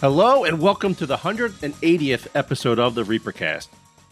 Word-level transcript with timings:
Hello 0.00 0.44
and 0.44 0.60
welcome 0.60 0.94
to 0.94 1.06
the 1.06 1.16
180th 1.16 2.28
episode 2.36 2.78
of 2.78 2.94
the 2.94 3.02
Reapercast. 3.02 3.66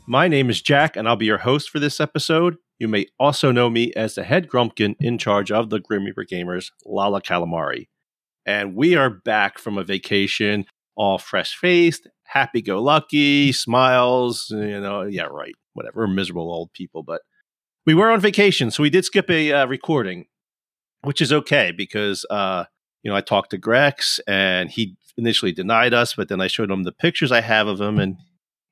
My 0.04 0.27
name 0.27 0.50
is 0.50 0.60
Jack 0.60 0.96
and 0.96 1.06
I'll 1.08 1.14
be 1.14 1.27
your 1.27 1.38
host 1.38 1.70
for 1.70 1.78
this 1.78 2.00
episode. 2.00 2.56
You 2.80 2.88
may 2.88 3.06
also 3.20 3.52
know 3.52 3.70
me 3.70 3.92
as 3.94 4.16
the 4.16 4.24
head 4.24 4.48
grumpkin 4.48 4.96
in 4.98 5.16
charge 5.16 5.52
of 5.52 5.70
the 5.70 5.78
Grim 5.78 6.04
Reaper 6.04 6.24
Gamers, 6.24 6.72
Lala 6.84 7.22
Calamari. 7.22 7.86
And 8.44 8.74
we 8.74 8.96
are 8.96 9.10
back 9.10 9.60
from 9.60 9.78
a 9.78 9.84
vacation, 9.84 10.64
all 10.96 11.18
fresh 11.18 11.54
faced, 11.54 12.08
happy 12.24 12.62
go 12.62 12.82
lucky, 12.82 13.52
smiles, 13.52 14.48
you 14.50 14.80
know, 14.80 15.02
yeah, 15.02 15.28
right, 15.30 15.55
whatever, 15.74 16.00
We're 16.00 16.08
miserable 16.08 16.50
old 16.50 16.72
people. 16.72 17.05
But 17.05 17.22
we 17.86 17.94
were 17.94 18.10
on 18.10 18.18
vacation, 18.18 18.72
so 18.72 18.82
we 18.82 18.91
did 18.91 19.05
skip 19.05 19.30
a 19.30 19.52
uh, 19.52 19.66
recording, 19.66 20.27
which 21.02 21.20
is 21.20 21.32
okay 21.32 21.70
because, 21.70 22.27
uh, 22.28 22.64
you 23.05 23.10
know, 23.12 23.16
I 23.16 23.20
talked 23.20 23.50
to 23.50 23.58
Grex 23.58 24.18
and 24.27 24.68
he 24.68 24.96
initially 25.16 25.52
denied 25.52 25.95
us, 25.95 26.15
but 26.15 26.29
then 26.29 26.41
I 26.41 26.47
showed 26.47 26.70
him 26.70 26.83
the 26.83 26.93
pictures 26.93 27.33
I 27.33 27.41
have 27.41 27.66
of 27.66 27.80
him 27.80 27.98
and 27.98 28.16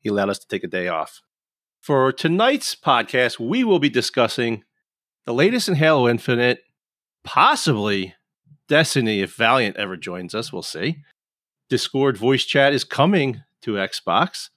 he 0.00 0.08
allowed 0.08 0.30
us 0.30 0.38
to 0.38 0.48
take 0.48 0.64
a 0.64 0.68
day 0.68 0.88
off. 0.88 1.22
For 1.80 2.12
tonight's 2.12 2.74
podcast, 2.74 3.38
we 3.38 3.64
will 3.64 3.78
be 3.78 3.90
discussing 3.90 4.64
the 5.26 5.34
latest 5.34 5.68
in 5.68 5.74
Halo 5.74 6.08
Infinite, 6.08 6.60
possibly 7.24 8.14
Destiny 8.68 9.20
if 9.20 9.34
Valiant 9.36 9.76
ever 9.76 9.96
joins 9.96 10.34
us. 10.34 10.52
We'll 10.52 10.62
see. 10.62 10.98
Discord 11.68 12.16
voice 12.16 12.44
chat 12.44 12.72
is 12.72 12.84
coming 12.84 13.42
to 13.62 13.72
Xbox. 13.72 14.50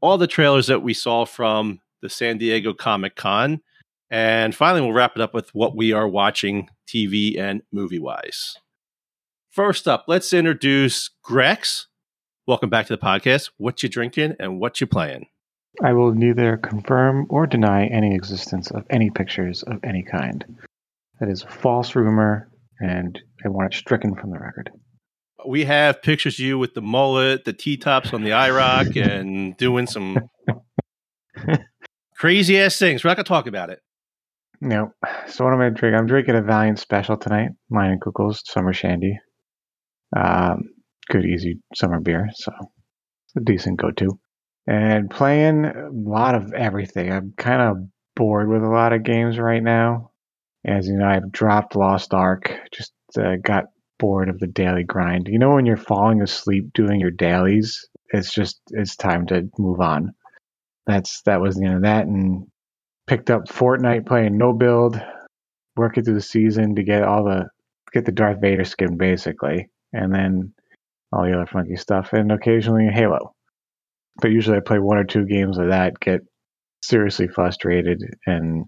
All 0.00 0.18
the 0.18 0.26
trailers 0.26 0.66
that 0.66 0.82
we 0.82 0.94
saw 0.94 1.24
from 1.24 1.80
the 2.00 2.08
San 2.08 2.38
Diego 2.38 2.74
Comic 2.74 3.16
Con. 3.16 3.60
And 4.10 4.54
finally, 4.54 4.82
we'll 4.82 4.92
wrap 4.92 5.12
it 5.16 5.22
up 5.22 5.32
with 5.32 5.54
what 5.54 5.74
we 5.74 5.92
are 5.92 6.08
watching 6.08 6.68
TV 6.86 7.38
and 7.38 7.62
movie 7.72 7.98
wise. 7.98 8.56
First 9.52 9.86
up, 9.86 10.04
let's 10.08 10.32
introduce 10.32 11.10
Grex. 11.22 11.86
Welcome 12.46 12.70
back 12.70 12.86
to 12.86 12.96
the 12.96 13.02
podcast. 13.02 13.50
What 13.58 13.82
you 13.82 13.90
drinking 13.90 14.36
and 14.40 14.58
what 14.58 14.80
you 14.80 14.86
playing? 14.86 15.26
I 15.84 15.92
will 15.92 16.14
neither 16.14 16.56
confirm 16.56 17.26
or 17.28 17.46
deny 17.46 17.84
any 17.84 18.14
existence 18.14 18.70
of 18.70 18.86
any 18.88 19.10
pictures 19.10 19.62
of 19.62 19.78
any 19.84 20.04
kind. 20.10 20.42
That 21.20 21.28
is 21.28 21.42
a 21.42 21.48
false 21.48 21.94
rumor, 21.94 22.48
and 22.80 23.20
I 23.44 23.50
want 23.50 23.74
it 23.74 23.76
stricken 23.76 24.14
from 24.14 24.30
the 24.30 24.38
record. 24.38 24.70
We 25.46 25.66
have 25.66 26.00
pictures 26.00 26.36
of 26.36 26.46
you 26.46 26.58
with 26.58 26.72
the 26.72 26.80
mullet, 26.80 27.44
the 27.44 27.52
T 27.52 27.76
tops 27.76 28.14
on 28.14 28.22
the 28.22 28.30
IROC, 28.30 29.06
and 29.06 29.54
doing 29.58 29.86
some 29.86 30.18
crazy 32.16 32.58
ass 32.58 32.78
things. 32.78 33.04
We're 33.04 33.10
not 33.10 33.18
going 33.18 33.24
to 33.24 33.28
talk 33.28 33.46
about 33.46 33.68
it. 33.68 33.80
No. 34.62 34.94
So, 35.26 35.44
what 35.44 35.52
am 35.52 35.60
I 35.60 35.68
drinking? 35.68 35.98
I'm 35.98 36.06
drinking 36.06 36.36
a 36.36 36.42
Valiant 36.42 36.78
Special 36.78 37.18
tonight, 37.18 37.50
Leinenkugel's 37.70 38.40
Summer 38.46 38.72
Shandy. 38.72 39.18
Um, 40.14 40.70
good, 41.08 41.24
easy 41.24 41.60
summer 41.74 42.00
beer. 42.00 42.30
So 42.34 42.52
a 43.36 43.40
decent 43.40 43.80
go 43.80 43.90
to. 43.92 44.18
And 44.66 45.10
playing 45.10 45.64
a 45.64 45.88
lot 45.90 46.34
of 46.34 46.52
everything. 46.52 47.12
I'm 47.12 47.34
kind 47.36 47.60
of 47.62 47.88
bored 48.14 48.48
with 48.48 48.62
a 48.62 48.68
lot 48.68 48.92
of 48.92 49.02
games 49.02 49.38
right 49.38 49.62
now. 49.62 50.10
As 50.64 50.86
you 50.86 50.94
know, 50.94 51.06
I've 51.06 51.32
dropped 51.32 51.74
Lost 51.74 52.14
Ark, 52.14 52.54
just 52.72 52.92
uh, 53.18 53.36
got 53.42 53.64
bored 53.98 54.28
of 54.28 54.38
the 54.38 54.46
daily 54.46 54.84
grind. 54.84 55.26
You 55.28 55.38
know, 55.38 55.50
when 55.50 55.66
you're 55.66 55.76
falling 55.76 56.22
asleep 56.22 56.72
doing 56.72 57.00
your 57.00 57.10
dailies, 57.10 57.88
it's 58.12 58.32
just, 58.32 58.60
it's 58.70 58.94
time 58.94 59.26
to 59.26 59.48
move 59.58 59.80
on. 59.80 60.12
That's, 60.86 61.22
that 61.22 61.40
was 61.40 61.56
the 61.56 61.66
end 61.66 61.76
of 61.76 61.82
that. 61.82 62.06
And 62.06 62.46
picked 63.08 63.30
up 63.30 63.48
Fortnite 63.48 64.06
playing 64.06 64.38
no 64.38 64.52
build, 64.52 65.00
working 65.76 66.04
through 66.04 66.14
the 66.14 66.20
season 66.20 66.76
to 66.76 66.84
get 66.84 67.02
all 67.02 67.24
the, 67.24 67.48
get 67.92 68.04
the 68.04 68.12
Darth 68.12 68.40
Vader 68.40 68.64
skin 68.64 68.96
basically 68.96 69.68
and 69.92 70.14
then 70.14 70.54
all 71.12 71.24
the 71.24 71.34
other 71.34 71.46
funky 71.46 71.76
stuff, 71.76 72.12
and 72.12 72.32
occasionally 72.32 72.88
Halo. 72.92 73.34
But 74.20 74.30
usually 74.30 74.56
I 74.56 74.60
play 74.60 74.78
one 74.78 74.98
or 74.98 75.04
two 75.04 75.26
games 75.26 75.58
of 75.58 75.68
that, 75.68 75.98
get 76.00 76.20
seriously 76.82 77.28
frustrated, 77.28 78.02
and 78.26 78.66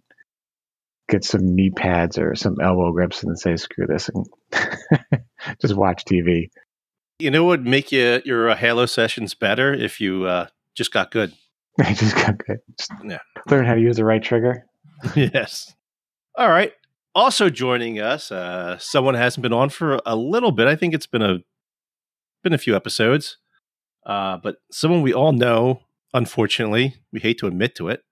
get 1.08 1.24
some 1.24 1.54
knee 1.54 1.70
pads 1.70 2.18
or 2.18 2.34
some 2.34 2.56
elbow 2.62 2.92
grips 2.92 3.22
and 3.22 3.38
say, 3.38 3.56
screw 3.56 3.86
this, 3.86 4.08
and 4.08 4.26
just 5.60 5.74
watch 5.74 6.04
TV. 6.04 6.48
You 7.18 7.30
know 7.30 7.44
what 7.44 7.60
would 7.60 7.66
make 7.66 7.92
you, 7.92 8.20
your 8.24 8.50
uh, 8.50 8.56
Halo 8.56 8.86
sessions 8.86 9.34
better 9.34 9.72
if 9.72 10.00
you 10.00 10.24
uh, 10.24 10.48
just 10.74 10.92
got 10.92 11.10
good? 11.10 11.32
I 11.80 11.92
just 11.94 12.14
got 12.14 12.38
good. 12.38 12.58
Just 12.78 12.92
yeah. 13.04 13.18
Learn 13.48 13.66
how 13.66 13.74
to 13.74 13.80
use 13.80 13.96
the 13.96 14.04
right 14.04 14.22
trigger. 14.22 14.66
yes. 15.14 15.74
All 16.36 16.48
right 16.48 16.72
also 17.14 17.50
joining 17.50 18.00
us, 18.00 18.32
uh, 18.32 18.78
someone 18.78 19.14
hasn't 19.14 19.42
been 19.42 19.52
on 19.52 19.70
for 19.70 20.00
a 20.04 20.16
little 20.16 20.52
bit. 20.52 20.66
I 20.66 20.76
think 20.76 20.94
it's 20.94 21.06
been 21.06 21.22
a 21.22 21.38
been 22.42 22.52
a 22.52 22.58
few 22.58 22.76
episodes, 22.76 23.38
uh, 24.04 24.36
but 24.36 24.56
someone 24.70 25.02
we 25.02 25.14
all 25.14 25.32
know. 25.32 25.80
Unfortunately, 26.12 26.94
we 27.12 27.18
hate 27.18 27.38
to 27.38 27.48
admit 27.48 27.74
to 27.74 27.88
it. 27.88 28.04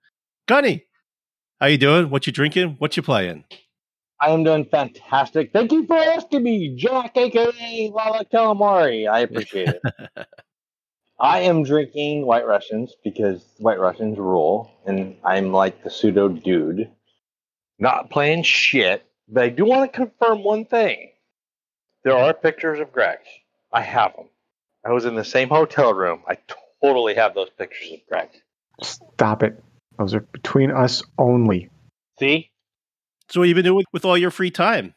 Gunny, 0.49 0.87
how 1.61 1.67
you 1.67 1.79
doing? 1.79 2.11
What 2.11 2.27
you 2.27 2.33
drinking? 2.33 2.77
What 2.79 2.97
you 2.97 3.03
playing? 3.03 3.45
I 4.21 4.31
am 4.31 4.43
doing 4.43 4.65
fantastic. 4.65 5.53
Thank 5.53 5.71
you 5.71 5.87
for 5.87 5.97
asking 5.97 6.43
me, 6.43 6.75
Jack, 6.77 7.17
aka 7.17 7.91
Lala 7.95 8.25
Calamari. 8.25 9.09
I 9.09 9.21
appreciate 9.21 9.69
it. 9.69 10.27
I 11.21 11.41
am 11.41 11.63
drinking 11.63 12.27
White 12.27 12.47
Russians 12.47 12.97
because 13.05 13.45
White 13.59 13.79
Russians 13.79 14.19
rule, 14.19 14.73
and 14.87 15.17
I'm 15.25 15.53
like 15.53 15.85
the 15.85 15.91
pseudo 15.91 16.29
dude 16.29 16.91
not 17.83 18.11
playing 18.11 18.45
shit. 18.45 19.05
But 19.29 19.45
I 19.45 19.49
do 19.49 19.65
want 19.65 19.93
to 19.93 19.97
confirm 19.97 20.43
one 20.45 20.65
thing. 20.65 21.11
There 22.05 22.17
are 22.17 22.33
pictures 22.33 22.81
of 22.81 22.93
Greg. 22.93 23.19
I 23.73 23.83
have 23.83 24.15
them. 24.17 24.27
I 24.85 24.93
was 24.93 25.05
in 25.05 25.15
the 25.15 25.25
same 25.25 25.49
hotel 25.49 25.93
room. 25.93 26.23
I 26.27 26.39
totally 26.83 27.15
have 27.15 27.35
those 27.35 27.51
pictures 27.51 27.93
of 27.93 27.99
Greg. 28.09 28.29
Stop 28.83 29.43
it. 29.43 29.63
Those 29.99 30.15
are 30.15 30.21
between 30.21 30.71
us 30.71 31.03
only. 31.19 31.71
See? 32.19 32.51
So 33.29 33.41
what 33.41 33.49
you 33.49 33.55
been 33.55 33.65
doing 33.65 33.85
with 33.93 34.05
all 34.05 34.19
your 34.19 34.31
free 34.31 34.51
time? 34.51 34.95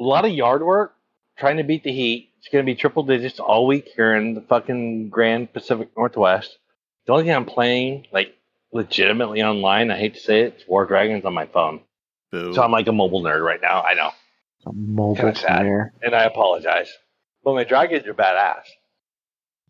A 0.00 0.02
lot 0.02 0.24
of 0.24 0.32
yard 0.32 0.62
work, 0.62 0.94
trying 1.38 1.58
to 1.58 1.64
beat 1.64 1.84
the 1.84 1.92
heat. 1.92 2.30
It's 2.38 2.48
going 2.48 2.64
to 2.64 2.70
be 2.70 2.74
triple 2.74 3.04
digits 3.04 3.38
all 3.38 3.66
week 3.66 3.90
here 3.94 4.14
in 4.14 4.34
the 4.34 4.40
fucking 4.40 5.10
Grand 5.10 5.52
Pacific 5.52 5.90
Northwest. 5.96 6.58
The 7.06 7.12
only 7.12 7.24
thing 7.24 7.34
I'm 7.34 7.44
playing, 7.44 8.06
like, 8.12 8.34
legitimately 8.72 9.42
online, 9.42 9.90
I 9.90 9.98
hate 9.98 10.14
to 10.14 10.20
say 10.20 10.40
it, 10.42 10.54
it's 10.58 10.66
War 10.66 10.86
Dragons 10.86 11.24
on 11.24 11.34
my 11.34 11.46
phone. 11.46 11.80
Boo. 12.32 12.54
So 12.54 12.62
I'm 12.62 12.72
like 12.72 12.88
a 12.88 12.92
mobile 12.92 13.22
nerd 13.22 13.44
right 13.44 13.60
now. 13.60 13.82
I 13.82 13.94
know. 13.94 14.10
A 14.66 14.72
mobile 14.72 15.32
player. 15.32 15.92
And 16.02 16.14
I 16.14 16.24
apologize. 16.24 16.90
But 17.44 17.54
my 17.54 17.64
dragons 17.64 18.06
are 18.06 18.14
badass. 18.14 18.62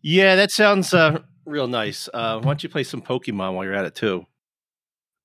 Yeah, 0.01 0.35
that 0.35 0.51
sounds 0.51 0.93
uh, 0.93 1.19
real 1.45 1.67
nice. 1.67 2.09
Uh, 2.13 2.37
why 2.37 2.45
don't 2.45 2.63
you 2.63 2.69
play 2.69 2.83
some 2.83 3.01
Pokemon 3.01 3.53
while 3.53 3.63
you're 3.65 3.73
at 3.73 3.85
it 3.85 3.95
too? 3.95 4.25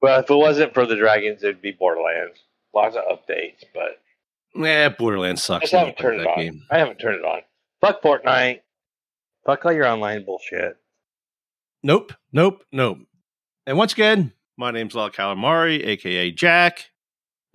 Well, 0.03 0.21
if 0.21 0.31
it 0.31 0.35
wasn't 0.35 0.75
for 0.75 0.87
the 0.87 0.97
dragons, 0.97 1.43
it'd 1.43 1.63
be 1.63 1.73
Borderlands. 1.73 2.39
Lots 2.75 2.97
of 2.97 3.05
updates, 3.05 3.65
but 3.75 4.01
yeah, 4.55 4.89
Borderlands 4.91 5.43
sucks. 5.43 5.73
I 5.73 5.79
haven't 5.79 5.99
turned 5.99 6.21
it 6.21 6.27
on. 6.27 6.39
Game. 6.39 6.63
I 6.71 6.79
haven't 6.79 6.99
turned 6.99 7.17
it 7.17 7.25
on. 7.25 7.41
Fuck 7.81 8.03
Fortnite. 8.03 8.61
Fuck 9.47 9.65
all 9.65 9.73
your 9.73 9.87
online 9.87 10.25
bullshit. 10.25 10.77
Nope, 11.83 12.13
nope, 12.33 12.65
nope. 12.71 12.99
And 13.67 13.79
once 13.79 13.93
again, 13.93 14.33
my 14.57 14.71
name's 14.71 14.95
Lal 14.95 15.11
Calamari, 15.11 15.85
aka 15.85 16.31
Jack 16.31 16.91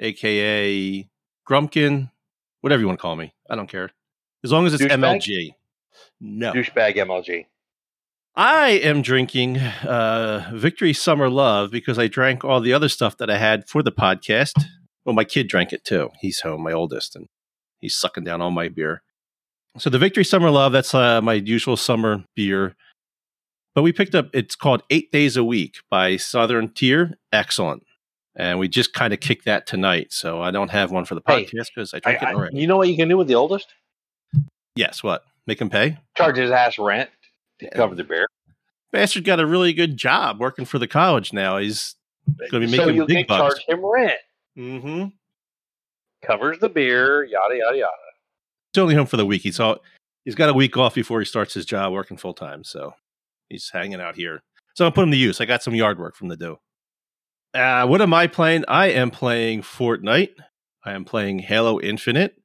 aka 0.03 1.09
Grumpkin, 1.47 2.11
whatever 2.61 2.81
you 2.81 2.87
want 2.87 2.99
to 2.99 3.01
call 3.01 3.15
me. 3.15 3.33
I 3.49 3.55
don't 3.55 3.69
care. 3.69 3.91
As 4.43 4.51
long 4.51 4.65
as 4.65 4.73
it's 4.73 4.83
Douchebag? 4.83 5.21
MLG. 5.21 5.51
No. 6.19 6.53
Douchebag 6.53 6.95
MLG. 6.95 7.45
I 8.35 8.69
am 8.69 9.01
drinking 9.01 9.57
uh, 9.57 10.49
Victory 10.53 10.91
Summer 10.93 11.29
Love 11.29 11.69
because 11.69 11.99
I 11.99 12.07
drank 12.07 12.43
all 12.43 12.61
the 12.61 12.73
other 12.73 12.89
stuff 12.89 13.17
that 13.17 13.29
I 13.29 13.37
had 13.37 13.69
for 13.69 13.83
the 13.83 13.91
podcast. 13.91 14.53
Well, 15.05 15.13
my 15.13 15.23
kid 15.23 15.47
drank 15.47 15.71
it 15.71 15.83
too. 15.83 16.09
He's 16.19 16.39
home, 16.39 16.63
my 16.63 16.71
oldest, 16.71 17.15
and 17.15 17.27
he's 17.79 17.95
sucking 17.95 18.23
down 18.23 18.41
all 18.41 18.51
my 18.51 18.69
beer. 18.69 19.03
So 19.77 19.89
the 19.89 19.99
Victory 19.99 20.23
Summer 20.23 20.49
Love, 20.49 20.71
that's 20.71 20.93
uh, 20.93 21.21
my 21.21 21.33
usual 21.33 21.77
summer 21.77 22.23
beer. 22.35 22.75
But 23.75 23.81
we 23.81 23.91
picked 23.91 24.15
up, 24.15 24.29
it's 24.33 24.55
called 24.55 24.83
Eight 24.89 25.11
Days 25.11 25.35
a 25.35 25.43
Week 25.43 25.77
by 25.89 26.17
Southern 26.17 26.69
Tier. 26.73 27.17
Excellent 27.31 27.83
and 28.35 28.59
we 28.59 28.67
just 28.67 28.93
kind 28.93 29.13
of 29.13 29.19
kicked 29.19 29.45
that 29.45 29.67
tonight. 29.67 30.11
So 30.11 30.41
I 30.41 30.51
don't 30.51 30.69
have 30.71 30.91
one 30.91 31.05
for 31.05 31.15
the 31.15 31.21
podcast 31.21 31.67
because 31.75 31.91
hey, 31.91 31.97
I 31.97 31.99
drank 31.99 32.23
I, 32.23 32.29
it 32.31 32.35
already. 32.35 32.57
You 32.59 32.67
know 32.67 32.77
what 32.77 32.89
you 32.89 32.95
can 32.95 33.07
do 33.09 33.17
with 33.17 33.27
the 33.27 33.35
oldest? 33.35 33.73
Yes. 34.75 35.03
What? 35.03 35.23
Make 35.45 35.59
him 35.61 35.69
pay. 35.69 35.97
Charge 36.17 36.37
his 36.37 36.51
ass 36.51 36.77
rent 36.79 37.09
to 37.59 37.65
Yeah. 37.65 37.75
cover 37.75 37.95
the 37.95 38.03
beer. 38.03 38.27
Bastard 38.91 39.23
got 39.23 39.39
a 39.39 39.45
really 39.45 39.73
good 39.73 39.97
job 39.97 40.39
working 40.39 40.65
for 40.65 40.79
the 40.79 40.87
college 40.87 41.33
now. 41.33 41.57
He's 41.57 41.95
Gonna 42.51 42.65
be 42.65 42.71
so 42.71 42.77
making 42.85 42.95
you 42.95 43.05
big 43.05 43.27
can 43.27 43.37
bucks. 43.37 43.55
charge 43.55 43.65
him 43.67 43.85
rent. 43.85 44.19
mm-hmm. 44.57 45.05
Covers 46.25 46.59
the 46.59 46.69
beer, 46.69 47.23
yada 47.25 47.57
yada 47.57 47.77
yada. 47.77 47.91
He's 48.73 48.81
only 48.81 48.95
home 48.95 49.05
for 49.07 49.17
the 49.17 49.25
week. 49.25 49.41
He's 49.41 49.59
all, 49.59 49.77
he's 50.23 50.35
got 50.35 50.49
a 50.49 50.53
week 50.53 50.77
off 50.77 50.95
before 50.95 51.19
he 51.19 51.25
starts 51.25 51.53
his 51.53 51.65
job 51.65 51.91
working 51.91 52.15
full 52.17 52.33
time. 52.33 52.63
So 52.63 52.93
he's 53.49 53.69
hanging 53.69 53.99
out 53.99 54.15
here. 54.15 54.41
So 54.75 54.85
I'm 54.85 54.93
putting 54.93 55.09
him 55.09 55.11
to 55.11 55.17
use. 55.17 55.41
I 55.41 55.45
got 55.45 55.61
some 55.63 55.75
yard 55.75 55.99
work 55.99 56.15
from 56.15 56.29
the 56.29 56.37
do. 56.37 56.57
Uh, 57.53 57.85
what 57.85 58.01
am 58.01 58.13
I 58.13 58.27
playing? 58.27 58.65
I 58.67 58.87
am 58.87 59.11
playing 59.11 59.61
Fortnite. 59.61 60.33
I 60.83 60.93
am 60.93 61.05
playing 61.05 61.39
Halo 61.39 61.79
Infinite. 61.79 62.35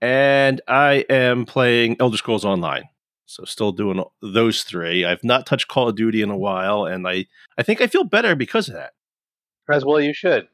And 0.00 0.60
I 0.68 1.06
am 1.08 1.46
playing 1.46 1.96
Elder 1.98 2.18
Scrolls 2.18 2.44
Online. 2.44 2.84
So 3.24 3.44
still 3.44 3.72
doing 3.72 4.04
those 4.22 4.62
three. 4.62 5.04
I've 5.04 5.24
not 5.24 5.46
touched 5.46 5.68
Call 5.68 5.88
of 5.88 5.96
Duty 5.96 6.22
in 6.22 6.30
a 6.30 6.36
while, 6.36 6.84
and 6.84 7.08
I, 7.08 7.26
I 7.58 7.62
think 7.62 7.80
I 7.80 7.88
feel 7.88 8.04
better 8.04 8.36
because 8.36 8.68
of 8.68 8.74
that. 8.74 8.92
As 9.68 9.84
well, 9.84 10.00
you 10.00 10.12
should. 10.12 10.46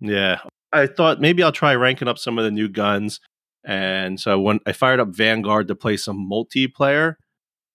Yeah. 0.00 0.40
I 0.72 0.86
thought 0.86 1.20
maybe 1.20 1.42
I'll 1.42 1.50
try 1.50 1.74
ranking 1.74 2.06
up 2.08 2.18
some 2.18 2.38
of 2.38 2.44
the 2.44 2.52
new 2.52 2.68
guns. 2.68 3.20
And 3.64 4.20
so 4.20 4.38
when 4.38 4.60
I 4.64 4.72
fired 4.72 5.00
up 5.00 5.08
Vanguard 5.08 5.66
to 5.68 5.74
play 5.74 5.96
some 5.96 6.30
multiplayer, 6.30 7.16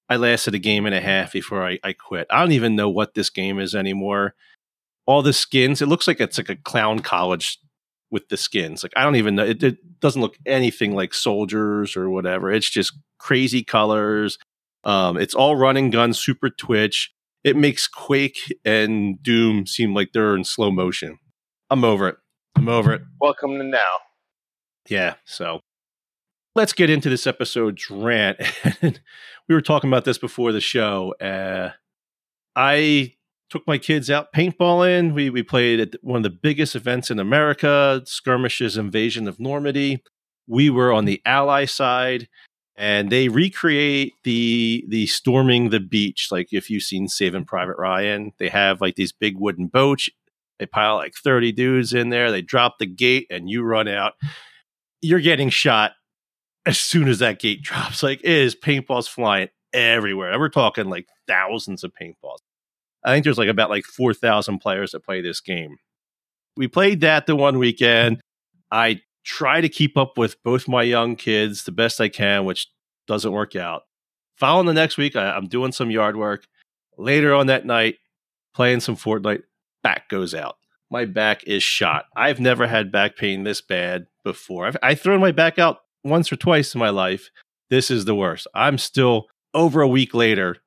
I 0.07 0.15
lasted 0.15 0.56
a 0.56 0.59
game 0.59 0.85
and 0.85 0.95
a 0.95 1.01
half 1.01 1.33
before 1.33 1.67
I, 1.67 1.79
I 1.83 1.94
quit. 1.94 2.27
I 2.29 2.39
don't 2.39 2.53
even 2.53 2.75
know 2.75 2.89
what 2.89 3.13
this 3.13 3.29
game 3.29 3.59
is 3.59 3.75
anymore. 3.75 4.35
All 5.05 5.21
the 5.21 5.33
skins, 5.33 5.81
it 5.81 5.87
looks 5.87 6.07
like 6.07 6.19
it's 6.19 6.37
like 6.37 6.49
a 6.49 6.55
clown 6.55 6.99
college 6.99 7.59
with 8.11 8.29
the 8.29 8.37
skins. 8.37 8.83
Like 8.83 8.93
I 8.95 9.03
don't 9.03 9.15
even 9.15 9.35
know. 9.35 9.45
It, 9.45 9.61
it 9.63 9.99
doesn't 9.99 10.21
look 10.21 10.37
anything 10.45 10.95
like 10.95 11.13
soldiers 11.13 11.95
or 11.95 12.09
whatever. 12.09 12.51
It's 12.51 12.69
just 12.69 12.97
crazy 13.19 13.63
colors. 13.63 14.37
Um, 14.83 15.17
it's 15.17 15.35
all 15.35 15.55
running 15.55 15.89
gun, 15.89 16.13
super 16.13 16.49
twitch. 16.49 17.11
It 17.43 17.55
makes 17.55 17.87
Quake 17.87 18.39
and 18.63 19.21
Doom 19.21 19.67
seem 19.67 19.93
like 19.93 20.11
they're 20.13 20.35
in 20.35 20.43
slow 20.43 20.71
motion. 20.71 21.19
I'm 21.69 21.83
over 21.83 22.07
it. 22.07 22.15
I'm 22.55 22.69
over 22.69 22.93
it. 22.93 23.01
Welcome 23.19 23.57
to 23.57 23.63
now. 23.63 23.97
Yeah. 24.87 25.15
So 25.25 25.59
let's 26.55 26.73
get 26.73 26.89
into 26.89 27.09
this 27.09 27.27
episode's 27.27 27.89
rant. 27.89 28.37
we 28.81 28.93
were 29.49 29.61
talking 29.61 29.89
about 29.89 30.05
this 30.05 30.17
before 30.17 30.51
the 30.51 30.61
show. 30.61 31.13
Uh, 31.19 31.71
I 32.55 33.13
took 33.55 33.65
my 33.67 33.77
kids 33.77 34.09
out 34.09 34.33
paintballing. 34.33 35.13
We 35.13 35.29
we 35.29 35.41
played 35.41 35.79
at 35.79 35.95
one 36.03 36.17
of 36.17 36.23
the 36.23 36.29
biggest 36.29 36.75
events 36.75 37.09
in 37.09 37.19
America, 37.19 38.01
Skirmish's 38.05 38.75
Invasion 38.75 39.29
of 39.29 39.39
Normandy. 39.39 40.03
We 40.45 40.69
were 40.69 40.91
on 40.91 41.05
the 41.05 41.21
Ally 41.25 41.63
side, 41.63 42.27
and 42.75 43.09
they 43.09 43.29
recreate 43.29 44.11
the 44.25 44.83
the 44.89 45.07
storming 45.07 45.69
the 45.69 45.79
beach. 45.79 46.27
Like 46.31 46.51
if 46.51 46.69
you've 46.69 46.83
seen 46.83 47.07
Saving 47.07 47.45
Private 47.45 47.77
Ryan, 47.77 48.33
they 48.39 48.49
have 48.49 48.81
like 48.81 48.95
these 48.95 49.13
big 49.13 49.37
wooden 49.37 49.67
boats. 49.67 50.09
They 50.59 50.65
pile 50.65 50.95
like 50.95 51.13
thirty 51.13 51.53
dudes 51.53 51.93
in 51.93 52.09
there. 52.09 52.31
They 52.31 52.41
drop 52.41 52.77
the 52.77 52.85
gate, 52.85 53.27
and 53.29 53.49
you 53.49 53.63
run 53.63 53.87
out. 53.87 54.15
You're 55.01 55.21
getting 55.21 55.49
shot 55.49 55.93
as 56.65 56.77
soon 56.77 57.07
as 57.07 57.19
that 57.19 57.39
gate 57.39 57.61
drops. 57.63 58.03
Like 58.03 58.19
it 58.19 58.29
is 58.29 58.53
paintballs 58.53 59.07
flying 59.07 59.47
everywhere. 59.71 60.31
And 60.31 60.41
we're 60.41 60.49
talking 60.49 60.89
like 60.89 61.07
thousands 61.25 61.85
of 61.85 61.93
paintballs. 61.93 62.39
I 63.05 63.13
think 63.13 63.23
there's 63.23 63.37
like 63.37 63.49
about 63.49 63.69
like 63.69 63.85
4,000 63.85 64.59
players 64.59 64.91
that 64.91 65.05
play 65.05 65.21
this 65.21 65.39
game. 65.39 65.77
We 66.57 66.67
played 66.67 67.01
that 67.01 67.27
the 67.27 67.35
one 67.35 67.59
weekend. 67.59 68.21
I 68.71 69.01
try 69.23 69.61
to 69.61 69.69
keep 69.69 69.97
up 69.97 70.17
with 70.17 70.41
both 70.43 70.67
my 70.67 70.83
young 70.83 71.15
kids 71.15 71.63
the 71.63 71.71
best 71.71 72.01
I 72.01 72.09
can, 72.09 72.45
which 72.45 72.67
doesn't 73.07 73.31
work 73.31 73.55
out. 73.55 73.83
Following 74.37 74.65
the 74.65 74.73
next 74.73 74.97
week, 74.97 75.15
I, 75.15 75.31
I'm 75.31 75.47
doing 75.47 75.71
some 75.71 75.91
yard 75.91 76.17
work. 76.17 76.45
Later 76.97 77.33
on 77.33 77.47
that 77.47 77.65
night, 77.65 77.95
playing 78.53 78.79
some 78.79 78.95
Fortnite, 78.95 79.43
back 79.83 80.09
goes 80.09 80.33
out. 80.33 80.55
My 80.89 81.05
back 81.05 81.43
is 81.45 81.63
shot. 81.63 82.05
I've 82.15 82.39
never 82.39 82.67
had 82.67 82.91
back 82.91 83.17
pain 83.17 83.43
this 83.43 83.61
bad 83.61 84.07
before. 84.23 84.67
I've, 84.67 84.77
I've 84.81 85.01
thrown 85.01 85.19
my 85.19 85.31
back 85.31 85.59
out 85.59 85.79
once 86.03 86.31
or 86.31 86.35
twice 86.35 86.73
in 86.73 86.79
my 86.79 86.89
life. 86.89 87.29
This 87.69 87.91
is 87.91 88.05
the 88.05 88.15
worst. 88.15 88.47
I'm 88.53 88.77
still 88.77 89.27
over 89.53 89.81
a 89.81 89.87
week 89.87 90.13
later, 90.13 90.57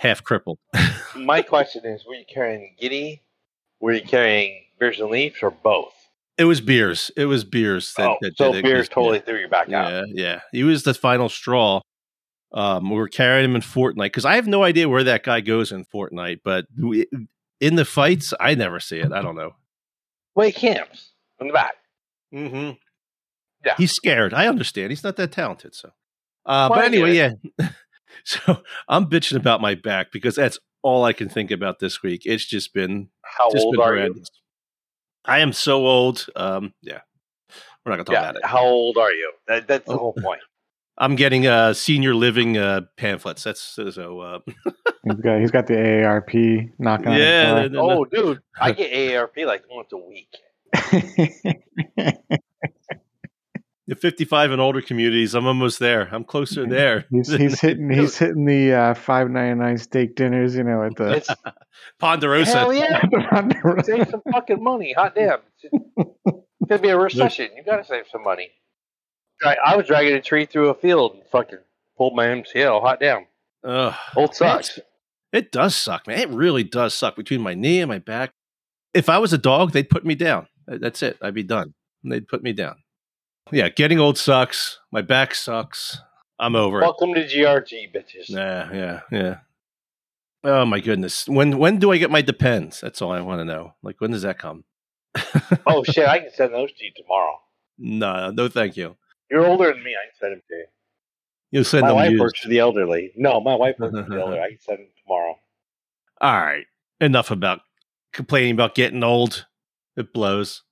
half 0.00 0.24
crippled. 0.24 0.58
My 1.16 1.42
question 1.42 1.84
is: 1.84 2.04
Were 2.06 2.14
you 2.14 2.24
carrying 2.32 2.74
Giddy? 2.80 3.22
Were 3.80 3.92
you 3.92 4.02
carrying 4.02 4.64
beers 4.78 4.98
and 5.00 5.10
leaves, 5.10 5.36
or 5.42 5.50
both? 5.50 5.94
It 6.38 6.44
was 6.44 6.60
beers. 6.60 7.10
It 7.16 7.26
was 7.26 7.44
beers. 7.44 7.92
That, 7.98 8.08
oh, 8.08 8.16
that 8.22 8.36
so 8.36 8.52
beers 8.52 8.88
Yeah. 8.88 8.94
totally 8.94 9.20
threw 9.20 9.38
your 9.38 9.48
back 9.48 9.70
out. 9.72 9.90
Yeah, 9.90 10.02
yeah. 10.08 10.40
He 10.52 10.64
was 10.64 10.82
the 10.84 10.94
final 10.94 11.28
straw. 11.28 11.80
Um, 12.52 12.90
we 12.90 12.96
were 12.96 13.08
carrying 13.08 13.44
him 13.44 13.54
in 13.56 13.62
Fortnite 13.62 14.06
because 14.06 14.24
I 14.24 14.34
have 14.36 14.46
no 14.48 14.62
idea 14.64 14.88
where 14.88 15.04
that 15.04 15.22
guy 15.22 15.40
goes 15.40 15.70
in 15.70 15.84
Fortnite, 15.84 16.40
but 16.44 16.66
we, 16.76 17.06
in 17.60 17.76
the 17.76 17.84
fights, 17.84 18.32
I 18.40 18.54
never 18.54 18.80
see 18.80 18.98
it. 19.00 19.12
I 19.12 19.20
don't 19.22 19.36
know. 19.36 19.54
Well, 20.34 20.46
he 20.46 20.52
camps 20.52 21.10
in 21.40 21.46
the 21.48 21.52
back. 21.52 21.74
Mm-hmm. 22.34 22.70
Yeah. 23.64 23.74
he's 23.76 23.92
scared. 23.92 24.32
I 24.34 24.46
understand. 24.46 24.90
He's 24.90 25.04
not 25.04 25.16
that 25.16 25.32
talented. 25.32 25.74
So, 25.74 25.88
uh, 26.46 26.68
Well, 26.70 26.78
but 26.80 26.84
anyway, 26.86 27.14
yeah. 27.16 27.32
so 28.24 28.62
I'm 28.88 29.06
bitching 29.06 29.36
about 29.36 29.60
my 29.60 29.74
back 29.74 30.12
because 30.12 30.34
that's 30.34 30.58
all 30.82 31.04
I 31.04 31.12
can 31.12 31.28
think 31.28 31.50
about 31.50 31.78
this 31.78 32.02
week. 32.02 32.22
It's 32.24 32.44
just 32.44 32.72
been 32.74 33.08
How 33.22 33.50
just 33.50 33.64
old 33.64 33.74
been 33.76 33.82
are 33.82 33.96
you? 33.96 34.22
I 35.24 35.40
am 35.40 35.52
so 35.52 35.86
old. 35.86 36.26
Um, 36.36 36.72
yeah, 36.82 37.00
we're 37.84 37.90
not 37.96 37.96
gonna 37.96 38.04
talk 38.04 38.12
Yeah. 38.14 38.20
about 38.30 38.36
it. 38.36 38.44
How 38.46 38.64
old 38.64 38.96
are 38.96 39.12
you? 39.12 39.32
That, 39.48 39.68
that's 39.68 39.86
the 39.86 39.94
Oh. 39.94 39.98
whole 39.98 40.12
point. 40.14 40.40
I'm 40.98 41.16
getting 41.16 41.46
uh 41.46 41.72
senior 41.72 42.14
living 42.14 42.58
uh 42.58 42.82
pamphlets. 42.98 43.42
That's 43.44 43.60
so 43.60 44.20
uh 44.20 44.38
He's 45.04 45.14
got 45.22 45.40
he's 45.40 45.50
got 45.50 45.66
the 45.66 45.72
AARP 45.74 46.72
knocking 46.78 47.08
on 47.08 47.16
yeah. 47.18 47.62
his 47.62 47.70
the- 47.72 47.78
Oh, 47.80 48.04
dude, 48.04 48.40
I 48.60 48.72
get 48.72 48.92
AARP 48.92 49.46
like 49.46 49.64
once 49.70 49.88
a 49.92 49.96
week. 49.96 50.28
Door. 53.90 53.94
the 53.96 54.00
55 54.00 54.52
and 54.52 54.60
older 54.60 54.80
communities. 54.80 55.34
I'm 55.34 55.46
almost 55.46 55.78
there. 55.78 56.08
I'm 56.12 56.24
closer 56.24 56.66
there. 56.66 57.06
he's 57.10 57.28
he's 57.32 57.60
hitting 57.60 57.90
he's 57.90 58.16
hitting 58.18 58.44
the 58.44 58.72
uh, 58.72 58.94
five 58.94 59.30
ninety 59.30 59.58
nine 59.60 59.78
steak 59.78 60.14
dinners. 60.16 60.56
You 60.56 60.64
know 60.64 60.82
at 60.84 60.96
the 60.96 61.16
It's 61.16 61.28
Ponderosa. 61.98 62.50
hell 62.58 62.72
yeah. 62.72 63.00
on 63.32 63.48
the 63.48 63.82
save 63.84 64.08
some 64.08 64.22
fucking 64.32 64.62
money. 64.62 64.92
Hot 64.92 65.14
damn. 65.14 65.38
It's 65.62 66.68
gonna 66.68 66.82
be 66.82 66.88
a 66.88 66.98
recession. 66.98 67.50
You 67.56 67.62
gotta 67.64 67.84
save 67.84 68.04
some 68.10 68.22
money. 68.22 68.50
I, 69.42 69.56
I 69.64 69.76
was 69.76 69.86
dragging 69.86 70.14
a 70.14 70.20
tree 70.20 70.46
through 70.46 70.68
a 70.68 70.74
field 70.74 71.14
and 71.14 71.22
fucking 71.32 71.58
pulled 71.96 72.14
my 72.14 72.26
MCL. 72.26 72.80
Hot 72.82 73.00
damn. 73.00 73.26
Ugh. 73.64 73.94
Old 74.16 74.34
sucks. 74.34 74.78
It 75.32 75.52
does 75.52 75.76
suck, 75.76 76.06
man. 76.06 76.18
It 76.18 76.28
really 76.30 76.64
does 76.64 76.92
suck 76.92 77.16
between 77.16 77.40
my 77.40 77.54
knee 77.54 77.80
and 77.80 77.88
my 77.88 77.98
back. 77.98 78.32
If 78.92 79.08
I 79.08 79.18
was 79.18 79.32
a 79.32 79.38
dog, 79.38 79.72
they'd 79.72 79.88
put 79.88 80.04
me 80.04 80.14
down. 80.14 80.48
That's 80.66 81.02
it. 81.02 81.16
I'd 81.22 81.34
be 81.34 81.42
done. 81.42 81.74
They'd 82.02 82.26
put 82.26 82.42
me 82.42 82.52
down. 82.52 82.76
Yeah, 83.52 83.68
getting 83.68 83.98
old 83.98 84.16
sucks. 84.18 84.78
My 84.92 85.02
back 85.02 85.34
sucks. 85.34 85.98
I'm 86.38 86.54
over 86.56 86.78
it. 86.80 86.82
Welcome 86.84 87.14
to 87.14 87.24
GRG, 87.24 87.94
bitches. 87.94 88.28
Yeah, 88.28 88.72
yeah, 88.72 89.00
yeah. 89.10 89.36
Oh 90.44 90.64
my 90.64 90.80
goodness. 90.80 91.28
When 91.28 91.58
when 91.58 91.78
do 91.78 91.92
I 91.92 91.98
get 91.98 92.10
my 92.10 92.22
depends? 92.22 92.80
That's 92.80 93.02
all 93.02 93.12
I 93.12 93.20
want 93.20 93.40
to 93.40 93.44
know. 93.44 93.74
Like 93.82 94.00
when 94.00 94.10
does 94.12 94.22
that 94.22 94.38
come? 94.38 94.64
Oh 95.66 95.82
shit, 95.84 96.06
I 96.08 96.20
can 96.20 96.30
send 96.32 96.54
those 96.54 96.72
to 96.72 96.84
you 96.84 96.92
tomorrow. 96.96 97.40
no, 97.78 98.30
no, 98.30 98.48
thank 98.48 98.76
you. 98.76 98.96
You're 99.30 99.46
older 99.46 99.72
than 99.72 99.82
me. 99.84 99.90
I 99.94 100.06
can 100.06 100.14
send 100.18 100.32
them 100.32 100.42
to 100.48 100.54
you. 100.54 100.64
You'll 101.50 101.64
send 101.64 101.82
my 101.82 101.88
them 101.88 101.96
wife 101.96 102.10
used. 102.12 102.20
works 102.20 102.40
for 102.40 102.48
the 102.48 102.58
elderly. 102.60 103.12
No, 103.16 103.40
my 103.40 103.54
wife 103.54 103.76
works 103.78 103.94
for 103.96 104.02
the 104.02 104.16
elderly. 104.20 104.40
I 104.40 104.48
can 104.50 104.60
send 104.60 104.78
them 104.78 104.88
tomorrow. 105.04 105.34
All 106.20 106.40
right. 106.40 106.66
Enough 107.00 107.30
about 107.30 107.60
complaining 108.12 108.52
about 108.52 108.74
getting 108.74 109.02
old. 109.04 109.46
It 109.96 110.12
blows. 110.14 110.62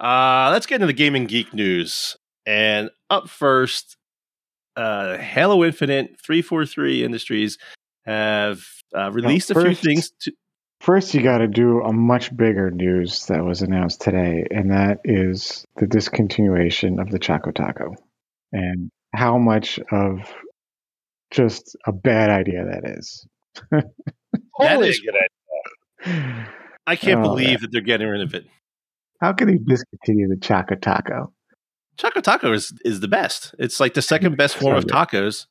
Uh, 0.00 0.50
let's 0.52 0.66
get 0.66 0.76
into 0.76 0.86
the 0.86 0.92
gaming 0.92 1.26
geek 1.26 1.52
news. 1.54 2.16
And 2.46 2.90
up 3.10 3.28
first, 3.28 3.96
uh, 4.76 5.16
Halo 5.18 5.64
Infinite 5.64 6.20
343 6.20 7.04
Industries 7.04 7.58
have 8.04 8.64
uh, 8.94 9.10
released 9.12 9.50
a 9.50 9.54
few 9.54 9.74
things. 9.74 10.10
To, 10.22 10.32
First, 10.80 11.14
you 11.14 11.22
got 11.22 11.38
to 11.38 11.48
do 11.48 11.80
a 11.80 11.92
much 11.92 12.36
bigger 12.36 12.70
news 12.70 13.24
that 13.26 13.42
was 13.44 13.62
announced 13.62 14.02
today, 14.02 14.44
and 14.50 14.70
that 14.70 14.98
is 15.04 15.64
the 15.76 15.86
discontinuation 15.86 17.00
of 17.00 17.10
the 17.10 17.18
Choco 17.18 17.52
Taco, 17.52 17.94
and 18.52 18.90
how 19.14 19.38
much 19.38 19.78
of 19.90 20.18
just 21.30 21.74
a 21.86 21.92
bad 21.92 22.28
idea 22.28 22.64
that 22.66 22.98
is. 22.98 23.26
Totally 24.60 24.90
is- 24.90 25.00
a 25.00 25.02
good 25.02 25.14
idea. 26.06 26.48
I 26.86 26.96
can't 26.96 27.20
Oh, 27.20 27.22
believe 27.22 27.62
that 27.62 27.72
they're 27.72 27.80
getting 27.80 28.08
rid 28.08 28.20
of 28.20 28.34
it. 28.34 28.44
How 29.24 29.32
can 29.32 29.46
they 29.46 29.56
discontinue 29.56 30.28
the 30.28 30.36
Choco 30.36 30.74
Taco? 30.74 31.32
Choco 31.96 32.20
Taco 32.20 32.52
is, 32.52 32.74
is 32.84 33.00
the 33.00 33.08
best. 33.08 33.54
It's 33.58 33.80
like 33.80 33.94
the 33.94 34.02
second 34.02 34.36
best 34.36 34.54
form 34.54 34.76
of 34.76 34.84
tacos. 34.84 35.46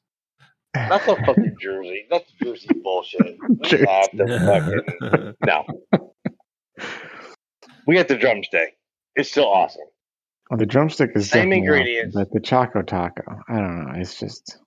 That's 0.76 1.08
a 1.08 1.16
fucking 1.16 1.56
Jersey. 1.60 2.06
That's 2.12 2.32
Jersey 2.34 2.68
bullshit. 2.84 3.36
We 3.50 3.80
have 3.80 4.12
to 4.12 4.40
fucking 4.46 5.34
no. 5.48 5.66
We 7.88 7.96
got 7.96 8.08
the 8.10 8.16
drumstick. 8.16 8.78
It's 9.16 9.32
still 9.32 9.48
awesome. 9.48 9.82
Well, 10.52 10.60
the 10.60 10.68
drumstick 10.68 11.10
is 11.16 11.32
Same 11.32 11.50
definitely 11.50 11.58
awesome, 11.70 11.78
ingredients. 11.80 12.16
but 12.16 12.28
the 12.32 12.42
Choco 12.42 12.84
Taco, 12.84 13.24
I 13.50 13.56
don't 13.56 13.86
know. 13.86 13.94
It's 14.00 14.20
just 14.20 14.60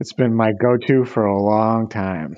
It's 0.00 0.14
been 0.14 0.34
my 0.34 0.52
go-to 0.52 1.04
for 1.04 1.26
a 1.26 1.42
long 1.42 1.90
time. 1.90 2.36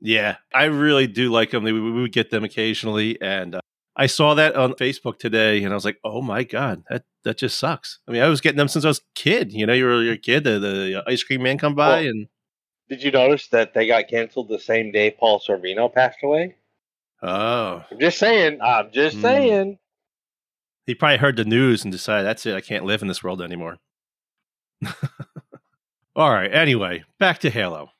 Yeah, 0.00 0.38
I 0.52 0.64
really 0.64 1.06
do 1.06 1.30
like 1.30 1.52
them. 1.52 1.62
We, 1.62 1.72
we 1.72 1.92
would 2.02 2.12
get 2.12 2.30
them 2.30 2.42
occasionally, 2.42 3.20
and 3.22 3.54
uh, 3.54 3.60
I 4.00 4.06
saw 4.06 4.34
that 4.34 4.54
on 4.54 4.74
Facebook 4.74 5.18
today, 5.18 5.62
and 5.64 5.72
I 5.72 5.74
was 5.74 5.84
like, 5.84 5.98
"Oh 6.04 6.22
my 6.22 6.44
god, 6.44 6.84
that 6.88 7.04
that 7.24 7.36
just 7.38 7.58
sucks." 7.58 7.98
I 8.06 8.12
mean, 8.12 8.22
I 8.22 8.28
was 8.28 8.40
getting 8.40 8.56
them 8.56 8.68
since 8.68 8.84
I 8.84 8.88
was 8.88 9.00
a 9.00 9.02
kid. 9.16 9.52
You 9.52 9.66
know, 9.66 9.72
you 9.74 9.84
were 9.84 10.02
your 10.02 10.16
kid. 10.16 10.44
The, 10.44 10.58
the 10.60 11.02
ice 11.06 11.22
cream 11.24 11.42
man 11.42 11.58
come 11.58 11.74
by, 11.74 11.88
Well, 12.02 12.06
and 12.08 12.28
Did 12.88 13.02
you 13.02 13.10
notice 13.10 13.48
that 13.48 13.74
they 13.74 13.86
got 13.88 14.06
canceled 14.08 14.48
the 14.48 14.60
same 14.60 14.92
day 14.92 15.10
Paul 15.10 15.40
Sorvino 15.40 15.92
passed 15.92 16.18
away? 16.22 16.54
oh, 17.22 17.84
I'm 17.90 17.98
just 17.98 18.18
saying. 18.18 18.60
I'm 18.62 18.90
just 18.92 19.16
Hmm. 19.16 19.22
saying. 19.22 19.78
he 20.86 20.94
probably 20.94 21.18
heard 21.18 21.36
the 21.36 21.44
news 21.44 21.82
and 21.82 21.90
decided 21.92 22.24
that's 22.26 22.46
it. 22.46 22.54
I 22.54 22.60
can't 22.60 22.84
live 22.84 23.02
in 23.02 23.08
this 23.08 23.22
world 23.24 23.42
anymore. 23.42 23.78
All 26.16 26.30
right. 26.30 26.52
Anyway, 26.52 27.04
back 27.18 27.38
to 27.40 27.50
Halo. 27.50 27.90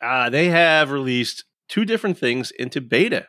Uh, 0.00 0.28
they 0.30 0.48
have 0.48 0.90
released 0.90 1.44
two 1.68 1.84
different 1.84 2.18
things 2.18 2.50
into 2.50 2.80
beta. 2.80 3.26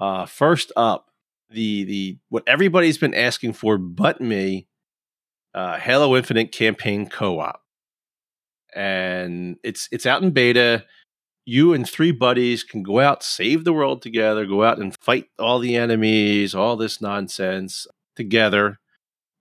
Uh, 0.00 0.26
first 0.26 0.72
up, 0.76 1.10
the 1.50 1.84
the 1.84 2.18
what 2.28 2.42
everybody's 2.46 2.98
been 2.98 3.14
asking 3.14 3.52
for, 3.52 3.78
but 3.78 4.20
me, 4.20 4.66
uh, 5.54 5.78
Halo 5.78 6.16
Infinite 6.16 6.52
campaign 6.52 7.08
co-op, 7.08 7.62
and 8.74 9.56
it's 9.62 9.88
it's 9.92 10.06
out 10.06 10.22
in 10.22 10.30
beta. 10.30 10.84
You 11.46 11.74
and 11.74 11.88
three 11.88 12.10
buddies 12.12 12.64
can 12.64 12.82
go 12.82 13.00
out, 13.00 13.22
save 13.22 13.64
the 13.64 13.72
world 13.72 14.00
together, 14.02 14.46
go 14.46 14.64
out 14.64 14.78
and 14.78 14.96
fight 14.96 15.26
all 15.38 15.58
the 15.58 15.76
enemies, 15.76 16.54
all 16.54 16.76
this 16.76 17.00
nonsense 17.02 17.86
together. 18.16 18.78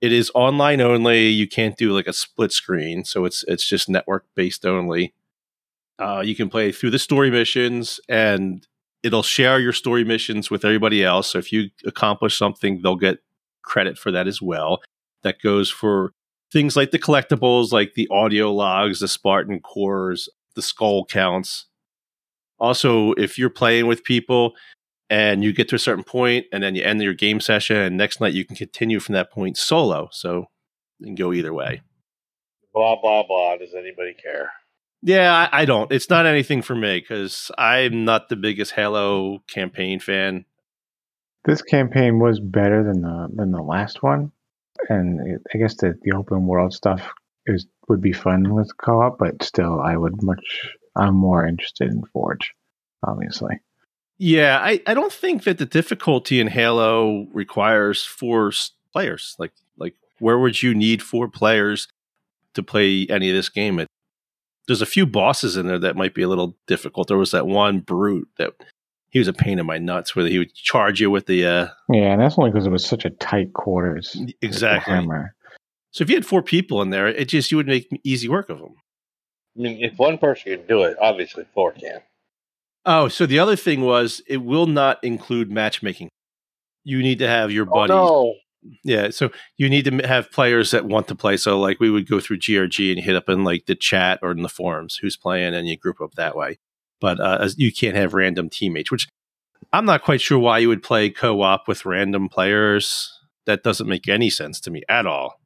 It 0.02 0.12
is 0.12 0.30
online 0.36 0.82
only. 0.82 1.28
You 1.30 1.48
can't 1.48 1.78
do 1.78 1.94
like 1.94 2.08
a 2.08 2.14
split 2.14 2.52
screen, 2.52 3.06
so 3.06 3.26
it's 3.26 3.44
it's 3.48 3.66
just 3.68 3.90
network 3.90 4.26
based 4.36 4.66
only. 4.66 5.14
Uh, 5.98 6.22
you 6.26 6.36
can 6.36 6.50
play 6.50 6.72
through 6.72 6.92
the 6.92 7.00
story 7.00 7.32
missions, 7.32 8.00
and 8.10 8.68
it'll 9.04 9.24
share 9.24 9.60
your 9.60 9.74
story 9.74 10.04
missions 10.04 10.50
with 10.50 10.66
everybody 10.66 11.04
else. 11.04 11.32
So 11.32 11.38
if 11.38 11.52
you 11.52 11.70
accomplish 11.86 12.38
something, 12.38 12.82
they'll 12.82 12.96
get 12.96 13.20
credit 13.62 13.98
for 13.98 14.12
that 14.12 14.28
as 14.28 14.42
well. 14.42 14.82
That 15.24 15.42
goes 15.42 15.70
for 15.70 16.12
things 16.52 16.76
like 16.76 16.92
the 16.92 17.00
collectibles, 17.00 17.72
like 17.72 17.94
the 17.94 18.08
audio 18.10 18.52
logs, 18.52 19.00
the 19.00 19.08
Spartan 19.08 19.60
cores, 19.60 20.30
the 20.56 20.62
skull 20.62 21.06
counts. 21.06 21.66
Also, 22.60 23.12
if 23.14 23.38
you're 23.38 23.50
playing 23.50 23.88
with 23.88 24.04
people 24.04 24.54
and 25.10 25.44
you 25.44 25.52
get 25.52 25.68
to 25.70 25.76
a 25.76 25.80
certain 25.80 26.04
point 26.04 26.46
and 26.54 26.64
then 26.64 26.76
you 26.76 26.84
end 26.84 27.02
your 27.02 27.14
game 27.14 27.40
session, 27.40 27.76
and 27.76 27.98
next 27.98 28.22
night 28.22 28.34
you 28.34 28.46
can 28.46 28.56
continue 28.56 29.00
from 29.00 29.14
that 29.14 29.32
point 29.32 29.58
solo. 29.58 30.10
So 30.12 30.46
you 31.00 31.08
can 31.08 31.16
go 31.16 31.34
either 31.34 31.54
way. 31.54 31.82
Blah 32.74 33.02
blah 33.02 33.24
blah. 33.28 33.58
Does 33.58 33.74
anybody 33.74 34.14
care? 34.14 34.52
Yeah, 35.06 35.50
I, 35.52 35.62
I 35.62 35.66
don't. 35.66 35.92
It's 35.92 36.10
not 36.10 36.26
anything 36.26 36.62
for 36.62 36.76
me 36.76 37.02
because 37.02 37.52
I'm 37.58 38.06
not 38.06 38.30
the 38.30 38.38
biggest 38.38 38.72
Halo 38.72 39.44
campaign 39.50 40.00
fan. 40.00 40.46
This 41.44 41.62
campaign 41.62 42.20
was 42.20 42.40
better 42.40 42.84
than 42.84 43.02
the 43.02 43.28
than 43.36 43.52
the 43.52 43.62
last 43.62 44.02
one, 44.02 44.32
and 44.88 45.20
it, 45.28 45.42
I 45.54 45.58
guess 45.58 45.76
the 45.76 46.00
the 46.04 46.14
open 46.14 46.48
world 46.48 46.74
stuff 46.74 47.02
is 47.46 47.68
would 47.90 48.00
be 48.00 48.14
fun 48.14 48.54
with 48.54 48.78
co-op, 48.78 49.20
but 49.20 49.44
still, 49.44 49.82
I 49.82 49.98
would 49.98 50.24
much. 50.24 50.74
I'm 50.96 51.16
more 51.16 51.46
interested 51.46 51.92
in 51.92 52.04
Forge, 52.14 52.54
obviously. 53.06 53.60
Yeah, 54.18 54.60
I, 54.62 54.82
I 54.88 54.94
don't 54.94 55.12
think 55.12 55.44
that 55.44 55.58
the 55.58 55.66
difficulty 55.66 56.40
in 56.40 56.48
Halo 56.48 57.26
requires 57.34 58.06
four 58.06 58.54
players. 58.94 59.36
Like 59.38 59.52
like 59.78 59.96
where 60.20 60.40
would 60.40 60.64
you 60.64 60.74
need 60.74 61.02
four 61.02 61.28
players 61.28 61.90
to 62.54 62.64
play 62.64 63.06
any 63.10 63.30
of 63.30 63.36
this 63.36 63.50
game? 63.50 63.80
It, 63.80 63.90
there's 64.68 64.82
a 64.82 64.86
few 64.88 65.06
bosses 65.06 65.58
in 65.58 65.68
there 65.68 65.80
that 65.80 65.96
might 65.96 66.14
be 66.14 66.22
a 66.22 66.28
little 66.28 66.56
difficult. 66.68 67.08
There 67.08 67.18
was 67.18 67.32
that 67.32 67.48
one 67.48 67.80
brute 67.80 68.28
that 68.38 68.54
he 69.10 69.20
was 69.20 69.28
a 69.28 69.34
pain 69.34 69.60
in 69.60 69.66
my 69.66 69.78
nuts 69.78 70.16
where 70.16 70.26
he 70.26 70.40
would 70.40 70.54
charge 70.54 71.00
you 71.02 71.12
with 71.12 71.26
the 71.28 71.46
uh 71.46 71.68
Yeah, 71.90 72.14
and 72.14 72.22
that's 72.22 72.38
only 72.38 72.52
because 72.52 72.66
it 72.66 72.72
was 72.72 72.86
such 72.86 73.06
a 73.06 73.10
tight 73.12 73.54
quarters. 73.54 74.16
exactly. 74.42 74.94
hammer. 74.94 75.36
So 75.92 76.04
if 76.04 76.10
you 76.10 76.16
had 76.16 76.26
four 76.26 76.42
people 76.42 76.82
in 76.82 76.90
there, 76.90 77.08
it 77.08 77.26
just 77.26 77.52
you 77.52 77.58
would 77.58 77.68
make 77.68 77.88
easy 78.04 78.28
work 78.28 78.50
of 78.50 78.58
them. 78.60 78.74
I 79.58 79.62
mean, 79.62 79.84
if 79.84 80.00
one 80.00 80.18
person 80.18 80.58
can 80.58 80.66
do 80.68 80.84
it, 80.84 80.98
obviously 81.00 81.46
four 81.54 81.72
can. 81.74 82.02
Oh, 82.86 83.08
so 83.08 83.26
the 83.28 83.38
other 83.40 83.56
thing 83.56 83.82
was 83.82 84.22
it 84.28 84.38
will 84.38 84.66
not 84.66 85.04
include 85.04 85.52
matchmaking. 85.52 86.10
You 86.84 87.00
need 87.04 87.20
to 87.20 87.28
have 87.28 87.52
your 87.52 87.66
buddies. 87.66 87.94
Oh, 87.94 88.34
Yeah, 88.84 89.10
so 89.10 89.32
you 89.58 89.70
need 89.70 89.86
to 89.86 90.08
have 90.08 90.32
players 90.32 90.72
that 90.72 90.86
want 90.86 91.08
to 91.10 91.16
play. 91.16 91.38
So 91.38 91.60
like 91.60 91.80
we 91.80 91.90
would 91.90 92.08
go 92.08 92.20
through 92.20 92.40
GRG 92.40 92.92
and 92.92 93.04
hit 93.04 93.16
up 93.16 93.30
in 93.30 93.44
like 93.44 93.66
the 93.66 93.76
chat 93.76 94.20
or 94.22 94.32
in 94.32 94.42
the 94.42 94.50
forums 94.50 94.98
who's 94.98 95.18
playing, 95.18 95.54
and 95.54 95.68
you 95.68 95.78
group 95.78 96.02
up 96.02 96.16
that 96.16 96.36
way. 96.36 96.60
But 97.02 97.20
uh, 97.20 97.50
you 97.58 97.72
can't 97.72 97.96
have 97.96 98.14
random 98.14 98.50
teammates, 98.50 98.92
which 98.92 99.08
I'm 99.72 99.86
not 99.86 100.04
quite 100.04 100.22
sure 100.22 100.40
why 100.40 100.60
you 100.60 100.70
would 100.70 100.84
play 100.84 101.10
co-op 101.10 101.68
with 101.68 101.86
random 101.86 102.30
players. 102.30 103.20
That 103.46 103.64
doesn't 103.64 103.90
make 103.90 104.08
any 104.08 104.30
sense 104.30 104.60
to 104.62 104.72
me 104.72 104.84
at 104.88 105.06
all. 105.06 105.40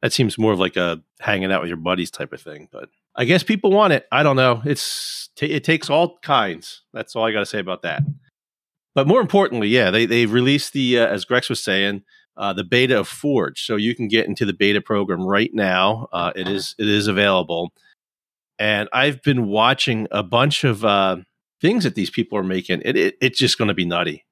That 0.00 0.12
seems 0.12 0.38
more 0.38 0.52
of 0.52 0.58
like 0.58 0.76
a 0.76 1.02
hanging 1.20 1.52
out 1.52 1.60
with 1.60 1.68
your 1.68 1.76
buddies 1.76 2.10
type 2.10 2.32
of 2.32 2.40
thing. 2.40 2.68
But 2.72 2.88
I 3.14 3.24
guess 3.24 3.42
people 3.42 3.70
want 3.70 3.92
it. 3.92 4.06
I 4.10 4.22
don't 4.22 4.36
know. 4.36 4.62
It's 4.64 5.28
t- 5.36 5.52
it 5.52 5.64
takes 5.64 5.90
all 5.90 6.18
kinds. 6.22 6.82
That's 6.92 7.14
all 7.14 7.24
I 7.24 7.32
got 7.32 7.40
to 7.40 7.46
say 7.46 7.58
about 7.58 7.82
that. 7.82 8.02
But 8.94 9.06
more 9.06 9.20
importantly, 9.20 9.68
yeah, 9.68 9.90
they 9.90 10.06
they 10.06 10.26
released 10.26 10.72
the 10.72 10.98
uh, 10.98 11.06
as 11.06 11.24
Grex 11.24 11.48
was 11.48 11.62
saying 11.62 12.02
uh, 12.36 12.52
the 12.52 12.64
beta 12.64 12.98
of 13.00 13.08
Forge, 13.08 13.64
so 13.64 13.76
you 13.76 13.94
can 13.94 14.08
get 14.08 14.26
into 14.26 14.44
the 14.44 14.52
beta 14.52 14.80
program 14.80 15.22
right 15.22 15.50
now. 15.52 16.08
Uh, 16.12 16.32
it 16.34 16.48
is 16.48 16.74
it 16.78 16.88
is 16.88 17.06
available, 17.06 17.72
and 18.58 18.88
I've 18.92 19.22
been 19.22 19.48
watching 19.48 20.08
a 20.10 20.22
bunch 20.22 20.64
of 20.64 20.84
uh, 20.84 21.16
things 21.60 21.84
that 21.84 21.94
these 21.94 22.10
people 22.10 22.38
are 22.38 22.44
making. 22.44 22.82
It, 22.84 22.96
it 22.96 23.16
it's 23.20 23.38
just 23.38 23.58
going 23.58 23.68
to 23.68 23.74
be 23.74 23.84
nutty. 23.84 24.24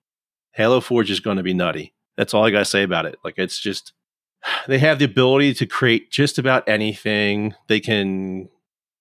Halo 0.53 0.81
Forge 0.81 1.11
is 1.11 1.21
going 1.21 1.37
to 1.37 1.43
be 1.43 1.55
nutty. 1.55 1.95
That's 2.17 2.35
all 2.35 2.45
I 2.45 2.51
got 2.51 2.61
to 2.61 2.65
say 2.65 2.83
about 2.83 3.07
it. 3.07 3.17
Like 3.25 3.35
it's 3.39 3.59
just 3.59 3.93
they 4.69 4.79
have 4.79 4.99
the 4.99 5.05
ability 5.05 5.55
to 5.55 5.67
create 5.67 6.11
just 6.11 6.39
about 6.39 6.69
anything. 6.69 7.55
They 7.69 7.81
can 7.81 8.49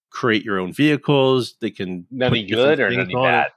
create 0.10 0.44
your 0.44 0.60
own 0.60 0.74
vehicles. 0.74 1.56
They 1.62 1.72
can 1.72 2.06
put 2.30 2.50
good 2.50 2.80
or 2.80 2.90
on 3.16 3.26
it. 3.46 3.52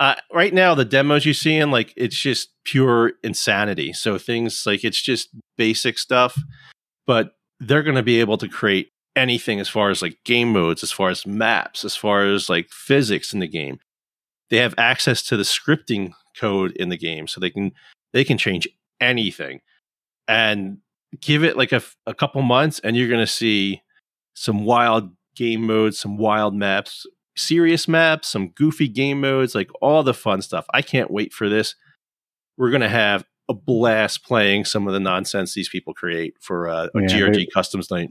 Uh, 0.00 0.14
right 0.32 0.54
now, 0.54 0.74
the 0.74 0.84
demos 0.84 1.26
you're 1.26 1.34
seeing, 1.34 1.70
like 1.70 1.92
it's 1.94 2.18
just 2.18 2.48
pure 2.64 3.12
insanity. 3.22 3.92
So 3.92 4.16
things 4.16 4.64
like 4.64 4.82
it's 4.82 5.00
just 5.00 5.28
basic 5.58 5.98
stuff, 5.98 6.38
but 7.06 7.34
they're 7.60 7.82
going 7.82 7.96
to 7.96 8.02
be 8.02 8.18
able 8.18 8.38
to 8.38 8.48
create 8.48 8.88
anything 9.14 9.60
as 9.60 9.68
far 9.68 9.90
as 9.90 10.00
like 10.00 10.16
game 10.24 10.54
modes, 10.54 10.82
as 10.82 10.90
far 10.90 11.10
as 11.10 11.26
maps, 11.26 11.84
as 11.84 11.94
far 11.94 12.24
as 12.24 12.48
like 12.48 12.70
physics 12.70 13.34
in 13.34 13.40
the 13.40 13.46
game. 13.46 13.78
They 14.48 14.56
have 14.56 14.74
access 14.78 15.22
to 15.24 15.36
the 15.36 15.42
scripting 15.42 16.12
code 16.34 16.72
in 16.72 16.88
the 16.88 16.96
game, 16.96 17.26
so 17.26 17.38
they 17.38 17.50
can 17.50 17.72
they 18.14 18.24
can 18.24 18.38
change 18.38 18.66
anything. 19.00 19.60
And 20.26 20.78
give 21.20 21.44
it 21.44 21.58
like 21.58 21.72
a, 21.72 21.82
a 22.06 22.14
couple 22.14 22.40
months, 22.40 22.78
and 22.78 22.96
you're 22.96 23.08
going 23.08 23.20
to 23.20 23.26
see 23.26 23.82
some 24.32 24.64
wild 24.64 25.10
game 25.36 25.66
modes, 25.66 25.98
some 25.98 26.16
wild 26.16 26.54
maps, 26.54 27.06
serious 27.36 27.86
maps, 27.88 28.28
some 28.28 28.48
goofy 28.50 28.88
game 28.88 29.20
modes, 29.20 29.54
like 29.54 29.70
all 29.80 30.02
the 30.02 30.14
fun 30.14 30.42
stuff. 30.42 30.66
I 30.74 30.82
can't 30.82 31.10
wait 31.10 31.32
for 31.32 31.48
this. 31.48 31.74
We're 32.56 32.70
going 32.70 32.80
to 32.82 32.88
have 32.88 33.24
a 33.48 33.54
blast 33.54 34.24
playing 34.24 34.64
some 34.64 34.86
of 34.86 34.92
the 34.92 35.00
nonsense 35.00 35.54
these 35.54 35.68
people 35.68 35.94
create 35.94 36.34
for 36.40 36.68
uh, 36.68 36.88
a 36.94 37.00
Yeah, 37.00 37.06
GRG 37.08 37.34
they- 37.34 37.46
customs 37.46 37.90
night. 37.90 38.10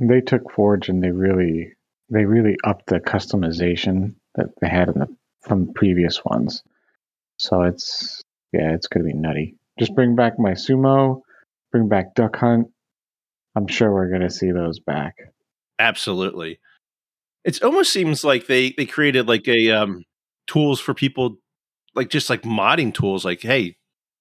They 0.00 0.22
took 0.22 0.50
Forge 0.52 0.88
and 0.88 1.02
they 1.02 1.10
really 1.10 1.74
they 2.08 2.24
really 2.24 2.56
upped 2.64 2.86
the 2.86 2.98
customization 2.98 4.14
that 4.36 4.46
they 4.62 4.68
had 4.68 4.88
in 4.88 4.94
the 5.00 5.06
from 5.42 5.70
previous 5.74 6.24
ones. 6.24 6.62
So 7.36 7.60
it's 7.62 8.22
yeah, 8.54 8.72
it's 8.72 8.86
gonna 8.86 9.04
be 9.04 9.12
nutty. 9.12 9.56
Just 9.78 9.94
bring 9.94 10.16
back 10.16 10.38
my 10.38 10.52
sumo, 10.52 11.20
bring 11.72 11.88
back 11.88 12.14
Duck 12.14 12.36
Hunt. 12.36 12.68
I'm 13.54 13.66
sure 13.66 13.92
we're 13.92 14.10
gonna 14.10 14.30
see 14.30 14.50
those 14.50 14.78
back. 14.80 15.16
Absolutely. 15.78 16.58
It 17.44 17.62
almost 17.62 17.92
seems 17.92 18.24
like 18.24 18.46
they 18.46 18.72
they 18.76 18.86
created 18.86 19.28
like 19.28 19.48
a 19.48 19.70
um 19.70 20.04
tools 20.46 20.80
for 20.80 20.94
people 20.94 21.36
like 21.94 22.08
just 22.08 22.30
like 22.30 22.42
modding 22.42 22.92
tools 22.94 23.24
like 23.24 23.42
hey, 23.42 23.76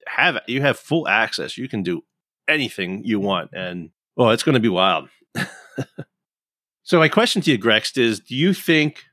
have 0.07 0.39
you 0.47 0.61
have 0.61 0.77
full 0.77 1.07
access. 1.07 1.57
You 1.57 1.67
can 1.67 1.83
do 1.83 2.03
anything 2.47 3.03
you 3.03 3.19
want 3.19 3.51
and 3.53 3.91
well, 4.15 4.31
it's 4.31 4.43
going 4.43 4.53
to 4.53 4.59
be 4.59 4.69
wild. 4.69 5.09
so 6.83 6.99
my 6.99 7.07
question 7.07 7.41
to 7.41 7.51
you 7.51 7.57
Grex 7.57 7.97
is 7.97 8.19
do 8.19 8.35
you 8.35 8.53
think 8.53 9.03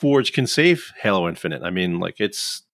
Forge 0.00 0.32
can 0.32 0.46
save 0.46 0.92
Halo 1.00 1.28
Infinite? 1.28 1.62
I 1.62 1.70
mean, 1.70 2.00
like 2.00 2.16
it's 2.18 2.64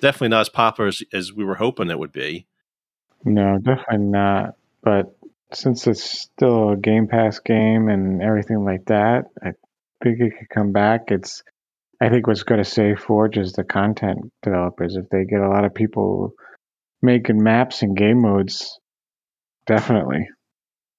definitely 0.00 0.28
not 0.28 0.42
as 0.42 0.48
popular 0.48 0.88
as, 0.88 1.02
as 1.12 1.32
we 1.32 1.44
were 1.44 1.56
hoping 1.56 1.90
it 1.90 1.98
would 1.98 2.12
be. 2.12 2.46
No, 3.24 3.58
definitely 3.58 3.98
not. 3.98 4.54
But 4.82 5.16
since 5.52 5.86
it's 5.86 6.04
still 6.04 6.70
a 6.70 6.76
Game 6.76 7.08
Pass 7.08 7.40
game 7.40 7.88
and 7.88 8.22
everything 8.22 8.64
like 8.64 8.86
that, 8.86 9.26
I 9.42 9.52
think 10.02 10.20
it 10.20 10.32
could 10.38 10.48
come 10.54 10.72
back. 10.72 11.02
It's 11.08 11.42
I 12.00 12.08
think 12.08 12.26
what's 12.26 12.44
going 12.44 12.62
to 12.62 12.68
save 12.68 13.00
Forge 13.00 13.38
is 13.38 13.52
the 13.52 13.64
content 13.64 14.18
developers. 14.42 14.96
If 14.96 15.08
they 15.10 15.24
get 15.24 15.40
a 15.40 15.48
lot 15.48 15.64
of 15.64 15.74
people 15.74 16.32
making 17.02 17.42
maps 17.42 17.82
and 17.82 17.96
game 17.96 18.22
modes, 18.22 18.78
definitely. 19.66 20.28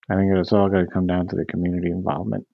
I 0.09 0.15
think 0.15 0.31
it's 0.35 0.51
all 0.51 0.69
going 0.69 0.85
to 0.85 0.91
come 0.91 1.07
down 1.07 1.27
to 1.27 1.35
the 1.35 1.45
community 1.45 1.89
involvement. 1.89 2.45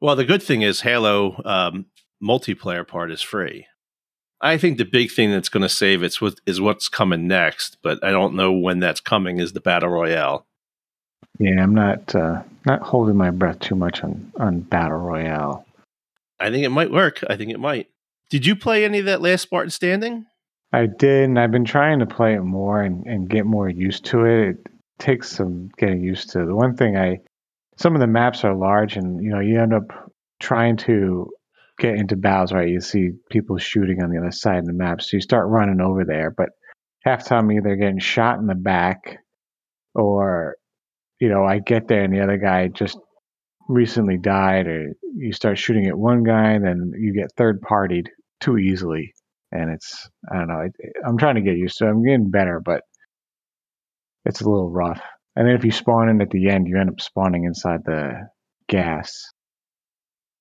Well, 0.00 0.16
the 0.16 0.24
good 0.24 0.42
thing 0.42 0.62
is 0.62 0.80
Halo 0.80 1.40
um, 1.44 1.86
multiplayer 2.22 2.86
part 2.86 3.12
is 3.12 3.22
free. 3.22 3.66
I 4.40 4.58
think 4.58 4.76
the 4.76 4.84
big 4.84 5.10
thing 5.10 5.30
that's 5.30 5.48
going 5.48 5.62
to 5.62 5.68
save 5.68 6.02
it 6.02 6.16
is 6.46 6.60
what's 6.60 6.88
coming 6.88 7.26
next, 7.26 7.78
but 7.82 8.02
I 8.04 8.10
don't 8.10 8.34
know 8.34 8.52
when 8.52 8.80
that's 8.80 9.00
coming. 9.00 9.38
Is 9.38 9.52
the 9.52 9.60
battle 9.60 9.88
royale? 9.88 10.46
Yeah, 11.38 11.62
I'm 11.62 11.74
not 11.74 12.14
uh, 12.14 12.42
not 12.64 12.82
holding 12.82 13.16
my 13.16 13.30
breath 13.30 13.60
too 13.60 13.74
much 13.74 14.02
on 14.02 14.32
on 14.38 14.60
battle 14.60 14.98
royale. 14.98 15.66
I 16.40 16.50
think 16.50 16.64
it 16.64 16.70
might 16.70 16.90
work. 16.90 17.22
I 17.28 17.36
think 17.36 17.50
it 17.50 17.60
might. 17.60 17.88
Did 18.30 18.44
you 18.44 18.56
play 18.56 18.84
any 18.84 18.98
of 18.98 19.04
that 19.06 19.22
last 19.22 19.42
Spartan 19.42 19.70
Standing? 19.70 20.26
I 20.72 20.86
did, 20.86 21.24
and 21.24 21.38
I've 21.38 21.52
been 21.52 21.64
trying 21.64 22.00
to 22.00 22.06
play 22.06 22.34
it 22.34 22.42
more 22.42 22.82
and, 22.82 23.06
and 23.06 23.30
get 23.30 23.46
more 23.46 23.68
used 23.68 24.04
to 24.06 24.24
it. 24.24 24.48
It 24.48 24.66
takes 24.98 25.30
some 25.30 25.70
getting 25.78 26.02
used 26.02 26.30
to. 26.30 26.44
The 26.44 26.54
one 26.54 26.76
thing 26.76 26.96
I, 26.96 27.20
some 27.76 27.94
of 27.94 28.00
the 28.00 28.06
maps 28.06 28.44
are 28.44 28.54
large, 28.54 28.96
and 28.96 29.22
you 29.22 29.30
know 29.30 29.40
you 29.40 29.60
end 29.60 29.72
up 29.72 30.12
trying 30.40 30.76
to 30.78 31.30
get 31.78 31.94
into 31.94 32.16
battles. 32.16 32.52
Right, 32.52 32.68
you 32.68 32.80
see 32.80 33.12
people 33.30 33.58
shooting 33.58 34.02
on 34.02 34.10
the 34.10 34.18
other 34.18 34.32
side 34.32 34.58
of 34.58 34.66
the 34.66 34.72
map, 34.72 35.00
so 35.00 35.16
you 35.16 35.20
start 35.20 35.48
running 35.48 35.80
over 35.80 36.04
there. 36.04 36.30
But 36.30 36.50
half 37.04 37.22
the 37.22 37.28
time, 37.30 37.52
either 37.52 37.76
getting 37.76 38.00
shot 38.00 38.38
in 38.38 38.46
the 38.46 38.54
back, 38.54 39.18
or 39.94 40.56
you 41.20 41.28
know 41.28 41.44
I 41.44 41.58
get 41.58 41.88
there 41.88 42.02
and 42.02 42.12
the 42.12 42.22
other 42.22 42.38
guy 42.38 42.68
just 42.68 42.98
recently 43.68 44.18
died, 44.18 44.66
or 44.66 44.92
you 45.16 45.32
start 45.32 45.58
shooting 45.58 45.86
at 45.86 45.98
one 45.98 46.22
guy, 46.22 46.52
and 46.52 46.64
then 46.64 46.92
you 46.98 47.12
get 47.14 47.32
third 47.36 47.60
partied 47.60 48.06
too 48.40 48.58
easily 48.58 49.12
and 49.52 49.70
it's 49.70 50.08
I 50.30 50.38
don't 50.38 50.48
know. 50.48 50.60
It, 50.60 50.72
I'm 51.06 51.18
trying 51.18 51.36
to 51.36 51.40
get 51.40 51.56
used 51.56 51.78
to. 51.78 51.86
it. 51.86 51.90
I'm 51.90 52.04
getting 52.04 52.30
better, 52.30 52.60
but 52.64 52.82
it's 54.24 54.40
a 54.40 54.48
little 54.48 54.70
rough. 54.70 55.00
And 55.34 55.46
then 55.46 55.54
if 55.54 55.64
you 55.64 55.70
spawn 55.70 56.08
in 56.08 56.20
at 56.20 56.30
the 56.30 56.48
end, 56.48 56.66
you 56.66 56.78
end 56.78 56.90
up 56.90 57.00
spawning 57.00 57.44
inside 57.44 57.80
the 57.84 58.28
gas. 58.68 59.30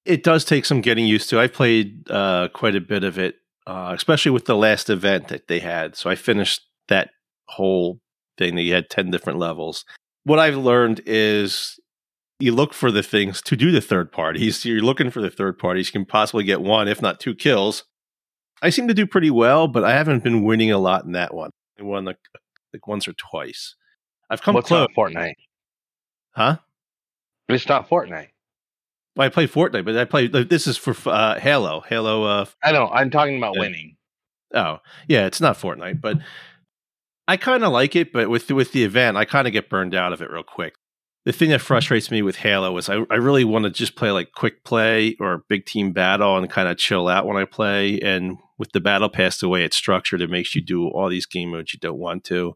It 0.06 0.24
does 0.24 0.46
take 0.46 0.66
some 0.66 0.82
getting 0.82 1.06
used 1.06 1.30
to. 1.32 1.40
I 1.40 1.48
played 1.48 2.10
uh, 2.10 2.50
quite 2.54 2.76
a 2.76 2.82
bit 2.82 3.04
of 3.04 3.20
it, 3.20 3.36
uh, 3.68 3.92
especially 3.96 4.32
with 4.32 4.46
the 4.46 4.56
last 4.56 4.90
event 4.90 5.28
that 5.30 5.48
they 5.48 5.60
had. 5.60 5.96
So 5.96 6.10
I 6.10 6.16
finished 6.16 6.62
that 6.88 7.10
whole 7.48 8.00
thing 8.38 8.56
that 8.56 8.62
you 8.62 8.74
had 8.74 8.90
10 8.90 9.12
different 9.12 9.40
levels. 9.40 9.84
What 10.26 10.40
I've 10.40 10.58
learned 10.58 11.02
is 11.06 11.80
you 12.40 12.52
look 12.52 12.74
for 12.74 12.92
the 12.92 13.04
things 13.04 13.42
to 13.44 13.56
do 13.56 13.72
the 13.72 13.80
third 13.80 14.12
parties. 14.12 14.66
You're 14.66 14.82
looking 14.82 15.10
for 15.10 15.22
the 15.22 15.30
third 15.30 15.58
parties. 15.58 15.88
You 15.88 15.94
can 15.94 16.06
possibly 16.06 16.44
get 16.44 16.62
one, 16.62 16.88
if 16.88 17.02
not 17.02 17.20
two 17.20 17.36
kills. 17.36 17.86
I 18.62 18.70
seem 18.70 18.88
to 18.88 18.94
do 18.94 19.06
pretty 19.06 19.32
well, 19.32 19.68
but 19.68 19.84
I 19.84 19.92
haven't 19.92 20.24
been 20.24 20.44
winning 20.44 20.72
a 20.72 20.78
lot 20.78 21.06
in 21.06 21.12
that 21.14 21.34
one. 21.34 21.52
I 21.80 21.84
won 21.84 22.06
like, 22.06 22.18
like 22.74 22.88
once 22.88 23.08
or 23.08 23.14
twice. 23.14 23.76
I've 24.30 24.42
come 24.42 24.56
What's 24.56 24.70
close. 24.70 24.88
Fortnite? 24.98 25.34
Huh? 26.32 26.58
It's 27.48 27.68
not 27.68 27.88
Fortnite. 27.88 28.30
Well, 29.16 29.26
I 29.26 29.30
play 29.30 29.48
Fortnite, 29.48 29.86
but 29.86 29.98
I 29.98 30.06
play. 30.06 30.28
This 30.28 30.68
is 30.68 30.78
for 30.78 30.96
uh, 31.10 31.40
Halo. 31.40 31.82
Halo. 31.82 32.24
Uh, 32.24 32.46
I 32.64 32.72
know. 32.72 32.88
I'm 32.88 33.12
talking 33.12 33.38
about 33.38 33.56
yeah. 33.56 33.62
winning. 33.62 33.98
Oh, 34.54 34.80
yeah. 35.08 35.26
It's 35.26 35.42
not 35.42 35.58
Fortnite, 35.58 36.02
but 36.02 36.18
I 37.28 37.38
kind 37.38 37.64
of 37.64 37.72
like 37.72 37.96
it. 37.96 38.14
But 38.14 38.30
with 38.30 38.50
with 38.52 38.72
the 38.72 38.84
event, 38.84 39.18
I 39.18 39.26
kind 39.26 39.48
of 39.48 39.54
get 39.54 39.70
burned 39.70 39.96
out 39.96 40.14
of 40.14 40.22
it 40.22 40.32
real 40.32 40.44
quick 40.44 40.76
the 41.26 41.34
thing 41.34 41.50
that 41.50 41.58
mm-hmm. 41.60 41.66
frustrates 41.66 42.12
me 42.12 42.22
with 42.22 42.38
Halo 42.38 42.78
is 42.78 42.88
I, 42.88 43.00
I 43.10 43.16
really 43.16 43.44
want 43.44 43.66
to 43.66 43.72
just 43.72 43.96
play 43.96 44.12
like 44.12 44.32
quick 44.34 44.64
play 44.64 45.18
or 45.20 45.44
big 45.50 45.66
team 45.66 45.92
battle 45.92 46.38
and 46.38 46.50
kind 46.50 46.70
of 46.70 46.78
chill 46.78 47.08
out 47.08 47.26
when 47.26 47.36
I 47.36 47.46
play. 47.46 48.00
And 48.00 48.38
with 48.58 48.72
the 48.72 48.80
battle 48.80 49.10
pass, 49.10 49.40
the 49.40 49.50
way 49.50 49.64
it's 49.64 49.76
structured, 49.76 50.22
it 50.22 50.30
makes 50.30 50.56
you 50.56 50.62
do 50.62 50.88
all 50.88 51.10
these 51.10 51.26
game 51.26 51.52
modes 51.52 51.74
you 51.74 51.80
don't 51.80 51.98
want 51.98 52.24
to. 52.26 52.56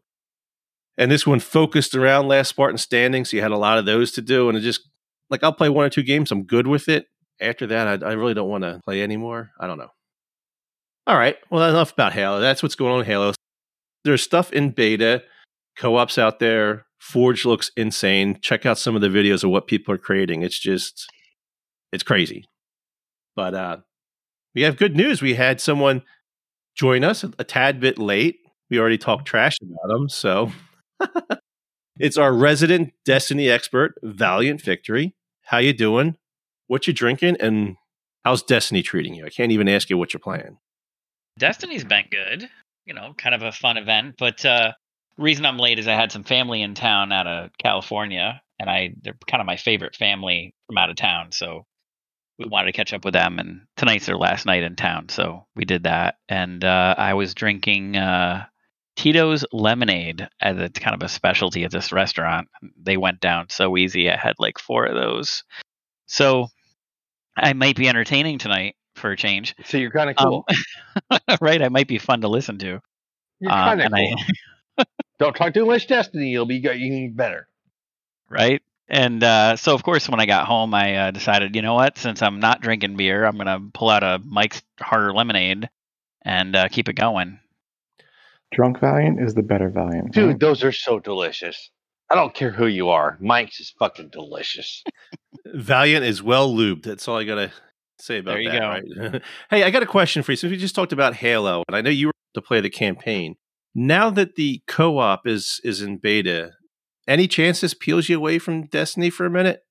And 0.96 1.10
this 1.10 1.26
one 1.26 1.40
focused 1.40 1.94
around 1.94 2.28
Last 2.28 2.48
Spartan 2.48 2.78
Standing, 2.78 3.24
so 3.24 3.36
you 3.36 3.42
had 3.42 3.50
a 3.50 3.56
lot 3.56 3.78
of 3.78 3.86
those 3.86 4.12
to 4.12 4.22
do. 4.22 4.48
And 4.48 4.56
it 4.56 4.60
just 4.60 4.88
like 5.28 5.42
I'll 5.42 5.52
play 5.52 5.68
one 5.68 5.84
or 5.84 5.90
two 5.90 6.02
games, 6.02 6.30
I'm 6.30 6.44
good 6.44 6.66
with 6.66 6.88
it. 6.88 7.06
After 7.40 7.66
that, 7.68 8.04
I, 8.04 8.06
I 8.06 8.12
really 8.12 8.34
don't 8.34 8.50
want 8.50 8.64
to 8.64 8.80
play 8.84 9.02
anymore. 9.02 9.50
I 9.58 9.66
don't 9.66 9.78
know. 9.78 9.88
All 11.06 11.16
right, 11.16 11.36
well 11.50 11.68
enough 11.68 11.92
about 11.92 12.12
Halo. 12.12 12.38
That's 12.38 12.62
what's 12.62 12.76
going 12.76 12.92
on 12.92 13.00
in 13.00 13.06
Halo. 13.06 13.32
There's 14.04 14.22
stuff 14.22 14.52
in 14.52 14.70
beta, 14.70 15.22
co-ops 15.76 16.18
out 16.18 16.38
there 16.38 16.86
Forge 17.00 17.46
looks 17.46 17.70
insane. 17.76 18.38
Check 18.42 18.66
out 18.66 18.78
some 18.78 18.94
of 18.94 19.00
the 19.00 19.08
videos 19.08 19.42
of 19.42 19.50
what 19.50 19.66
people 19.66 19.94
are 19.94 19.98
creating. 19.98 20.42
It's 20.42 20.58
just, 20.58 21.08
it's 21.92 22.02
crazy. 22.02 22.44
But 23.34 23.54
uh, 23.54 23.76
we 24.54 24.62
have 24.62 24.76
good 24.76 24.94
news. 24.94 25.22
We 25.22 25.34
had 25.34 25.62
someone 25.62 26.02
join 26.76 27.02
us 27.02 27.24
a, 27.24 27.44
tad 27.44 27.80
bit 27.80 27.98
late. 27.98 28.36
We 28.68 28.78
already 28.78 28.98
talked 28.98 29.26
trash 29.26 29.56
about 29.62 29.96
him, 29.96 30.08
so 30.10 30.52
it's 31.98 32.18
our 32.18 32.34
resident 32.34 32.92
Destiny 33.06 33.48
expert, 33.48 33.94
Valiant 34.02 34.60
Victory. 34.60 35.14
How 35.42 35.58
you 35.58 35.72
doing? 35.72 36.16
What 36.66 36.86
you 36.86 36.92
drinking? 36.92 37.38
And 37.40 37.76
how's 38.24 38.42
Destiny 38.42 38.82
treating 38.82 39.14
you? 39.14 39.24
I 39.24 39.30
can't 39.30 39.52
even 39.52 39.68
ask 39.68 39.88
you 39.88 39.96
what 39.96 40.12
you're 40.12 40.20
playing. 40.20 40.58
Destiny's 41.38 41.84
been 41.84 42.04
good. 42.10 42.50
You 42.86 42.94
know, 42.94 43.14
kind 43.16 43.34
of 43.34 43.42
a 43.42 43.52
fun 43.52 43.76
event, 43.76 44.16
but 44.18 44.44
uh, 44.44 44.72
reason 45.16 45.46
I'm 45.46 45.58
late 45.58 45.78
is 45.78 45.86
I 45.86 45.94
had 45.94 46.12
some 46.12 46.24
family 46.24 46.62
in 46.62 46.74
town 46.74 47.12
out 47.12 47.26
of 47.26 47.50
California, 47.62 48.40
and 48.58 48.68
I 48.68 48.94
they're 49.02 49.16
kind 49.28 49.40
of 49.40 49.46
my 49.46 49.56
favorite 49.56 49.94
family 49.94 50.54
from 50.66 50.78
out 50.78 50.90
of 50.90 50.96
town. 50.96 51.32
So 51.32 51.66
we 52.38 52.46
wanted 52.46 52.66
to 52.66 52.76
catch 52.76 52.92
up 52.92 53.04
with 53.04 53.14
them, 53.14 53.38
and 53.38 53.62
tonight's 53.76 54.06
their 54.06 54.16
last 54.16 54.46
night 54.46 54.62
in 54.62 54.76
town, 54.76 55.08
so 55.08 55.46
we 55.54 55.64
did 55.64 55.84
that. 55.84 56.16
And 56.28 56.64
uh, 56.64 56.94
I 56.96 57.14
was 57.14 57.34
drinking 57.34 57.96
uh, 57.96 58.46
Tito's 58.96 59.44
lemonade 59.52 60.28
as 60.40 60.58
a 60.58 60.70
kind 60.70 60.94
of 60.94 61.02
a 61.02 61.08
specialty 61.08 61.64
at 61.64 61.70
this 61.70 61.92
restaurant. 61.92 62.48
They 62.80 62.96
went 62.96 63.20
down 63.20 63.50
so 63.50 63.76
easy. 63.76 64.10
I 64.10 64.16
had 64.16 64.34
like 64.38 64.58
four 64.58 64.86
of 64.86 64.94
those, 64.94 65.44
so 66.06 66.48
I 67.36 67.52
might 67.52 67.76
be 67.76 67.88
entertaining 67.88 68.38
tonight 68.38 68.74
for 69.00 69.10
a 69.10 69.16
change. 69.16 69.56
So 69.64 69.78
you're 69.78 69.90
kind 69.90 70.10
of 70.10 70.16
cool, 70.16 70.44
um, 71.10 71.18
right? 71.40 71.60
I 71.62 71.68
might 71.68 71.88
be 71.88 71.98
fun 71.98 72.20
to 72.20 72.28
listen 72.28 72.58
to. 72.58 72.80
You're 73.40 73.50
kind 73.50 73.80
of 73.80 73.92
uh, 73.92 73.96
cool. 73.96 74.16
I, 74.78 74.84
Don't 75.18 75.34
talk 75.34 75.54
too 75.54 75.66
much 75.66 75.86
Destiny. 75.86 76.28
You'll 76.28 76.46
be 76.46 76.56
you 76.56 77.10
better. 77.10 77.46
Right. 78.32 78.62
And 78.88 79.24
uh, 79.24 79.56
so, 79.56 79.74
of 79.74 79.82
course, 79.82 80.08
when 80.08 80.20
I 80.20 80.26
got 80.26 80.46
home, 80.46 80.72
I 80.72 80.94
uh, 80.94 81.10
decided, 81.10 81.56
you 81.56 81.62
know 81.62 81.74
what? 81.74 81.98
Since 81.98 82.22
I'm 82.22 82.38
not 82.38 82.60
drinking 82.60 82.96
beer, 82.96 83.24
I'm 83.24 83.36
gonna 83.36 83.58
pull 83.74 83.88
out 83.88 84.04
a 84.04 84.20
Mike's 84.24 84.62
Harder 84.80 85.12
Lemonade 85.12 85.68
and 86.22 86.54
uh, 86.54 86.68
keep 86.68 86.88
it 86.88 86.92
going. 86.92 87.40
Drunk 88.52 88.78
Valiant 88.78 89.20
is 89.20 89.34
the 89.34 89.42
better 89.42 89.68
Valiant, 89.68 90.12
dude. 90.12 90.28
Right? 90.28 90.38
Those 90.38 90.62
are 90.62 90.70
so 90.70 91.00
delicious. 91.00 91.70
I 92.08 92.14
don't 92.16 92.34
care 92.34 92.50
who 92.50 92.66
you 92.66 92.90
are. 92.90 93.16
Mike's 93.20 93.60
is 93.60 93.74
fucking 93.78 94.10
delicious. 94.10 94.82
Valiant 95.44 96.04
is 96.04 96.22
well 96.22 96.52
lubed. 96.52 96.82
That's 96.82 97.06
all 97.06 97.18
I 97.18 97.24
gotta 97.24 97.52
say 98.00 98.18
about 98.18 98.32
there 98.32 98.40
you 98.40 98.50
that. 98.50 98.60
Go. 98.60 99.02
Right? 99.02 99.22
hey, 99.50 99.62
I 99.64 99.70
got 99.70 99.82
a 99.82 99.86
question 99.86 100.22
for 100.22 100.32
you. 100.32 100.36
Since 100.36 100.50
we 100.50 100.56
just 100.56 100.74
talked 100.74 100.92
about 100.92 101.14
Halo, 101.14 101.62
and 101.68 101.76
I 101.76 101.80
know 101.80 101.90
you 101.90 102.08
were 102.08 102.14
to 102.34 102.42
play 102.42 102.60
the 102.60 102.70
campaign, 102.70 103.36
now 103.74 104.10
that 104.10 104.34
the 104.34 104.62
co-op 104.66 105.26
is 105.26 105.60
is 105.64 105.82
in 105.82 105.98
beta, 105.98 106.52
any 107.06 107.28
chance 107.28 107.60
this 107.60 107.74
peels 107.74 108.08
you 108.08 108.16
away 108.16 108.38
from 108.38 108.66
Destiny 108.66 109.10
for 109.10 109.26
a 109.26 109.30
minute? 109.30 109.62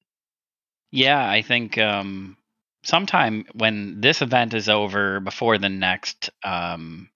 Yeah, 0.92 1.30
I 1.30 1.42
think 1.42 1.78
um, 1.78 2.38
sometime 2.84 3.46
when 3.54 4.02
this 4.02 4.22
event 4.22 4.54
is 4.54 4.70
over, 4.70 5.20
before 5.20 5.58
the 5.58 5.70
next 5.70 6.30
um, 6.44 7.10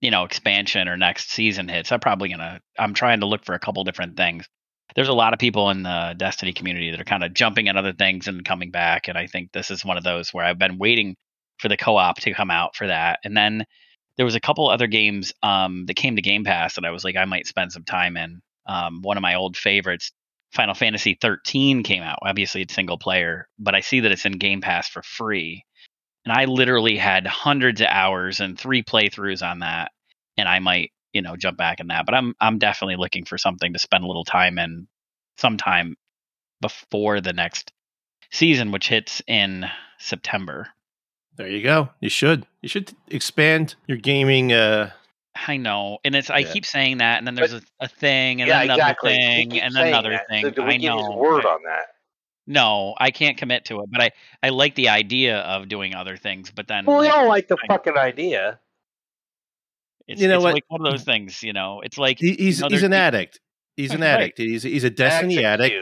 you 0.00 0.10
know 0.10 0.24
expansion 0.24 0.88
or 0.88 0.96
next 0.96 1.30
season 1.30 1.68
hits, 1.68 1.92
I'm 1.92 2.00
probably 2.00 2.28
gonna. 2.28 2.60
I'm 2.78 2.94
trying 2.94 3.20
to 3.20 3.26
look 3.26 3.44
for 3.44 3.54
a 3.54 3.60
couple 3.60 3.84
different 3.84 4.16
things. 4.16 4.46
There's 4.94 5.08
a 5.08 5.14
lot 5.14 5.32
of 5.32 5.38
people 5.38 5.70
in 5.70 5.82
the 5.82 6.14
Destiny 6.16 6.52
community 6.52 6.90
that 6.90 7.00
are 7.00 7.04
kind 7.04 7.24
of 7.24 7.34
jumping 7.34 7.68
at 7.68 7.76
other 7.76 7.92
things 7.92 8.28
and 8.28 8.44
coming 8.44 8.70
back, 8.70 9.08
and 9.08 9.18
I 9.18 9.26
think 9.26 9.52
this 9.52 9.70
is 9.70 9.84
one 9.84 9.96
of 9.96 10.04
those 10.04 10.32
where 10.32 10.44
I've 10.44 10.58
been 10.58 10.78
waiting 10.78 11.16
for 11.58 11.68
the 11.68 11.76
co-op 11.76 12.18
to 12.20 12.34
come 12.34 12.50
out 12.50 12.76
for 12.76 12.86
that, 12.86 13.20
and 13.24 13.36
then 13.36 13.64
there 14.16 14.26
was 14.26 14.34
a 14.34 14.40
couple 14.40 14.68
other 14.68 14.86
games 14.86 15.32
um, 15.42 15.86
that 15.86 15.94
came 15.94 16.16
to 16.16 16.22
Game 16.22 16.44
Pass 16.44 16.74
that 16.74 16.84
I 16.84 16.90
was 16.90 17.04
like, 17.04 17.16
I 17.16 17.24
might 17.24 17.46
spend 17.46 17.72
some 17.72 17.84
time 17.84 18.16
in. 18.16 18.40
Um, 18.66 19.02
one 19.02 19.16
of 19.16 19.22
my 19.22 19.34
old 19.34 19.56
favorites, 19.56 20.12
Final 20.52 20.74
Fantasy 20.74 21.18
13, 21.20 21.82
came 21.82 22.02
out. 22.02 22.18
Obviously, 22.22 22.62
it's 22.62 22.74
single 22.74 22.98
player, 22.98 23.48
but 23.58 23.74
I 23.74 23.80
see 23.80 24.00
that 24.00 24.12
it's 24.12 24.24
in 24.24 24.38
Game 24.38 24.60
Pass 24.60 24.88
for 24.88 25.02
free. 25.02 25.64
And 26.24 26.32
I 26.32 26.46
literally 26.46 26.96
had 26.96 27.26
hundreds 27.26 27.80
of 27.80 27.88
hours 27.90 28.40
and 28.40 28.58
three 28.58 28.82
playthroughs 28.82 29.46
on 29.46 29.58
that, 29.60 29.90
and 30.36 30.48
I 30.48 30.58
might, 30.60 30.92
you 31.14 31.22
know, 31.22 31.36
jump 31.36 31.56
back 31.56 31.80
in 31.80 31.86
that. 31.86 32.04
But 32.04 32.14
I'm 32.14 32.34
I'm 32.40 32.58
definitely 32.58 32.96
looking 32.96 33.24
for 33.24 33.38
something 33.38 33.72
to 33.72 33.78
spend 33.78 34.04
a 34.04 34.06
little 34.06 34.24
time 34.24 34.58
in, 34.58 34.86
sometime 35.38 35.96
before 36.60 37.20
the 37.20 37.32
next 37.32 37.72
season, 38.30 38.72
which 38.72 38.88
hits 38.88 39.22
in 39.26 39.64
September. 39.98 40.68
There 41.36 41.48
you 41.48 41.62
go. 41.62 41.88
You 42.00 42.08
should. 42.08 42.46
You 42.60 42.68
should 42.68 42.92
expand 43.08 43.76
your 43.86 43.98
gaming. 43.98 44.52
Uh, 44.52 44.90
I 45.34 45.56
know, 45.56 45.98
and 46.04 46.14
it's. 46.14 46.30
I 46.30 46.44
keep 46.44 46.64
saying 46.64 46.98
that, 46.98 47.18
and 47.18 47.26
then 47.26 47.34
there's 47.34 47.54
but, 47.54 47.64
a, 47.80 47.84
a, 47.84 47.88
thing, 47.88 48.40
and 48.40 48.48
yeah, 48.48 48.60
then 48.60 48.70
another 48.70 48.82
exactly. 48.82 49.14
thing, 49.14 49.60
and 49.60 49.74
then 49.74 49.88
another 49.88 50.10
that. 50.10 50.28
thing. 50.28 50.54
So 50.54 50.62
I 50.62 50.76
know. 50.76 51.16
word 51.16 51.44
on 51.44 51.62
that. 51.64 51.86
No, 52.46 52.94
I 52.98 53.10
can't 53.10 53.36
commit 53.36 53.64
to 53.66 53.80
it, 53.80 53.90
but 53.90 54.00
I 54.00 54.10
I 54.42 54.50
like 54.50 54.74
the 54.74 54.90
idea 54.90 55.38
of 55.38 55.68
doing 55.68 55.94
other 55.94 56.16
things. 56.16 56.52
But 56.52 56.68
then, 56.68 56.84
well, 56.84 57.00
we 57.00 57.08
don't 57.08 57.26
like 57.26 57.48
the 57.48 57.56
I, 57.64 57.66
fucking 57.66 57.96
idea. 57.96 58.60
It's, 60.06 60.20
you 60.20 60.28
know 60.28 60.36
it's 60.36 60.44
what? 60.44 60.54
Like 60.54 60.64
one 60.68 60.84
of 60.86 60.92
those 60.92 61.04
things. 61.04 61.42
You 61.42 61.52
know, 61.52 61.80
it's 61.82 61.98
like 61.98 62.18
he's 62.18 62.58
you 62.58 62.62
know, 62.62 62.68
he's 62.70 62.82
an 62.82 62.92
addict. 62.92 63.40
He's 63.76 63.92
an 63.92 64.02
addict. 64.02 64.38
He's 64.38 64.62
he's 64.62 64.84
a 64.84 64.90
destiny 64.90 65.44
addict. 65.44 65.74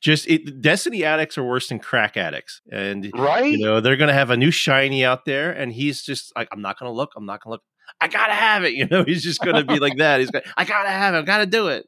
just 0.00 0.26
it, 0.28 0.60
Destiny 0.60 1.02
addicts 1.04 1.38
are 1.38 1.44
worse 1.44 1.68
than 1.68 1.78
crack 1.78 2.16
addicts, 2.16 2.60
and 2.70 3.10
Right? 3.14 3.52
you 3.52 3.58
know 3.58 3.80
they're 3.80 3.96
gonna 3.96 4.12
have 4.12 4.30
a 4.30 4.36
new 4.36 4.50
shiny 4.50 5.04
out 5.04 5.24
there, 5.24 5.50
and 5.50 5.72
he's 5.72 6.02
just 6.02 6.32
like, 6.36 6.48
I'm 6.52 6.60
not 6.60 6.78
gonna 6.78 6.92
look, 6.92 7.10
I'm 7.16 7.24
not 7.26 7.42
gonna 7.42 7.54
look, 7.54 7.62
I 8.00 8.08
gotta 8.08 8.34
have 8.34 8.64
it. 8.64 8.72
You 8.74 8.86
know, 8.86 9.02
he's 9.04 9.22
just 9.22 9.40
gonna 9.40 9.64
be 9.64 9.78
like 9.78 9.96
that. 9.98 10.20
He's 10.20 10.32
like, 10.32 10.46
I 10.56 10.64
gotta 10.64 10.90
have 10.90 11.14
it, 11.14 11.18
I 11.18 11.22
gotta 11.22 11.46
do 11.46 11.68
it. 11.68 11.86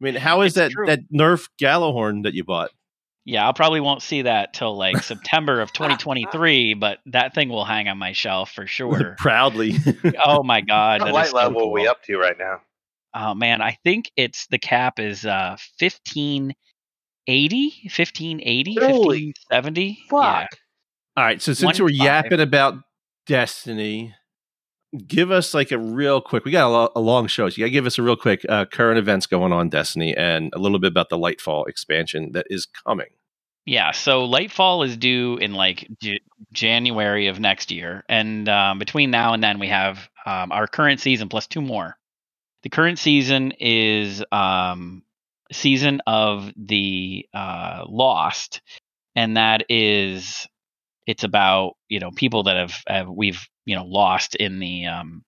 I 0.00 0.04
mean, 0.04 0.14
how 0.14 0.40
is 0.42 0.52
It's 0.52 0.54
that 0.56 0.70
true. 0.72 0.86
that 0.86 1.00
Nerf 1.12 1.48
Gallowhorn 1.60 2.22
that 2.24 2.32
you 2.34 2.44
bought? 2.44 2.70
Yeah, 3.24 3.44
I'll 3.44 3.52
probably 3.52 3.80
won't 3.80 4.02
see 4.02 4.22
that 4.22 4.54
till 4.54 4.76
like 4.76 5.02
September 5.02 5.60
of 5.60 5.72
2023, 5.72 6.74
but 6.80 6.98
that 7.06 7.34
thing 7.34 7.48
will 7.48 7.64
hang 7.64 7.88
on 7.88 7.98
my 7.98 8.12
shelf 8.12 8.50
for 8.52 8.66
sure. 8.66 9.16
Proudly, 9.18 9.76
oh 10.24 10.42
my 10.42 10.60
god, 10.62 11.02
What 11.02 11.12
light 11.12 11.24
is 11.26 11.30
so 11.30 11.36
level 11.36 11.62
are 11.62 11.70
we 11.70 11.86
up 11.86 12.02
to 12.04 12.16
right 12.16 12.38
now? 12.38 12.60
Oh 13.14 13.34
man, 13.34 13.60
I 13.60 13.78
think 13.84 14.10
it's 14.16 14.46
the 14.48 14.58
cap 14.58 14.98
is 14.98 15.26
uh 15.26 15.56
1580, 15.78 16.54
1580, 17.84 18.74
Holy 18.80 19.34
1570. 19.50 19.98
Fuck. 20.08 20.22
Yeah. 20.22 20.46
All 21.16 21.24
right, 21.24 21.42
so 21.42 21.52
since 21.52 21.80
we're 21.80 21.90
yapping 21.90 22.40
about 22.40 22.76
Destiny, 23.26 24.14
give 25.06 25.30
us 25.30 25.54
like 25.54 25.70
a 25.70 25.78
real 25.78 26.20
quick. 26.20 26.44
We 26.44 26.50
got 26.50 26.66
a, 26.66 26.72
lo- 26.72 26.92
a 26.96 27.00
long 27.00 27.26
show, 27.26 27.48
so 27.48 27.56
you 27.56 27.64
got 27.64 27.66
to 27.66 27.70
give 27.70 27.86
us 27.86 27.98
a 27.98 28.02
real 28.02 28.16
quick 28.16 28.44
uh, 28.48 28.64
current 28.66 28.98
events 28.98 29.26
going 29.26 29.52
on 29.52 29.68
Destiny 29.68 30.16
and 30.16 30.52
a 30.54 30.58
little 30.58 30.78
bit 30.78 30.88
about 30.88 31.08
the 31.08 31.18
Lightfall 31.18 31.68
expansion 31.68 32.32
that 32.32 32.46
is 32.50 32.66
coming. 32.86 33.08
Yeah, 33.66 33.92
so 33.92 34.26
Lightfall 34.26 34.84
is 34.86 34.96
due 34.96 35.36
in 35.36 35.54
like 35.54 35.86
J- 36.02 36.20
January 36.52 37.28
of 37.28 37.38
next 37.38 37.70
year, 37.70 38.04
and 38.08 38.48
um, 38.48 38.78
between 38.78 39.10
now 39.10 39.34
and 39.34 39.42
then 39.42 39.58
we 39.58 39.68
have 39.68 40.08
um, 40.26 40.50
our 40.50 40.66
current 40.66 41.00
season 41.00 41.28
plus 41.28 41.46
two 41.46 41.60
more. 41.60 41.96
The 42.62 42.70
current 42.70 42.98
season 42.98 43.52
is 43.60 44.24
um, 44.32 45.02
season 45.52 46.00
of 46.06 46.50
the 46.56 47.26
uh, 47.32 47.84
Lost, 47.86 48.60
and 49.14 49.36
that 49.36 49.64
is 49.68 50.46
it's 51.06 51.24
about 51.24 51.76
you 51.88 52.00
know 52.00 52.10
people 52.10 52.44
that 52.44 52.56
have, 52.56 52.82
have 52.86 53.08
we've 53.08 53.46
you 53.64 53.76
know 53.76 53.84
lost 53.84 54.34
in 54.34 54.58
the 54.58 54.86
um, 54.86 55.22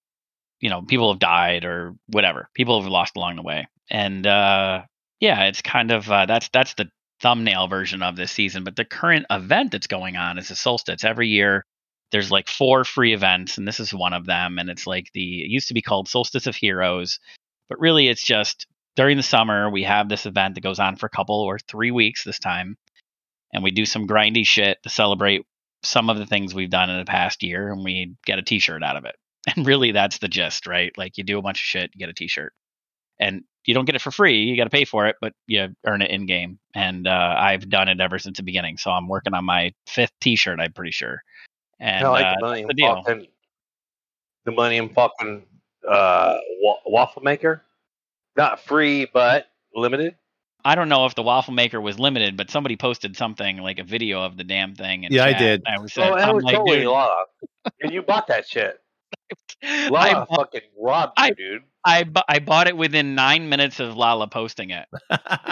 you 0.61 0.71
know 0.71 0.83
people 0.83 1.13
have 1.13 1.21
died 1.21 1.65
or 1.65 1.95
whatever 2.07 2.49
people 2.55 2.81
have 2.81 2.91
lost 2.91 3.17
along 3.17 3.37
the 3.37 3.43
way, 3.43 3.67
and 3.91 4.27
uh, 4.27 4.83
yeah, 5.21 5.45
it's 5.45 5.63
kind 5.63 5.91
of 5.91 6.11
uh, 6.11 6.27
that's 6.27 6.49
that's 6.53 6.75
the 6.75 6.89
thumbnail 7.21 7.69
version 7.69 8.03
of 8.03 8.17
this 8.17 8.33
season. 8.33 8.65
But 8.65 8.77
the 8.77 8.85
current 8.85 9.27
event 9.31 9.73
that's 9.73 9.87
going 9.87 10.17
on 10.17 10.37
is 10.39 10.49
the 10.49 10.57
solstice. 10.57 11.05
Every 11.05 11.29
year, 11.29 11.65
there's 12.11 12.31
like 12.31 12.49
four 12.49 12.85
free 12.85 13.15
events, 13.15 13.57
and 13.57 13.67
this 13.67 13.81
is 13.81 13.95
one 13.95 14.13
of 14.13 14.27
them. 14.27 14.59
And 14.59 14.69
it's 14.69 14.87
like 14.87 15.07
the 15.15 15.43
it 15.45 15.49
used 15.49 15.69
to 15.69 15.75
be 15.75 15.83
called 15.83 16.09
Solstice 16.09 16.47
of 16.47 16.57
Heroes, 16.57 17.21
but 17.69 17.81
really 17.81 18.09
it's 18.09 18.25
just 18.25 18.67
during 18.97 19.17
the 19.17 19.23
summer 19.23 19.71
we 19.71 19.85
have 19.85 20.09
this 20.09 20.27
event 20.27 20.57
that 20.57 20.61
goes 20.63 20.79
on 20.79 20.97
for 20.97 21.07
a 21.07 21.17
couple 21.17 21.41
or 21.41 21.59
three 21.59 21.93
weeks 21.93 22.25
this 22.25 22.39
time, 22.39 22.77
and 23.53 23.63
we 23.63 23.71
do 23.71 23.87
some 23.87 24.09
grindy 24.09 24.45
shit 24.45 24.83
to 24.83 24.89
celebrate 24.89 25.47
some 25.83 26.11
of 26.11 26.19
the 26.19 26.27
things 26.27 26.55
we've 26.55 26.71
done 26.71 26.91
in 26.91 26.99
the 26.99 27.05
past 27.05 27.43
year, 27.43 27.73
and 27.73 27.85
we 27.85 28.15
get 28.25 28.39
a 28.39 28.43
T-shirt 28.43 28.83
out 28.83 28.97
of 28.97 29.05
it. 29.05 29.17
And 29.57 29.67
really, 29.67 29.91
that's 29.91 30.19
the 30.19 30.29
gist, 30.29 30.69
right? 30.69 30.93
Like 30.97 31.19
you 31.19 31.25
do 31.25 31.37
a 31.37 31.43
bunch 31.43 31.59
of 31.59 31.65
shit, 31.65 31.91
you 31.93 31.99
get 31.99 32.09
a 32.09 32.15
T-shirt, 32.15 32.53
and 33.19 33.43
you 33.65 33.75
don't 33.75 33.87
get 33.87 33.97
it 33.97 34.01
for 34.01 34.13
free. 34.13 34.43
You 34.45 34.57
got 34.57 34.65
to 34.65 34.71
pay 34.71 34.85
for 34.85 35.09
it, 35.09 35.17
but 35.21 35.33
you 35.49 35.69
earn 35.85 36.01
it 36.01 36.13
in 36.13 36.27
game. 36.27 36.61
And 36.77 37.09
uh, 37.09 37.35
I've 37.37 37.69
done 37.69 37.89
it 37.89 38.01
ever 38.01 38.21
since 38.21 38.37
the 38.37 38.45
beginning. 38.45 38.77
So 38.77 38.93
I'm 38.93 39.09
working 39.09 39.35
on 39.35 39.45
my 39.45 39.73
fifth 39.89 40.13
T-shirt. 40.21 40.61
I'm 40.61 40.73
pretty 40.73 40.93
sure. 40.93 41.23
And 41.81 42.07
I 42.07 42.11
like 42.11 42.25
uh, 42.25 42.35
the 42.35 42.41
Millennium 42.41 42.69
the 42.69 42.75
deal. 42.75 42.95
Falcon. 42.95 43.27
The 44.45 44.53
Millennium 44.53 44.89
Falcon 44.91 45.43
uh, 45.89 46.39
wa- 46.61 46.81
waffle 46.87 47.23
maker, 47.23 47.63
not 48.37 48.61
free 48.61 49.09
but 49.13 49.47
limited. 49.75 50.17
I 50.65 50.75
don't 50.75 50.89
know 50.89 51.07
if 51.07 51.15
the 51.15 51.23
waffle 51.23 51.55
maker 51.55 51.81
was 51.81 51.99
limited, 51.99 52.37
but 52.37 52.51
somebody 52.51 52.77
posted 52.77 53.17
something 53.17 53.59
like 53.59 53.79
a 53.79 53.85
video 53.85 54.23
of 54.23 54.37
the 54.37 54.45
damn 54.45 54.75
thing. 54.75 55.05
In 55.05 55.13
Yeah, 55.13 55.25
I 55.25 55.33
did. 55.33 55.63
I 55.67 55.81
was, 55.81 55.93
Oh, 55.99 56.03
that 56.17 56.29
I'm 56.29 56.35
was 56.37 56.45
like, 56.45 56.57
totally 56.57 56.79
dude, 56.79 56.87
Lala. 56.89 57.25
and 57.83 57.93
you 57.93 58.03
bought 58.03 58.29
that 58.29 58.47
shit. 58.49 58.79
I, 59.65 59.89
Lala 59.89 60.27
fucking 60.35 60.61
robbed 60.79 61.13
I- 61.17 61.29
you, 61.29 61.35
dude. 61.35 61.63
I, 61.85 62.05
bu- 62.05 62.21
I 62.29 62.39
bought 62.39 62.69
it 62.69 62.77
within 62.77 63.17
nine 63.17 63.49
minutes 63.49 63.81
of 63.81 63.97
Lala 63.97 64.29
posting 64.29 64.71
it. 64.71 64.87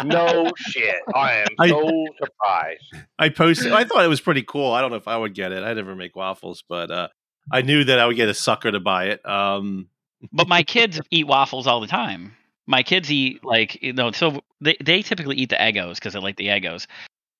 No 0.05 0.49
shit. 0.57 0.95
I 1.13 1.39
am 1.39 1.47
I- 1.59 1.69
so 1.71 1.91
surprised. 2.23 2.95
I 3.19 3.31
posted. 3.31 3.73
I 3.73 3.83
thought 3.83 4.05
it 4.05 4.09
was 4.09 4.21
pretty 4.21 4.45
cool. 4.45 4.71
I 4.73 4.81
don't 4.81 4.91
know 4.91 4.97
if 4.97 5.09
I 5.09 5.17
would 5.17 5.35
get 5.35 5.51
it. 5.51 5.65
I 5.65 5.75
never 5.75 5.97
make 5.97 6.15
waffles, 6.15 6.63
but 6.69 6.91
uh, 6.93 7.09
I 7.51 7.63
knew 7.63 7.83
that 7.83 7.99
I 7.99 8.07
would 8.07 8.15
get 8.15 8.29
a 8.29 8.35
sucker 8.35 8.71
to 8.71 8.79
buy 8.79 9.07
it. 9.07 9.29
Um, 9.29 9.89
but 10.31 10.47
my 10.47 10.63
kids 10.63 11.01
eat 11.11 11.27
waffles 11.27 11.67
all 11.67 11.81
the 11.81 11.89
time. 11.89 12.37
My 12.71 12.85
kids 12.85 13.11
eat 13.11 13.45
like 13.45 13.83
you 13.83 13.93
know, 13.93 14.13
so 14.13 14.43
they 14.61 14.77
they 14.83 15.03
typically 15.03 15.37
eat 15.37 15.51
the 15.51 15.57
Eggos 15.57 15.97
because 15.97 16.13
they 16.13 16.21
like 16.21 16.37
the 16.37 16.47
Eggos. 16.47 16.87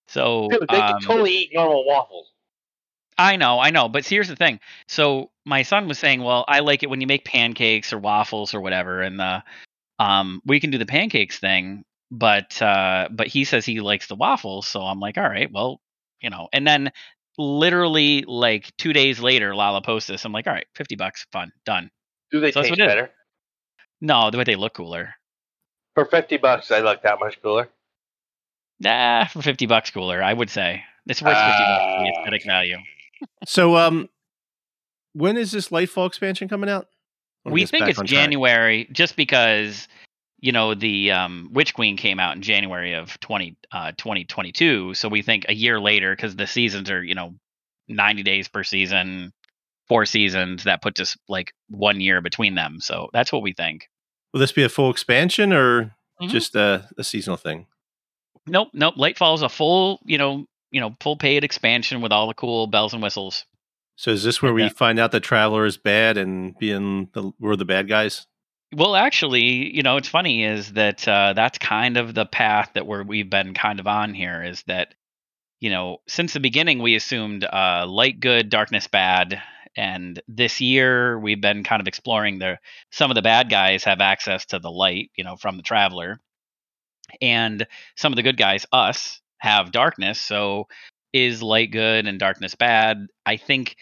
So 0.09 0.49
Dude, 0.51 0.69
they 0.69 0.77
um, 0.77 0.89
can 0.89 1.01
totally 1.03 1.31
eat 1.31 1.51
normal 1.55 1.87
waffles. 1.87 2.33
I 3.17 3.37
know, 3.37 3.61
I 3.61 3.71
know, 3.71 3.89
but 3.89 4.05
see, 4.05 4.17
here's 4.17 4.27
the 4.27 4.35
thing. 4.35 4.59
So 4.89 5.31
my 5.45 5.63
son 5.63 5.87
was 5.87 6.01
saying, 6.01 6.21
well, 6.21 6.45
I 6.49 6.61
like 6.61 6.83
it 6.83 6.91
when 6.91 7.01
you 7.01 7.07
make 7.07 7.25
pancakes 7.25 7.93
or 7.93 7.99
waffles 7.99 8.55
or 8.55 8.61
whatever, 8.61 9.03
and 9.03 9.21
the 9.21 9.45
um 10.01 10.43
we 10.45 10.59
can 10.59 10.71
do 10.71 10.79
the 10.79 10.87
pancakes 10.87 11.39
thing, 11.39 11.85
but 12.11 12.61
uh 12.61 13.09
but 13.13 13.29
he 13.29 13.45
says 13.45 13.65
he 13.65 13.81
likes 13.81 14.09
the 14.09 14.17
waffles, 14.17 14.67
so 14.67 14.81
I'm 14.81 14.99
like, 14.99 15.17
all 15.17 15.29
right, 15.29 15.51
well, 15.53 15.81
you 16.21 16.31
know, 16.31 16.49
and 16.53 16.67
then 16.67 16.91
literally 17.39 18.25
like 18.27 18.77
two 18.79 18.93
days 18.93 19.21
later, 19.21 19.55
Lala 19.55 19.81
posts 19.81 20.09
this. 20.09 20.25
I'm 20.25 20.33
like, 20.33 20.49
all 20.49 20.53
right, 20.55 20.67
fifty 20.75 20.97
bucks, 20.97 21.25
fun, 21.31 21.53
done. 21.65 21.89
Do 22.33 22.41
they 22.41 22.51
So 22.51 22.63
taste 22.63 22.73
what 22.73 22.81
it 22.81 22.83
is. 22.83 22.89
better? 22.89 23.11
No, 24.01 24.31
but 24.33 24.47
they 24.47 24.57
look 24.57 24.75
cooler. 24.75 25.15
For 25.95 26.05
fifty 26.05 26.37
bucks, 26.37 26.69
they 26.69 26.83
look 26.83 27.03
that 27.03 27.19
much 27.21 27.41
cooler. 27.43 27.69
Nah, 28.79 29.27
for 29.27 29.43
fifty 29.43 29.67
bucks 29.67 29.91
cooler, 29.91 30.23
I 30.23 30.33
would 30.33 30.51
say. 30.51 30.83
It's 31.07 31.23
worth 31.23 31.37
fifty 31.37 31.65
bucks 31.65 31.85
for 31.85 32.05
the 32.05 32.19
aesthetic 32.19 32.45
value. 32.45 32.77
so, 33.47 33.77
um, 33.77 34.09
when 35.13 35.37
is 35.37 35.51
this 35.51 35.69
Lightfall 35.69 36.07
expansion 36.07 36.49
coming 36.49 36.71
out? 36.71 36.87
Let 37.45 37.55
we 37.55 37.67
think 37.67 37.89
it's 37.89 37.99
on 37.99 38.07
track. 38.07 38.21
January 38.21 38.89
just 38.93 39.17
because 39.17 39.89
you 40.41 40.53
know 40.53 40.75
the 40.75 41.11
um, 41.13 41.49
Witch 41.53 41.75
Queen 41.75 41.97
came 41.97 42.21
out 42.21 42.37
in 42.37 42.43
January 42.43 42.95
of 42.95 43.19
20, 43.21 43.57
uh, 43.73 43.93
2022 43.93 44.95
so 44.95 45.09
we 45.09 45.23
think 45.23 45.47
a 45.49 45.55
year 45.55 45.81
later 45.81 46.15
because 46.15 46.37
the 46.37 46.47
seasons 46.47 46.91
are 46.91 47.03
you 47.03 47.15
know 47.15 47.35
90 47.89 48.23
days 48.23 48.49
per 48.49 48.63
season 48.63 49.33
four 49.89 50.07
seasons 50.07 50.65
that 50.65 50.83
puts 50.83 51.01
us 51.01 51.17
like 51.29 51.53
one 51.69 52.01
year 52.01 52.21
between 52.21 52.55
them 52.55 52.79
so 52.81 53.09
that's 53.13 53.33
what 53.33 53.43
we 53.43 53.53
think 53.53 53.89
Will 54.33 54.41
this 54.41 54.53
be 54.53 54.63
a 54.63 54.69
full 54.69 54.91
expansion 54.91 55.53
or 55.53 55.95
Mhm. 56.21 56.29
just 56.31 56.55
a, 56.55 56.89
a 56.99 57.05
seasonal 57.05 57.37
thing? 57.37 57.67
nope 58.47 58.69
nope 58.73 58.95
Lightfall 58.97 59.35
is 59.35 59.43
a 59.43 59.49
full 59.49 60.01
you 60.05 60.17
know 60.19 60.47
you 60.71 60.81
know 60.81 60.97
full 61.01 61.17
paid 61.17 61.45
expansion 61.45 62.01
with 62.01 62.11
all 62.13 62.27
the 62.27 62.35
cool 62.35 62.67
bells 62.67 62.93
and 62.95 63.03
whistles 63.03 63.45
So, 63.97 64.11
is 64.13 64.23
this 64.25 64.41
where 64.41 64.55
we 64.55 64.69
find 64.71 64.99
out 64.99 65.13
that 65.13 65.21
Traveler 65.21 65.67
is 65.67 65.77
bad 65.77 66.17
and 66.17 66.57
being 66.59 67.11
the 67.13 67.33
we're 67.39 67.57
the 67.57 67.65
bad 67.67 67.87
guys? 67.89 68.27
Well, 68.75 68.95
actually, 68.97 69.75
you 69.77 69.83
know, 69.83 69.97
it's 69.99 70.09
funny 70.09 70.45
is 70.45 70.73
that 70.75 71.07
uh, 71.07 71.33
that's 71.35 71.59
kind 71.59 71.97
of 71.99 72.15
the 72.15 72.25
path 72.25 72.71
that 72.75 72.87
we're, 72.87 73.03
we've 73.03 73.29
been 73.29 73.53
kind 73.53 73.81
of 73.81 73.87
on 73.89 74.15
here 74.15 74.45
is 74.45 74.63
that, 74.69 74.95
you 75.61 75.71
know, 75.71 75.99
since 76.07 76.33
the 76.35 76.41
beginning, 76.41 76.79
we 76.81 76.95
assumed 76.95 77.43
uh, 77.45 77.85
light 77.89 78.21
good, 78.21 78.49
darkness 78.49 78.87
bad. 78.87 79.43
And 79.77 80.21
this 80.29 80.61
year, 80.61 81.19
we've 81.19 81.41
been 81.41 81.65
kind 81.65 81.81
of 81.81 81.89
exploring 81.89 82.39
the 82.39 82.59
some 82.91 83.11
of 83.11 83.15
the 83.15 83.23
bad 83.23 83.51
guys 83.51 83.85
have 83.85 84.01
access 84.01 84.47
to 84.47 84.59
the 84.59 84.71
light, 84.71 85.11
you 85.17 85.25
know, 85.25 85.37
from 85.37 85.57
the 85.57 85.63
traveler, 85.63 86.21
and 87.21 87.67
some 87.97 88.13
of 88.13 88.17
the 88.17 88.23
good 88.23 88.37
guys, 88.37 88.67
us, 88.73 89.21
have 89.39 89.73
darkness. 89.73 90.21
So, 90.21 90.67
is 91.13 91.43
light 91.43 91.71
good 91.71 92.07
and 92.07 92.19
darkness 92.19 92.55
bad? 92.55 93.07
I 93.25 93.37
think 93.37 93.77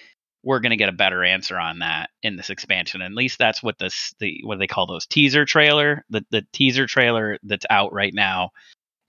we're 0.45 0.61
going 0.61 0.71
to 0.71 0.77
get 0.77 0.89
a 0.89 0.93
better 0.93 1.25
answer 1.25 1.59
on 1.59 1.81
that 1.81 2.11
in 2.23 2.37
this 2.37 2.51
expansion. 2.51 3.03
At 3.03 3.13
least 3.13 3.39
that's 3.39 3.63
what 3.63 3.79
this 3.79 4.15
the 4.21 4.41
what 4.45 4.55
do 4.57 4.59
they 4.61 4.67
call 4.67 4.87
those 4.87 5.07
teaser 5.07 5.45
trailer 5.45 6.05
the 6.11 6.25
the 6.31 6.47
teaser 6.53 6.87
trailer 6.87 7.39
that's 7.43 7.67
out 7.71 7.93
right 7.93 8.15
now 8.15 8.51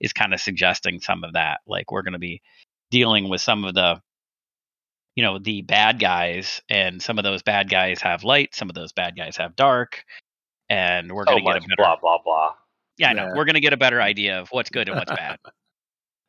is 0.00 0.12
kind 0.12 0.34
of 0.34 0.40
suggesting 0.40 1.00
some 1.00 1.24
of 1.24 1.34
that. 1.34 1.60
Like 1.66 1.92
we're 1.92 2.02
going 2.02 2.14
to 2.14 2.18
be 2.18 2.42
dealing 2.90 3.28
with 3.28 3.40
some 3.40 3.64
of 3.64 3.74
the 3.74 4.00
you 5.20 5.26
know 5.26 5.38
the 5.38 5.60
bad 5.60 5.98
guys 5.98 6.62
and 6.70 7.02
some 7.02 7.18
of 7.18 7.24
those 7.24 7.42
bad 7.42 7.68
guys 7.68 8.00
have 8.00 8.24
light, 8.24 8.54
some 8.54 8.70
of 8.70 8.74
those 8.74 8.90
bad 8.90 9.14
guys 9.18 9.36
have 9.36 9.54
dark 9.54 10.02
and 10.70 11.12
we're 11.12 11.26
So 11.26 11.32
going 11.32 11.44
to 11.44 11.50
get 11.52 11.56
a 11.56 11.60
better 11.60 11.76
blah 11.76 11.96
blah 12.00 12.18
blah. 12.24 12.54
Yeah, 12.96 13.10
I 13.10 13.12
know. 13.12 13.24
Yeah. 13.24 13.32
We're 13.36 13.44
going 13.44 13.56
to 13.56 13.60
get 13.60 13.74
a 13.74 13.76
better 13.76 14.00
idea 14.12 14.40
of 14.40 14.48
what's 14.48 14.70
good 14.70 14.88
and 14.88 14.96
what's 14.96 15.12
bad. 15.12 15.38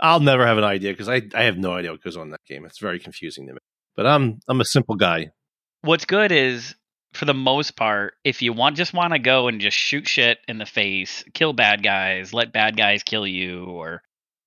I'll 0.02 0.20
never 0.20 0.46
have 0.46 0.58
an 0.58 0.66
idea 0.66 0.92
because 0.92 1.08
I, 1.08 1.22
I 1.34 1.44
have 1.44 1.58
no 1.58 1.72
idea 1.72 1.92
what 1.92 2.04
goes 2.04 2.18
on 2.18 2.24
in 2.24 2.32
that 2.32 2.44
game. 2.46 2.66
It's 2.66 2.80
very 2.80 3.00
confusing 3.00 3.48
to 3.48 3.54
me. 3.54 3.60
But 3.96 4.08
I'm 4.08 4.42
I'm 4.50 4.60
a 4.60 4.66
simple 4.66 4.96
guy. 4.96 5.32
what's 5.84 6.04
good 6.04 6.34
is 6.34 6.76
for 7.14 7.24
the 7.24 7.34
most 7.34 7.78
part 7.78 8.16
if 8.26 8.42
you 8.42 8.52
want 8.52 8.76
just 8.76 8.94
want 8.94 9.14
to 9.14 9.20
go 9.20 9.48
and 9.48 9.62
just 9.62 9.78
shoot 9.78 10.06
shit 10.06 10.40
in 10.50 10.58
the 10.58 10.66
face 10.66 11.24
kill 11.34 11.54
bad 11.54 11.82
guys 11.82 12.34
let 12.34 12.52
bad 12.52 12.76
guys 12.76 13.04
kill 13.04 13.26
you 13.26 13.66
or 13.66 14.02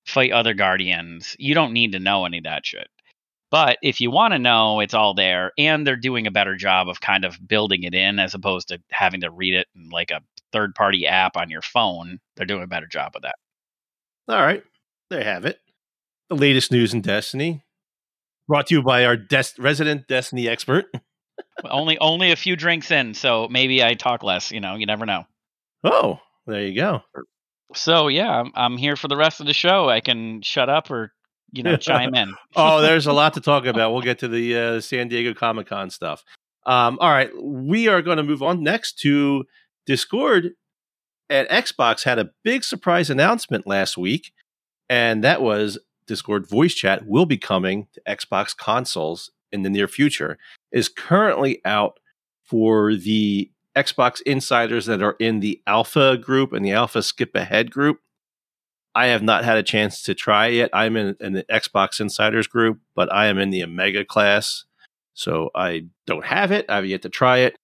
fight 0.07 0.33
other 0.33 0.55
guardians 0.55 1.35
you 1.39 1.55
don't 1.55 1.73
need 1.73 1.93
to 1.93 1.99
know 1.99 2.25
any 2.27 2.39
of 2.39 2.45
that 2.45 2.65
shit 2.65 2.89
but 3.55 3.79
if 3.83 4.01
you 4.01 4.11
want 4.11 4.33
to 4.35 4.39
know 4.41 4.81
it's 4.81 4.95
all 4.95 5.15
there 5.15 5.53
and 5.57 5.87
they're 5.87 5.95
doing 5.95 6.27
a 6.27 6.33
better 6.33 6.57
job 6.57 6.89
of 6.89 7.01
kind 7.01 7.25
of 7.25 7.39
building 7.47 7.85
it 7.85 7.95
in 7.95 8.19
as 8.19 8.35
opposed 8.35 8.67
to 8.67 8.81
having 8.91 9.21
to 9.21 9.31
read 9.31 9.55
it 9.55 9.69
in 9.77 9.91
like 9.91 10.11
a 10.11 10.21
third 10.53 10.75
party 10.75 11.07
app 11.07 11.37
on 11.37 11.49
your 11.49 11.63
phone 11.63 12.19
they're 12.35 12.47
doing 12.47 12.65
a 12.65 12.67
better 12.67 12.89
job 12.89 13.13
of 13.15 13.23
that 13.23 13.37
All 14.27 14.43
right, 14.43 14.65
there 15.09 15.21
you 15.21 15.25
have 15.25 15.45
it. 15.45 15.61
the 16.29 16.35
latest 16.35 16.73
news 16.73 16.93
in 16.93 17.01
Destiny. 17.01 17.63
Brought 18.49 18.67
to 18.67 18.75
you 18.75 18.83
by 18.83 19.05
our 19.05 19.17
des- 19.17 19.55
resident 19.61 20.09
Destiny 20.09 20.49
expert. 20.49 20.87
only 21.71 21.97
only 21.99 22.33
a 22.33 22.37
few 22.37 22.57
drinks 22.57 22.91
in, 22.91 23.15
so 23.15 23.47
maybe 23.49 23.85
I 23.85 23.95
talk 23.95 24.25
less. 24.25 24.51
You 24.51 24.61
know, 24.61 24.75
you 24.75 24.87
never 24.87 25.07
know. 25.07 25.27
Oh, 25.85 26.19
there 26.49 26.67
you 26.67 26.75
go. 26.75 27.03
So 27.73 28.09
yeah, 28.09 28.33
I'm, 28.41 28.51
I'm 28.57 28.77
here 28.79 28.97
for 28.97 29.07
the 29.07 29.17
rest 29.17 29.39
of 29.39 29.47
the 29.47 29.55
show. 29.55 29.89
I 29.89 30.01
can 30.01 30.43
shut 30.43 30.69
up 30.69 30.91
or 30.91 31.13
you 31.55 31.63
know 31.63 31.77
chime 31.77 32.15
in. 32.15 32.35
oh, 32.57 32.81
there's 32.81 33.07
a 33.07 33.13
lot 33.13 33.35
to 33.35 33.41
talk 33.41 33.67
about. 33.67 33.93
We'll 33.93 34.03
get 34.03 34.19
to 34.21 34.29
the 34.29 34.57
uh, 34.57 34.81
San 34.81 35.09
Diego 35.09 35.35
Comic 35.35 35.67
Con 35.67 35.91
stuff. 35.91 36.25
Um, 36.67 36.99
all 37.01 37.11
right, 37.11 37.31
we 37.43 37.89
are 37.89 38.03
going 38.03 38.17
to 38.17 38.23
move 38.23 38.43
on 38.43 38.63
next 38.63 38.99
to 39.01 39.45
Discord. 39.87 40.51
And 41.31 41.49
Xbox 41.49 42.05
had 42.05 42.19
a 42.19 42.31
big 42.43 42.65
surprise 42.65 43.09
announcement 43.09 43.67
last 43.67 43.97
week, 43.97 44.33
and 44.91 45.25
that 45.25 45.41
was 45.41 45.79
Discord 46.07 46.47
voice 46.47 46.75
chat 46.75 47.07
will 47.07 47.27
be 47.27 47.39
coming 47.39 47.89
to 47.95 48.03
Xbox 48.07 48.55
consoles 48.55 49.31
in 49.51 49.63
the 49.63 49.71
near 49.71 49.89
future. 49.89 50.39
Is 50.71 50.89
currently 50.89 51.61
out 51.65 51.99
for 52.43 52.95
the 52.95 53.51
Xbox 53.75 54.21
insiders 54.23 54.87
that 54.87 55.03
are 55.03 55.17
in 55.19 55.41
the 55.41 55.61
Alpha 55.67 56.17
group 56.17 56.53
and 56.53 56.65
the 56.65 56.73
Alpha 56.73 57.03
Skip 57.03 57.35
Ahead 57.35 57.71
group. 57.71 58.01
I 58.95 59.07
have 59.07 59.23
not 59.23 59.45
had 59.45 59.57
a 59.57 59.63
chance 59.63 60.03
to 60.03 60.15
try 60.15 60.49
it. 60.49 60.71
I'm 60.73 60.97
in, 60.97 61.17
in 61.21 61.33
the 61.33 61.45
Xbox 61.45 62.01
insiders 62.01 62.47
group, 62.47 62.81
but 62.95 63.13
I 63.13 63.27
am 63.27 63.39
in 63.39 63.51
the 63.51 63.65
Omega 63.65 64.05
class, 64.05 64.65
so 65.15 65.51
I 65.55 65.87
don't 66.07 66.25
have 66.25 66.53
it. 66.53 66.67
I 66.69 66.77
have 66.77 66.87
yet 66.87 67.03
to 67.03 67.09
try 67.09 67.39
it. 67.39 67.57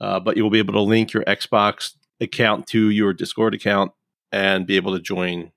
Uh, 0.00 0.18
but 0.18 0.36
you 0.36 0.42
will 0.42 0.50
be 0.50 0.58
able 0.58 0.74
to 0.74 0.80
link 0.80 1.12
your 1.12 1.24
Xbox 1.24 1.94
account 2.20 2.66
to 2.68 2.90
your 2.90 3.12
Discord 3.12 3.54
account 3.54 3.92
and 4.32 4.66
be 4.66 4.76
able 4.76 4.92
to 4.94 5.00
join 5.00 5.52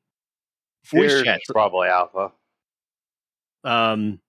voice 0.85 1.23
chat. 1.23 1.41
probably 1.49 1.87
alpha. 1.87 2.31
Um, 3.63 4.19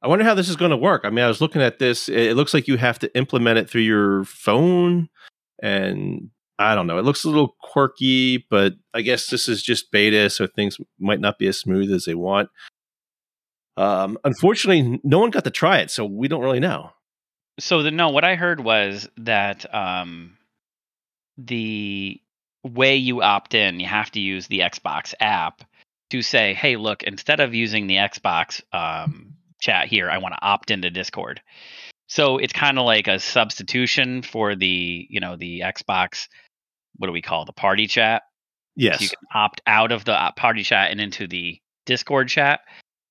I 0.00 0.08
wonder 0.08 0.24
how 0.24 0.34
this 0.34 0.48
is 0.48 0.56
going 0.56 0.70
to 0.70 0.76
work. 0.76 1.02
I 1.04 1.10
mean, 1.10 1.24
I 1.24 1.28
was 1.28 1.40
looking 1.40 1.60
at 1.60 1.78
this. 1.78 2.08
It 2.08 2.36
looks 2.36 2.54
like 2.54 2.68
you 2.68 2.76
have 2.76 2.98
to 3.00 3.14
implement 3.14 3.58
it 3.58 3.68
through 3.68 3.82
your 3.82 4.24
phone, 4.24 5.10
and 5.62 6.30
I 6.60 6.74
don't 6.74 6.86
know. 6.86 6.98
It 6.98 7.06
looks 7.06 7.24
a 7.24 7.28
little 7.28 7.56
quirky, 7.62 8.44
but 8.50 8.74
I 8.92 9.00
guess 9.00 9.28
this 9.28 9.48
is 9.48 9.62
just 9.62 9.90
beta, 9.90 10.28
so 10.28 10.46
things 10.46 10.76
might 10.98 11.18
not 11.18 11.38
be 11.38 11.46
as 11.46 11.58
smooth 11.58 11.90
as 11.90 12.04
they 12.04 12.14
want. 12.14 12.50
Um, 13.78 14.18
unfortunately, 14.24 15.00
no 15.02 15.20
one 15.20 15.30
got 15.30 15.44
to 15.44 15.50
try 15.50 15.78
it, 15.78 15.90
so 15.90 16.04
we 16.04 16.28
don't 16.28 16.42
really 16.42 16.60
know. 16.60 16.90
So 17.58 17.82
the 17.82 17.90
no, 17.90 18.10
what 18.10 18.24
I 18.24 18.34
heard 18.34 18.60
was 18.60 19.08
that 19.16 19.74
um, 19.74 20.36
the 21.38 22.20
way 22.62 22.96
you 22.96 23.22
opt 23.22 23.54
in, 23.54 23.80
you 23.80 23.86
have 23.86 24.10
to 24.12 24.20
use 24.20 24.46
the 24.46 24.60
Xbox 24.60 25.14
app 25.18 25.62
to 26.10 26.20
say, 26.20 26.52
"Hey, 26.52 26.76
look, 26.76 27.02
instead 27.02 27.40
of 27.40 27.54
using 27.54 27.86
the 27.86 27.96
Xbox 27.96 28.60
um, 28.74 29.34
chat 29.60 29.88
here, 29.88 30.10
I 30.10 30.18
want 30.18 30.34
to 30.34 30.44
opt 30.44 30.70
into 30.70 30.90
Discord." 30.90 31.40
So 32.10 32.36
it's 32.36 32.52
kind 32.52 32.78
of 32.78 32.84
like 32.84 33.06
a 33.06 33.18
substitution 33.20 34.22
for 34.22 34.56
the, 34.56 35.06
you 35.08 35.20
know, 35.20 35.36
the 35.36 35.60
Xbox. 35.60 36.26
What 36.96 37.06
do 37.06 37.12
we 37.12 37.22
call 37.22 37.44
the 37.44 37.52
party 37.52 37.86
chat? 37.86 38.22
Yes, 38.76 39.00
You 39.00 39.08
can 39.08 39.18
opt 39.34 39.60
out 39.66 39.92
of 39.92 40.04
the 40.04 40.12
uh, 40.12 40.32
party 40.32 40.62
chat 40.62 40.90
and 40.90 41.00
into 41.00 41.26
the 41.26 41.60
Discord 41.86 42.28
chat. 42.28 42.60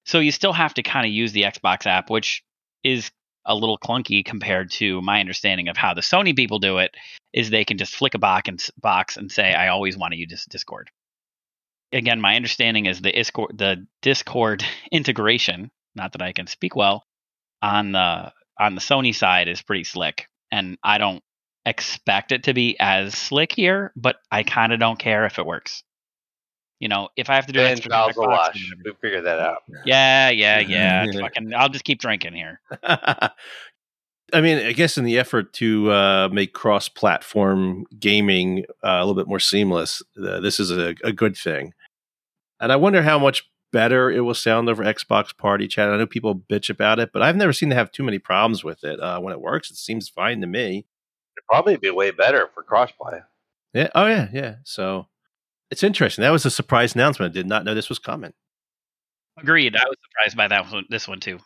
So 0.05 0.19
you 0.19 0.31
still 0.31 0.53
have 0.53 0.73
to 0.75 0.83
kind 0.83 1.05
of 1.05 1.11
use 1.11 1.31
the 1.31 1.43
Xbox 1.43 1.85
app, 1.85 2.09
which 2.09 2.43
is 2.83 3.11
a 3.45 3.53
little 3.53 3.77
clunky 3.77 4.23
compared 4.23 4.71
to 4.71 5.01
my 5.01 5.19
understanding 5.19 5.67
of 5.67 5.77
how 5.77 5.93
the 5.93 6.01
Sony 6.01 6.35
people 6.35 6.59
do 6.59 6.77
it. 6.77 6.95
Is 7.33 7.49
they 7.49 7.65
can 7.65 7.77
just 7.77 7.95
flick 7.95 8.15
a 8.15 8.19
box 8.19 8.49
and 8.49 8.69
box 8.77 9.17
and 9.17 9.31
say, 9.31 9.53
"I 9.53 9.67
always 9.67 9.97
want 9.97 10.13
to 10.13 10.19
use 10.19 10.45
Discord." 10.49 10.89
Again, 11.91 12.21
my 12.21 12.35
understanding 12.35 12.85
is 12.85 13.01
the 13.01 13.11
Discord, 13.11 13.57
the 13.57 13.85
Discord 14.01 14.63
integration. 14.91 15.69
Not 15.95 16.13
that 16.13 16.21
I 16.21 16.33
can 16.33 16.47
speak 16.47 16.75
well 16.75 17.03
on 17.61 17.91
the 17.91 18.31
on 18.59 18.75
the 18.75 18.81
Sony 18.81 19.15
side 19.15 19.47
is 19.47 19.61
pretty 19.61 19.83
slick, 19.83 20.27
and 20.51 20.77
I 20.83 20.97
don't 20.97 21.23
expect 21.65 22.31
it 22.31 22.43
to 22.43 22.53
be 22.53 22.77
as 22.79 23.13
slick 23.15 23.53
here, 23.53 23.91
but 23.95 24.17
I 24.31 24.43
kind 24.43 24.73
of 24.73 24.79
don't 24.79 24.99
care 24.99 25.25
if 25.25 25.39
it 25.39 25.45
works. 25.45 25.83
You 26.79 26.87
know, 26.87 27.09
if 27.17 27.29
I 27.29 27.35
have 27.35 27.45
to 27.47 27.53
do 27.53 27.59
Ben 27.59 27.73
extra 27.73 27.91
Charles 27.91 28.15
Xbox, 28.15 28.27
Wash. 28.27 28.71
We 28.85 28.93
figured 29.01 29.25
that 29.25 29.39
out. 29.39 29.63
yeah, 29.85 30.29
yeah, 30.29 30.59
yeah. 30.59 31.05
Yeah. 31.05 31.21
Fucking, 31.21 31.53
I'll 31.53 31.69
just 31.69 31.83
keep 31.83 31.99
drinking 31.99 32.33
here. 32.33 32.61
I 34.31 34.41
mean, 34.41 34.59
I 34.59 34.71
guess 34.73 34.97
in 34.97 35.03
the 35.03 35.17
effort 35.17 35.53
to 35.53 35.91
uh, 35.91 36.29
make 36.31 36.53
cross-platform 36.53 37.85
gaming 37.99 38.65
uh, 38.83 38.89
a 38.89 38.99
little 38.99 39.15
bit 39.15 39.27
more 39.27 39.39
seamless, 39.39 40.01
uh, 40.23 40.39
this 40.39 40.59
is 40.59 40.71
a, 40.71 40.95
a 41.03 41.11
good 41.11 41.35
thing. 41.35 41.73
And 42.61 42.71
I 42.71 42.75
wonder 42.75 43.01
how 43.01 43.19
much 43.19 43.49
better 43.71 44.09
it 44.09 44.21
will 44.21 44.33
sound 44.33 44.69
over 44.69 44.83
Xbox 44.83 45.35
Party 45.35 45.67
Chat. 45.67 45.89
I 45.89 45.97
know 45.97 46.07
people 46.07 46.35
bitch 46.35 46.69
about 46.69 46.99
it, 46.99 47.11
but 47.11 47.21
I've 47.21 47.35
never 47.35 47.53
seen 47.53 47.69
to 47.69 47.75
have 47.75 47.91
too 47.91 48.03
many 48.03 48.19
problems 48.19 48.63
with 48.63 48.83
it. 48.83 48.99
Uh, 48.99 49.19
when 49.19 49.33
it 49.33 49.41
works, 49.41 49.71
it 49.71 49.77
seems 49.77 50.09
fine 50.09 50.41
to 50.41 50.47
me. 50.47 50.85
It'd 51.49 51.63
probably 51.63 51.77
be 51.77 51.89
way 51.89 52.11
better 52.11 52.49
for 52.53 52.63
crossplay. 52.63 53.23
Yeah. 53.73 53.89
Oh 53.95 54.07
yeah. 54.07 54.27
Yeah. 54.31 54.55
So 54.63 55.07
it's 55.71 55.83
interesting. 55.83 56.23
That 56.23 56.31
was 56.31 56.45
a 56.45 56.51
surprise 56.51 56.95
announcement. 56.95 57.31
I 57.31 57.33
did 57.33 57.47
not 57.47 57.65
know 57.65 57.73
this 57.73 57.89
was 57.89 57.99
coming. 57.99 58.33
Agreed. 59.37 59.75
I 59.75 59.85
was 59.85 59.97
surprised 60.03 60.37
by 60.37 60.47
that 60.47 60.71
one, 60.71 60.85
this 60.89 61.07
one 61.07 61.19
too. 61.19 61.39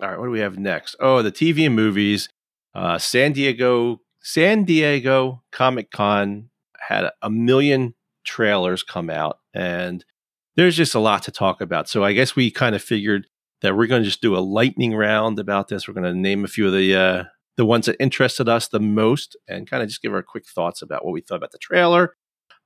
All 0.00 0.08
right, 0.08 0.18
what 0.18 0.26
do 0.26 0.30
we 0.30 0.40
have 0.40 0.58
next? 0.58 0.94
Oh, 1.00 1.22
the 1.22 1.32
TV 1.32 1.66
and 1.66 1.74
movies. 1.74 2.28
Uh, 2.74 2.98
San 2.98 3.32
Diego, 3.32 4.02
San 4.20 4.64
Diego 4.64 5.42
Comic 5.50 5.90
Con 5.90 6.50
had 6.78 7.10
a 7.22 7.30
million 7.30 7.94
trailers 8.24 8.82
come 8.82 9.08
out, 9.08 9.38
and 9.54 10.04
there's 10.56 10.76
just 10.76 10.94
a 10.94 11.00
lot 11.00 11.22
to 11.22 11.30
talk 11.30 11.62
about. 11.62 11.88
So 11.88 12.04
I 12.04 12.12
guess 12.12 12.36
we 12.36 12.50
kind 12.50 12.74
of 12.74 12.82
figured 12.82 13.26
that 13.62 13.74
we're 13.74 13.86
going 13.86 14.02
to 14.02 14.08
just 14.08 14.20
do 14.20 14.36
a 14.36 14.40
lightning 14.40 14.94
round 14.94 15.38
about 15.38 15.68
this. 15.68 15.88
We're 15.88 15.94
going 15.94 16.12
to 16.12 16.14
name 16.14 16.44
a 16.44 16.48
few 16.48 16.66
of 16.66 16.74
the 16.74 16.94
uh, 16.94 17.24
the 17.56 17.66
ones 17.66 17.86
that 17.86 17.96
interested 18.00 18.48
us 18.48 18.68
the 18.68 18.80
most, 18.80 19.36
and 19.48 19.68
kind 19.68 19.82
of 19.82 19.88
just 19.88 20.02
give 20.02 20.12
our 20.12 20.22
quick 20.22 20.46
thoughts 20.46 20.82
about 20.82 21.04
what 21.04 21.12
we 21.12 21.20
thought 21.20 21.36
about 21.36 21.52
the 21.52 21.58
trailer. 21.58 22.14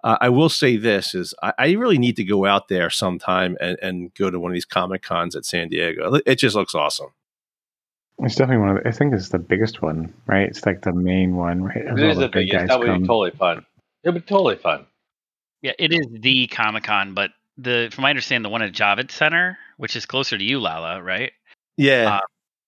Uh, 0.02 0.16
I 0.20 0.30
will 0.30 0.48
say 0.48 0.76
this 0.76 1.14
is 1.14 1.34
I, 1.42 1.52
I 1.58 1.70
really 1.72 1.98
need 1.98 2.16
to 2.16 2.24
go 2.24 2.46
out 2.46 2.68
there 2.68 2.88
sometime 2.90 3.56
and, 3.60 3.76
and 3.82 4.14
go 4.14 4.30
to 4.30 4.40
one 4.40 4.50
of 4.50 4.54
these 4.54 4.64
comic 4.64 5.02
cons 5.02 5.36
at 5.36 5.44
San 5.44 5.68
Diego. 5.68 6.20
It 6.24 6.36
just 6.36 6.56
looks 6.56 6.74
awesome. 6.74 7.08
It's 8.22 8.34
definitely 8.34 8.66
one 8.66 8.76
of 8.76 8.82
the, 8.82 8.88
I 8.88 8.92
think 8.92 9.14
it's 9.14 9.30
the 9.30 9.38
biggest 9.38 9.82
one, 9.82 10.12
right? 10.26 10.48
It's 10.48 10.66
like 10.66 10.82
the 10.82 10.92
main 10.92 11.36
one, 11.36 11.62
right? 11.62 11.76
It 11.76 11.98
is 11.98 12.18
the 12.18 12.28
biggest. 12.28 12.68
That 12.68 12.78
would 12.78 13.00
be 13.00 13.06
totally 13.06 13.30
fun. 13.30 13.64
It 14.02 14.10
would 14.10 14.14
be 14.14 14.28
totally 14.28 14.56
fun. 14.56 14.86
Yeah, 15.62 15.72
it 15.78 15.92
is 15.92 16.06
the 16.10 16.46
Comic 16.46 16.84
Con, 16.84 17.14
but 17.14 17.30
the 17.58 17.90
from 17.92 18.02
my 18.02 18.10
understanding, 18.10 18.42
the 18.42 18.50
one 18.50 18.62
at 18.62 18.72
Javits 18.72 19.12
Center, 19.12 19.58
which 19.76 19.96
is 19.96 20.06
closer 20.06 20.36
to 20.38 20.44
you, 20.44 20.60
Lala, 20.60 21.02
right? 21.02 21.32
Yeah. 21.76 22.16
Uh, 22.16 22.20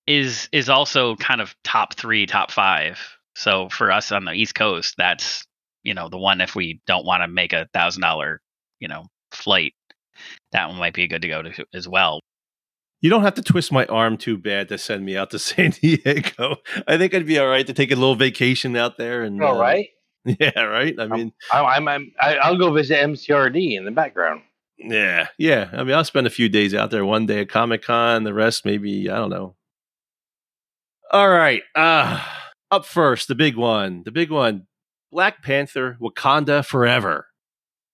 is 0.07 0.49
is 0.53 0.69
also 0.69 1.17
kind 1.17 1.41
of 1.41 1.55
top 1.65 1.95
three, 1.95 2.27
top 2.27 2.51
five. 2.51 2.99
So 3.35 3.69
for 3.69 3.91
us 3.91 4.12
on 4.12 4.25
the 4.25 4.33
East 4.33 4.55
Coast, 4.55 4.95
that's 4.99 5.47
you 5.83 5.95
know 5.95 6.09
the 6.09 6.19
one 6.19 6.41
if 6.41 6.55
we 6.55 6.81
don't 6.87 7.07
want 7.07 7.23
to 7.23 7.29
make 7.29 7.53
a 7.53 7.69
thousand 7.73 8.03
dollar 8.03 8.41
you 8.81 8.88
know 8.88 9.07
flight, 9.31 9.75
that 10.53 10.69
one 10.69 10.79
might 10.79 10.95
be 10.95 11.07
good 11.09 11.23
to 11.23 11.29
go 11.29 11.43
to 11.43 11.65
as 11.73 11.88
well. 11.88 12.21
You 13.01 13.11
don't 13.11 13.23
have 13.23 13.35
to 13.35 13.43
twist 13.43 13.73
my 13.73 13.85
arm 13.87 14.17
too 14.17 14.38
bad 14.38 14.69
to 14.69 14.79
send 14.79 15.05
me 15.05 15.17
out 15.17 15.31
to 15.31 15.38
San 15.41 15.71
Diego. 15.71 16.57
I 16.87 16.97
think 16.99 17.15
I'd 17.15 17.27
be 17.27 17.38
all 17.38 17.49
right 17.49 17.67
to 17.67 17.73
take 17.73 17.91
a 17.91 17.97
little 17.97 18.15
vacation 18.15 18.77
out 18.77 18.97
there. 18.97 19.23
And 19.23 19.43
All 19.43 19.57
uh, 19.57 19.61
right. 19.61 19.88
yeah, 20.25 20.61
right. 20.61 20.95
I 21.01 21.07
mean, 21.09 21.33
I'm, 21.53 21.67
I'm, 21.67 21.88
I'm, 21.88 22.12
I- 22.21 22.37
I'll 22.37 22.57
go 22.57 22.73
visit 22.73 22.99
MCRD 23.01 23.77
in 23.77 23.85
the 23.85 23.91
background. 23.91 24.43
yeah, 24.79 25.27
yeah. 25.37 25.69
I 25.73 25.83
mean, 25.83 25.97
I'll 25.97 26.05
spend 26.05 26.29
a 26.29 26.31
few 26.31 26.49
days 26.49 26.75
out 26.77 26.93
there. 26.93 27.05
One 27.05 27.27
day 27.27 27.41
at 27.41 27.49
Comic 27.49 27.83
Con, 27.83 28.23
the 28.23 28.33
rest 28.35 28.65
maybe 28.65 29.11
I 29.11 29.17
don't 29.17 29.31
know. 29.31 29.57
All 31.12 31.29
right. 31.29 31.62
Uh, 31.75 32.25
up 32.70 32.87
first, 32.87 33.29
the 33.29 33.35
big 33.35 33.55
one. 33.55 34.03
The 34.05 34.11
big 34.11 34.31
one: 34.31 34.66
Black 35.11 35.42
Panther: 35.42 35.98
Wakanda 36.01 36.64
Forever. 36.64 37.27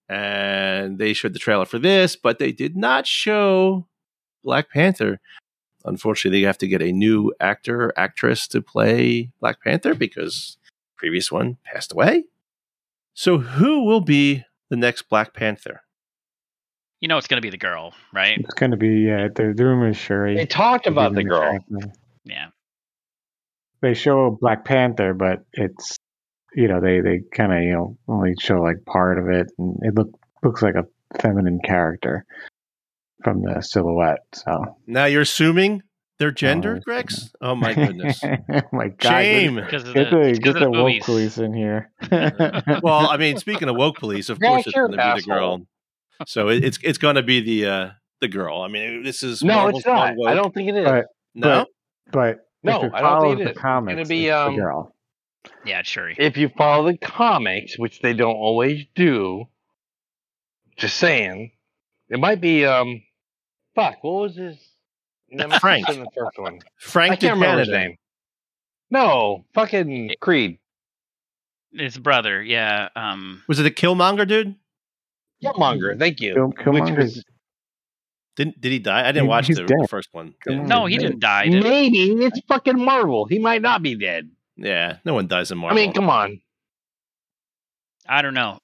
And 0.08 0.98
they 0.98 1.12
showed 1.12 1.34
the 1.34 1.38
trailer 1.38 1.66
for 1.66 1.78
this, 1.78 2.16
but 2.16 2.38
they 2.38 2.52
did 2.52 2.76
not 2.76 3.06
show 3.06 3.86
Black 4.42 4.70
Panther. 4.70 5.20
Unfortunately, 5.84 6.40
they 6.40 6.46
have 6.46 6.58
to 6.58 6.68
get 6.68 6.80
a 6.80 6.92
new 6.92 7.34
actor, 7.40 7.92
actress 7.96 8.48
to 8.48 8.62
play 8.62 9.30
Black 9.40 9.60
Panther 9.62 9.94
because 9.94 10.56
previous 10.96 11.30
one 11.30 11.58
passed 11.64 11.92
away. 11.92 12.24
So, 13.14 13.38
who 13.38 13.84
will 13.84 14.00
be 14.00 14.44
the 14.70 14.76
next 14.76 15.08
Black 15.10 15.34
Panther? 15.34 15.82
You 17.00 17.08
know 17.08 17.18
it's 17.18 17.26
going 17.26 17.38
to 17.38 17.46
be 17.46 17.50
the 17.50 17.58
girl, 17.58 17.94
right? 18.12 18.38
It's 18.38 18.54
going 18.54 18.70
to 18.70 18.76
be 18.76 19.00
yeah. 19.00 19.28
The, 19.34 19.52
the 19.54 19.64
rumor 19.64 19.88
is 19.88 19.96
Shuri. 19.96 20.36
They 20.36 20.46
talked 20.46 20.86
about 20.86 21.14
the 21.14 21.24
girl. 21.24 21.58
Yeah. 22.24 22.48
They 23.80 23.94
show 23.94 24.36
Black 24.40 24.64
Panther, 24.64 25.14
but 25.14 25.44
it's 25.52 25.96
you 26.54 26.68
know 26.68 26.80
they 26.80 27.00
they 27.00 27.20
kind 27.32 27.52
of 27.52 27.62
you 27.62 27.72
know 27.72 27.98
only 28.08 28.34
show 28.40 28.60
like 28.60 28.84
part 28.86 29.18
of 29.18 29.28
it, 29.28 29.46
and 29.58 29.76
it 29.82 29.94
look 29.94 30.08
looks 30.42 30.62
like 30.62 30.74
a 30.74 30.84
feminine 31.20 31.60
character 31.64 32.24
from 33.24 33.42
the 33.42 33.60
silhouette. 33.60 34.20
So 34.34 34.76
Now 34.86 35.06
you're 35.06 35.22
assuming 35.22 35.82
their 36.18 36.30
gender, 36.32 36.76
Oh, 36.78 36.82
Grex? 36.84 37.30
Oh 37.40 37.54
my 37.54 37.74
goodness. 37.74 38.20
oh 38.24 38.60
my 38.72 38.88
god! 38.88 39.00
Shame. 39.22 39.54
Because 39.56 39.86
of 39.88 39.94
Get 39.94 40.10
the, 40.10 40.16
the, 40.16 40.38
get 40.38 40.52
the 40.54 40.60
the 40.60 40.70
woke 40.70 40.86
movies. 40.88 41.04
police 41.04 41.38
in 41.38 41.52
here. 41.54 41.90
well, 42.82 43.08
I 43.08 43.16
mean, 43.16 43.36
speaking 43.38 43.68
of 43.68 43.76
woke 43.76 43.98
police, 43.98 44.28
of 44.28 44.38
Yeah, 44.40 44.48
course 44.50 44.66
it's 44.66 44.74
going 44.74 44.92
to 44.92 44.96
be 45.14 45.20
the 45.20 45.26
girl. 45.26 45.60
So 46.26 46.48
it, 46.48 46.64
it's 46.64 46.78
it's 46.82 46.98
going 46.98 47.14
to 47.14 47.22
be 47.22 47.40
the 47.40 47.66
uh, 47.70 47.90
the 48.20 48.26
girl. 48.28 48.62
I 48.62 48.68
mean, 48.68 49.04
this 49.04 49.22
is 49.22 49.42
No, 49.44 49.54
Marvel's 49.54 49.80
it's 49.80 49.86
not. 49.86 50.14
I 50.26 50.34
don't 50.34 50.52
think 50.52 50.68
it 50.70 50.76
is. 50.76 50.84
But 50.84 51.04
No, 51.36 51.66
but 52.10 52.38
No, 52.62 52.82
if 52.82 52.84
it 52.84 52.94
I 52.94 53.00
don't 53.00 53.20
think 53.20 53.22
follows 53.22 53.40
it. 53.40 53.48
It's 53.48 53.60
gonna 53.60 54.04
be, 54.04 54.26
it's 54.26 54.34
um, 54.34 54.54
the 54.56 54.60
girl. 54.62 54.94
Yeah, 55.64 55.82
Shuri. 55.82 56.16
if 56.18 56.36
you 56.36 56.48
follow 56.56 56.90
the 56.90 56.98
comics, 56.98 57.78
which 57.78 58.00
they 58.00 58.12
don't 58.12 58.34
always 58.36 58.84
do, 58.94 59.46
just 60.76 60.96
saying, 60.96 61.52
it 62.08 62.18
might 62.18 62.40
be 62.40 62.64
um, 62.64 63.02
fuck, 63.74 64.02
what 64.02 64.22
was 64.22 64.36
his? 64.36 64.56
nemesis 65.30 65.60
Frank. 65.60 65.88
in 65.88 66.00
the 66.00 66.10
first 66.16 66.38
one. 66.38 66.60
Frank 66.78 67.12
I 67.12 67.16
can't 67.16 67.34
remember 67.34 67.60
his 67.60 67.68
name. 67.68 67.96
No, 68.90 69.44
fucking 69.54 70.12
Creed. 70.20 70.58
His 71.72 71.98
brother, 71.98 72.42
yeah. 72.42 72.88
Um, 72.96 73.42
Was 73.46 73.60
it 73.60 73.64
the 73.64 73.70
Killmonger 73.70 74.26
dude? 74.26 74.54
Killmonger. 75.44 75.98
Thank 75.98 76.20
you. 76.20 76.52
Kill- 76.62 76.72
Which 76.72 76.90
was 76.96 77.22
Didn't 78.38 78.58
did 78.60 78.72
he 78.72 78.78
die? 78.78 79.00
I 79.06 79.12
didn't 79.12 79.24
He- 79.24 79.28
watch 79.28 79.48
the, 79.48 79.54
dead. 79.56 79.68
the 79.68 79.88
first 79.90 80.08
one. 80.12 80.32
Yeah. 80.46 80.54
Killmonger. 80.54 80.66
no, 80.68 80.86
he 80.86 80.96
Maybe. 80.96 81.08
didn't 81.08 81.20
die. 81.20 81.48
Did 81.48 81.64
he? 81.64 81.68
maybe 81.70 82.24
it's 82.24 82.40
fucking 82.48 82.82
Marvel. 82.82 83.26
He 83.26 83.38
might 83.38 83.60
not 83.60 83.82
be 83.82 83.94
dead. 83.96 84.30
Yeah, 84.56 84.96
no 85.04 85.12
one 85.12 85.26
dies 85.26 85.50
in 85.52 85.58
Marvel. 85.58 85.76
I 85.78 85.80
mean, 85.82 85.92
come 85.92 86.08
on. 86.08 86.40
I 88.08 88.22
don't 88.22 88.34
know. 88.34 88.58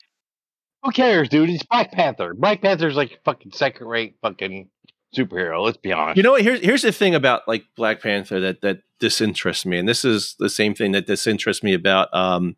Who 0.82 0.90
cares, 0.92 1.28
dude? 1.28 1.50
It's 1.50 1.62
Black 1.64 1.92
Panther. 1.92 2.34
Black 2.34 2.62
Panther's 2.62 2.96
like 2.96 3.18
fucking 3.24 3.52
second 3.52 3.86
rate 3.86 4.16
fucking 4.22 4.68
superhero. 5.16 5.62
Let's 5.64 5.76
be 5.76 5.92
honest. 5.92 6.16
You 6.16 6.22
know 6.22 6.32
what? 6.32 6.42
Here's 6.42 6.60
here's 6.60 6.82
the 6.82 6.92
thing 6.92 7.14
about 7.14 7.42
like 7.48 7.64
Black 7.76 8.00
Panther 8.02 8.40
that 8.40 8.60
that 8.62 8.78
disinterests 9.00 9.66
me, 9.66 9.78
and 9.78 9.88
this 9.88 10.04
is 10.04 10.34
the 10.38 10.50
same 10.50 10.74
thing 10.74 10.92
that 10.92 11.06
disinterests 11.06 11.62
me 11.62 11.74
about 11.74 12.12
um 12.14 12.56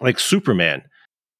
like 0.00 0.18
Superman 0.18 0.82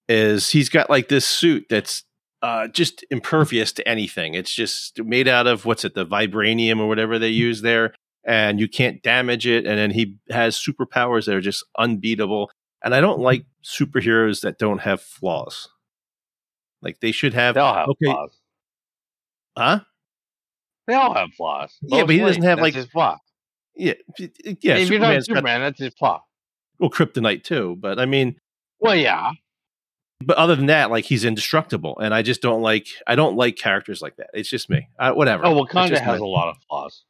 is 0.09 0.51
he's 0.51 0.69
got 0.69 0.91
like 0.91 1.09
this 1.09 1.27
suit 1.27 1.67
that's 1.71 2.05
uh 2.43 2.69
just 2.69 3.05
impervious 3.11 3.73
to 3.73 3.89
anything. 3.89 4.35
It's 4.35 4.53
just 4.55 5.03
made 5.03 5.29
out 5.29 5.47
of 5.47 5.65
what's 5.65 5.85
it, 5.85 5.95
the 5.95 6.05
vibranium 6.05 6.81
or 6.81 6.89
whatever 6.89 7.19
they 7.19 7.29
use 7.29 7.63
there, 7.63 7.95
and 8.25 8.59
you 8.61 8.69
can't 8.69 9.03
damage 9.03 9.47
it. 9.47 9.67
And 9.67 9.79
then 9.79 9.91
he 9.91 10.17
has 10.31 10.57
superpowers 10.59 11.27
that 11.27 11.35
are 11.35 11.41
just 11.41 11.65
unbeatable. 11.79 12.51
And 12.85 12.95
I 12.95 13.01
don't 13.01 13.21
like 13.21 13.45
superheroes 13.65 14.41
that 14.43 14.59
don't 14.59 14.81
have 14.81 15.01
flaws. 15.01 15.69
Like 16.83 16.99
they 17.01 17.13
should 17.13 17.33
have, 17.35 17.55
they 17.55 17.61
all 17.61 17.75
have 17.75 17.89
okay. 17.91 18.07
flaws. 18.07 18.41
huh? 19.57 19.81
They 20.89 20.95
all 20.95 21.15
have 21.15 21.33
flaws. 21.35 21.79
Yeah, 21.81 22.03
but 22.05 22.11
he 22.11 22.19
doesn't 22.19 22.43
have, 22.43 22.59
like- 22.59 22.75
his 22.75 22.87
flaw. 22.87 23.19
Yeah, 23.77 23.95
yeah. 24.19 24.77
if 24.77 24.91
you're 24.91 24.99
not 24.99 25.23
Superman's 25.23 25.27
got- 25.29 25.37
Superman, 25.37 25.61
that's 25.61 25.79
his 25.79 25.95
flaw. 25.95 26.23
well, 26.81 26.91
kryptonite 26.91 27.45
too. 27.45 27.77
But 27.81 27.99
I 28.01 28.05
mean, 28.07 28.37
Well, 28.81 28.97
yeah. 28.97 29.31
But 30.27 30.37
other 30.37 30.57
than 30.57 30.67
that, 30.67 30.91
like 30.91 31.05
he's 31.05 31.25
indestructible, 31.25 31.99
and 31.99 32.15
I 32.15 32.23
just 32.23 32.43
don't 32.43 32.63
like. 32.63 32.87
I 33.07 33.15
don't 33.15 33.37
like 33.37 33.57
characters 33.57 34.03
like 34.03 34.17
that. 34.17 34.31
It's 34.35 34.49
just 34.49 34.71
me. 34.71 34.89
Uh, 34.99 35.13
whatever. 35.13 35.45
Oh, 35.47 35.63
It's 35.65 35.73
Wakanda 35.73 35.89
just 35.91 36.03
has 36.03 36.21
me. 36.21 36.27
a 36.27 36.29
lot 36.29 36.49
of 36.49 36.57
flaws. 36.69 37.05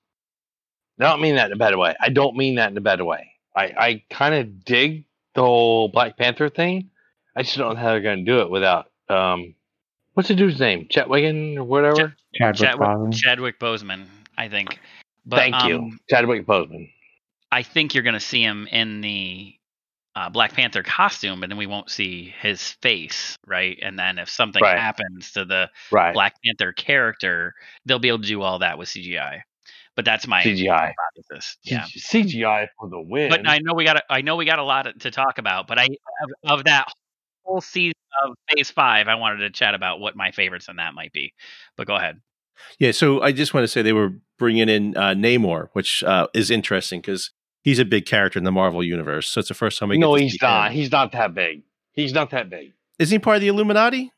I 1.01 1.05
don't 1.05 1.21
mean 1.21 1.37
that 1.37 1.47
in 1.47 1.53
a 1.53 1.57
bad 1.57 1.77
way. 1.77 1.95
I 2.01 2.11
don't 2.11 2.37
mean 2.37 2.57
that 2.57 2.71
in 2.71 2.77
a 2.77 2.81
bad 2.83 3.01
way. 3.01 3.33
I, 3.57 3.65
I 3.65 4.03
kind 4.11 4.35
of 4.35 4.65
dig 4.65 5.05
the 5.35 5.43
whole 5.43 5.89
Black 5.89 6.17
Panther 6.17 6.49
thing. 6.49 6.91
I 7.35 7.43
just 7.43 7.57
don't 7.57 7.75
know 7.75 7.81
how 7.81 7.89
they're 7.91 8.01
going 8.01 8.25
to 8.25 8.31
do 8.31 8.41
it 8.41 8.51
without 8.51 8.91
um, 9.09 9.55
what's 10.15 10.29
the 10.29 10.35
dude's 10.35 10.61
name? 10.61 10.87
Chet 10.91 11.09
Wiggin 11.09 11.59
or 11.59 11.65
whatever. 11.65 12.15
Chadwick 12.35 12.57
Chadwick, 12.61 12.89
Boseman. 12.89 13.15
Chadwick 13.15 13.59
Boseman, 13.61 14.07
I 14.39 14.49
think. 14.49 14.79
But, 15.25 15.37
Thank 15.37 15.65
you, 15.65 15.79
um, 15.79 16.01
Chadwick 16.09 16.47
Boseman. 16.47 16.91
I 17.51 17.63
think 17.63 17.95
you're 17.95 18.03
going 18.03 18.15
to 18.15 18.21
see 18.21 18.43
him 18.43 18.67
in 18.71 19.01
the 19.03 19.55
uh, 20.15 20.29
Black 20.29 20.53
Panther 20.53 20.83
costume, 20.83 21.41
but 21.41 21.49
then 21.49 21.59
we 21.59 21.67
won't 21.67 21.91
see 21.91 22.35
his 22.41 22.73
face, 22.83 23.37
right? 23.47 23.79
And 23.81 23.99
then 23.99 24.19
if 24.19 24.29
something 24.29 24.63
Right. 24.63 24.79
happens 24.79 25.33
to 25.33 25.45
the 25.45 25.71
Right. 25.91 26.13
Black 26.13 26.35
Panther 26.45 26.73
character, 26.73 27.55
they'll 27.87 27.99
be 27.99 28.09
able 28.09 28.21
to 28.21 28.29
do 28.29 28.43
all 28.43 28.59
that 28.59 28.79
with 28.79 28.89
CGI. 28.89 29.43
But 29.95 30.05
that's 30.05 30.27
my 30.27 30.43
CGI. 30.43 30.93
hypothesis. 30.95 31.59
Yeah. 31.63 31.85
CGI 31.85 32.69
for 32.79 32.89
the 32.89 33.01
win. 33.01 33.31
But 33.31 33.47
I 33.49 33.59
know 33.59 33.75
we 33.75 33.85
got 33.85 34.03
I 34.09 34.23
know 34.23 34.37
we 34.37 34.45
got 34.47 34.59
a 34.59 34.65
lot 34.65 34.87
to 35.01 35.11
talk 35.11 35.39
about. 35.39 35.67
But 35.67 35.79
I 35.79 35.85
of, 35.85 36.59
of 36.59 36.65
that 36.65 36.89
whole 37.45 37.61
season 37.61 37.93
of 38.25 38.35
Phase 38.49 38.71
Five, 38.71 39.09
I 39.09 39.17
wanted 39.17 39.39
to 39.39 39.51
chat 39.51 39.75
about 39.75 40.01
what 40.01 40.17
my 40.17 40.31
favorites 40.31 40.69
in 40.69 40.77
that 40.77 40.95
might 40.95 41.13
be. 41.13 41.35
But 41.77 41.87
go 41.87 41.97
ahead. 41.97 42.21
Yeah. 42.79 42.93
So 42.93 43.21
I 43.21 43.33
just 43.33 43.53
want 43.53 43.65
to 43.65 43.69
say 43.69 43.83
they 43.83 43.93
were 43.93 44.15
bringing 44.39 44.69
in 44.69 44.97
uh, 44.97 45.15
Namor, 45.15 45.69
which 45.75 46.03
uh, 46.05 46.27
is 46.35 46.51
interesting 46.51 47.01
because 47.01 47.31
he's 47.63 47.79
a 47.79 47.85
big 47.85 48.07
character 48.07 48.39
in 48.39 48.45
the 48.45 48.53
Marvel 48.53 48.83
universe. 48.85 49.29
So 49.29 49.39
it's 49.41 49.49
the 49.49 49.55
first 49.55 49.79
time 49.79 49.89
we. 49.89 49.99
no, 49.99 50.13
get 50.15 50.19
to 50.19 50.23
he's 50.25 50.33
see 50.33 50.39
him. 50.47 50.51
not. 50.51 50.73
He's 50.73 50.91
not 50.93 51.13
that 51.13 51.35
big. 51.35 51.63
He's 51.93 52.13
not 52.13 52.31
that 52.31 52.51
big. 52.51 52.73
Isn't 52.99 53.15
he 53.15 53.19
part 53.19 53.37
of 53.37 53.41
the 53.43 53.49
Illuminati? 53.49 54.13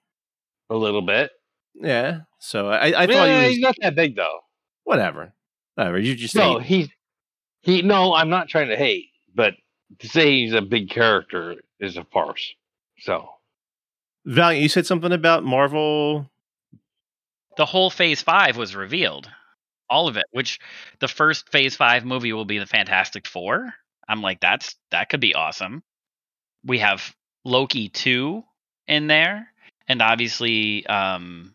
A 0.70 0.74
little 0.76 1.02
bit. 1.02 1.30
Yeah. 1.74 2.20
So 2.38 2.68
I, 2.68 3.02
I 3.02 3.06
thought 3.06 3.08
Yeah, 3.28 3.40
he 3.40 3.44
was 3.46 3.54
he's 3.54 3.60
not 3.62 3.76
that 3.80 3.94
big 3.94 4.16
though. 4.16 4.40
whatever. 4.84 5.32
Whatever. 5.74 5.98
You 5.98 6.14
just 6.14 6.34
No, 6.34 6.58
say 6.60 6.64
he's 6.64 6.88
he. 7.62 7.82
No, 7.82 8.14
I'm 8.14 8.28
not 8.30 8.48
trying 8.48 8.68
to 8.68 8.76
hate, 8.76 9.06
but 9.34 9.54
to 10.00 10.08
say 10.08 10.30
he's 10.40 10.52
a 10.54 10.62
big 10.62 10.88
character 10.90 11.56
is 11.80 11.96
a 11.96 12.04
farce. 12.04 12.54
So 12.98 13.28
Valiant. 14.24 14.62
You 14.62 14.68
said 14.68 14.86
something 14.86 15.12
about 15.12 15.44
Marvel. 15.44 16.30
The 17.56 17.66
whole 17.66 17.90
Phase 17.90 18.20
Five 18.22 18.56
was 18.56 18.74
revealed, 18.74 19.28
all 19.94 20.08
of 20.08 20.16
it. 20.16 20.26
Which 20.32 20.58
the 21.00 21.08
first 21.08 21.50
Phase 21.50 21.76
Five 21.76 22.04
movie 22.04 22.32
will 22.32 22.44
be 22.44 22.58
the 22.58 22.66
Fantastic 22.66 23.26
Four. 23.26 23.72
I'm 24.08 24.22
like, 24.22 24.40
that's 24.40 24.76
that 24.90 25.08
could 25.08 25.20
be 25.20 25.34
awesome. 25.34 25.82
We 26.64 26.78
have 26.80 27.14
Loki 27.44 27.88
two 27.88 28.42
in 28.86 29.06
there, 29.06 29.48
and 29.88 30.02
obviously, 30.02 30.86
um, 30.86 31.54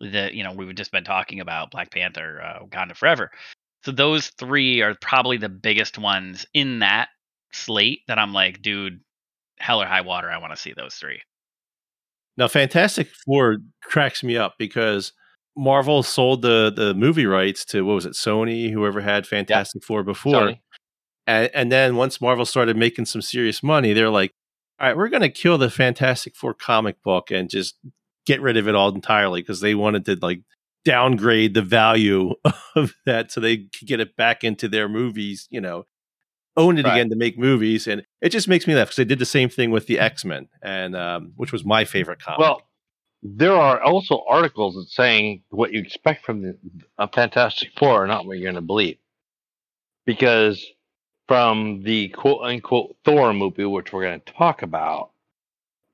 the 0.00 0.30
you 0.32 0.44
know 0.44 0.52
we've 0.52 0.74
just 0.74 0.92
been 0.92 1.04
talking 1.04 1.40
about 1.40 1.70
Black 1.70 1.90
Panther, 1.90 2.40
uh, 2.42 2.64
Wakanda 2.64 2.96
Forever. 2.96 3.30
So 3.84 3.92
those 3.92 4.28
three 4.28 4.82
are 4.82 4.94
probably 5.00 5.38
the 5.38 5.48
biggest 5.48 5.98
ones 5.98 6.46
in 6.52 6.80
that 6.80 7.08
slate 7.52 8.02
that 8.08 8.18
I'm 8.18 8.32
like, 8.32 8.60
dude, 8.60 9.00
hell 9.58 9.80
or 9.80 9.86
high 9.86 10.00
water, 10.00 10.30
I 10.30 10.38
want 10.38 10.52
to 10.52 10.60
see 10.60 10.72
those 10.76 10.94
three. 10.96 11.20
Now, 12.36 12.48
Fantastic 12.48 13.08
Four 13.24 13.58
cracks 13.82 14.22
me 14.22 14.36
up 14.36 14.54
because 14.58 15.12
Marvel 15.58 16.02
sold 16.04 16.42
the 16.42 16.72
the 16.74 16.94
movie 16.94 17.26
rights 17.26 17.64
to 17.66 17.82
what 17.84 17.94
was 17.94 18.06
it, 18.06 18.12
Sony, 18.12 18.70
whoever 18.72 19.00
had 19.00 19.26
Fantastic 19.26 19.82
Four 19.82 20.04
before, 20.04 20.54
and, 21.26 21.50
and 21.52 21.72
then 21.72 21.96
once 21.96 22.20
Marvel 22.20 22.46
started 22.46 22.76
making 22.76 23.06
some 23.06 23.20
serious 23.20 23.62
money, 23.62 23.92
they're 23.92 24.08
like, 24.08 24.32
"All 24.80 24.86
right, 24.86 24.96
we're 24.96 25.08
going 25.08 25.22
to 25.22 25.28
kill 25.28 25.58
the 25.58 25.68
Fantastic 25.68 26.36
Four 26.36 26.54
comic 26.54 27.02
book 27.02 27.30
and 27.32 27.50
just 27.50 27.76
get 28.24 28.40
rid 28.40 28.56
of 28.56 28.68
it 28.68 28.76
all 28.76 28.94
entirely," 28.94 29.42
because 29.42 29.60
they 29.60 29.74
wanted 29.74 30.04
to 30.04 30.16
like 30.22 30.42
downgrade 30.84 31.54
the 31.54 31.62
value 31.62 32.34
of 32.76 32.94
that 33.04 33.32
so 33.32 33.40
they 33.40 33.56
could 33.56 33.86
get 33.88 34.00
it 34.00 34.16
back 34.16 34.44
into 34.44 34.68
their 34.68 34.88
movies, 34.88 35.48
you 35.50 35.60
know, 35.60 35.84
own 36.56 36.78
it 36.78 36.84
Right. 36.84 36.92
again 36.92 37.10
to 37.10 37.16
make 37.16 37.36
movies, 37.36 37.86
and 37.88 38.04
it 38.20 38.28
just 38.30 38.48
makes 38.48 38.66
me 38.66 38.74
laugh 38.74 38.88
because 38.88 38.96
they 38.96 39.04
did 39.04 39.18
the 39.18 39.26
same 39.26 39.48
thing 39.48 39.72
with 39.72 39.86
the 39.86 39.98
X 39.98 40.24
Men, 40.24 40.48
and 40.62 40.94
um, 40.94 41.32
which 41.36 41.52
was 41.52 41.64
my 41.64 41.84
favorite 41.84 42.20
comic. 42.20 42.38
Well, 42.38 42.62
there 43.22 43.54
are 43.54 43.80
also 43.82 44.24
articles 44.28 44.74
that 44.76 44.88
saying 44.88 45.42
what 45.50 45.72
you 45.72 45.80
expect 45.80 46.24
from 46.24 46.42
the 46.42 46.56
a 46.98 47.08
Fantastic 47.08 47.70
Four 47.76 48.04
are 48.04 48.06
not 48.06 48.26
what 48.26 48.38
you're 48.38 48.44
going 48.44 48.54
to 48.54 48.60
believe, 48.60 48.98
because 50.06 50.64
from 51.26 51.82
the 51.82 52.08
quote 52.08 52.42
unquote 52.42 52.96
Thor 53.04 53.32
movie, 53.32 53.64
which 53.64 53.92
we're 53.92 54.02
going 54.02 54.20
to 54.20 54.32
talk 54.32 54.62
about 54.62 55.10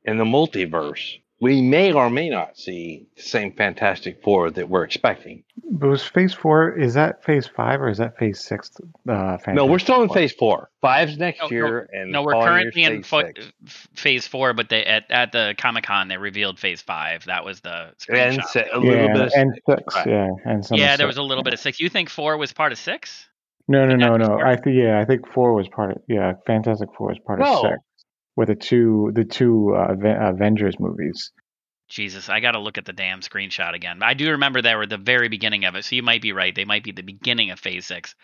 in 0.05 0.19
the 0.19 0.25
multiverse, 0.25 1.19
we 1.45 1.61
may 1.61 1.93
or 1.93 2.09
may 2.09 2.31
not 2.31 2.57
see 2.57 3.07
the 3.17 3.23
same 3.23 3.53
Fantastic 3.53 4.23
Four 4.23 4.51
that 4.53 4.67
we're 4.71 4.83
expecting. 4.83 5.45
But 5.71 5.89
was 5.89 6.03
Phase 6.03 6.33
Four? 6.33 6.73
Is 6.73 6.95
that 6.95 7.23
Phase 7.23 7.47
Five 7.47 7.83
or 7.83 7.91
is 7.91 7.99
that 7.99 8.17
Phase 8.17 8.43
Six? 8.43 8.71
Uh, 9.07 9.37
No, 9.49 9.67
we're 9.67 9.79
still 9.79 10.03
in 10.03 10.09
Phase 10.09 10.33
Four. 10.33 10.71
Five's 10.81 11.19
next 11.19 11.41
No, 11.43 11.49
no, 11.49 11.53
year, 11.53 11.89
and 11.93 12.11
No, 12.13 12.23
we're 12.23 12.33
currently 12.33 12.85
in 12.85 13.03
Phase 13.03 13.07
fo- 13.07 13.77
phase 13.95 14.27
four, 14.27 14.55
but 14.55 14.71
they 14.71 14.85
at, 14.87 15.05
at 15.11 15.33
the 15.33 15.55
Comic 15.59 15.85
Con 15.85 16.09
they 16.09 16.17
revealed 16.17 16.59
phase 16.59 16.81
five. 16.81 17.25
That 17.27 17.45
was 17.45 17.61
the 17.61 17.93
and 18.09 18.43
se- 18.45 18.69
a 18.73 18.79
little 18.79 18.95
yeah, 18.95 19.13
bit 19.13 19.23
of 19.27 19.33
and 19.37 19.61
six. 19.69 19.95
Right. 19.97 20.07
Yeah, 20.07 20.29
and 20.47 20.65
some. 20.65 20.79
yeah, 20.79 20.97
there 20.97 21.07
six. 21.07 21.09
was 21.09 21.17
a 21.19 21.23
little 21.23 21.45
bit 21.45 21.53
of 21.53 21.61
six. 21.61 21.79
You 21.79 21.91
think 21.91 22.09
four 22.09 22.39
was 22.39 22.55
part 22.55 22.73
of 22.73 22.79
six? 22.79 23.29
No, 23.69 23.85
no, 23.85 23.97
no, 23.97 24.17
no. 24.17 24.27
Four? 24.27 24.47
I 24.47 24.57
think 24.57 24.77
yeah, 24.77 24.99
I 24.99 25.05
think 25.05 25.31
four 25.31 25.53
was 25.53 25.69
part 25.69 25.91
of 25.91 25.99
yeah. 26.09 26.33
Fantastic 26.47 26.89
Four 26.97 27.09
was 27.09 27.19
part 27.19 27.39
No. 27.39 27.53
of 27.65 27.71
six 27.73 27.84
with 28.37 28.49
the 28.49 28.55
two 28.55 29.11
the 29.15 29.25
two 29.25 29.75
uh, 29.75 29.95
Avengers 30.29 30.79
movies. 30.79 31.33
Jesus, 31.89 32.29
I 32.29 32.41
got 32.41 32.53
to 32.53 32.61
look 32.61 32.79
at 32.79 32.87
the 32.87 32.93
damn 32.93 33.21
screenshot 33.21 33.75
again. 33.75 34.03
I 34.03 34.15
do 34.15 34.31
remember 34.31 34.63
they 34.63 34.75
were 34.75 34.87
the 34.87 34.97
very 34.97 35.29
beginning 35.29 35.65
of 35.65 35.75
it, 35.75 35.85
so 35.85 35.95
you 35.95 36.03
might 36.03 36.23
be 36.23 36.33
right. 36.33 36.55
They 36.55 36.65
might 36.65 36.83
be 36.83 36.93
the 36.93 37.03
beginning 37.03 37.51
of 37.51 37.61
phase 37.61 37.87
six. 37.87 38.15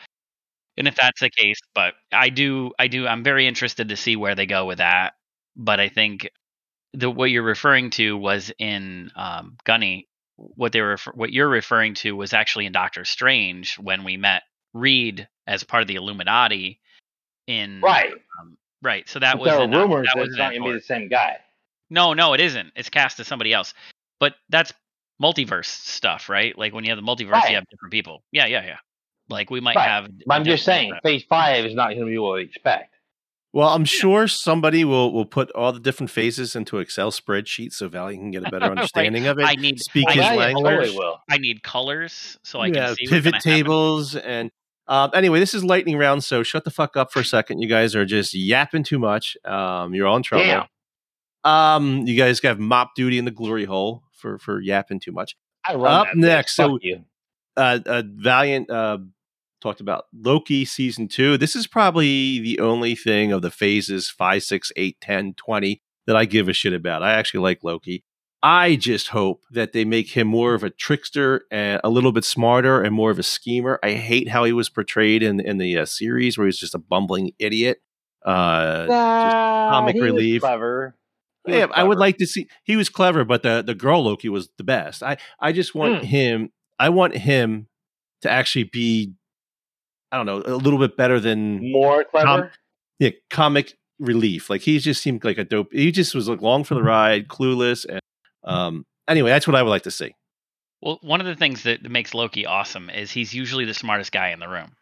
And 0.76 0.88
if 0.88 0.96
that's 0.96 1.20
the 1.20 1.30
case, 1.30 1.58
but 1.74 1.94
I 2.10 2.30
do, 2.30 2.72
I 2.78 2.88
do, 2.88 3.06
I'm 3.06 3.22
very 3.22 3.46
interested 3.46 3.90
to 3.90 3.96
see 3.96 4.16
where 4.16 4.34
they 4.34 4.46
go 4.46 4.64
with 4.64 4.78
that. 4.78 5.12
But 5.56 5.78
I 5.78 5.88
think 5.88 6.30
the 6.94 7.10
what 7.10 7.30
you're 7.30 7.42
referring 7.42 7.90
to 7.90 8.16
was 8.16 8.50
in 8.58 9.10
um, 9.14 9.56
Gunny. 9.64 10.08
What 10.36 10.72
they 10.72 10.80
were, 10.80 10.96
what 11.14 11.32
you're 11.32 11.50
referring 11.50 11.94
to 11.96 12.16
was 12.16 12.32
actually 12.32 12.64
in 12.64 12.72
Doctor 12.72 13.04
Strange 13.04 13.76
when 13.78 14.04
we 14.04 14.16
met 14.16 14.42
Reed 14.72 15.28
as 15.46 15.64
part 15.64 15.82
of 15.82 15.88
the 15.88 15.96
Illuminati. 15.96 16.80
In 17.46 17.82
right. 17.82 18.12
um, 18.40 18.56
right. 18.82 19.08
So 19.08 19.18
that 19.18 19.34
But 19.34 19.40
was 19.42 19.50
there 19.50 19.58
are 19.60 19.64
in, 19.64 19.70
rumors 19.70 20.06
that 20.06 20.12
that 20.16 20.20
was 20.20 20.28
it's 20.30 20.38
not 20.38 20.50
going 20.50 20.62
to 20.62 20.68
be 20.68 20.74
the 20.74 20.80
same 20.84 21.08
guy. 21.08 21.38
No, 21.90 22.12
no, 22.14 22.34
it 22.34 22.40
isn't. 22.40 22.72
It's 22.76 22.88
cast 22.90 23.18
as 23.20 23.26
somebody 23.26 23.52
else. 23.52 23.74
But 24.20 24.34
that's 24.48 24.72
multiverse 25.22 25.66
stuff, 25.66 26.28
right? 26.28 26.56
Like 26.56 26.72
when 26.72 26.84
you 26.84 26.90
have 26.90 26.98
the 26.98 27.02
multiverse, 27.02 27.32
Right. 27.32 27.50
you 27.50 27.54
have 27.56 27.66
different 27.70 27.92
people. 27.92 28.22
Yeah, 28.32 28.46
yeah, 28.46 28.64
yeah. 28.64 28.76
Like 29.28 29.50
we 29.50 29.60
might 29.60 29.76
Right. 29.76 29.88
have. 29.88 30.08
But 30.26 30.34
I'm 30.34 30.44
just 30.44 30.64
different- 30.64 30.80
saying, 30.92 31.00
phase 31.02 31.24
five 31.28 31.64
is 31.66 31.74
not 31.74 31.88
going 31.88 32.00
to 32.00 32.06
be 32.06 32.18
what 32.18 32.34
we 32.36 32.42
expect. 32.42 32.94
Well, 33.52 33.68
I'm 33.70 33.84
sure 33.84 34.28
somebody 34.28 34.84
will 34.84 35.12
will 35.12 35.24
put 35.26 35.50
all 35.50 35.72
the 35.72 35.80
different 35.80 36.10
phases 36.10 36.54
into 36.54 36.78
Excel 36.78 37.10
spreadsheet 37.10 37.72
so 37.72 37.88
Valiant 37.88 38.22
can 38.22 38.30
get 38.30 38.46
a 38.46 38.50
better 38.50 38.60
Right. 38.68 38.70
understanding 38.70 39.26
of 39.26 39.40
it. 39.40 39.44
I 39.44 39.54
need 39.56 39.80
speak 39.80 40.06
I 40.08 40.12
his 40.12 40.30
need 40.30 40.36
language. 40.36 40.64
totally 40.76 40.96
will. 40.96 41.20
I 41.28 41.38
need 41.38 41.62
colors 41.64 42.38
so 42.44 42.60
I 42.60 42.66
yeah, 42.66 42.86
can 42.86 42.94
see 42.94 43.06
pivot 43.08 43.32
gonna 43.32 43.36
happen. 43.38 43.52
tables 43.52 44.14
and 44.14 44.52
um, 44.90 45.10
anyway, 45.14 45.38
this 45.40 45.54
is 45.54 45.64
lightning 45.64 45.96
round, 45.96 46.22
so 46.24 46.42
shut 46.42 46.64
the 46.64 46.70
fuck 46.70 46.96
up 46.96 47.12
for 47.12 47.20
a 47.20 47.24
second. 47.24 47.62
You 47.62 47.68
guys 47.68 47.94
are 47.94 48.04
just 48.04 48.34
yapping 48.34 48.82
too 48.82 48.98
much. 48.98 49.36
Um, 49.44 49.94
you're 49.94 50.06
all 50.06 50.16
in 50.16 50.22
trouble. 50.22 50.44
Um, 51.44 52.06
you 52.06 52.18
guys 52.18 52.40
have 52.40 52.58
mop 52.58 52.90
duty 52.94 53.16
in 53.16 53.24
the 53.24 53.30
glory 53.30 53.64
hole 53.64 54.02
for 54.12 54.38
for 54.38 54.60
yapping 54.60 55.00
too 55.00 55.12
much. 55.12 55.36
I 55.66 55.74
run 55.76 56.08
Up 56.08 56.14
next, 56.14 56.56
so- 56.56 56.78
you. 56.82 57.04
uh, 57.56 57.78
uh 57.86 58.02
Valiant 58.06 58.68
uh 58.68 58.98
talked 59.60 59.80
about 59.80 60.06
Loki 60.12 60.64
season 60.64 61.06
two. 61.08 61.36
This 61.38 61.54
is 61.54 61.66
probably 61.66 62.40
the 62.40 62.58
only 62.60 62.94
thing 62.94 63.30
of 63.30 63.42
the 63.42 63.50
phases 63.50 64.08
5, 64.08 64.42
6, 64.42 64.72
8, 64.74 64.96
10, 65.00 65.34
20 65.34 65.82
that 66.06 66.16
I 66.16 66.24
give 66.24 66.48
a 66.48 66.52
shit 66.52 66.72
about. 66.72 67.02
I 67.02 67.12
actually 67.12 67.40
like 67.40 67.62
Loki. 67.62 68.02
I 68.42 68.76
just 68.76 69.08
hope 69.08 69.42
that 69.50 69.72
they 69.72 69.84
make 69.84 70.10
him 70.16 70.26
more 70.26 70.54
of 70.54 70.62
a 70.64 70.70
trickster 70.70 71.42
and 71.50 71.80
a 71.84 71.90
little 71.90 72.10
bit 72.12 72.24
smarter 72.24 72.80
and 72.82 72.94
more 72.94 73.10
of 73.10 73.18
a 73.18 73.22
schemer. 73.22 73.78
I 73.82 73.92
hate 73.92 74.28
how 74.28 74.44
he 74.44 74.52
was 74.52 74.68
portrayed 74.70 75.22
in 75.22 75.40
in 75.40 75.58
the 75.58 75.76
uh, 75.78 75.84
series 75.84 76.38
where 76.38 76.46
he's 76.46 76.58
just 76.58 76.74
a 76.74 76.78
bumbling 76.78 77.32
idiot. 77.38 77.82
Uh, 78.24 78.86
Nah, 78.88 79.68
comic 79.70 79.96
relief. 80.00 80.40
Clever. 80.40 80.96
He 81.46 81.52
yeah, 81.56 81.66
I 81.72 81.84
would 81.84 81.98
like 81.98 82.16
to 82.18 82.26
see. 82.26 82.48
He 82.64 82.76
was 82.76 82.88
clever, 82.88 83.24
but 83.24 83.42
the 83.42 83.62
the 83.62 83.74
girl 83.74 84.04
Loki 84.04 84.28
was 84.28 84.48
the 84.58 84.64
best. 84.64 85.02
I 85.02 85.16
I 85.38 85.52
just 85.52 85.74
want 85.74 86.02
Mm. 86.02 86.04
him. 86.06 86.52
I 86.78 86.88
want 86.90 87.16
him 87.16 87.68
to 88.22 88.30
actually 88.30 88.64
be. 88.64 89.12
I 90.12 90.16
don't 90.16 90.26
know, 90.26 90.42
a 90.44 90.56
little 90.56 90.78
bit 90.80 90.96
better 90.96 91.20
than 91.20 91.70
more 91.72 92.02
clever. 92.04 92.50
yeah, 92.98 93.10
comic 93.30 93.74
relief. 94.00 94.50
Like 94.50 94.62
he 94.62 94.78
just 94.80 95.02
seemed 95.02 95.24
like 95.24 95.38
a 95.38 95.44
dope. 95.44 95.68
He 95.72 95.92
just 95.92 96.14
was 96.14 96.28
like 96.28 96.40
long 96.42 96.64
for 96.64 96.74
the 96.74 96.82
ride, 96.82 97.28
clueless, 97.28 97.86
and 97.88 97.99
um. 98.44 98.84
Anyway, 99.08 99.30
that's 99.30 99.46
what 99.46 99.56
I 99.56 99.62
would 99.62 99.70
like 99.70 99.82
to 99.82 99.90
see. 99.90 100.14
Well, 100.82 100.98
one 101.02 101.20
of 101.20 101.26
the 101.26 101.34
things 101.34 101.64
that 101.64 101.82
makes 101.82 102.14
Loki 102.14 102.46
awesome 102.46 102.88
is 102.88 103.10
he's 103.10 103.34
usually 103.34 103.64
the 103.64 103.74
smartest 103.74 104.12
guy 104.12 104.30
in 104.30 104.40
the 104.40 104.48
room, 104.48 104.76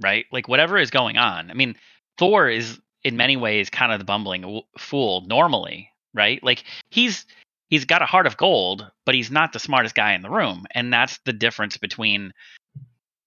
right? 0.00 0.26
Like 0.30 0.46
whatever 0.46 0.78
is 0.78 0.90
going 0.90 1.16
on. 1.16 1.50
I 1.50 1.54
mean, 1.54 1.76
Thor 2.18 2.48
is 2.48 2.78
in 3.02 3.16
many 3.16 3.36
ways 3.36 3.70
kind 3.70 3.92
of 3.92 3.98
the 3.98 4.04
bumbling 4.04 4.62
fool 4.78 5.22
normally, 5.26 5.90
right? 6.14 6.42
Like 6.42 6.64
he's 6.90 7.26
he's 7.68 7.86
got 7.86 8.02
a 8.02 8.06
heart 8.06 8.26
of 8.26 8.36
gold, 8.36 8.88
but 9.06 9.14
he's 9.14 9.30
not 9.30 9.52
the 9.52 9.58
smartest 9.58 9.94
guy 9.94 10.12
in 10.12 10.22
the 10.22 10.30
room, 10.30 10.66
and 10.74 10.92
that's 10.92 11.18
the 11.24 11.32
difference 11.32 11.76
between 11.78 12.32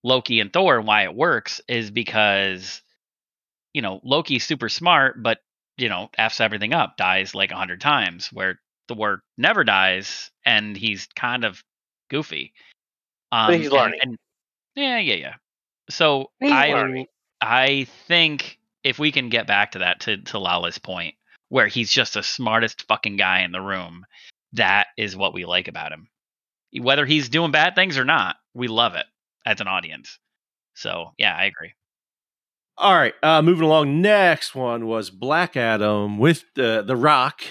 Loki 0.03 0.39
and 0.39 0.53
Thor 0.53 0.77
and 0.77 0.87
why 0.87 1.03
it 1.03 1.15
works 1.15 1.59
is 1.67 1.91
because 1.91 2.81
you 3.73 3.81
know, 3.81 3.99
Loki's 4.05 4.45
super 4.45 4.69
smart, 4.69 5.21
but 5.21 5.39
you 5.77 5.89
know, 5.89 6.09
f's 6.17 6.39
everything 6.39 6.73
up, 6.73 6.95
dies 6.95 7.35
like 7.35 7.51
a 7.51 7.57
hundred 7.57 7.81
times, 7.81 8.31
where 8.31 8.61
Thor 8.87 9.21
never 9.37 9.63
dies 9.63 10.31
and 10.45 10.75
he's 10.77 11.07
kind 11.15 11.43
of 11.43 11.63
goofy. 12.09 12.53
Um, 13.31 13.53
he's 13.53 13.65
and- 13.67 13.73
learning. 13.73 13.99
and- 14.01 14.17
yeah, 14.75 14.99
yeah, 14.99 15.15
yeah. 15.15 15.33
So 15.89 16.31
He's 16.39 16.51
I 16.51 16.69
learning. 16.73 17.05
I 17.41 17.87
think 18.07 18.59
if 18.83 18.99
we 18.99 19.11
can 19.11 19.29
get 19.29 19.47
back 19.47 19.71
to 19.71 19.79
that 19.79 19.99
to 20.01 20.17
to 20.17 20.39
Lala's 20.39 20.77
point, 20.77 21.15
where 21.49 21.67
he's 21.67 21.91
just 21.91 22.15
the 22.15 22.23
smartest 22.23 22.85
fucking 22.87 23.17
guy 23.17 23.41
in 23.41 23.51
the 23.51 23.61
room, 23.61 24.05
that 24.53 24.87
is 24.97 25.15
what 25.15 25.33
we 25.33 25.45
like 25.45 25.67
about 25.67 25.91
him. 25.91 26.09
Whether 26.81 27.05
he's 27.05 27.29
doing 27.29 27.51
bad 27.51 27.75
things 27.75 27.97
or 27.97 28.03
not, 28.03 28.37
we 28.53 28.67
love 28.67 28.95
it 28.95 29.05
as 29.45 29.61
an 29.61 29.67
audience. 29.67 30.17
So 30.73 31.11
yeah, 31.17 31.35
I 31.35 31.45
agree. 31.45 31.73
All 32.77 32.93
right, 32.95 33.13
uh, 33.23 33.41
moving 33.41 33.63
along. 33.63 34.01
Next 34.01 34.53
one 34.55 34.87
was 34.87 35.09
Black 35.09 35.55
Adam 35.55 36.17
with 36.17 36.43
the 36.55 36.83
the 36.85 36.95
Rock. 36.97 37.41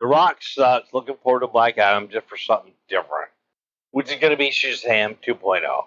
The 0.00 0.06
Rock 0.06 0.38
sucks. 0.40 0.92
Looking 0.92 1.16
forward 1.22 1.40
to 1.40 1.46
Black 1.46 1.78
Adam 1.78 2.08
just 2.08 2.28
for 2.28 2.36
something 2.36 2.72
different, 2.88 3.30
which 3.90 4.10
is 4.10 4.20
going 4.20 4.32
to 4.32 4.36
be 4.36 4.50
Shazam 4.50 5.16
oh. 5.28 5.34
2.0. 5.34 5.84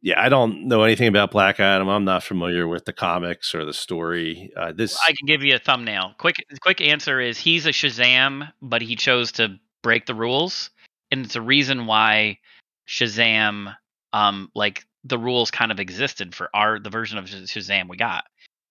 Yeah, 0.00 0.22
I 0.22 0.28
don't 0.28 0.68
know 0.68 0.84
anything 0.84 1.08
about 1.08 1.32
Black 1.32 1.58
Adam. 1.58 1.88
I'm 1.88 2.04
not 2.04 2.22
familiar 2.22 2.68
with 2.68 2.84
the 2.84 2.92
comics 2.92 3.52
or 3.54 3.64
the 3.64 3.74
story. 3.74 4.52
Uh, 4.56 4.72
this 4.72 4.96
I 5.04 5.12
can 5.12 5.26
give 5.26 5.42
you 5.42 5.56
a 5.56 5.58
thumbnail. 5.58 6.14
Quick 6.18 6.36
quick 6.62 6.80
answer 6.80 7.20
is 7.20 7.36
he's 7.36 7.66
a 7.66 7.70
Shazam, 7.70 8.52
but 8.62 8.80
he 8.80 8.94
chose 8.94 9.32
to 9.32 9.58
break 9.82 10.06
the 10.06 10.14
rules. 10.14 10.70
And 11.10 11.24
it's 11.24 11.34
a 11.34 11.42
reason 11.42 11.86
why 11.86 12.38
Shazam 12.86 13.74
um 14.12 14.50
like 14.54 14.86
the 15.02 15.18
rules 15.18 15.50
kind 15.50 15.72
of 15.72 15.80
existed 15.80 16.32
for 16.32 16.48
our 16.54 16.78
the 16.78 16.90
version 16.90 17.18
of 17.18 17.24
Shazam 17.24 17.88
we 17.88 17.96
got. 17.96 18.24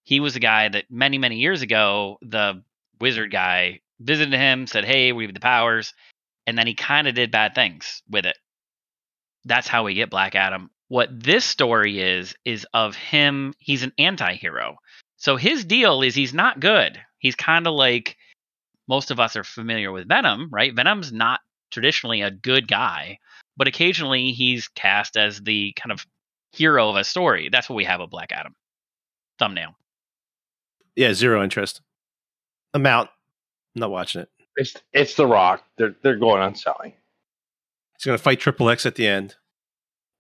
He 0.03 0.21
was 0.21 0.37
a 0.37 0.39
guy 0.39 0.69
that 0.69 0.85
many 0.89 1.17
many 1.17 1.39
years 1.39 1.61
ago 1.61 2.19
the 2.21 2.63
wizard 3.01 3.31
guy 3.31 3.81
visited 3.99 4.33
him, 4.33 4.67
said, 4.67 4.85
"Hey, 4.85 5.11
we 5.11 5.25
have 5.25 5.33
the 5.33 5.39
powers." 5.39 5.93
And 6.45 6.57
then 6.57 6.67
he 6.67 6.75
kind 6.75 7.07
of 7.07 7.15
did 7.15 7.31
bad 7.31 7.55
things 7.55 8.01
with 8.09 8.25
it. 8.25 8.37
That's 9.45 9.67
how 9.67 9.83
we 9.83 9.93
get 9.93 10.09
Black 10.09 10.35
Adam. 10.35 10.69
What 10.87 11.09
this 11.11 11.43
story 11.43 11.99
is 11.99 12.35
is 12.45 12.65
of 12.73 12.95
him, 12.95 13.53
he's 13.59 13.83
an 13.83 13.91
anti-hero. 13.97 14.77
So 15.17 15.35
his 15.35 15.65
deal 15.65 16.01
is 16.01 16.15
he's 16.15 16.33
not 16.33 16.59
good. 16.61 17.01
He's 17.19 17.35
kind 17.35 17.67
of 17.67 17.73
like 17.73 18.15
most 18.87 19.11
of 19.11 19.19
us 19.19 19.35
are 19.35 19.43
familiar 19.43 19.91
with 19.91 20.07
Venom, 20.07 20.47
right? 20.51 20.73
Venom's 20.73 21.11
not 21.11 21.41
traditionally 21.71 22.21
a 22.21 22.31
good 22.31 22.67
guy, 22.67 23.19
but 23.57 23.67
occasionally 23.67 24.31
he's 24.31 24.69
cast 24.69 25.17
as 25.17 25.41
the 25.41 25.73
kind 25.75 25.91
of 25.91 26.05
hero 26.53 26.89
of 26.89 26.95
a 26.95 27.03
story. 27.03 27.49
That's 27.51 27.67
what 27.69 27.75
we 27.75 27.83
have 27.83 27.99
with 27.99 28.09
Black 28.09 28.31
Adam. 28.31 28.55
Thumbnail. 29.39 29.75
yeah, 30.95 31.13
zero 31.13 31.43
interest. 31.43 31.81
I'm 32.73 32.81
not 33.79 33.91
watching 33.91 34.21
it. 34.21 34.29
It's 34.55 34.73
it's 34.93 35.15
The 35.15 35.27
Rock. 35.27 35.63
They're 35.77 35.95
they're 36.01 36.15
going 36.17 36.41
on 36.41 36.55
selling. 36.55 36.93
He's 37.97 38.05
gonna 38.05 38.17
fight 38.17 38.39
Triple 38.39 38.69
X 38.69 38.85
at 38.85 38.95
the 38.95 39.07
end. 39.07 39.35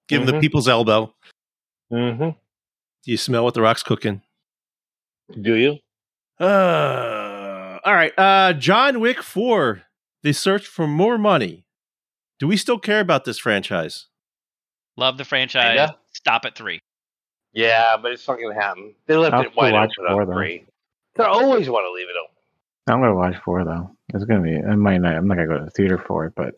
Give 0.07 0.21
him 0.21 0.27
the 0.27 0.33
Mhm. 0.33 0.41
people's 0.41 0.67
elbow. 0.67 1.13
Mm-hmm. 1.91 2.29
Do 2.29 3.11
you 3.11 3.17
smell 3.17 3.43
what 3.43 3.53
the 3.53 3.61
Rock's 3.61 3.83
cooking? 3.83 4.21
Do 5.39 5.53
you? 5.55 5.79
Uh, 6.39 7.79
all 7.83 7.93
right. 7.93 8.13
Uh, 8.17 8.53
John 8.53 8.99
Wick 8.99 9.21
4. 9.23 9.83
They 10.23 10.31
search 10.33 10.65
for 10.67 10.87
more 10.87 11.17
money. 11.17 11.65
Do 12.39 12.47
we 12.47 12.57
still 12.57 12.79
care 12.79 12.99
about 12.99 13.25
this 13.25 13.37
franchise? 13.39 14.07
Love 14.97 15.17
the 15.17 15.25
franchise. 15.25 15.77
Kinda. 15.77 15.97
Stop 16.13 16.45
at 16.45 16.55
three. 16.55 16.79
Yeah, 17.53 17.97
but 17.97 18.11
it's 18.11 18.27
not 18.27 18.37
going 18.39 18.55
to 18.55 18.61
happen. 18.61 18.93
They 19.07 19.15
left 19.15 19.33
I'll 19.35 19.41
it 19.43 19.55
wide 19.55 19.73
watch 19.73 19.91
open 19.99 20.11
four, 20.13 20.21
on 20.23 20.27
three. 20.33 20.65
They 21.15 21.23
always 21.23 21.69
want 21.69 21.85
to 21.85 21.91
leave 21.91 22.07
it 22.09 22.15
open. 22.21 22.35
I'm 22.87 23.01
gonna 23.01 23.15
watch 23.15 23.35
four 23.43 23.63
though. 23.65 23.91
It's 24.13 24.23
gonna 24.25 24.41
be. 24.41 24.57
I 24.57 24.75
might 24.75 24.99
not. 24.99 25.15
I'm 25.15 25.27
not 25.27 25.35
gonna 25.35 25.47
go 25.47 25.57
to 25.59 25.65
the 25.65 25.71
theater 25.71 25.97
for 25.97 26.25
it, 26.25 26.33
but 26.35 26.55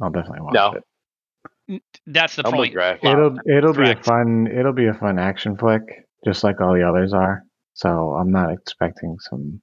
I'll 0.00 0.10
definitely 0.10 0.42
watch 0.42 0.54
No. 0.54 0.72
it. 0.72 1.82
That's 2.06 2.36
the 2.36 2.46
I'm 2.46 2.52
point. 2.52 2.74
with 2.74 2.98
It'll 3.04 3.36
it'll 3.48 3.72
be 3.72 3.90
a 3.90 3.96
fun 3.96 4.46
it'll 4.46 4.72
be 4.72 4.86
a 4.86 4.94
fun 4.94 5.18
action 5.18 5.56
flick, 5.56 5.82
just 6.24 6.44
like 6.44 6.60
all 6.60 6.74
the 6.74 6.86
others 6.86 7.12
are. 7.12 7.42
So 7.74 7.88
I'm 8.14 8.30
not 8.30 8.52
expecting 8.52 9.16
some 9.20 9.60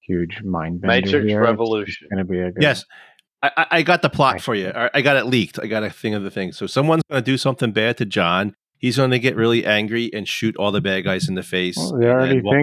huge 0.00 0.42
mind 0.42 0.80
bender 0.80 0.94
Matrix 1.06 1.26
here. 1.28 1.42
It's 1.42 1.48
Revolution. 1.50 2.08
gonna 2.10 2.24
be 2.24 2.40
a 2.40 2.50
good. 2.50 2.62
Yes. 2.62 2.84
I, 3.42 3.50
I- 3.56 3.66
I 3.70 3.82
got 3.82 4.02
the 4.02 4.10
plot 4.10 4.40
for 4.40 4.54
you. 4.54 4.68
I 4.74 4.90
I 4.94 5.00
got 5.02 5.16
it 5.16 5.26
leaked. 5.26 5.60
I 5.60 5.66
got 5.68 5.84
a 5.84 5.90
thing 5.90 6.14
of 6.14 6.24
the 6.24 6.30
thing. 6.30 6.50
So 6.52 6.66
someone's 6.66 7.02
going 7.08 7.22
to 7.22 7.24
do 7.30 7.36
something 7.38 7.70
bad 7.70 7.96
to 7.98 8.04
John. 8.04 8.56
He's 8.78 8.96
going 8.96 9.12
to 9.12 9.18
get 9.20 9.36
really 9.36 9.64
angry 9.64 10.10
and 10.12 10.26
shoot 10.26 10.56
all 10.56 10.72
the 10.72 10.80
bad 10.80 11.04
guys 11.04 11.28
in 11.28 11.36
the 11.36 11.42
face. 11.44 11.76
Well, 11.76 11.98
they 12.00 12.06
and 12.06 12.14
already 12.14 12.34
then 12.36 12.42
walk 12.42 12.54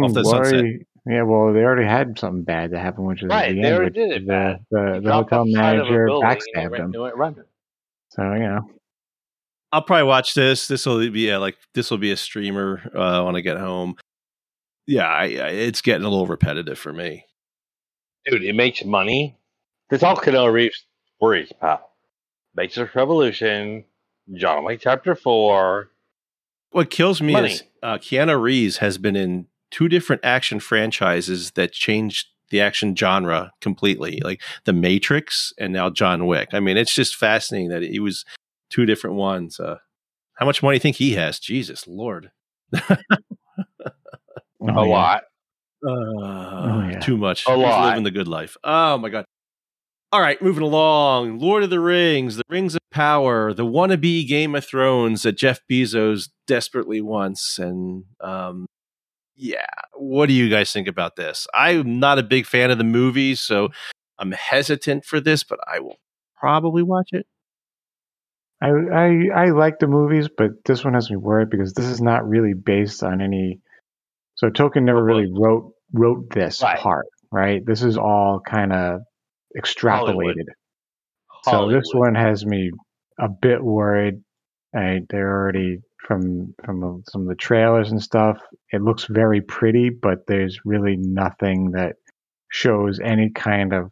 think 1.05 1.21
off 1.21 1.27
the 1.27 1.31
well, 1.31 1.47
sunset. 1.47 1.47
already- 1.47 1.47
yeah. 1.47 1.47
Well, 1.47 1.53
they 1.53 1.59
already 1.63 1.87
had 1.87 2.19
something 2.19 2.43
bad 2.43 2.71
that 2.71 2.79
happened, 2.79 3.07
which 3.07 3.23
is 3.23 3.29
Right, 3.29 3.53
the 3.55 3.61
they 3.61 3.67
end, 3.67 3.77
already 3.77 3.93
did 3.93 4.11
it 4.11 4.25
the 4.27 4.59
the, 4.71 5.01
the 5.03 5.11
hotel 5.13 5.45
the 5.45 5.51
side 5.53 5.75
of 5.79 5.87
a 5.87 5.89
manager 5.89 6.05
building 6.07 6.29
backstabbed 6.29 6.71
went- 7.17 7.37
him. 7.37 7.45
So 8.09 8.33
you 8.33 8.39
know, 8.39 8.69
I'll 9.71 9.81
probably 9.81 10.03
watch 10.07 10.33
this. 10.33 10.67
This 10.67 10.85
will 10.85 11.09
be 11.11 11.29
a, 11.29 11.39
like 11.39 11.57
this 11.73 11.91
will 11.91 11.97
be 11.97 12.11
a 12.11 12.17
streamer 12.17 12.81
uh, 12.95 13.23
when 13.23 13.35
I 13.35 13.41
get 13.41 13.57
home. 13.57 13.95
Yeah, 14.87 15.07
I, 15.07 15.23
I, 15.23 15.25
it's 15.49 15.81
getting 15.81 16.05
a 16.05 16.09
little 16.09 16.27
repetitive 16.27 16.77
for 16.77 16.93
me. 16.93 17.25
Dude, 18.25 18.43
it 18.43 18.53
makes 18.55 18.85
money. 18.85 19.37
That's 19.89 20.03
all 20.03 20.15
Keanu 20.15 20.51
Reeves 20.51 20.85
worries 21.19 21.51
about. 21.59 21.81
Matrix 22.55 22.95
Revolution, 22.95 23.83
John 24.33 24.63
Wick 24.63 24.79
Chapter 24.81 25.13
4. 25.15 25.89
What 26.71 26.89
kills 26.89 27.21
me 27.21 27.33
Money. 27.33 27.51
is 27.53 27.63
uh, 27.83 27.97
Keanu 27.97 28.39
Reeves 28.41 28.77
has 28.77 28.97
been 28.97 29.15
in 29.15 29.47
two 29.72 29.88
different 29.89 30.24
action 30.24 30.59
franchises 30.59 31.51
that 31.51 31.72
changed 31.72 32.28
the 32.51 32.61
action 32.61 32.95
genre 32.95 33.51
completely, 33.61 34.22
like 34.24 34.41
The 34.66 34.74
Matrix 34.74 35.51
and 35.59 35.74
now 35.74 35.89
John 35.89 36.28
Wick. 36.28 36.49
I 36.53 36.59
mean, 36.59 36.78
it's 36.78 36.93
just 36.93 37.16
fascinating 37.16 37.70
that 37.70 37.82
he 37.82 37.99
was 37.99 38.24
two 38.70 38.86
different 38.86 39.16
ones. 39.16 39.59
Uh, 39.59 39.78
how 40.36 40.45
much 40.45 40.61
money 40.61 40.74
do 40.74 40.78
you 40.78 40.82
think 40.82 40.95
he 40.97 41.13
has? 41.13 41.39
Jesus 41.39 41.88
Lord, 41.88 42.32
Oh, 44.61 44.68
a 44.68 44.88
yeah. 44.88 44.93
lot. 44.93 45.24
uh, 45.88 46.89
yeah. 46.91 46.99
too 46.99 47.18
much. 47.18 47.45
A 47.47 47.51
He's 47.51 47.59
lot. 47.59 47.89
living 47.89 48.03
the 48.03 48.11
good 48.11 48.28
life. 48.28 48.57
Oh 48.63 48.97
my 48.97 49.09
god. 49.09 49.26
All 50.11 50.22
right, 50.22 50.41
moving 50.41 50.63
along. 50.63 51.39
Lord 51.39 51.63
of 51.63 51.70
the 51.70 51.80
Rings, 51.80 52.38
The 52.38 52.43
Rings 52.49 52.74
of 52.76 52.80
Power, 52.91 53.53
the 53.53 53.66
wannabe 53.66 54.26
Game 54.28 54.55
of 54.55 54.63
Thrones 54.66 55.24
that 55.24 55.34
Jeff 55.38 55.59
Bezos 55.70 56.30
desperately 56.47 57.01
wants. 57.01 57.59
And 57.59 58.05
um, 58.22 58.66
yeah, 59.36 59.65
what 59.93 60.27
do 60.27 60.33
you 60.33 60.49
guys 60.49 60.71
think 60.71 60.88
about 60.88 61.15
this? 61.15 61.47
I'm 61.53 61.99
not 61.99 62.19
a 62.19 62.23
big 62.23 62.45
fan 62.45 62.71
of 62.71 62.77
the 62.77 62.83
movie, 62.83 63.36
so 63.36 63.69
I'm 64.17 64.31
hesitant 64.31 65.05
for 65.05 65.19
this, 65.19 65.43
but 65.43 65.59
I 65.67 65.79
will 65.79 65.97
probably 66.38 66.83
watch 66.83 67.09
it. 67.11 67.27
I, 68.61 68.69
I 68.69 69.27
I 69.36 69.45
like 69.49 69.79
the 69.79 69.88
movies, 69.88 70.29
but 70.36 70.51
this 70.63 70.83
one 70.83 70.93
has 70.93 71.09
me 71.09 71.17
worried 71.17 71.49
because 71.49 71.73
this 71.73 71.86
is 71.86 72.01
not 72.01 72.27
really 72.27 72.53
based 72.53 73.03
on 73.03 73.21
any. 73.21 73.59
So 74.36 74.49
Tolkien 74.49 74.83
never 74.83 74.99
uh-huh. 74.99 75.05
really 75.05 75.31
wrote 75.31 75.73
wrote 75.91 76.29
this 76.31 76.61
Right. 76.61 76.79
part, 76.79 77.05
right? 77.31 77.61
This 77.65 77.83
is 77.83 77.97
all 77.97 78.39
kind 78.39 78.71
of 78.71 79.01
extrapolated. 79.57 80.45
Hollywood. 81.27 81.71
So 81.73 81.77
this 81.77 81.91
one 81.93 82.15
has 82.15 82.45
me 82.45 82.71
a 83.19 83.27
bit 83.29 83.63
worried. 83.63 84.15
I, 84.75 85.01
they're 85.09 85.31
already 85.31 85.79
from 86.05 86.53
from 86.63 86.83
uh, 86.83 87.01
some 87.09 87.23
of 87.23 87.27
the 87.27 87.35
trailers 87.35 87.91
and 87.91 88.01
stuff. 88.01 88.37
It 88.71 88.81
looks 88.81 89.05
very 89.05 89.41
pretty, 89.41 89.89
but 89.89 90.27
there's 90.27 90.59
really 90.65 90.95
nothing 90.97 91.71
that 91.71 91.95
shows 92.49 92.99
any 93.03 93.31
kind 93.31 93.73
of 93.73 93.91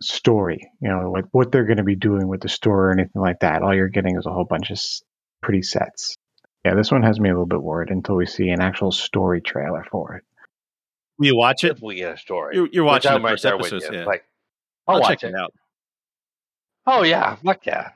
story. 0.00 0.70
You 0.80 0.88
know, 0.90 1.10
like 1.10 1.24
what 1.32 1.52
they're 1.52 1.66
going 1.66 1.78
to 1.78 1.82
be 1.82 1.96
doing 1.96 2.28
with 2.28 2.40
the 2.40 2.48
story 2.48 2.88
or 2.88 2.92
anything 2.92 3.20
like 3.20 3.40
that. 3.40 3.62
All 3.62 3.74
you're 3.74 3.88
getting 3.88 4.16
is 4.16 4.26
a 4.26 4.32
whole 4.32 4.44
bunch 4.44 4.70
of 4.70 4.78
pretty 5.42 5.62
sets. 5.62 6.16
Yeah, 6.64 6.74
this 6.74 6.92
one 6.92 7.02
has 7.02 7.18
me 7.18 7.28
a 7.28 7.32
little 7.32 7.46
bit 7.46 7.62
worried 7.62 7.90
until 7.90 8.14
we 8.14 8.26
see 8.26 8.48
an 8.50 8.60
actual 8.60 8.92
story 8.92 9.40
trailer 9.40 9.84
for 9.90 10.14
it. 10.16 10.24
Will 11.18 11.26
you 11.26 11.36
watch 11.36 11.64
it? 11.64 11.82
We 11.82 11.96
get 11.96 12.14
a 12.14 12.16
story. 12.16 12.54
You're, 12.56 12.68
you're 12.72 12.84
watching 12.84 13.10
I'm 13.10 13.20
the 13.20 13.26
right 13.26 13.32
first 13.32 13.42
there 13.42 13.54
episodes, 13.54 13.88
yeah. 13.90 14.04
Like, 14.04 14.24
I'll, 14.86 14.96
I'll 14.96 15.00
watch 15.02 15.20
check 15.20 15.24
it. 15.24 15.34
it 15.34 15.34
out. 15.34 15.52
Oh 16.86 17.02
yeah, 17.02 17.36
fuck 17.36 17.66
yeah. 17.66 17.90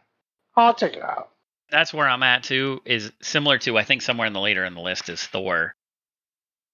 I'll 0.56 0.74
check 0.74 0.94
it 0.94 1.02
out. 1.02 1.30
That's 1.70 1.92
where 1.92 2.08
I'm 2.08 2.22
at 2.22 2.44
too. 2.44 2.80
Is 2.84 3.12
similar 3.22 3.58
to 3.58 3.78
I 3.78 3.84
think 3.84 4.02
somewhere 4.02 4.26
in 4.26 4.32
the 4.32 4.40
later 4.40 4.64
in 4.64 4.74
the 4.74 4.80
list 4.80 5.08
is 5.08 5.24
Thor. 5.24 5.74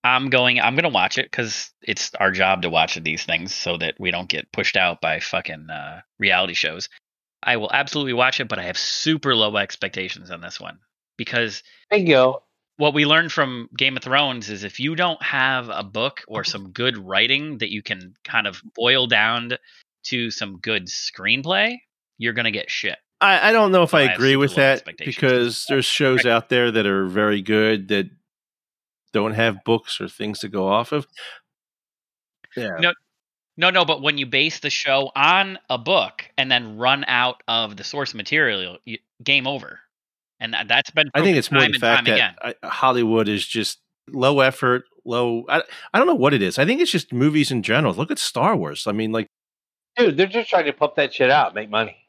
I'm 0.05 0.31
going. 0.31 0.61
I'm 0.61 0.75
gonna 0.75 0.89
watch 0.89 1.19
it 1.19 1.31
because 1.31 1.71
it's 1.81 2.13
our 2.15 2.33
job 2.33 2.63
to 2.63 2.71
watch 2.71 2.97
these 2.97 3.25
things 3.25 3.55
so 3.55 3.77
that 3.79 3.95
we 4.01 4.11
don't 4.11 4.29
get 4.29 4.53
pushed 4.53 4.77
out 4.77 5.01
by 5.01 5.21
fucking 5.21 5.71
uh, 5.71 6.01
reality 6.19 6.55
shows. 6.55 6.89
I 7.43 7.57
will 7.57 7.71
absolutely 7.73 8.13
watch 8.13 8.41
it, 8.41 8.49
but 8.49 8.59
I 8.59 8.65
have 8.65 8.79
super 8.79 9.35
low 9.35 9.57
expectations 9.57 10.31
on 10.31 10.41
this 10.41 10.61
one 10.61 10.79
because 11.17 11.63
Bingo. 11.91 12.43
what 12.79 12.95
we 12.95 13.07
learned 13.07 13.33
from 13.33 13.69
Game 13.77 13.97
of 13.97 14.03
Thrones 14.03 14.51
is 14.51 14.65
if 14.65 14.81
you 14.81 14.97
don't 14.97 15.23
have 15.23 15.69
a 15.69 15.85
book 15.85 16.23
or 16.27 16.43
some 16.45 16.71
good 16.71 16.99
writing 16.99 17.59
that 17.59 17.71
you 17.71 17.83
can 17.83 18.15
kind 18.25 18.47
of 18.47 18.61
boil 18.75 19.07
down 19.07 19.53
to 20.05 20.31
some 20.33 20.59
good 20.59 20.87
screenplay, 20.87 21.77
you're 22.19 22.33
gonna 22.33 22.51
get 22.51 22.71
shit. 22.71 22.99
I, 23.23 23.49
I 23.49 23.53
don't 23.53 23.73
know 23.73 23.85
if 23.85 23.91
So 23.91 23.99
I 23.99 24.03
I 24.03 24.13
agree 24.13 24.37
with 24.37 24.57
that 24.57 24.85
because 24.99 25.67
there's 25.69 25.85
shows 25.85 26.27
out 26.27 26.49
there 26.49 26.71
that 26.71 26.87
are 26.87 27.07
very 27.07 27.41
good 27.41 27.89
that 27.89 28.11
don't 29.13 29.35
have 29.35 29.63
books 29.65 30.01
or 30.01 30.09
things 30.09 30.41
to 30.41 30.49
go 30.49 30.67
off 30.67 30.93
of. 30.93 31.07
Yeah. 32.57 32.77
No, 32.81 32.93
No, 33.57 33.71
no, 33.71 33.85
but 33.85 34.03
when 34.03 34.19
you 34.19 34.27
base 34.27 34.61
the 34.61 34.71
show 34.71 35.13
on 35.15 35.59
a 35.71 35.79
book 35.79 36.25
and 36.37 36.51
then 36.51 36.79
run 36.79 37.05
out 37.07 37.43
of 37.47 37.77
the 37.77 37.85
source 37.85 38.15
material, 38.15 38.79
you, 38.85 38.99
game 39.23 39.47
over. 39.47 39.81
And 40.41 40.55
that, 40.55 40.69
that's 40.69 40.91
been 40.91 41.11
I 41.15 41.23
think 41.23 41.37
it's 41.37 41.53
more 41.53 41.61
time 41.61 41.73
the 41.73 41.79
fact 41.79 42.07
that 42.07 42.37
I, 42.43 42.67
Hollywood 42.67 43.29
is 43.29 43.47
just 43.47 43.79
low 44.11 44.41
effort, 44.41 44.85
low. 45.05 45.45
I, 45.49 45.63
I 45.95 45.99
don't 45.99 46.09
know 46.09 46.15
what 46.15 46.35
it 46.35 46.43
is. 46.43 46.59
I 46.59 46.65
think 46.65 46.81
it's 46.81 46.91
just 46.91 47.13
movies 47.13 47.53
in 47.53 47.63
general. 47.63 47.95
Look 47.95 48.11
at 48.11 48.19
Star 48.19 48.57
Wars. 48.57 48.87
I 48.87 48.93
mean, 48.93 49.13
like, 49.13 49.29
Dude, 49.97 50.17
they're 50.17 50.27
just 50.27 50.49
trying 50.49 50.65
to 50.65 50.73
pump 50.73 50.95
that 50.97 51.15
shit 51.15 51.31
out, 51.31 51.55
make 51.55 51.69
money. 51.71 52.02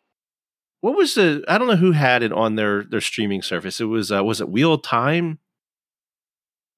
What 0.83 0.97
was 0.97 1.15
the? 1.15 1.45
I 1.47 1.57
don't 1.57 1.67
know 1.69 1.77
who 1.77 1.93
had 1.93 2.23
it 2.23 2.33
on 2.33 2.55
their 2.55 2.83
their 2.83 2.99
streaming 2.99 3.41
service. 3.41 3.79
It 3.79 3.85
was 3.85 4.11
uh, 4.11 4.21
was 4.23 4.41
it 4.41 4.49
Wheel 4.49 4.77
Time 4.77 5.39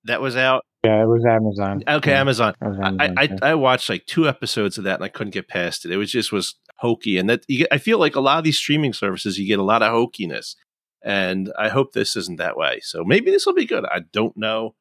that 0.03 0.21
was 0.21 0.35
out. 0.35 0.63
Yeah, 0.83 1.01
it 1.01 1.07
was 1.07 1.25
Amazon. 1.25 1.81
Okay, 1.87 2.11
Yeah, 2.11 2.19
Amazon. 2.19 2.53
it 2.61 2.67
was 2.67 2.77
I, 2.79 2.87
Amazon, 2.87 3.15
I 3.17 3.23
yeah. 3.23 3.35
I 3.41 3.55
watched 3.55 3.89
like 3.89 4.05
two 4.05 4.27
episodes 4.29 4.77
of 4.77 4.83
that 4.83 4.95
and 4.95 5.03
I 5.03 5.07
couldn't 5.07 5.33
get 5.33 5.47
past 5.47 5.85
it. 5.85 5.91
It 5.91 5.97
was 5.97 6.11
just 6.11 6.31
was 6.31 6.53
hokey, 6.77 7.17
and 7.17 7.27
that 7.29 7.43
you 7.47 7.59
get, 7.59 7.67
I 7.71 7.79
feel 7.79 7.97
like 7.97 8.15
a 8.15 8.19
lot 8.19 8.37
of 8.37 8.43
these 8.43 8.57
streaming 8.59 8.93
services 8.93 9.39
you 9.39 9.47
get 9.47 9.57
a 9.57 9.63
lot 9.63 9.81
of 9.81 9.91
hokiness, 9.91 10.55
and 11.03 11.51
I 11.57 11.69
hope 11.69 11.93
this 11.93 12.15
isn't 12.15 12.37
that 12.37 12.57
way. 12.57 12.79
So 12.83 13.03
maybe 13.03 13.31
this 13.31 13.47
will 13.47 13.55
be 13.55 13.65
good. 13.65 13.85
I 13.85 14.01
don't 14.13 14.37
know. 14.37 14.75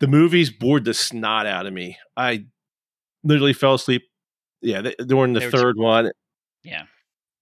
The 0.00 0.06
movies 0.08 0.50
bored 0.50 0.86
the 0.86 0.94
snot 0.94 1.46
out 1.46 1.66
of 1.66 1.74
me. 1.74 1.98
I 2.16 2.46
literally 3.22 3.52
fell 3.52 3.74
asleep. 3.74 4.04
Yeah, 4.62 4.80
th- 4.80 4.96
during 5.06 5.34
the 5.34 5.40
They 5.40 5.46
were 5.46 5.52
too- 5.52 5.58
third 5.58 5.76
one, 5.76 6.10
Yeah. 6.62 6.84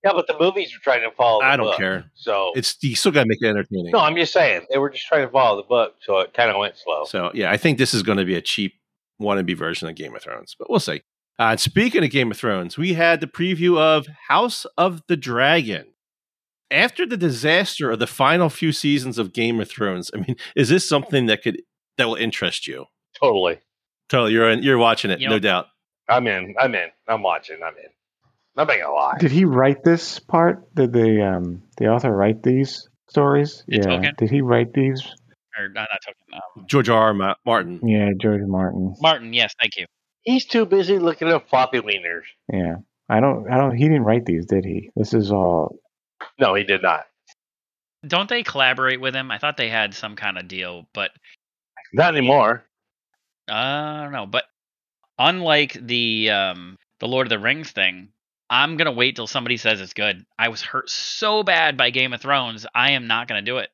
Yeah, 0.05 0.13
but 0.15 0.27
the 0.27 0.37
movies 0.39 0.75
are 0.75 0.81
trying 0.81 1.09
to 1.09 1.15
follow. 1.15 1.41
The 1.41 1.47
I 1.47 1.57
don't 1.57 1.67
book. 1.67 1.77
care. 1.79 2.11
So 2.15 2.53
It's 2.57 2.77
you 2.83 2.97
still 2.97 3.13
got 3.13 3.23
to 3.23 3.29
make 3.29 3.41
it 3.41 3.47
entertaining. 3.47 3.93
no, 3.93 4.01
I'm 4.01 4.17
just 4.17 4.33
saying 4.33 4.67
they 4.71 4.79
were 4.79 4.91
just 4.91 5.07
trying 5.07 5.25
to 5.27 5.33
follow 5.33 5.57
the 5.57 5.67
book, 5.69 5.95
so 6.03 6.19
it 6.21 6.35
kind 6.35 6.51
of 6.51 6.57
went 6.59 6.75
slow. 6.77 7.05
So 7.05 7.31
yeah, 7.35 7.51
I 7.51 7.57
think 7.57 7.79
this 7.79 7.95
is 7.95 8.03
going 8.03 8.19
to 8.19 8.25
be 8.25 8.35
a 8.35 8.41
cheap 8.43 8.75
wannabe 9.21 9.57
version 9.57 9.89
of 9.89 9.95
Game 9.95 10.15
of 10.17 10.23
Thrones, 10.23 10.57
but 10.59 10.69
we'll 10.69 10.81
see. 10.81 11.03
Uh, 11.39 11.51
and 11.53 11.61
speaking 11.61 12.05
of 12.05 12.11
Game 12.11 12.31
of 12.31 12.37
Thrones, 12.37 12.77
we 12.77 12.95
had 12.95 13.21
the 13.21 13.27
preview 13.27 13.79
of 13.79 14.07
House 14.29 14.67
of 14.77 15.03
the 15.09 15.17
Dragon. 15.17 15.87
After 16.71 17.05
the 17.07 17.17
disaster 17.19 17.91
of 17.91 17.99
the 17.99 18.07
final 18.07 18.49
few 18.49 18.73
seasons 18.73 19.19
of 19.19 19.33
Game 19.33 19.61
of 19.61 19.69
Thrones, 19.71 20.11
I 20.15 20.19
mean, 20.19 20.37
is 20.57 20.69
this 20.69 20.89
something 20.89 21.27
that 21.27 21.43
could 21.43 21.63
that 21.99 22.09
will 22.09 22.15
interest 22.17 22.67
you? 22.67 22.87
Totally, 23.21 23.61
Totally, 24.09 24.33
you're 24.33 24.51
in, 24.51 24.63
you're 24.63 24.79
watching 24.79 25.11
it, 25.11 25.21
You 25.21 25.29
no 25.29 25.39
doubt. 25.39 25.67
I'm 26.09 26.27
in. 26.27 26.55
I'm 26.59 26.75
in. 26.75 26.89
I'm 27.09 27.23
watching. 27.23 27.59
I'm 27.65 27.75
in. 27.77 27.91
I'm 28.57 28.67
not 28.67 28.79
gonna 28.79 28.93
lie. 28.93 29.17
Did 29.19 29.31
he 29.31 29.45
write 29.45 29.83
this 29.83 30.19
part? 30.19 30.75
Did 30.75 30.93
the 30.93 31.27
um 31.27 31.63
the 31.79 31.89
author 31.89 32.15
write 32.15 32.43
these 32.43 32.89
stories? 33.09 33.65
It's 33.67 33.87
yeah. 33.87 33.93
Tolkien. 33.93 34.17
Did 34.17 34.31
he 34.31 34.43
write 34.43 34.73
these? 34.75 35.03
Or 35.59 35.69
not, 35.69 35.89
not 35.91 36.01
Tolkien. 36.07 36.37
Um, 36.59 36.67
George 36.67 36.89
R. 36.89 37.23
R. 37.23 37.37
Martin. 37.47 37.81
Yeah, 37.87 38.11
George 38.21 38.43
Martin. 38.43 38.95
Martin, 39.01 39.33
yes, 39.33 39.55
thank 39.61 39.77
you. 39.77 39.87
He's 40.23 40.45
too 40.45 40.67
busy 40.67 40.99
looking 40.99 41.29
at 41.29 41.49
floppy 41.49 41.81
wieners. 41.81 42.23
Yeah. 42.53 42.77
I 43.09 43.21
don't 43.21 43.51
I 43.51 43.57
don't 43.57 43.75
he 43.75 43.85
didn't 43.85 44.05
write 44.05 44.25
these, 44.27 44.47
did 44.47 44.65
he? 44.65 44.91
This 44.97 45.15
is 45.15 45.33
all 45.33 45.77
No, 46.39 46.55
he 46.55 46.65
did 46.65 46.83
not. 46.83 47.05
Don't 48.07 48.29
they 48.29 48.43
collaborate 48.43 49.01
with 49.01 49.15
him? 49.15 49.31
I 49.31 49.39
thought 49.39 49.57
they 49.57 49.69
had 49.69 49.95
some 49.95 50.17
kind 50.17 50.37
of 50.37 50.49
deal, 50.49 50.89
but 50.93 51.11
Not 51.93 52.15
anymore. 52.17 52.65
uh, 53.51 53.55
I 53.55 54.01
don't 54.03 54.13
know. 54.13 54.27
But 54.27 54.45
unlike 55.19 55.75
the 55.81 56.31
um, 56.31 56.79
the 56.99 57.09
Lord 57.09 57.27
of 57.27 57.31
the 57.31 57.39
Rings 57.39 57.71
thing, 57.71 58.09
I'm 58.53 58.77
gonna 58.77 58.93
wait 58.93 59.17
till 59.17 59.27
somebody 59.27 59.57
says 59.57 59.81
it's 59.81 59.95
good. 59.95 60.27
I 60.39 60.49
was 60.49 60.61
hurt 60.61 60.91
so 60.91 61.43
bad 61.43 61.79
by 61.79 61.89
Game 61.89 62.13
of 62.13 62.21
Thrones, 62.21 62.67
I 62.75 62.93
am 62.93 63.07
not 63.07 63.27
gonna 63.27 63.41
do 63.41 63.57
it. 63.57 63.71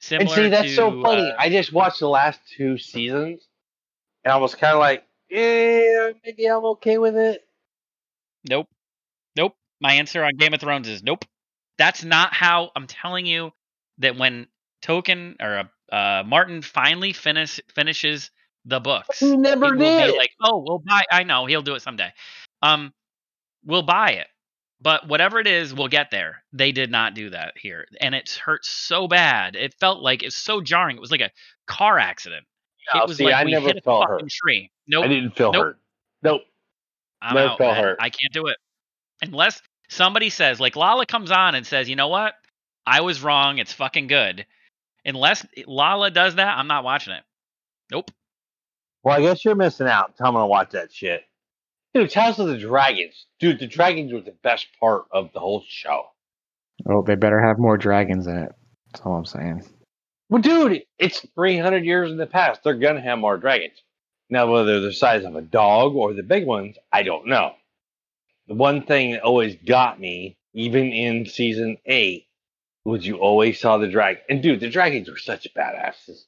Similar 0.00 0.26
and 0.26 0.34
see, 0.34 0.48
that's 0.48 0.68
to, 0.70 0.74
so 0.74 1.02
funny. 1.02 1.30
uh, 1.30 1.36
I 1.38 1.48
just 1.48 1.72
watched 1.72 2.00
the 2.00 2.08
last 2.08 2.40
two 2.56 2.78
seasons, 2.78 3.46
and 4.24 4.32
I 4.32 4.38
was 4.38 4.56
kind 4.56 4.74
of 4.74 4.80
like, 4.80 5.04
yeah, 5.30 6.10
maybe 6.24 6.46
I'm 6.46 6.64
okay 6.64 6.98
with 6.98 7.16
it. 7.16 7.46
Nope. 8.50 8.66
Nope. 9.36 9.54
My 9.80 9.92
answer 9.92 10.24
on 10.24 10.34
Game 10.36 10.52
of 10.52 10.60
Thrones 10.60 10.88
is 10.88 11.04
nope. 11.04 11.24
That's 11.78 12.02
not 12.02 12.34
how 12.34 12.72
I'm 12.74 12.88
telling 12.88 13.24
you 13.24 13.52
that 13.98 14.18
when 14.18 14.48
Tolkien 14.82 15.36
or 15.40 15.68
uh, 15.92 15.94
uh, 15.94 16.22
Martin 16.26 16.60
finally 16.62 17.12
finish 17.12 17.60
finishes 17.72 18.32
the 18.64 18.80
books, 18.80 19.20
He 19.20 19.36
never 19.36 19.76
did. 19.76 20.16
like, 20.16 20.32
oh, 20.42 20.64
we'll. 20.66 20.82
I 21.08 21.22
know 21.22 21.46
he'll 21.46 21.62
do 21.62 21.76
it 21.76 21.82
someday. 21.82 22.12
Um, 22.62 22.92
we'll 23.64 23.82
buy 23.82 24.12
it, 24.12 24.26
but 24.80 25.08
whatever 25.08 25.38
it 25.40 25.46
is, 25.46 25.72
we'll 25.74 25.88
get 25.88 26.10
there. 26.10 26.42
They 26.52 26.72
did 26.72 26.90
not 26.90 27.14
do 27.14 27.30
that 27.30 27.54
here, 27.56 27.86
and 28.00 28.14
it 28.14 28.30
hurt 28.30 28.64
so 28.64 29.06
bad. 29.08 29.56
It 29.56 29.74
felt 29.80 30.02
like 30.02 30.22
it's 30.22 30.36
so 30.36 30.60
jarring. 30.60 30.96
It 30.96 31.00
was 31.00 31.10
like 31.10 31.20
a 31.20 31.30
car 31.66 31.98
accident. 31.98 32.44
No, 32.94 33.02
it 33.02 33.08
was 33.08 33.16
see, 33.18 33.24
like 33.24 33.34
I 33.34 33.44
we 33.44 33.52
never 33.52 33.66
hit 33.68 33.76
a 33.76 33.80
felt 33.80 34.02
fucking 34.08 34.24
hurt. 34.26 34.30
tree. 34.30 34.70
Nope. 34.88 35.04
I 35.04 35.08
didn't 35.08 35.36
feel 35.36 35.52
Nope. 35.52 35.62
hurt. 35.64 35.78
Nope. 36.22 36.42
I'm 37.20 37.34
Never 37.36 37.50
out. 37.50 37.58
felt 37.58 37.74
man. 37.74 37.84
hurt. 37.84 37.98
I 38.00 38.10
can't 38.10 38.32
do 38.32 38.46
it 38.48 38.56
unless 39.22 39.62
somebody 39.88 40.28
says, 40.30 40.58
like 40.58 40.74
Lala 40.74 41.06
comes 41.06 41.30
on 41.30 41.54
and 41.54 41.64
says, 41.66 41.88
"You 41.88 41.94
know 41.96 42.08
what? 42.08 42.34
I 42.84 43.00
was 43.02 43.22
wrong. 43.22 43.58
It's 43.58 43.72
fucking 43.72 44.08
good." 44.08 44.44
Unless 45.04 45.46
Lala 45.66 46.10
does 46.10 46.34
that, 46.36 46.58
I'm 46.58 46.66
not 46.66 46.82
watching 46.84 47.12
it. 47.12 47.22
Nope. 47.90 48.10
Well, 49.04 49.16
I 49.16 49.20
guess 49.20 49.44
you're 49.44 49.54
missing 49.54 49.86
out. 49.88 50.14
I'm 50.20 50.32
gonna 50.34 50.46
watch 50.46 50.70
that 50.70 50.92
shit. 50.92 51.24
Dude, 51.94 52.12
House 52.12 52.38
of 52.38 52.46
the 52.48 52.58
Dragons. 52.58 53.26
Dude, 53.38 53.58
the 53.58 53.66
dragons 53.66 54.12
were 54.12 54.20
the 54.20 54.34
best 54.42 54.66
part 54.80 55.04
of 55.10 55.32
the 55.32 55.40
whole 55.40 55.62
show. 55.68 56.06
oh, 56.88 57.02
they 57.02 57.16
better 57.16 57.40
have 57.40 57.58
more 57.58 57.76
dragons 57.76 58.26
in 58.26 58.36
it. 58.36 58.52
That's 58.92 59.04
all 59.04 59.16
I'm 59.16 59.26
saying. 59.26 59.62
Well, 60.30 60.40
dude, 60.40 60.84
it's 60.98 61.26
300 61.34 61.84
years 61.84 62.10
in 62.10 62.16
the 62.16 62.26
past. 62.26 62.62
They're 62.64 62.74
gonna 62.74 63.02
have 63.02 63.18
more 63.18 63.36
dragons. 63.36 63.82
Now, 64.30 64.50
whether 64.50 64.64
they're 64.64 64.80
the 64.80 64.92
size 64.94 65.24
of 65.24 65.36
a 65.36 65.42
dog 65.42 65.94
or 65.94 66.14
the 66.14 66.22
big 66.22 66.46
ones, 66.46 66.76
I 66.90 67.02
don't 67.02 67.26
know. 67.26 67.52
The 68.48 68.54
one 68.54 68.82
thing 68.82 69.12
that 69.12 69.22
always 69.22 69.56
got 69.56 70.00
me, 70.00 70.38
even 70.54 70.90
in 70.90 71.26
season 71.26 71.76
eight, 71.84 72.28
was 72.84 73.06
you 73.06 73.16
always 73.18 73.60
saw 73.60 73.76
the 73.76 73.88
dragon. 73.88 74.22
And 74.30 74.42
dude, 74.42 74.60
the 74.60 74.70
dragons 74.70 75.10
were 75.10 75.18
such 75.18 75.46
badasses. 75.54 76.24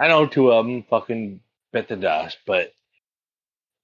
I 0.00 0.08
know 0.08 0.26
two 0.26 0.50
of 0.50 0.66
them 0.66 0.82
fucking 0.90 1.40
bit 1.72 1.86
the 1.86 1.96
dust, 1.96 2.38
but 2.44 2.72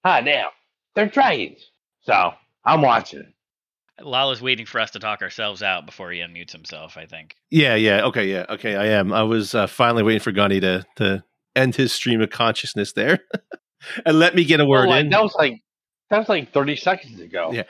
ah, 0.03 0.19
damn, 0.19 0.49
they're 0.95 1.07
dragons. 1.07 1.71
So 2.01 2.31
I'm 2.65 2.81
watching. 2.81 3.33
Lala's 4.01 4.41
waiting 4.41 4.65
for 4.65 4.79
us 4.79 4.91
to 4.91 4.99
talk 4.99 5.21
ourselves 5.21 5.61
out 5.61 5.85
before 5.85 6.09
he 6.11 6.19
unmutes 6.19 6.51
himself. 6.51 6.95
I 6.97 7.05
think. 7.05 7.35
Yeah, 7.51 7.75
yeah, 7.75 8.05
okay, 8.05 8.31
yeah, 8.31 8.45
okay. 8.49 8.75
I 8.75 8.85
am. 8.87 9.11
I 9.11 9.23
was 9.23 9.53
uh, 9.53 9.67
finally 9.67 10.03
waiting 10.03 10.21
for 10.21 10.31
Gunny 10.31 10.59
to 10.61 10.85
to 10.97 11.23
end 11.55 11.75
his 11.75 11.91
stream 11.91 12.21
of 12.21 12.29
consciousness 12.29 12.93
there, 12.93 13.19
and 14.05 14.17
let 14.17 14.35
me 14.35 14.45
get 14.45 14.61
a 14.61 14.65
word 14.65 14.87
Oh, 14.87 14.93
in. 14.93 15.09
that 15.09 15.21
was 15.21 15.35
like 15.35 15.61
that 16.09 16.19
was 16.19 16.29
like 16.29 16.53
30 16.53 16.75
seconds 16.77 17.19
ago. 17.19 17.51
Yeah. 17.53 17.63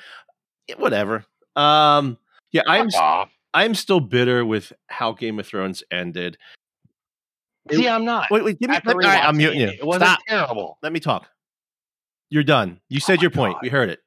Yeah, 0.67 0.76
Whatever. 0.78 1.26
Um, 1.55 2.17
yeah, 2.51 2.61
I'm 2.67 2.91
Fuck 2.91 3.01
off. 3.01 3.30
I'm 3.55 3.74
still 3.74 3.99
bitter 3.99 4.45
with 4.45 4.72
how 4.88 5.13
Game 5.13 5.39
of 5.39 5.47
Thrones 5.47 5.84
ended. 5.91 6.38
See, 7.72 7.88
I'm 7.88 8.05
not. 8.05 8.28
Wait, 8.32 8.43
wait, 8.43 8.59
give 8.59 8.70
me. 8.70 8.76
After 8.76 8.89
Let, 8.89 8.95
all 8.95 9.01
right, 9.01 9.24
I'm 9.24 9.34
rewatching 9.34 9.38
muting 9.38 9.59
you. 9.61 9.67
it, 9.70 9.80
It 9.80 9.86
wasn't 9.86 10.09
Stop. 10.11 10.20
terrible. 10.28 10.78
Let 10.84 10.93
me 10.93 10.99
talk. 10.99 11.28
You're 12.30 12.43
done. 12.43 12.80
You 12.89 12.99
oh 13.01 13.05
said 13.05 13.17
my 13.17 13.21
your 13.23 13.32
point. 13.32 13.55
God. 13.55 13.61
We 13.63 13.69
heard 13.69 13.89
it. 13.89 13.99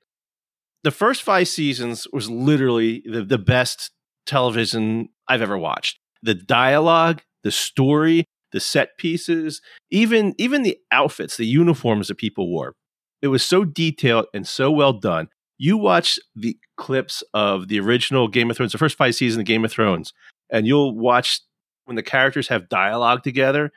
The 0.85 0.91
first 0.91 1.23
five 1.23 1.49
seasons 1.49 2.07
was 2.13 2.29
literally 2.29 3.03
the, 3.07 3.23
the 3.23 3.39
best 3.39 3.91
television 4.27 5.09
I've 5.29 5.43
ever 5.43 5.59
watched. 5.59 5.99
The 6.23 6.35
dialogue, 6.35 7.23
the 7.43 7.51
story, 7.51 8.25
the 8.53 8.61
set 8.61 8.97
pieces, 8.99 9.61
even 9.91 10.35
even 10.39 10.63
the 10.63 10.79
outfits, 10.91 11.37
the 11.37 11.47
uniforms 11.47 12.09
that 12.09 12.17
people 12.17 12.49
wore. 12.49 12.75
It 13.21 13.29
was 13.29 13.43
so 13.43 13.65
detailed 13.65 14.27
and 14.35 14.47
so 14.47 14.71
well 14.71 14.93
done. 14.93 15.29
You 15.59 15.77
watch 15.77 16.19
the 16.35 16.57
clips 16.77 17.23
of 17.35 17.69
the 17.69 17.79
original 17.79 18.27
Game 18.27 18.51
of 18.51 18.57
Thrones, 18.57 18.73
the 18.73 18.79
first 18.79 18.97
five 18.97 19.15
seasons 19.15 19.41
of 19.41 19.47
Game 19.47 19.65
of 19.65 19.71
Thrones, 19.71 20.13
and 20.51 20.67
you'll 20.67 20.97
watch 20.97 21.41
when 21.85 21.97
the 21.97 22.03
characters 22.03 22.49
have 22.49 22.69
dialogue 22.69 23.23
together 23.23 23.71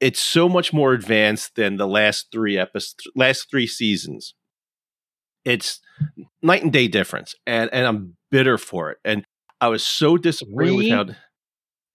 it's 0.00 0.20
so 0.20 0.48
much 0.48 0.72
more 0.72 0.92
advanced 0.92 1.56
than 1.56 1.76
the 1.76 1.86
last 1.86 2.28
three 2.32 2.58
episodes 2.58 3.06
last 3.14 3.50
three 3.50 3.66
seasons. 3.66 4.34
It's 5.44 5.80
night 6.42 6.62
and 6.62 6.72
day 6.72 6.88
difference 6.88 7.34
and 7.46 7.70
and 7.72 7.86
i'm 7.86 8.16
bitter 8.30 8.58
for 8.58 8.90
it 8.90 8.98
and 9.04 9.24
i 9.60 9.68
was 9.68 9.82
so 9.84 10.16
disappointed 10.16 10.76
with 10.76 10.90
how 10.90 11.06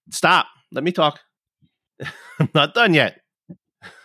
stop. 0.10 0.48
Let 0.72 0.84
me 0.84 0.92
talk. 0.92 1.20
I'm 2.40 2.50
not 2.56 2.74
done 2.74 2.94
yet. 2.94 3.20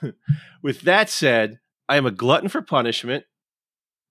With 0.62 0.82
that 0.82 1.09
said 1.09 1.59
i 1.88 1.97
am 1.97 2.07
a 2.07 2.11
glutton 2.11 2.49
for 2.49 2.62
punishment. 2.62 3.24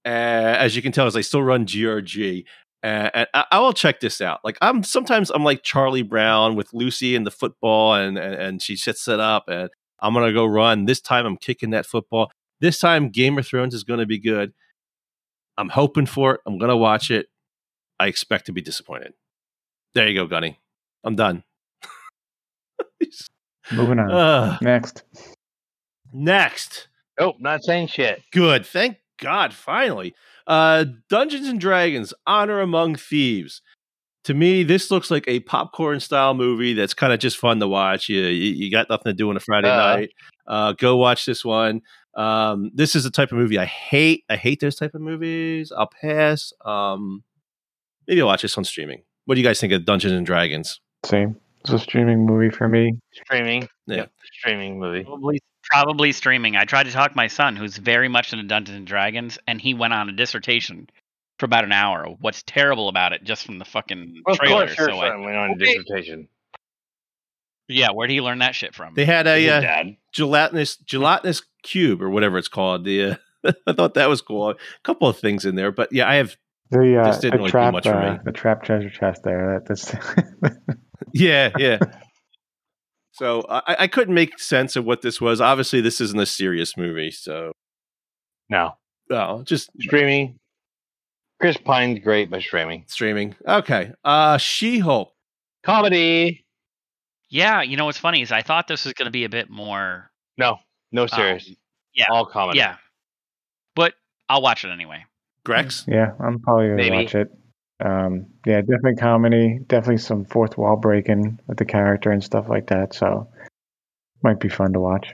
Uh, 0.05 0.55
as 0.59 0.75
you 0.75 0.81
can 0.81 0.91
tell 0.91 1.07
as 1.07 1.15
i 1.15 1.21
still 1.21 1.41
run 1.41 1.65
grg 1.65 2.45
and 2.86 3.27
I, 3.33 3.45
I 3.51 3.59
will 3.59 3.73
check 3.73 3.99
this 3.99 4.21
out. 4.21 4.41
Like 4.43 4.57
I'm 4.61 4.83
sometimes 4.83 5.31
I'm 5.31 5.43
like 5.43 5.63
Charlie 5.63 6.03
Brown 6.03 6.55
with 6.55 6.73
Lucy 6.73 7.15
and 7.15 7.25
the 7.25 7.31
football, 7.31 7.95
and, 7.95 8.17
and 8.17 8.36
and 8.36 8.61
she 8.61 8.75
sets 8.75 9.07
it 9.07 9.19
up, 9.19 9.45
and 9.47 9.69
I'm 9.99 10.13
gonna 10.13 10.33
go 10.33 10.45
run. 10.45 10.86
This 10.86 11.01
time 11.01 11.25
I'm 11.25 11.38
kicking 11.38 11.71
that 11.71 11.86
football. 11.86 12.31
This 12.59 12.79
time 12.79 13.09
Game 13.09 13.38
of 13.38 13.47
Thrones 13.47 13.73
is 13.73 13.83
gonna 13.83 14.05
be 14.05 14.19
good. 14.19 14.53
I'm 15.57 15.69
hoping 15.69 16.05
for 16.05 16.36
it. 16.36 16.41
I'm 16.45 16.59
gonna 16.59 16.77
watch 16.77 17.09
it. 17.09 17.27
I 17.99 18.07
expect 18.07 18.45
to 18.47 18.51
be 18.51 18.61
disappointed. 18.61 19.13
There 19.95 20.07
you 20.07 20.13
go, 20.13 20.27
Gunny. 20.27 20.59
I'm 21.03 21.15
done. 21.15 21.43
Moving 23.71 23.99
on. 23.99 24.11
Ugh. 24.11 24.61
Next. 24.61 25.03
next, 26.13 26.88
Nope, 27.19 27.38
not 27.39 27.63
saying 27.63 27.88
shit. 27.88 28.21
good. 28.31 28.65
Thank 28.65 28.97
God, 29.19 29.53
finally. 29.53 30.13
Uh, 30.48 30.86
Dungeons 31.10 31.48
and 31.48 31.60
Dragons: 31.60 32.14
Honor 32.28 32.60
Among 32.62 32.96
Thieves. 32.96 33.62
To 34.26 34.34
me, 34.34 34.64
this 34.64 34.89
looks 34.89 35.12
like 35.12 35.24
a 35.28 35.39
popcorn 35.41 36.00
style 36.00 36.34
movie 36.34 36.74
that's 36.74 36.96
kind 36.96 37.14
of 37.14 37.20
just 37.20 37.38
fun 37.38 37.60
to 37.60 37.68
watch. 37.68 38.10
You, 38.10 38.22
you 38.22 38.54
you 38.54 38.72
got 38.72 38.89
nothing 38.89 39.12
to 39.12 39.14
do 39.14 39.30
on 39.30 39.38
a 39.38 39.39
Friday 39.39 39.70
Uh. 39.70 39.76
night. 39.96 40.10
Uh, 40.48 40.72
go 40.74 40.98
watch 40.98 41.26
this 41.26 41.43
one. 41.46 41.82
Um, 42.16 42.72
this 42.74 42.96
is 42.96 43.04
the 43.04 43.12
type 43.12 43.32
of 43.32 43.38
movie 43.38 43.60
I 43.60 43.66
hate. 43.66 44.24
I 44.30 44.36
hate 44.36 44.62
those 44.62 44.76
type 44.76 44.96
of 44.96 45.02
movies. 45.02 45.72
I'll 45.76 45.89
pass. 46.02 46.54
Um, 46.64 47.24
maybe 48.08 48.22
I'll 48.22 48.28
watch 48.28 48.41
this 48.41 48.58
on 48.58 48.64
streaming. 48.64 49.04
What 49.26 49.36
do 49.36 49.41
you 49.41 49.48
guys 49.48 49.60
think 49.60 49.74
of 49.74 49.86
Dungeons 49.86 50.14
and 50.14 50.26
Dragons? 50.26 50.80
Same. 51.04 51.36
It's 51.62 51.72
a 51.74 51.80
streaming 51.80 52.26
movie 52.26 52.50
for 52.56 52.68
me. 52.68 52.93
Streaming. 53.14 53.68
Yeah. 53.88 53.96
Yep, 53.98 54.12
streaming 54.34 54.80
movie. 54.80 55.04
Probably, 55.04 55.39
probably 55.72 56.11
streaming. 56.11 56.55
I 56.55 56.66
tried 56.66 56.84
to 56.86 56.91
talk 56.91 57.16
my 57.16 57.28
son, 57.28 57.55
who's 57.55 57.78
very 57.78 58.07
much 58.07 58.34
into 58.34 58.45
Dungeons 58.45 58.78
and 58.78 58.88
Dragons, 58.88 59.38
and 59.47 59.59
he 59.61 59.74
went 59.74 59.93
on 59.93 60.09
a 60.09 60.13
dissertation 60.13 60.89
for 61.39 61.45
about 61.45 61.63
an 61.63 61.72
hour. 61.72 62.05
of 62.07 62.18
What's 62.22 62.43
terrible 62.43 62.88
about 62.89 63.13
it, 63.13 63.24
just 63.24 63.45
from 63.45 63.59
the 63.59 63.66
fucking 63.66 64.22
Of 64.26 64.38
trailer? 64.38 64.66
course, 64.68 64.78
your 64.78 64.89
so 64.89 64.99
I, 64.99 65.09
son 65.09 65.24
went 65.24 65.38
on 65.38 65.51
a 65.51 65.55
dissertation. 65.57 66.28
yeah, 67.68 67.89
where'd 67.91 68.09
he 68.11 68.22
learn 68.22 68.39
that 68.39 68.55
shit 68.55 68.76
from? 68.76 68.93
They 68.93 69.05
had 69.05 69.28
a 69.28 69.49
uh, 69.49 69.84
gelatinous 70.13 70.78
gelatinous 70.78 71.41
cube 71.63 72.01
or 72.01 72.09
whatever 72.09 72.38
it's 72.38 72.47
called. 72.47 72.86
The 72.86 73.03
uh, 73.03 73.16
I 73.68 73.74
thought 73.74 73.95
that 73.95 74.09
was 74.09 74.22
cool. 74.22 74.49
A 74.51 74.55
couple 74.84 75.07
of 75.07 75.18
things 75.20 75.45
in 75.45 75.55
there, 75.55 75.72
but 75.72 75.91
yeah, 75.91 76.07
I 76.09 76.16
have 76.16 76.36
The 76.72 76.99
uh, 77.01 77.07
This 77.07 77.20
didn't 77.20 77.32
the 77.34 77.38
really 77.39 77.47
do 77.47 77.51
trap, 77.51 77.74
much 77.74 77.84
for 77.84 77.95
uh, 77.95 78.13
me. 78.13 78.20
the 78.24 78.32
trap 78.32 78.63
treasure 78.63 78.89
chest 78.89 79.24
there. 79.24 79.59
That 79.59 79.68
that's 79.68 79.93
yeah 81.13 81.51
yeah. 81.57 81.80
So 83.16 83.45
I, 83.49 83.76
I 83.80 83.88
couldn't 83.88 84.13
make 84.13 84.38
sense 84.39 84.76
of 84.76 84.84
what 84.86 85.01
this 85.01 85.22
was. 85.22 85.39
Obviously, 85.39 85.80
this 85.82 86.01
isn't 86.01 86.20
a 86.20 86.26
serious 86.26 86.76
movie, 86.76 87.11
so 87.11 87.53
No. 88.49 88.74
oh, 89.09 89.43
just 89.43 89.70
Streaming. 89.80 90.38
Chris 91.39 91.57
Pine's 91.57 91.99
great, 91.99 92.30
but 92.30 92.41
streaming. 92.41 92.84
streaming. 92.88 93.36
Okay, 93.47 93.91
uh, 94.03 94.38
She 94.38 94.80
Hulk. 94.80 95.11
Comedy. 95.63 96.45
yeah, 97.30 97.61
you 97.61 97.76
know 97.78 97.86
what's 97.86 97.97
funny 97.97 98.22
is 98.22 98.32
I 98.32 98.41
thought 98.41 98.68
this 98.68 98.86
was 98.86 98.93
going 98.93 99.05
to 99.07 99.11
be 99.11 99.24
a 99.26 99.30
bit 99.30 99.49
more. 99.49 100.11
No. 100.38 100.57
No 100.91 101.07
serious. 101.07 101.47
um, 101.49 101.55
yeah, 101.93 102.05
All 102.09 102.26
comedy. 102.26 102.59
yeah, 102.59 102.76
but 103.76 103.93
I'll 104.30 104.41
watch 104.41 104.63
it 104.66 104.70
anyway. 104.70 105.05
Grex. 105.43 105.86
yeah. 105.88 106.11
I'm 106.20 106.39
probably 106.39 106.66
gonna 106.68 106.76
Maybe. 106.78 107.03
watch 107.03 107.16
it. 107.16 107.30
Um, 107.84 108.28
yeah, 108.45 108.61
definitely 108.61 108.95
comedy. 108.95 109.59
Definitely 109.67 109.97
some 109.97 110.26
fourth 110.26 110.57
wall 110.57 110.78
breaking 110.78 111.39
with 111.47 111.57
the 111.57 111.65
character 111.65 112.11
and 112.11 112.23
stuff 112.23 112.47
like 112.49 112.67
that. 112.67 112.93
So 112.93 113.28
might 114.23 114.39
be 114.39 114.49
fun 114.49 114.73
to 114.73 114.80
watch. 114.80 115.13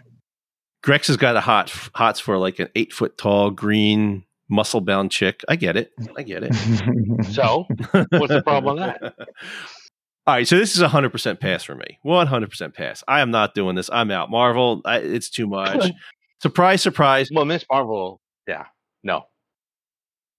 Grex 0.83 1.07
has 1.07 1.17
got 1.17 1.35
a 1.35 1.41
hot 1.41 1.69
hots 1.93 2.19
for 2.19 2.37
like 2.37 2.59
an 2.59 2.69
eight 2.75 2.93
foot 2.93 3.17
tall 3.17 3.51
green 3.51 4.23
muscle 4.49 4.81
bound 4.81 5.11
chick. 5.11 5.43
I 5.47 5.55
get 5.55 5.77
it. 5.77 5.91
I 6.17 6.23
get 6.23 6.43
it. 6.43 6.55
So, 7.31 7.65
what's 8.09 8.33
the 8.33 8.41
problem 8.43 8.75
with 8.75 8.83
that? 8.83 9.13
All 10.27 10.35
right, 10.35 10.47
so 10.47 10.57
this 10.57 10.75
is 10.75 10.81
a 10.81 10.87
hundred 10.87 11.11
percent 11.11 11.39
pass 11.39 11.63
for 11.63 11.75
me. 11.75 11.97
One 12.03 12.27
hundred 12.27 12.49
percent 12.49 12.73
pass. 12.73 13.03
I 13.07 13.21
am 13.21 13.31
not 13.31 13.53
doing 13.55 13.75
this. 13.75 13.89
I'm 13.91 14.11
out. 14.11 14.29
Marvel, 14.29 14.81
I, 14.85 14.97
it's 14.97 15.29
too 15.29 15.47
much. 15.47 15.91
surprise, 16.41 16.81
surprise. 16.81 17.29
Well, 17.33 17.45
Miss 17.45 17.65
Marvel, 17.71 18.21
yeah. 18.47 18.65
No. 19.03 19.23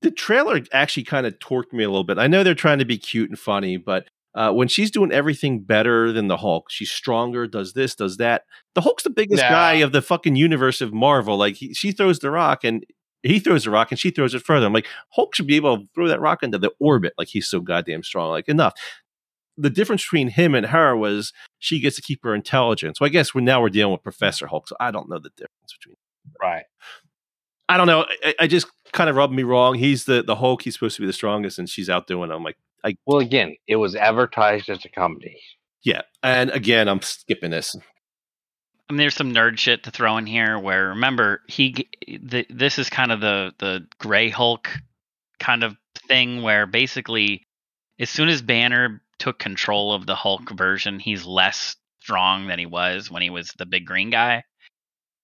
The 0.03 0.11
trailer 0.11 0.61
actually 0.73 1.05
kind 1.05 1.27
of 1.27 1.39
torqued 1.39 1.73
me 1.73 1.85
a 1.85 1.89
little 1.89 2.05
bit. 2.05 2.19
I 2.19 2.27
know 2.27 2.43
they're 2.43 2.55
trying 2.55 2.79
to 2.81 2.85
be 2.85 2.99
cute 2.99 3.31
and 3.31 3.39
funny, 3.39 3.77
but 3.77 4.09
uh, 4.35 4.53
when 4.53 4.67
she's 4.69 4.91
doing 4.91 5.13
everything 5.13 5.61
better 5.61 6.11
than 6.13 6.29
the 6.29 6.39
Hulk, 6.39 6.71
she's 6.71 6.91
stronger, 6.91 7.47
does 7.47 7.75
this, 7.75 7.95
does 7.95 8.17
that. 8.17 8.45
The 8.75 8.81
Hulk's 8.81 9.03
the 9.05 9.11
biggest 9.11 9.43
Nah. 9.43 9.49
guy 9.51 9.73
of 9.75 9.93
the 9.93 10.03
fucking 10.03 10.37
universe 10.37 10.81
of 10.81 10.93
Marvel. 10.93 11.37
Like 11.37 11.57
he, 11.57 11.75
she 11.75 11.93
throws 11.93 12.19
the 12.19 12.31
rock 12.31 12.65
and 12.65 12.85
he 13.23 13.39
throws 13.39 13.65
the 13.65 13.71
rock 13.71 13.91
and 13.93 14.01
she 14.01 14.11
throws 14.11 14.35
it 14.35 14.43
further. 14.43 14.67
I'm 14.67 14.73
like, 14.73 14.89
Hulk 15.11 15.35
should 15.35 15.47
be 15.47 15.57
able 15.57 15.79
to 15.79 15.89
throw 15.95 16.09
that 16.09 16.21
rock 16.21 16.43
into 16.43 16.59
the 16.59 16.73
orbit. 16.81 17.13
Like 17.19 17.29
he's 17.29 17.49
so 17.49 17.61
goddamn 17.61 18.03
strong. 18.03 18.31
Like 18.31 18.49
enough. 18.49 18.73
The 19.59 19.71
difference 19.71 20.03
between 20.03 20.29
him 20.29 20.55
and 20.55 20.67
her 20.67 20.97
was 20.97 21.33
she 21.59 21.79
gets 21.79 21.97
to 21.97 22.03
keep 22.03 22.21
her 22.25 22.35
intelligence. 22.35 22.99
So 22.99 23.05
I 23.05 23.11
guess 23.11 23.35
we're 23.35 23.43
now 23.43 23.61
we're 23.61 23.69
dealing 23.69 23.93
with 23.93 24.03
Professor 24.03 24.47
Hulk. 24.47 24.67
So 24.67 24.77
I 24.81 24.91
don't 24.91 25.11
know 25.11 25.19
the 25.19 25.31
difference 25.37 25.77
between. 25.79 25.97
Right. 26.41 26.65
I 27.73 27.77
don't 27.77 27.87
know. 27.87 28.05
I, 28.25 28.35
I 28.41 28.47
just 28.47 28.67
kind 28.93 29.09
of 29.09 29.17
rubbed 29.17 29.33
me 29.33 29.43
wrong. 29.43 29.75
He's 29.75 30.05
the 30.05 30.23
the 30.23 30.37
Hulk. 30.37 30.63
He's 30.63 30.75
supposed 30.75 30.97
to 30.97 31.03
be 31.03 31.07
the 31.07 31.13
strongest, 31.13 31.59
and 31.59 31.69
she's 31.69 31.89
out 31.89 32.07
doing. 32.07 32.31
it. 32.31 32.35
I'm 32.35 32.45
like, 32.45 32.57
Well, 33.07 33.19
again, 33.19 33.57
it 33.67 33.77
was 33.77 33.95
advertised 33.97 34.69
as 34.69 34.85
a 34.85 34.89
comedy. 34.89 35.41
yeah. 35.83 36.03
And 36.23 36.51
again, 36.51 36.89
I'm 36.89 37.01
skipping 37.03 37.51
this. 37.51 37.75
I 37.77 38.93
mean, 38.93 38.99
there's 38.99 39.15
some 39.15 39.33
nerd 39.33 39.59
shit 39.59 39.85
to 39.85 39.91
throw 39.91 40.19
in 40.19 40.27
here. 40.27 40.59
Where 40.59 40.89
remember 40.89 41.41
he, 41.49 41.89
the, 42.07 42.45
this 42.51 42.79
is 42.79 42.91
kind 42.91 43.11
of 43.13 43.21
the 43.21 43.53
the 43.59 43.87
Gray 43.99 44.29
Hulk 44.29 44.69
kind 45.41 45.65
of 45.65 45.77
thing, 46.09 46.43
where 46.43 46.67
basically, 46.67 47.45
as 47.99 48.11
soon 48.11 48.29
as 48.29 48.43
Banner 48.43 49.01
took 49.19 49.39
control 49.39 49.95
of 49.95 50.07
the 50.07 50.15
Hulk 50.17 50.51
version, 50.51 50.99
he's 50.99 51.25
less 51.25 51.77
strong 52.01 52.49
than 52.49 52.59
he 52.59 52.67
was 52.67 53.11
when 53.11 53.23
he 53.23 53.31
was 53.31 53.53
the 53.57 53.65
big 53.67 53.87
green 53.87 54.11
guy. 54.11 54.43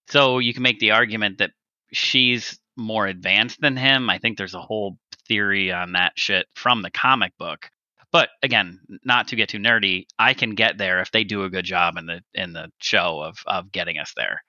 So 0.09 0.39
you 0.39 0.55
can 0.55 0.63
make 0.63 0.79
the 0.79 0.93
argument 0.93 1.39
that 1.39 1.51
she's 1.93 2.59
more 2.77 3.07
advanced 3.07 3.61
than 3.61 3.77
him. 3.77 4.09
I 4.09 4.19
think 4.19 4.39
there's 4.39 4.55
a 4.55 4.61
whole 4.61 4.99
theory 5.27 5.73
on 5.73 5.93
that 5.93 6.13
shit 6.17 6.47
from 6.55 6.83
the 6.83 6.91
comic 6.91 7.33
book. 7.39 7.71
But 8.11 8.31
again, 8.43 8.81
not 9.05 9.29
to 9.29 9.37
get 9.37 9.51
too 9.51 9.59
nerdy, 9.59 10.07
I 10.19 10.33
can 10.33 10.55
get 10.55 10.79
there 10.79 11.01
if 11.01 11.11
they 11.11 11.25
do 11.25 11.45
a 11.45 11.51
good 11.51 11.67
job 11.67 11.99
in 11.99 12.07
the 12.07 12.23
in 12.33 12.53
the 12.53 12.71
show 12.79 13.21
of 13.21 13.37
of 13.47 13.71
getting 13.71 13.99
us 13.99 14.13
there. 14.17 14.43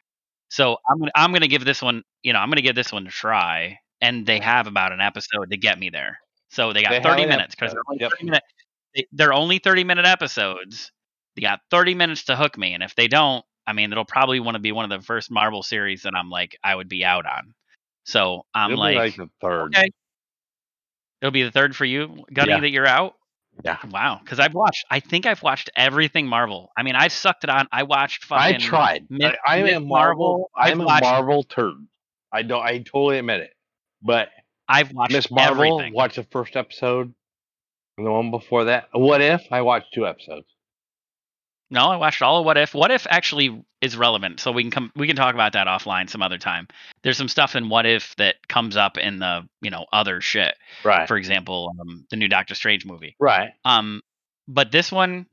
So 0.49 0.77
I'm 0.89 0.99
gonna 0.99 1.11
I'm 1.15 1.33
gonna 1.33 1.47
give 1.47 1.65
this 1.65 1.81
one, 1.81 2.03
you 2.23 2.31
know, 2.31 2.39
I'm 2.39 2.49
gonna 2.49 2.61
give 2.61 2.75
this 2.75 2.93
one 2.93 3.05
a 3.05 3.11
try, 3.11 3.79
and 4.01 4.25
they 4.25 4.39
have 4.39 4.67
about 4.67 4.93
an 4.93 5.01
episode 5.01 5.51
to 5.51 5.57
get 5.57 5.77
me 5.77 5.89
there. 5.89 6.19
So 6.49 6.71
they 6.71 6.81
got 6.81 6.91
They 6.91 7.01
30 7.01 7.25
minutes 7.25 7.55
because 7.55 7.73
they're 7.73 7.83
yep. 7.99 8.11
minute, 8.21 8.43
they, 8.95 9.05
they're 9.11 9.33
only 9.33 9.59
30 9.59 9.83
minute 9.83 10.05
episodes. 10.05 10.91
They 11.35 11.41
got 11.41 11.59
30 11.69 11.95
minutes 11.95 12.23
to 12.25 12.35
hook 12.35 12.57
me, 12.57 12.73
and 12.73 12.81
if 12.81 12.95
they 12.95 13.07
don't, 13.07 13.43
I 13.69 13.73
mean, 13.73 13.91
it'll 13.91 14.03
probably 14.03 14.39
want 14.39 14.55
to 14.55 14.59
be 14.59 14.71
one 14.71 14.91
of 14.91 14.99
the 14.99 15.05
first 15.05 15.29
Marvel 15.29 15.61
series 15.61 16.01
that 16.01 16.15
I'm 16.15 16.31
like 16.31 16.57
I 16.63 16.73
would 16.73 16.89
be 16.89 17.05
out 17.05 17.27
on. 17.27 17.53
So 18.03 18.45
I'm 18.55 18.71
It'll 18.71 18.83
like, 18.83 18.95
be 18.95 18.99
like 18.99 19.15
the 19.15 19.29
third. 19.39 19.75
okay. 19.75 19.89
It'll 21.21 21.31
be 21.31 21.43
the 21.43 21.51
third 21.51 21.75
for 21.75 21.85
you, 21.85 22.25
Gunny, 22.33 22.49
Yeah. 22.51 22.59
that 22.61 22.69
you're 22.69 22.87
out. 22.87 23.13
Yeah. 23.63 23.77
Wow, 23.91 24.19
because 24.23 24.39
I've 24.39 24.53
watched. 24.55 24.85
I 24.89 24.99
think 25.01 25.25
I've 25.27 25.43
watched 25.43 25.69
everything 25.75 26.25
Marvel. 26.25 26.71
I 26.77 26.81
mean, 26.83 26.95
I've 26.95 27.11
sucked 27.11 27.43
it 27.43 27.49
on. 27.51 27.67
I 27.71 27.83
watched. 27.83 28.25
I 28.31 28.53
tried. 28.53 29.05
Miss- 29.09 29.33
I, 29.45 29.59
I'm 29.59 29.67
a 29.67 29.79
Marvel. 29.81 30.49
I'm 30.55 30.81
a 30.81 30.85
Marvel 30.85 31.43
turd. 31.43 31.75
I 32.31 32.41
don't. 32.41 32.63
I 32.63 32.79
totally 32.79 33.19
admit 33.19 33.41
it. 33.41 33.51
But 34.01 34.29
I've 34.67 34.91
watched 34.93 35.11
Miss 35.11 35.29
Marvel 35.29 35.61
everything. 35.79 35.93
watched 35.93 36.15
the 36.15 36.23
first 36.23 36.55
episode, 36.55 37.13
and 37.97 38.07
the 38.07 38.11
one 38.11 38.31
before 38.31 38.63
that. 38.65 38.87
What 38.93 39.19
if 39.21 39.45
I 39.51 39.61
watched 39.61 39.93
two 39.93 40.07
episodes? 40.07 40.47
No, 41.71 41.85
I 41.91 41.97
watched 41.97 42.21
all 42.21 42.39
of 42.39 42.45
What 42.45 42.57
If. 42.57 42.73
What 42.73 42.89
If 42.91 43.05
actually 43.09 43.63
is 43.81 43.95
relevant, 43.95 44.39
so 44.39 44.51
we 44.51 44.63
can 44.63 44.71
come. 44.71 44.91
We 44.95 45.05
can 45.07 45.15
talk 45.15 45.33
about 45.35 45.53
that 45.53 45.67
offline 45.67 46.09
some 46.09 46.21
other 46.23 46.37
time. 46.39 46.67
There's 47.03 47.17
some 47.17 47.27
stuff 47.27 47.55
in 47.55 47.69
What 47.69 47.85
If 47.85 48.15
that 48.17 48.35
comes 48.47 48.75
up 48.75 48.97
in 48.97 49.19
the 49.19 49.47
you 49.61 49.69
know 49.69 49.85
other 49.93 50.19
shit. 50.21 50.55
Right. 50.83 51.07
For 51.07 51.15
example, 51.15 51.71
um, 51.79 52.05
the 52.09 52.15
new 52.15 52.27
Doctor 52.27 52.55
Strange 52.55 52.85
movie. 52.85 53.15
right. 53.19 53.51
Um, 53.65 54.01
but 54.47 54.71
this 54.71 54.91
one, 54.91 55.27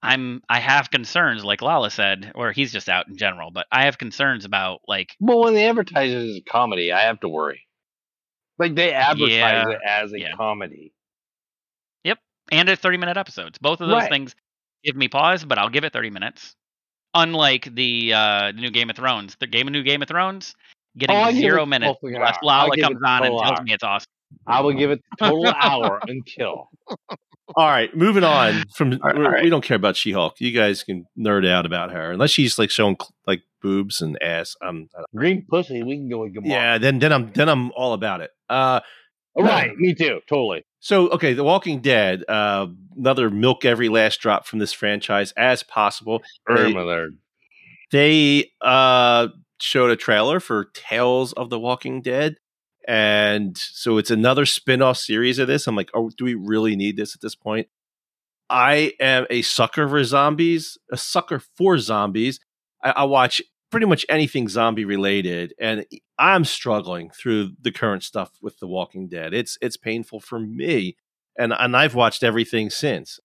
I'm 0.00 0.42
I 0.48 0.60
have 0.60 0.92
concerns, 0.92 1.44
like 1.44 1.60
Lala 1.60 1.90
said, 1.90 2.30
or 2.36 2.52
he's 2.52 2.72
just 2.72 2.88
out 2.88 3.08
in 3.08 3.16
general. 3.16 3.50
But 3.50 3.66
I 3.72 3.86
have 3.86 3.98
concerns 3.98 4.44
about 4.44 4.82
like 4.86 5.16
Well, 5.18 5.40
when 5.40 5.54
they 5.54 5.68
advertise 5.68 6.12
it 6.12 6.16
as 6.30 6.36
a 6.36 6.40
comedy, 6.42 6.92
I 6.92 7.00
have 7.02 7.18
to 7.20 7.28
worry. 7.28 7.66
Like 8.60 8.76
they 8.76 8.92
advertise 8.92 9.28
Yeah, 9.30 9.68
it 9.70 9.78
as 9.84 10.12
a 10.12 10.20
yeah. 10.20 10.36
comedy. 10.36 10.92
Yep, 12.04 12.18
and 12.52 12.68
at 12.68 12.78
30 12.78 12.96
minute 12.98 13.16
episodes. 13.16 13.58
Both 13.58 13.80
of 13.80 13.88
those 13.88 14.02
Right. 14.02 14.10
things 14.10 14.36
give 14.84 14.96
me 14.96 15.08
pause, 15.08 15.44
but 15.44 15.58
I'll 15.58 15.68
give 15.70 15.84
it 15.84 15.92
30 15.92 16.10
minutes. 16.10 16.54
Unlike 17.14 17.74
the 17.74 18.12
uh, 18.14 18.52
new 18.52 18.70
Game 18.70 18.88
of 18.88 18.96
Thrones, 18.96 19.36
the 19.40 19.46
game 19.48 19.66
of 19.66 19.72
new 19.72 19.82
Game 19.82 20.00
of 20.00 20.06
Thrones, 20.08 20.54
getting 20.96 21.16
Oh, 21.16 21.20
I 21.20 21.32
give 21.32 21.40
zero 21.40 21.62
it 21.64 21.66
minutes 21.66 21.98
full 22.00 22.10
unless. 22.14 22.36
I'll 22.42 22.46
Lala 22.46 22.76
give 22.76 22.84
comes 22.84 22.96
it 23.02 23.04
on 23.04 23.24
and 23.24 23.38
tells 23.38 23.42
hour. 23.58 23.62
me 23.64 23.72
it's 23.72 23.82
awesome. 23.82 24.06
I 24.46 24.60
will 24.60 24.72
give 24.74 24.92
it 24.92 25.00
the 25.18 25.26
total 25.26 25.46
hour 25.48 25.98
and 26.06 26.24
kill. 26.24 26.68
All 27.56 27.66
right, 27.66 27.92
moving 27.96 28.22
on 28.22 28.62
from 28.76 28.92
All 28.92 28.98
right, 29.02 29.14
we're- 29.16 29.26
all 29.26 29.32
right. 29.32 29.42
we 29.42 29.50
don't 29.50 29.64
care 29.64 29.74
about 29.76 29.96
She-Hulk. 29.96 30.34
You 30.40 30.52
guys 30.52 30.84
can 30.84 31.04
nerd 31.18 31.44
out 31.48 31.66
about 31.66 31.90
her 31.90 32.12
unless 32.12 32.30
she's 32.30 32.60
like 32.60 32.70
showing 32.70 32.96
like 33.26 33.42
boobs 33.60 34.00
and 34.00 34.16
ass. 34.22 34.54
Um, 34.62 34.86
I 34.94 34.98
don't- 34.98 35.06
Green 35.16 35.44
pussy, 35.50 35.82
we 35.82 35.96
can 35.96 36.08
go 36.08 36.20
with 36.20 36.34
Gamora. 36.36 36.48
yeah, 36.48 36.78
then 36.78 37.00
then 37.00 37.12
I'm 37.12 37.32
then 37.32 37.48
I'm 37.48 37.72
all 37.72 37.92
about 37.92 38.20
it. 38.20 38.30
Uh, 38.48 38.80
Right. 39.36 39.74
Me 39.76 39.94
too. 39.94 40.20
Totally. 40.28 40.64
So 40.80 41.08
okay, 41.10 41.32
The 41.34 41.44
Walking 41.44 41.80
Dead. 41.80 42.24
Uh, 42.28 42.66
another 42.96 43.30
milk 43.30 43.64
every 43.64 43.88
last 43.88 44.20
drop 44.20 44.46
from 44.46 44.58
this 44.58 44.72
franchise 44.72 45.32
as 45.36 45.62
possible. 45.62 46.22
They- 46.48 46.54
Irma 46.54 46.84
there. 46.86 47.10
they 47.92 48.50
uh 48.60 49.28
showed 49.60 49.90
a 49.90 49.96
trailer 49.96 50.40
for 50.40 50.66
Tales 50.74 51.32
of 51.34 51.50
the 51.50 51.58
Walking 51.58 52.00
Dead. 52.02 52.36
And 52.88 53.56
so 53.58 53.98
it's 53.98 54.10
another 54.10 54.46
spin-off 54.46 54.96
series 54.96 55.38
of 55.38 55.46
this. 55.48 55.66
I'm 55.66 55.76
like, 55.76 55.90
oh, 55.94 56.10
do 56.16 56.24
we 56.24 56.34
really 56.34 56.74
need 56.76 56.96
this 56.96 57.14
at 57.14 57.20
this 57.20 57.34
point? 57.34 57.68
I 58.48 58.94
am 58.98 59.26
a 59.30 59.42
sucker 59.42 59.86
for 59.86 60.02
zombies, 60.02 60.78
a 60.90 60.96
sucker 60.96 61.42
for 61.56 61.78
zombies. 61.78 62.40
I, 62.82 62.90
I 62.92 63.04
watch 63.04 63.42
pretty 63.70 63.86
much 63.86 64.04
anything 64.08 64.48
zombie 64.48 64.84
related, 64.84 65.54
and 65.58 65.84
I'm 66.18 66.44
struggling 66.44 67.10
through 67.10 67.52
the 67.60 67.72
current 67.72 68.02
stuff 68.02 68.32
with 68.42 68.58
The 68.58 68.66
Walking 68.66 69.08
Dead. 69.08 69.32
It's 69.34 69.56
it's 69.62 69.76
painful 69.76 70.20
for 70.20 70.38
me, 70.38 70.96
and 71.38 71.52
and 71.52 71.76
I've 71.76 71.94
watched 71.94 72.22
everything 72.22 72.70
since. 72.70 73.18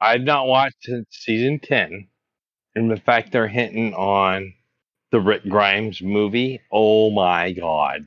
I've 0.00 0.22
not 0.22 0.46
watched 0.46 0.76
since 0.82 1.06
season 1.10 1.58
10. 1.58 2.06
And 2.76 2.88
the 2.90 2.96
fact 2.96 3.32
they're 3.32 3.48
hinting 3.48 3.94
on 3.94 4.54
the 5.10 5.20
Rick 5.20 5.42
Grimes 5.48 6.00
movie, 6.00 6.60
oh 6.70 7.10
my 7.10 7.50
God. 7.52 8.06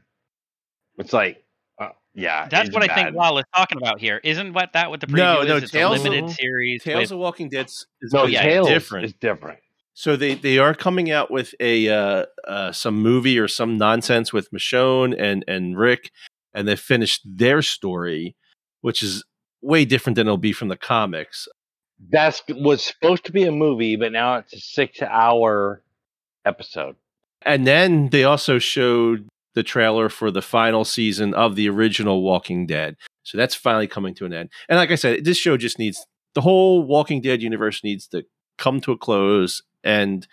It's 0.98 1.12
like, 1.12 1.44
uh, 1.82 1.90
yeah. 2.14 2.48
That's 2.48 2.70
it's 2.70 2.74
what 2.74 2.84
I 2.84 2.88
bad. 2.88 2.96
think 3.08 3.16
Lala's 3.18 3.44
talking 3.54 3.78
about 3.78 4.00
here. 4.00 4.22
Isn't 4.24 4.54
what 4.54 4.72
that 4.74 4.90
what 4.90 5.02
the 5.02 5.08
preview 5.08 5.18
No, 5.18 5.42
is? 5.42 5.48
no, 5.50 5.58
it's 5.58 5.72
Tales 5.72 6.00
a 6.00 6.04
limited 6.04 6.24
of- 6.26 6.32
series. 6.36 6.84
Tales 6.84 7.02
with- 7.02 7.12
of 7.12 7.18
Walking 7.20 7.50
Dead 7.50 7.66
is 7.66 7.86
No, 8.14 8.26
yeah, 8.26 8.42
Tales 8.44 8.68
different. 8.70 9.06
is 9.06 9.14
different. 9.14 9.60
So 9.94 10.16
they 10.16 10.36
they 10.36 10.58
are 10.58 10.74
coming 10.74 11.12
out 11.12 11.32
with 11.32 11.54
a 11.60 11.90
uh, 11.90 12.26
uh, 12.48 12.72
some 12.72 13.02
movie 13.02 13.38
or 13.38 13.48
some 13.48 13.78
nonsense 13.78 14.32
with 14.32 14.52
Michonne 14.52 15.16
and 15.18 15.44
and 15.48 15.78
Rick, 15.78 16.12
and 16.54 16.68
they 16.68 16.76
finished 16.76 17.22
their 17.26 17.62
story, 17.62 18.36
which 18.82 19.04
is 19.04 19.24
way 19.62 19.86
different 19.86 20.16
than 20.16 20.28
it'll 20.28 20.38
be 20.38 20.54
from 20.54 20.70
the 20.70 20.78
comics. 20.78 21.48
That 22.10 22.42
was 22.50 22.84
supposed 22.84 23.26
to 23.26 23.32
be 23.32 23.44
a 23.44 23.52
movie, 23.52 23.96
but 23.96 24.12
now 24.12 24.38
it's 24.38 24.54
a 24.54 24.60
six 24.60 25.02
hour 25.02 25.84
episode. 26.46 26.96
And 27.44 27.68
then 27.68 28.10
they 28.10 28.24
also 28.24 28.60
showed 28.60 29.28
the 29.54 29.64
trailer 29.64 30.10
for 30.10 30.32
the 30.32 30.42
final 30.42 30.86
season 30.86 31.34
of 31.34 31.56
the 31.56 31.70
original 31.70 32.24
Walking 32.24 32.66
Dead. 32.66 32.96
So 33.24 33.38
that's 33.38 33.56
finally 33.56 33.88
coming 33.88 34.16
to 34.16 34.26
an 34.26 34.34
end. 34.34 34.50
And 34.70 34.78
like 34.78 34.92
I 34.92 34.96
said, 34.96 35.26
this 35.26 35.38
show 35.38 35.58
just 35.58 35.78
needs 35.78 36.06
the 36.34 36.42
whole 36.42 36.84
Walking 36.84 37.22
Dead 37.22 37.42
universe 37.42 37.84
needs 37.84 38.08
to 38.08 38.24
come 38.58 38.80
to 38.82 38.92
a 38.94 38.98
close 38.98 39.62
and 39.84 40.28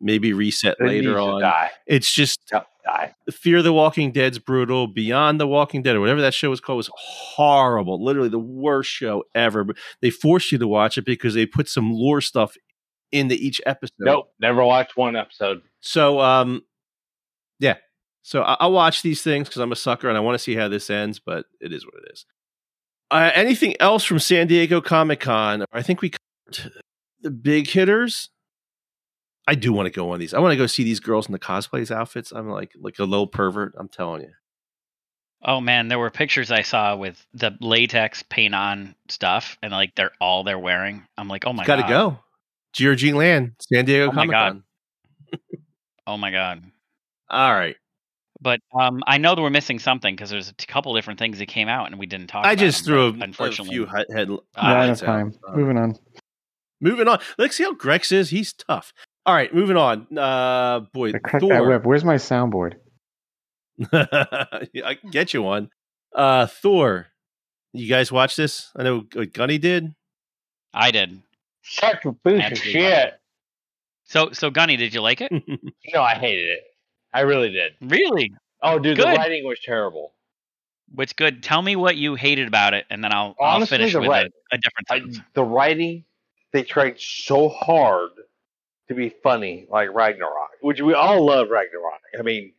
maybe 0.00 0.32
reset 0.32 0.76
It 0.80 0.86
later 0.86 1.18
on. 1.18 1.40
Die. 1.40 1.70
It's 1.86 2.12
just 2.12 2.38
die. 2.84 3.14
Fear 3.30 3.62
the 3.62 3.72
Walking 3.72 4.12
Dead's 4.12 4.38
brutal. 4.38 4.86
Beyond 4.86 5.40
the 5.40 5.46
Walking 5.46 5.82
Dead, 5.82 5.96
or 5.96 6.00
whatever 6.00 6.20
that 6.20 6.34
show 6.34 6.50
was 6.50 6.60
called, 6.60 6.76
was 6.78 6.90
horrible. 6.94 8.02
Literally 8.02 8.28
the 8.28 8.38
worst 8.38 8.90
show 8.90 9.24
ever. 9.34 9.64
But 9.64 9.76
they 10.00 10.10
forced 10.10 10.52
you 10.52 10.58
to 10.58 10.68
watch 10.68 10.98
it 10.98 11.04
because 11.04 11.34
they 11.34 11.46
put 11.46 11.68
some 11.68 11.92
lore 11.92 12.20
stuff 12.20 12.54
into 13.12 13.34
each 13.34 13.60
episode. 13.66 13.92
Nope, 13.98 14.32
never 14.40 14.64
watched 14.64 14.96
one 14.96 15.16
episode. 15.16 15.62
So, 15.80 16.20
um, 16.20 16.62
yeah. 17.58 17.76
So 18.22 18.42
I, 18.42 18.56
I 18.60 18.66
watch 18.66 19.02
these 19.02 19.22
things 19.22 19.48
because 19.48 19.60
I'm 19.60 19.72
a 19.72 19.76
sucker 19.76 20.08
and 20.08 20.16
I 20.16 20.20
want 20.20 20.34
to 20.34 20.42
see 20.42 20.54
how 20.54 20.68
this 20.68 20.90
ends. 20.90 21.18
But 21.18 21.46
it 21.60 21.72
is 21.72 21.84
what 21.84 21.94
it 21.94 22.12
is. 22.12 22.26
Uh, 23.10 23.30
anything 23.34 23.74
else 23.80 24.04
from 24.04 24.18
San 24.18 24.48
Diego 24.48 24.80
Comic 24.80 25.20
Con? 25.20 25.64
I 25.72 25.82
think 25.82 26.02
we 26.02 26.10
covered 26.10 26.72
the 27.22 27.30
big 27.30 27.68
hitters. 27.68 28.30
I 29.46 29.54
do 29.54 29.72
want 29.72 29.86
to 29.86 29.90
go 29.92 30.10
on 30.10 30.18
these. 30.18 30.34
I 30.34 30.38
want 30.40 30.52
to 30.52 30.56
go 30.56 30.66
see 30.66 30.82
these 30.84 31.00
girls 31.00 31.26
in 31.26 31.32
the 31.32 31.38
cosplays 31.38 31.90
outfits. 31.90 32.32
I'm 32.32 32.48
like 32.50 32.72
like 32.80 32.98
a 32.98 33.04
little 33.04 33.26
pervert. 33.26 33.74
I'm 33.78 33.88
telling 33.88 34.22
you. 34.22 34.30
Oh 35.42 35.60
man, 35.60 35.88
there 35.88 35.98
were 35.98 36.10
pictures 36.10 36.50
I 36.50 36.62
saw 36.62 36.96
with 36.96 37.24
the 37.34 37.56
latex 37.60 38.24
paint 38.24 38.54
on 38.54 38.94
stuff, 39.08 39.56
and 39.62 39.72
like 39.72 39.94
they're 39.94 40.10
all 40.20 40.42
they're 40.44 40.58
wearing. 40.58 41.04
I'm 41.16 41.28
like, 41.28 41.46
oh 41.46 41.52
my 41.52 41.64
god. 41.64 41.78
Got 41.78 41.86
to 41.86 41.88
go. 41.92 42.18
Georgine 42.72 43.14
Land, 43.16 43.52
San 43.60 43.84
Diego 43.84 44.08
Oh 44.08 44.12
my 44.12 44.26
Comic 44.26 44.30
God. 44.32 44.52
Con. 44.52 45.60
oh 46.06 46.16
my 46.16 46.30
god. 46.30 46.62
All 47.30 47.52
right. 47.52 47.76
But 48.40 48.60
um, 48.78 49.02
I 49.06 49.16
know 49.18 49.34
that 49.34 49.40
we're 49.40 49.48
missing 49.50 49.78
something 49.78 50.14
because 50.14 50.28
there's 50.28 50.50
a 50.50 50.66
couple 50.66 50.94
different 50.94 51.18
things 51.18 51.38
that 51.38 51.46
came 51.46 51.68
out 51.68 51.86
and 51.86 51.98
we 51.98 52.04
didn't 52.06 52.26
talk. 52.26 52.44
I 52.44 52.52
about 52.52 52.60
just 52.60 52.84
them, 52.84 53.12
threw 53.14 53.32
but 53.38 53.58
a, 53.58 53.62
a 53.62 53.64
few 53.64 53.86
head, 53.86 54.04
head 54.14 54.28
Not 54.28 54.28
enough 54.28 54.42
highlights 54.56 55.02
out. 55.02 55.06
time. 55.06 55.34
Uh, 55.48 55.56
Moving 55.56 55.78
on. 55.78 55.96
moving 56.80 57.08
on. 57.08 57.18
Let's 57.38 57.56
see 57.56 57.64
how 57.64 57.72
Grex 57.74 58.12
is. 58.12 58.28
He's 58.30 58.52
tough. 58.52 58.92
All 59.26 59.34
right, 59.34 59.52
moving 59.52 59.76
on. 59.76 60.06
Uh, 60.16 60.80
boy, 60.92 61.08
I 61.08 61.18
cracked 61.18 61.40
that 61.48 61.58
Thor. 61.58 61.68
whip. 61.68 61.84
Where's 61.84 62.04
my 62.04 62.14
soundboard? 62.14 62.74
I 63.92 64.94
can 65.00 65.10
get 65.10 65.34
you 65.34 65.42
one. 65.42 65.68
Uh, 66.14 66.46
Thor. 66.46 67.08
You 67.72 67.88
guys 67.88 68.10
watch 68.12 68.36
this? 68.36 68.70
I 68.76 68.84
know 68.84 69.04
uh, 69.16 69.24
Gunny 69.32 69.58
did. 69.58 69.94
I 70.72 70.90
did. 70.92 71.20
Such 71.62 72.04
a 72.04 72.12
piece 72.12 72.52
of 72.52 72.58
shit. 72.58 73.14
So 74.04 74.30
so 74.32 74.50
Gunny, 74.50 74.76
did 74.76 74.94
you 74.94 75.00
like 75.02 75.20
it? 75.20 75.32
No, 75.92 76.00
I 76.02 76.14
hated 76.14 76.48
it. 76.48 76.60
I 77.12 77.20
really 77.22 77.50
did. 77.50 77.72
really? 77.80 78.32
Oh, 78.62 78.78
dude, 78.78 78.96
the 78.96 79.02
Good. 79.04 79.16
writing 79.18 79.44
was 79.44 79.58
terrible. 79.64 80.12
What's 80.94 81.12
good? 81.12 81.42
Tell 81.42 81.60
me 81.62 81.74
what 81.76 81.96
you 81.96 82.14
hated 82.14 82.46
about 82.46 82.74
it, 82.74 82.86
and 82.90 83.02
then 83.02 83.12
I'll 83.12 83.34
Honestly, 83.40 83.74
I'll 83.76 83.80
finish 83.80 83.92
the 83.92 84.00
with 84.00 84.08
writing. 84.08 84.32
a, 84.52 84.54
a 84.54 84.58
different 84.58 85.18
I, 85.18 85.22
the 85.34 85.42
writing, 85.44 86.04
they 86.52 86.62
tried 86.62 87.00
so 87.00 87.48
hard 87.48 88.10
to 88.88 88.94
be 88.94 89.08
funny, 89.22 89.66
like 89.70 89.92
Ragnarok, 89.92 90.50
which 90.60 90.80
we 90.80 90.94
all 90.94 91.24
love 91.24 91.48
Ragnarok. 91.50 92.00
I 92.18 92.22
mean, 92.22 92.52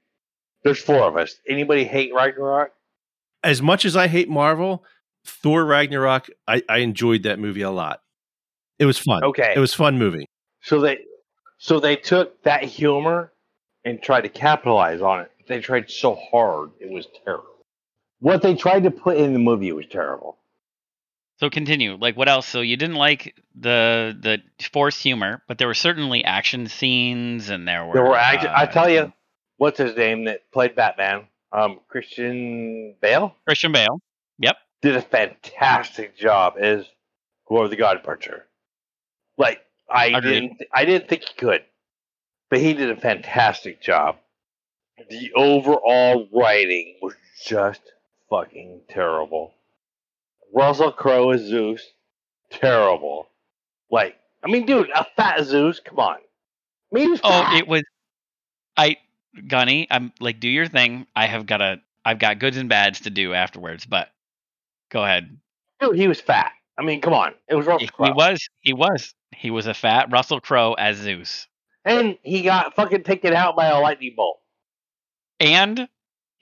there's 0.64 0.82
four 0.82 1.04
of 1.04 1.18
us. 1.18 1.40
Anybody 1.48 1.84
hate 1.86 2.14
Ragnarok? 2.14 2.74
As 3.44 3.62
much 3.62 3.86
as 3.86 3.96
I 3.96 4.08
hate 4.08 4.30
Marvel, 4.30 4.84
Thor 5.26 5.66
Ragnarok, 5.66 6.30
I, 6.48 6.64
I 6.68 6.80
enjoyed 6.80 7.24
that 7.24 7.40
movie 7.40 7.62
a 7.62 7.72
lot. 7.72 8.02
It 8.80 8.86
was 8.86 8.98
fun. 8.98 9.24
Okay. 9.24 9.54
It 9.56 9.60
was 9.60 9.74
fun 9.74 9.98
movie. 9.98 10.28
So 10.62 10.82
they, 10.82 11.00
so 11.58 11.80
they 11.80 11.96
took 11.96 12.42
that 12.44 12.64
humor 12.64 13.32
and 13.86 14.02
tried 14.02 14.22
to 14.22 14.30
capitalize 14.30 15.02
on 15.02 15.22
it. 15.22 15.32
They 15.48 15.62
tried 15.62 15.90
so 15.90 16.16
hard, 16.16 16.72
it 16.80 16.90
was 16.90 17.08
terrible. 17.24 17.46
What 18.20 18.42
they 18.42 18.56
tried 18.56 18.84
to 18.84 18.92
put 18.92 19.18
in 19.18 19.34
the 19.34 19.40
movie 19.40 19.72
was 19.72 19.86
terrible. 19.86 20.37
So 21.40 21.50
continue. 21.50 21.96
Like 21.96 22.18
what 22.18 22.28
else? 22.28 22.48
So 22.48 22.62
you 22.62 22.78
didn't 22.78 22.96
like 22.96 23.36
the 23.56 24.18
the 24.20 24.42
forced 24.72 25.02
humor, 25.02 25.44
but 25.48 25.58
there 25.58 25.68
were 25.68 25.74
certainly 25.76 26.24
action 26.24 26.68
scenes, 26.68 27.50
and 27.50 27.68
there 27.68 27.86
were 27.86 27.94
There 27.94 28.04
were 28.04 28.18
act- 28.18 28.46
I 28.46 28.64
uh, 28.64 28.66
tell 28.66 28.90
you, 28.90 29.14
what's 29.58 29.78
his 29.78 29.96
name 29.96 30.26
that 30.26 30.52
played 30.52 30.76
Batman? 30.76 31.28
Um, 31.52 31.80
Christian 31.88 32.96
Bale 33.02 33.36
Christian 33.46 33.72
Bale. 33.72 34.02
Yep. 34.40 34.58
did 34.82 34.96
a 34.96 35.02
fantastic 35.02 36.18
job 36.18 36.56
as 36.60 36.86
Gorr 37.48 37.68
the 37.68 37.76
God 37.76 38.02
Butcher. 38.04 38.46
Like 39.38 39.62
I 39.90 40.08
Agreed. 40.08 40.32
didn't, 40.42 40.62
I 40.74 40.86
didn't 40.86 41.08
think 41.08 41.24
he 41.24 41.34
could, 41.36 41.64
but 42.50 42.60
he 42.60 42.74
did 42.74 42.90
a 42.90 42.96
fantastic 43.00 43.80
job. 43.82 44.18
The 45.10 45.32
overall 45.36 46.28
writing 46.34 46.96
was 47.02 47.14
just 47.46 47.82
fucking 48.30 48.82
terrible. 48.90 49.54
Russell 50.54 50.92
Crowe 50.92 51.32
as 51.32 51.42
Zeus, 51.42 51.84
terrible. 52.52 53.30
Like, 53.92 54.18
I 54.44 54.50
mean, 54.50 54.66
dude, 54.66 54.90
a 54.90 55.06
fat 55.16 55.44
Zeus, 55.44 55.80
come 55.80 56.00
on. 56.00 56.18
I 56.18 56.20
mean, 56.92 57.14
he 57.14 57.20
Oh, 57.24 57.56
it 57.56 57.68
was. 57.68 57.84
I, 58.76 58.98
Gunny, 59.48 59.88
I'm 59.90 60.14
like, 60.20 60.40
do 60.40 60.50
your 60.50 60.68
thing. 60.68 61.08
I 61.16 61.28
have 61.28 61.46
got 61.46 61.62
a, 61.62 61.82
I've 62.06 62.20
got 62.20 62.40
goods 62.40 62.58
and 62.58 62.70
bads 62.70 63.02
to 63.02 63.10
do 63.10 63.34
afterwards. 63.34 63.86
But 63.86 64.10
go 64.90 65.04
ahead. 65.04 65.38
dude, 65.80 65.96
he 65.96 66.08
was 66.08 66.22
fat. 66.22 66.52
I 66.78 66.84
mean, 66.84 67.02
come 67.02 67.14
on, 67.14 67.34
it 67.48 67.56
was 67.56 67.66
Russell 67.66 67.88
Crowe. 67.88 68.06
He, 68.06 68.12
was, 68.14 68.50
he 68.62 68.74
was, 68.74 69.16
he 69.36 69.52
was 69.52 69.66
a 69.66 69.74
fat 69.74 70.12
Russell 70.12 70.40
Crowe 70.40 70.74
as 70.74 70.98
Zeus, 70.98 71.48
and 71.84 72.18
he 72.22 72.44
got 72.44 72.76
fucking 72.76 73.04
taken 73.04 73.34
out 73.34 73.56
by 73.56 73.66
a 73.68 73.80
lightning 73.80 74.14
bolt. 74.16 74.40
and 75.40 75.90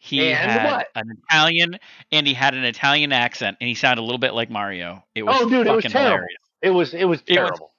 he 0.05 0.31
And 0.31 0.51
had 0.51 0.71
what? 0.71 0.87
an 0.95 1.11
Italian, 1.29 1.79
and 2.11 2.27
he 2.27 2.33
had 2.33 2.53
an 2.53 2.63
Italian 2.63 3.11
accent, 3.11 3.57
and 3.59 3.67
he 3.67 3.73
sounded 3.75 4.01
a 4.01 4.05
little 4.05 4.19
bit 4.19 4.33
like 4.33 4.49
Mario. 4.49 5.03
It 5.15 5.23
was 5.23 5.35
Oh, 5.41 5.49
dude, 5.49 5.65
it 5.65 5.71
was 5.71 5.83
fucking 5.83 5.91
terrible. 5.91 6.09
hilarious. 6.17 6.37
It 6.61 6.69
was, 6.69 6.93
it 6.93 7.05
was 7.05 7.19
It 7.27 7.39
was- 7.39 7.49
terrible. 7.49 7.71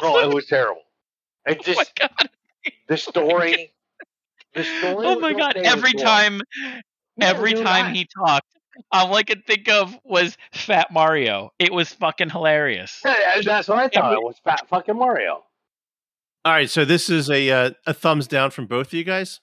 Bro, 0.00 0.18
it 0.30 0.34
was 0.34 0.46
terrible. 0.46 0.82
It 1.46 1.60
Oh 1.68 1.72
my 1.74 1.84
god! 1.98 2.30
the 2.88 2.96
story. 2.96 3.72
The 4.54 4.64
story. 4.64 5.06
Oh 5.06 5.18
my 5.18 5.32
god! 5.32 5.56
okay, 5.56 5.60
it 5.60 5.62
was 5.64 5.72
Every 5.72 5.92
time, 5.94 6.40
No, 7.16 7.26
every 7.26 7.54
dude, 7.54 7.64
time 7.64 7.86
I- 7.86 7.90
he 7.94 8.06
talked, 8.16 8.46
all 8.92 9.14
I 9.14 9.22
could 9.22 9.46
think 9.46 9.68
of 9.68 9.98
was 10.04 10.36
Fat 10.52 10.90
Mario. 10.92 11.50
It 11.58 11.72
was 11.72 11.92
fucking 11.92 12.30
hilarious. 12.30 13.00
Yeah, 13.04 13.40
That's 13.42 13.68
what 13.68 13.78
I 13.78 13.88
thought. 13.88 14.04
Every- 14.12 14.16
It 14.18 14.22
was 14.24 14.36
fat 14.44 14.68
fucking 14.68 14.96
Mario. 14.96 15.44
All 16.44 16.52
right, 16.52 16.70
so 16.70 16.84
this 16.84 17.10
is 17.10 17.28
a 17.30 17.50
uh, 17.50 17.70
a 17.86 17.92
thumbs 17.94 18.26
down 18.26 18.50
from 18.50 18.66
both 18.66 18.88
of 18.88 18.92
you 18.94 19.04
guys. 19.04 19.40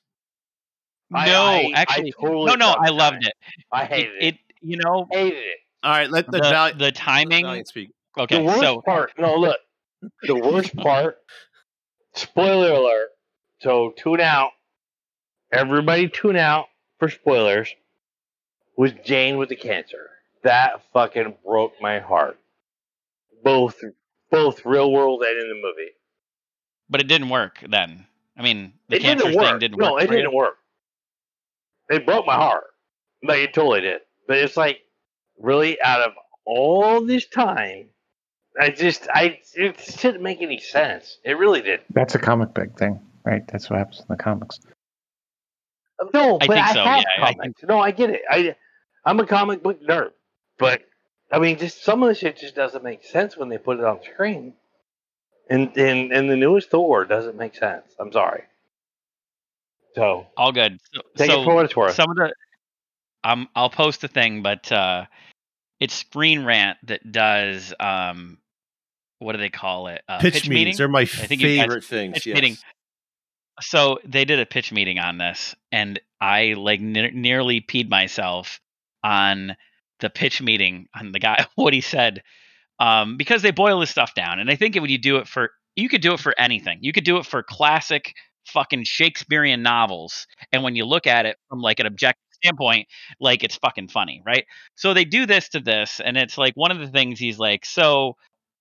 I- 1.13 1.25
no, 1.27 1.43
I- 1.45 1.71
I 1.75 1.81
actually, 1.81 2.11
totally 2.13 2.45
no, 2.47 2.55
no, 2.55 2.71
I 2.71 2.89
loved 2.89 3.25
it. 3.25 3.33
I 3.71 3.83
It, 3.83 3.87
hated 3.89 4.15
it. 4.15 4.23
it, 4.23 4.37
you 4.61 4.77
know, 4.77 5.07
hated 5.11 5.37
it. 5.37 5.57
All 5.83 5.91
right, 5.91 6.09
let 6.09 6.25
the, 6.25 6.33
the, 6.33 6.39
Val- 6.39 6.73
the 6.75 6.91
timing. 6.91 7.45
Valiant 7.45 7.67
speak. 7.67 7.91
Okay, 8.17 8.37
the 8.37 8.43
worst 8.43 8.59
so 8.61 8.81
part. 8.81 9.11
No, 9.17 9.35
look. 9.35 9.57
The 10.23 10.35
worst 10.35 10.75
part. 10.77 11.17
Spoiler 12.13 12.71
alert. 12.71 13.09
So 13.61 13.93
tune 13.97 14.19
out. 14.21 14.51
Everybody 15.51 16.09
tune 16.09 16.35
out 16.35 16.65
for 16.99 17.09
spoilers. 17.09 17.69
Was 18.75 18.91
Jane 19.05 19.37
with 19.37 19.49
the 19.49 19.55
cancer? 19.55 20.09
That 20.43 20.81
fucking 20.93 21.35
broke 21.45 21.73
my 21.81 21.99
heart. 21.99 22.37
Both, 23.43 23.81
both 24.31 24.65
real 24.65 24.91
world 24.91 25.21
and 25.23 25.39
in 25.41 25.47
the 25.49 25.55
movie. 25.55 25.91
but 26.89 26.99
it 27.01 27.07
didn't 27.07 27.29
work 27.29 27.59
then. 27.69 28.05
I 28.37 28.41
mean, 28.43 28.73
the 28.89 28.97
it 28.97 29.01
cancer 29.03 29.25
didn't 29.25 29.37
work. 29.39 29.47
thing 29.49 29.59
didn't 29.59 29.77
no, 29.79 29.93
work. 29.93 30.03
it 30.03 30.09
didn't 30.09 30.33
work. 30.33 30.57
It 31.89 32.05
broke 32.05 32.25
my 32.25 32.35
heart. 32.35 32.65
Like 33.23 33.39
it 33.39 33.53
totally 33.53 33.81
did. 33.81 34.01
But 34.27 34.37
it's 34.39 34.57
like, 34.57 34.79
really, 35.39 35.81
out 35.81 36.01
of 36.01 36.13
all 36.45 37.05
this 37.05 37.27
time, 37.27 37.87
I 38.59 38.69
just, 38.69 39.07
I, 39.13 39.39
it 39.55 39.77
just 39.77 40.01
didn't 40.01 40.21
make 40.23 40.41
any 40.41 40.59
sense. 40.59 41.17
It 41.23 41.37
really 41.37 41.61
did. 41.61 41.81
That's 41.93 42.15
a 42.15 42.19
comic 42.19 42.53
book 42.53 42.77
thing, 42.77 42.99
right? 43.23 43.43
That's 43.47 43.69
what 43.69 43.79
happens 43.79 43.99
in 43.99 44.05
the 44.09 44.21
comics. 44.21 44.59
No, 46.13 46.35
I 46.35 46.47
but 46.47 46.53
think 46.53 46.65
I 46.65 46.73
so, 46.73 46.83
have 46.83 46.99
yeah, 46.99 47.23
I 47.25 47.33
comics. 47.33 47.63
No, 47.63 47.79
I 47.79 47.91
get 47.91 48.09
it. 48.11 48.21
I, 48.29 48.55
I'm 49.05 49.19
a 49.19 49.25
comic 49.25 49.63
book 49.63 49.81
nerd, 49.81 50.11
but 50.59 50.81
I 51.31 51.39
mean, 51.39 51.57
just 51.57 51.83
some 51.83 52.03
of 52.03 52.09
the 52.09 52.15
shit 52.15 52.37
just 52.37 52.55
doesn't 52.55 52.83
make 52.83 53.03
sense 53.03 53.37
when 53.37 53.49
they 53.49 53.57
put 53.57 53.79
it 53.79 53.85
on 53.85 53.99
screen. 54.03 54.53
And 55.49 55.75
and 55.77 56.11
and 56.11 56.29
the 56.29 56.35
newest 56.35 56.69
Thor 56.69 57.05
doesn't 57.05 57.37
make 57.37 57.55
sense. 57.55 57.95
I'm 57.99 58.11
sorry. 58.11 58.43
So 59.97 60.27
All 60.37 60.51
good. 60.51 60.79
So, 60.93 61.01
take 61.17 61.31
so 61.31 61.41
it 61.41 61.45
for 61.45 61.55
what 61.55 61.65
it's 61.65 61.75
worth. 61.75 61.95
some 61.95 62.11
of 62.11 62.15
the 62.17 62.33
um 63.23 63.49
I'll 63.55 63.69
post 63.69 64.03
a 64.03 64.07
thing, 64.07 64.43
but 64.43 64.71
uh 64.71 65.05
it's 65.79 65.93
Screen 65.93 66.45
Rant 66.45 66.77
that 66.83 67.11
does 67.11 67.73
um 67.79 68.37
what 69.19 69.33
do 69.33 69.39
they 69.39 69.49
call 69.49 69.87
it? 69.87 70.03
Uh, 70.07 70.19
pitch, 70.19 70.33
pitch, 70.35 70.49
meetings. 70.49 70.65
meeting. 70.65 70.77
They're 70.77 70.87
my 70.87 71.05
think 71.05 71.41
you 71.41 71.55
guys- 71.57 71.65
favorite 71.65 71.83
things. 71.83 72.13
pitch 72.13 72.27
yes. 72.27 72.35
meeting. 72.35 72.57
So 73.59 73.97
they 74.05 74.23
did 74.25 74.39
a 74.39 74.45
pitch 74.45 74.71
meeting 74.71 74.99
on 74.99 75.17
this, 75.17 75.55
and 75.71 75.99
I 76.21 76.53
like 76.53 76.79
ne- 76.79 77.09
nearly 77.09 77.59
peed 77.59 77.89
myself 77.89 78.61
on 79.03 79.55
the 79.99 80.11
pitch 80.11 80.41
meeting 80.43 80.87
on 80.93 81.11
the 81.11 81.19
guy 81.19 81.47
what 81.55 81.73
he 81.73 81.81
said 81.81 82.21
um, 82.79 83.17
because 83.17 83.41
they 83.41 83.49
boil 83.49 83.79
this 83.79 83.89
stuff 83.89 84.13
down. 84.13 84.39
And 84.39 84.51
I 84.51 84.55
think 84.55 84.75
when 84.75 84.91
you 84.91 84.99
do 84.99 85.17
it 85.17 85.27
for 85.27 85.49
you 85.75 85.89
could 85.89 86.01
do 86.01 86.13
it 86.13 86.19
for 86.19 86.33
anything. 86.39 86.79
You 86.81 86.91
could 86.93 87.03
do 87.03 87.17
it 87.17 87.25
for 87.25 87.41
classic 87.43 88.13
fucking 88.47 88.83
Shakespearean 88.85 89.61
novels, 89.61 90.27
and 90.51 90.63
when 90.63 90.75
you 90.75 90.85
look 90.85 91.07
at 91.07 91.25
it 91.25 91.37
from 91.49 91.61
like 91.61 91.79
an 91.79 91.85
objective 91.85 92.21
standpoint, 92.31 92.87
like 93.19 93.43
it's 93.43 93.55
fucking 93.57 93.87
funny, 93.89 94.21
right? 94.25 94.45
So 94.75 94.93
they 94.93 95.05
do 95.05 95.25
this 95.25 95.49
to 95.49 95.59
this, 95.59 95.99
and 95.99 96.17
it's 96.17 96.37
like 96.37 96.53
one 96.55 96.71
of 96.71 96.79
the 96.79 96.87
things 96.87 97.19
he's 97.19 97.39
like, 97.39 97.65
so 97.65 98.15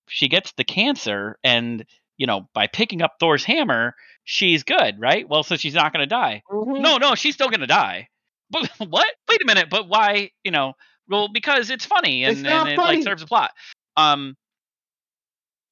she 0.08 0.28
gets 0.28 0.52
the 0.56 0.64
cancer, 0.64 1.38
and 1.44 1.84
you 2.16 2.26
know 2.26 2.48
by 2.54 2.66
picking 2.66 3.02
up 3.02 3.16
Thor's 3.20 3.44
hammer, 3.44 3.94
she's 4.24 4.62
good, 4.62 5.00
right? 5.00 5.28
Well, 5.28 5.42
so 5.42 5.56
she's 5.56 5.74
not 5.74 5.92
going 5.92 6.02
to 6.02 6.06
die. 6.06 6.42
Mhm. 6.50 6.80
No, 6.80 6.98
no, 6.98 7.14
she's 7.14 7.34
still 7.34 7.48
going 7.48 7.60
to 7.60 7.66
die. 7.66 8.08
But 8.50 8.70
what? 8.78 9.06
Wait 9.28 9.42
a 9.42 9.46
minute. 9.46 9.68
But 9.70 9.88
why? 9.88 10.30
You 10.44 10.50
know, 10.50 10.74
well, 11.08 11.28
because 11.28 11.70
it's 11.70 11.84
funny 11.84 12.24
and, 12.24 12.38
It's 12.38 12.46
and 12.48 12.68
it 12.68 12.78
like 12.78 13.02
serves 13.02 13.22
a 13.22 13.26
plot. 13.26 13.52
Um. 13.96 14.36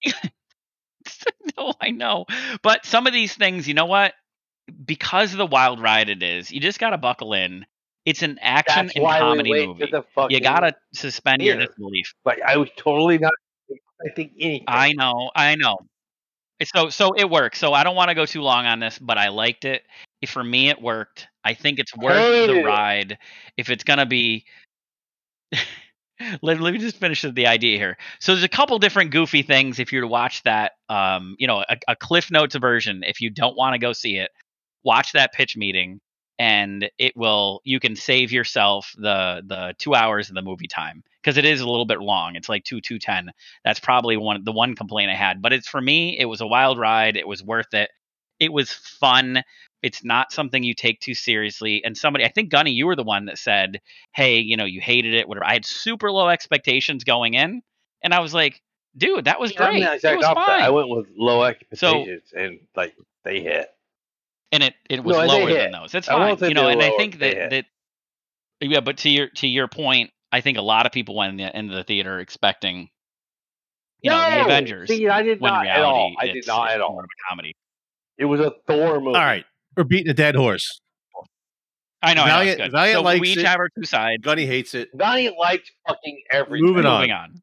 no, 1.57 1.75
I 1.81 1.91
know, 1.91 2.27
but 2.63 2.85
some 2.87 3.07
of 3.07 3.13
these 3.13 3.35
things, 3.35 3.69
you 3.69 3.75
know 3.75 3.87
what? 3.87 4.15
Because 4.85 5.33
of 5.33 5.39
the 5.39 5.47
wild 5.47 5.81
ride 5.81 6.09
it 6.09 6.23
is, 6.23 6.51
you 6.51 6.61
just 6.61 6.79
got 6.79 6.91
to 6.91 6.99
buckle 6.99 7.35
in. 7.35 7.67
It's 8.05 8.23
an 8.23 8.39
action 8.43 8.87
That's 8.87 8.97
and 8.97 9.07
comedy 9.07 9.67
movie. 9.67 9.87
to. 9.87 10.05
You 10.29 10.41
gotta 10.41 10.75
suspend 10.93 11.41
your 11.41 11.57
disbelief. 11.57 12.13
But 12.23 12.43
I 12.43 12.59
was 12.59 12.69
totally 12.77 13.17
not 13.19 13.33
expecting 13.69 14.31
anything. 14.39 14.65
I 14.69 14.93
know, 14.93 15.31
I 15.35 15.55
know. 15.57 15.79
So 16.63 16.91
so 16.91 17.13
it 17.15 17.29
works. 17.29 17.59
So 17.59 17.73
I 17.73 17.83
don't 17.83 17.97
want 17.97 18.11
to 18.11 18.15
go 18.15 18.27
too 18.27 18.43
long 18.43 18.67
on 18.67 18.79
this, 18.81 18.99
but 18.99 19.19
I 19.19 19.29
liked 19.29 19.65
it. 19.65 19.85
For 20.27 20.43
me, 20.43 20.71
it 20.71 20.81
worked. 20.81 21.29
I 21.45 21.55
think 21.55 21.79
it's 21.79 21.95
worth 21.97 22.17
Hated 22.17 22.49
the 22.49 22.63
ride. 22.63 23.19
If 23.57 23.69
it's 23.69 23.85
gonna 23.85 24.07
be, 24.07 24.45
let, 26.43 26.61
let 26.61 26.73
me 26.73 26.79
just 26.79 26.97
finish 26.97 27.23
the 27.23 27.47
idea 27.47 27.79
here. 27.79 27.97
So 28.21 28.33
there's 28.33 28.45
a 28.45 28.49
couple 28.49 28.79
different 28.79 29.11
goofy 29.11 29.43
things 29.43 29.79
if 29.79 29.93
you're 29.93 30.03
to 30.03 30.09
watch 30.09 30.43
that. 30.45 30.73
Um, 30.89 31.37
you 31.39 31.47
know, 31.47 31.65
a, 31.69 31.77
a 31.89 31.97
Cliff 31.97 32.31
Notes 32.31 32.55
version. 32.55 33.03
If 33.05 33.21
you 33.21 33.31
don't 33.31 33.57
want 33.57 33.75
to 33.75 33.79
go 33.79 33.93
see 33.93 34.17
it, 34.17 34.31
watch 34.85 35.13
that 35.13 35.33
pitch 35.33 35.57
meeting, 35.57 36.01
and 36.39 36.89
it 36.99 37.17
will. 37.17 37.61
You 37.65 37.81
can 37.81 37.97
save 37.97 38.33
yourself 38.33 38.93
the 38.97 39.43
the 39.47 39.75
two 39.79 39.95
hours 39.95 40.29
of 40.29 40.35
the 40.35 40.43
movie 40.43 40.69
time 40.69 41.03
because 41.23 41.37
it 41.37 41.45
is 41.45 41.61
a 41.61 41.69
little 41.69 41.87
bit 41.87 42.01
long. 42.01 42.37
It's 42.37 42.49
like 42.49 42.65
two 42.65 42.81
two 42.81 42.99
ten 42.99 43.31
that's 43.65 43.81
probably 43.81 44.17
one 44.17 44.45
the 44.45 44.53
one 44.53 44.77
complaint 44.77 45.11
I 45.11 45.17
had. 45.17 45.43
But 45.43 45.53
it's 45.53 45.69
for 45.69 45.81
me, 45.81 46.19
it 46.19 46.27
was 46.27 46.41
a 46.41 46.47
wild 46.47 46.79
ride. 46.79 47.17
It 47.17 47.27
was 47.27 47.43
worth 47.43 47.75
it. 47.75 47.91
It 48.41 48.53
was 48.53 48.73
fun. 48.73 49.43
It's 49.85 50.03
not 50.03 50.33
something 50.33 50.63
you 50.63 50.75
take 50.75 51.01
too 51.01 51.15
seriously. 51.15 51.85
And 51.85 51.97
somebody, 51.97 52.25
I 52.25 52.29
think 52.29 52.51
Gunny, 52.51 52.73
you 52.73 52.87
were 52.87 52.97
the 52.97 53.05
one 53.05 53.27
that 53.27 53.39
said, 53.39 53.81
"Hey, 54.15 54.39
you 54.39 54.57
know, 54.57 54.65
you 54.65 54.81
hated 54.81 55.15
it." 55.15 55.29
Whatever. 55.29 55.47
I 55.47 55.53
had 55.53 55.65
super 55.65 56.11
low 56.11 56.29
expectations 56.29 57.05
going 57.05 57.35
in, 57.35 57.63
and 58.03 58.15
I 58.15 58.21
was 58.21 58.33
like, 58.33 58.63
"Dude, 58.97 59.27
that 59.27 59.39
was 59.39 59.53
I'm 59.59 59.73
great. 59.73 60.01
the 60.01 60.13
It 60.13 60.17
was 60.17 60.27
oh, 60.27 60.35
fine." 60.35 60.63
I 60.63 60.71
went 60.71 60.89
with 60.89 61.07
low 61.17 61.45
expectations, 61.45 62.33
and 62.35 62.61
like 62.75 62.95
they 63.25 63.41
hit. 63.41 63.69
and 64.53 64.63
it 64.63 64.75
it 64.89 65.05
was 65.05 65.17
No, 65.17 65.27
lower 65.27 65.53
than 65.53 65.73
those. 65.73 65.95
It's 65.95 66.07
fine, 66.07 66.39
you 66.41 66.55
know. 66.55 66.67
they 66.67 66.73
And 66.73 66.83
I 66.83 66.97
think 66.97 67.19
that 67.19 67.51
that 67.51 67.67
yeah, 68.61 68.81
but 68.81 68.99
to 68.99 69.11
your 69.11 69.29
to 69.29 69.47
your 69.47 69.69
point, 69.69 70.11
I 70.33 70.41
think 70.41 70.59
a 70.59 70.63
lot 70.63 70.87
of 70.87 70.93
people 70.93 71.15
went 71.15 71.33
in 71.33 71.37
the, 71.37 71.59
into 71.59 71.75
the 71.75 71.85
theater 71.85 72.21
expecting, 72.21 72.89
you 74.01 74.11
know, 74.11 74.19
the 74.19 74.45
Avengers. 74.45 74.89
See, 74.89 75.09
I 75.09 75.23
did 75.23 75.41
not 75.41 75.67
in 75.67 75.71
at 75.71 75.83
all. 75.83 76.15
I 76.19 76.29
did 76.29 76.47
not 76.47 76.71
at 76.71 76.81
all. 76.81 76.93
more 76.93 77.03
of 77.03 77.07
a 77.07 77.29
comedy. 77.29 77.55
It 78.17 78.27
was 78.27 78.41
a 78.41 78.53
Thor 78.67 79.01
movie. 79.01 79.17
All 79.17 79.25
right, 79.25 79.45
we're 79.77 79.85
beating 79.85 80.09
a 80.11 80.15
dead 80.15 80.35
horse. 80.35 80.81
I 82.03 82.13
know. 82.15 82.23
I 82.23 82.25
know, 82.27 82.31
Valiant- 82.33 82.61
it's 82.61 82.67
good. 82.67 82.73
Valiant 82.73 82.99
so 82.99 83.03
likes 83.03 83.21
we 83.21 83.29
each 83.31 83.39
it. 83.39 83.47
have 83.47 83.59
our 83.61 83.69
two 83.79 83.85
sides. 83.85 84.23
Gunny 84.23 84.45
hates 84.47 84.75
it. 84.75 84.97
Donnie 84.97 85.35
liked 85.39 85.73
fucking 85.89 86.23
everything. 86.31 86.67
Moving 86.67 86.85
on. 86.87 87.01
Moving 87.01 87.13
on. 87.13 87.35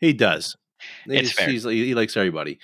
He 0.00 0.12
does. 0.12 0.56
He 1.06 1.16
It's 1.16 1.28
just- 1.28 1.38
fair. 1.38 1.48
he's- 1.48 1.64
he 1.64 1.94
likes 1.94 2.16
everybody. 2.16 2.58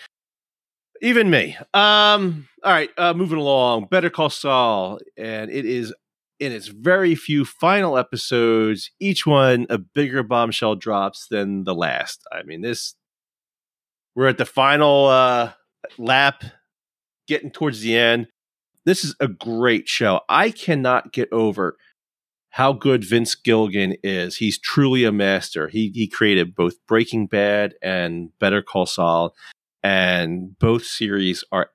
Even 1.03 1.28
me. 1.30 1.57
Um. 1.74 2.49
All 2.64 2.72
right. 2.72 2.91
Uh, 2.97 3.12
moving 3.14 3.39
along. 3.39 3.87
Better 3.91 4.09
Call 4.11 4.30
Saul, 4.30 4.99
and 5.16 5.51
it 5.51 5.64
is 5.66 5.95
in 6.41 6.53
its 6.53 6.68
very 6.68 7.14
few 7.14 7.45
final 7.45 7.99
episodes. 7.99 8.91
Each 8.99 9.26
one 9.26 9.66
a 9.68 9.76
bigger 9.78 10.22
bombshell 10.22 10.74
drops 10.76 11.26
than 11.28 11.64
the 11.64 11.74
last. 11.74 12.22
I 12.32 12.43
mean, 12.45 12.62
this. 12.62 12.95
We're 14.14 14.28
at 14.28 14.39
the 14.39 14.47
final 14.47 15.07
uh, 15.07 15.53
lap, 15.99 16.43
getting 17.27 17.51
towards 17.51 17.81
the 17.81 17.97
end. 17.97 18.29
This 18.85 19.05
is 19.05 19.14
a 19.20 19.29
great 19.29 19.89
show. 19.89 20.20
I 20.29 20.51
cannot 20.51 21.12
get 21.12 21.33
over 21.33 21.77
how 22.51 22.72
good 22.72 23.05
Vince 23.05 23.35
Gilligan 23.35 23.97
is. 24.03 24.37
He's 24.37 24.59
truly 24.59 25.05
a 25.05 25.12
master. 25.12 25.68
He 25.68 25.91
he 25.95 26.09
created 26.09 26.55
both 26.55 26.74
Breaking 26.87 27.27
Bad 27.27 27.74
and 27.83 28.31
Better 28.39 28.62
Call 28.62 28.87
Saul, 28.87 29.35
and 29.83 30.59
both 30.59 30.85
series 30.85 31.45
are 31.53 31.70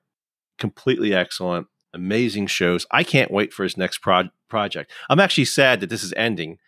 completely 0.58 1.14
excellent. 1.14 1.66
amazing 1.94 2.46
shows. 2.46 2.86
I 2.90 3.04
can't 3.04 3.30
wait 3.30 3.52
for 3.52 3.64
his 3.64 3.76
next 3.76 3.98
pro- 3.98 4.30
project. 4.48 4.90
I'm 5.10 5.20
actually 5.20 5.44
sad 5.44 5.80
that 5.80 5.90
this 5.90 6.02
is 6.02 6.14
ending 6.16 6.58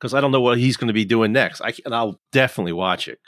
because 0.00 0.14
I 0.14 0.20
don't 0.20 0.32
know 0.32 0.40
what 0.40 0.58
he's 0.58 0.76
going 0.78 0.88
to 0.88 0.94
be 0.94 1.04
doing 1.04 1.32
next. 1.32 1.60
I 1.60 1.74
and 1.84 1.94
I'll 1.94 2.20
definitely 2.32 2.72
watch 2.72 3.08
it. 3.08 3.18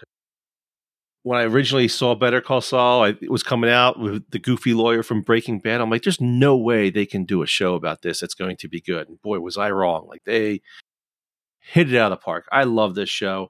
When 1.27 1.41
I 1.41 1.43
originally 1.43 1.89
saw 1.89 2.15
Better 2.15 2.41
Call 2.41 2.61
Saul, 2.61 3.03
I, 3.03 3.09
it 3.09 3.33
was 3.33 3.43
coming 3.43 3.69
out 3.69 3.99
with 3.99 4.31
the 4.31 4.39
goofy 4.39 4.75
lawyer 4.75 5.03
from 5.03 5.23
Breaking 5.23 5.59
Bad. 5.59 5.81
I'm 5.81 5.91
like, 5.91 6.05
there's 6.05 6.21
no 6.21 6.57
way 6.57 6.89
they 6.89 7.05
can 7.05 7.25
do 7.25 7.43
a 7.43 7.49
show 7.49 7.75
about 7.75 8.03
this 8.03 8.21
that's 8.21 8.35
going 8.35 8.57
to 8.59 8.69
be 8.69 8.81
good. 8.81 9.09
And 9.09 9.21
boy, 9.23 9.41
was 9.41 9.59
I 9.59 9.73
wrong. 9.73 10.07
Like 10.09 10.23
they 10.25 10.61
hit 11.59 11.93
it 11.93 11.99
out 11.99 12.13
of 12.13 12.21
the 12.21 12.25
park. 12.25 12.47
I 12.53 12.63
love 12.63 12.95
this 12.95 13.09
show. 13.09 13.49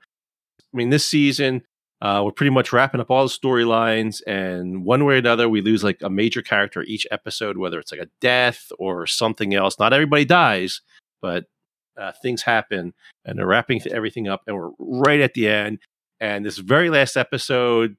I 0.59 0.77
mean, 0.77 0.89
this 0.89 1.05
season 1.05 1.64
uh, 2.01 2.22
we're 2.24 2.33
pretty 2.33 2.51
much 2.51 2.72
wrapping 2.72 3.01
up 3.01 3.11
all 3.11 3.24
the 3.24 3.31
storylines, 3.31 4.20
and 4.27 4.85
one 4.85 5.05
way 5.05 5.14
or 5.14 5.18
another, 5.18 5.49
we 5.49 5.62
lose 5.62 5.83
like 5.83 5.99
a 6.03 6.11
major 6.11 6.43
character 6.43 6.83
each 6.83 7.07
episode, 7.11 7.57
whether 7.57 7.79
it's 7.79 7.91
like 7.91 8.01
a 8.01 8.11
death 8.20 8.70
or 8.79 9.07
something 9.07 9.55
else. 9.55 9.79
Not 9.79 9.95
everybody 9.95 10.27
dies, 10.27 10.83
but 11.22 11.45
uh, 11.99 12.12
things 12.22 12.43
happen, 12.43 12.93
and 13.24 13.39
they're 13.39 13.47
wrapping 13.47 13.81
everything 13.91 14.29
up, 14.29 14.43
and 14.47 14.57
we're 14.57 14.70
right 14.79 15.20
at 15.20 15.33
the 15.35 15.49
end. 15.49 15.79
And 16.21 16.45
this 16.45 16.59
very 16.59 16.91
last 16.91 17.17
episode, 17.17 17.97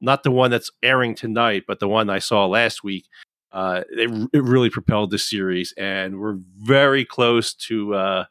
not 0.00 0.22
the 0.22 0.30
one 0.30 0.50
that's 0.50 0.70
airing 0.82 1.14
tonight, 1.14 1.64
but 1.66 1.80
the 1.80 1.88
one 1.88 2.10
I 2.10 2.18
saw 2.18 2.46
last 2.46 2.82
week, 2.82 3.06
uh, 3.52 3.82
it, 3.90 4.28
it 4.32 4.42
really 4.42 4.70
propelled 4.70 5.10
the 5.10 5.18
series, 5.18 5.72
and 5.76 6.18
we're 6.18 6.38
very 6.56 7.04
close 7.04 7.54
to 7.54 7.94
uh, 7.94 8.24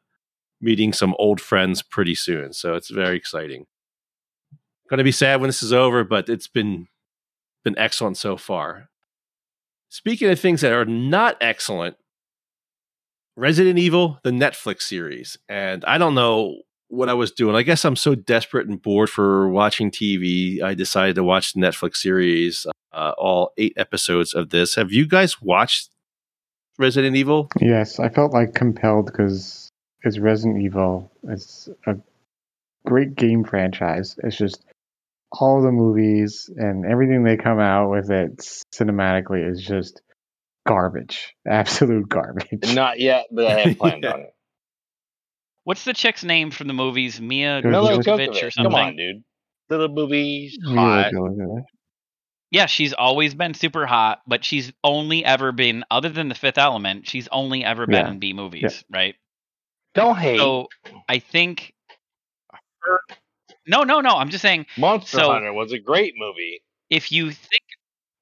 meeting 0.60 0.92
some 0.92 1.16
old 1.18 1.40
friends 1.40 1.82
pretty 1.82 2.16
soon. 2.16 2.52
So 2.52 2.74
it's 2.74 2.90
very 2.90 3.16
exciting 3.16 3.66
going 4.94 5.00
to 5.00 5.04
be 5.04 5.12
sad 5.12 5.42
when 5.42 5.48
this 5.48 5.64
is 5.64 5.74
over, 5.74 6.04
but 6.04 6.30
it's 6.30 6.48
been 6.48 6.88
been 7.64 7.78
excellent 7.80 8.16
so 8.16 8.38
far. 8.38 8.90
Speaking 9.90 10.30
of 10.30 10.40
things 10.40 10.62
that 10.62 10.72
are 10.72 10.86
not 10.86 11.36
excellent, 11.42 11.96
Resident 13.36 13.80
Evil, 13.80 14.20
the 14.24 14.30
Netflix 14.30 14.84
series, 14.84 15.36
and 15.50 15.84
I 15.86 15.98
don't 15.98 16.14
know 16.14 16.62
what 16.94 17.10
I 17.10 17.14
was 17.14 17.32
doing. 17.32 17.56
I 17.56 17.64
guess 17.64 17.86
I'm 17.86 17.96
so 17.96 18.14
desperate 18.14 18.68
and 18.68 18.82
bored 18.82 19.10
for 19.10 19.50
watching 19.50 19.90
TV. 19.90 20.62
I 20.62 20.76
decided 20.76 21.16
to 21.16 21.24
watch 21.24 21.54
the 21.54 21.60
Netflix 21.60 21.98
series, 21.98 22.68
uh, 22.94 23.14
all 23.18 23.52
eight 23.58 23.74
episodes 23.78 24.34
of 24.34 24.52
this. 24.52 24.76
Have 24.76 24.92
you 24.92 25.08
guys 25.08 25.42
watched 25.42 25.90
Resident 26.78 27.16
Evil? 27.16 27.50
Yes, 27.60 28.00
I 28.00 28.10
felt 28.10 28.32
like 28.32 28.54
compelled 28.54 29.08
because 29.08 29.70
it's 30.04 30.20
Resident 30.20 30.62
Evil. 30.62 31.12
It's 31.28 31.68
a 31.88 31.96
great 32.86 33.16
game 33.16 33.44
franchise. 33.44 34.16
It's 34.24 34.38
just 34.38 34.64
all 35.32 35.64
the 35.64 35.72
movies 35.72 36.50
and 36.56 36.86
everything 36.86 37.24
they 37.24 37.38
come 37.38 37.60
out 37.60 37.90
with 37.90 38.12
it 38.12 38.38
cinematically 38.72 39.50
is 39.50 39.66
just 39.66 40.02
garbage. 40.68 41.36
Absolute 41.48 42.08
garbage. 42.08 42.76
Not 42.76 43.00
yet, 43.00 43.26
but 43.32 43.48
I 43.48 43.60
have 43.62 43.78
planned 43.80 44.06
on 44.06 44.20
it. 44.22 44.33
What's 45.66 45.86
the 45.86 45.94
chick's 45.94 46.24
name 46.24 46.52
from 46.52 46.68
the 46.68 46.74
movies? 46.74 47.22
Mia 47.22 47.62
Milla 47.64 47.98
Jovovich 48.00 48.44
or 48.44 48.52
something? 48.52 48.72
Come 48.72 48.76
on, 48.76 48.96
dude. 48.98 49.24
Little 49.70 49.88
movies, 49.90 50.58
hot. 50.66 51.12
Yeah, 52.52 52.68
she's 52.68 52.94
always 52.94 53.34
been 53.34 53.54
super 53.56 53.86
hot, 53.88 54.22
but 54.28 54.46
she's 54.46 54.72
only 54.84 55.26
ever 55.26 55.52
been, 55.52 55.84
other 55.90 56.10
than 56.10 56.30
the 56.30 56.36
Fifth 56.36 56.58
Element, 56.60 57.08
she's 57.08 57.28
only 57.32 57.64
ever 57.64 57.88
been 57.88 58.06
Yeah. 58.06 58.12
in 58.12 58.20
B 58.20 58.34
movies, 58.34 58.84
right? 58.92 59.16
Don't 59.96 60.18
hate. 60.18 60.38
So 60.38 60.68
I 61.10 61.20
think. 61.20 61.74
No, 63.66 63.84
no, 63.84 64.02
no. 64.02 64.18
I'm 64.18 64.30
just 64.30 64.42
saying 64.42 64.66
Monster 64.78 65.18
so- 65.20 65.32
Hunter 65.32 65.54
was 65.54 65.72
a 65.72 65.80
great 65.80 66.14
movie. 66.18 66.62
if 66.90 67.12
you 67.12 67.32
think. 67.32 67.62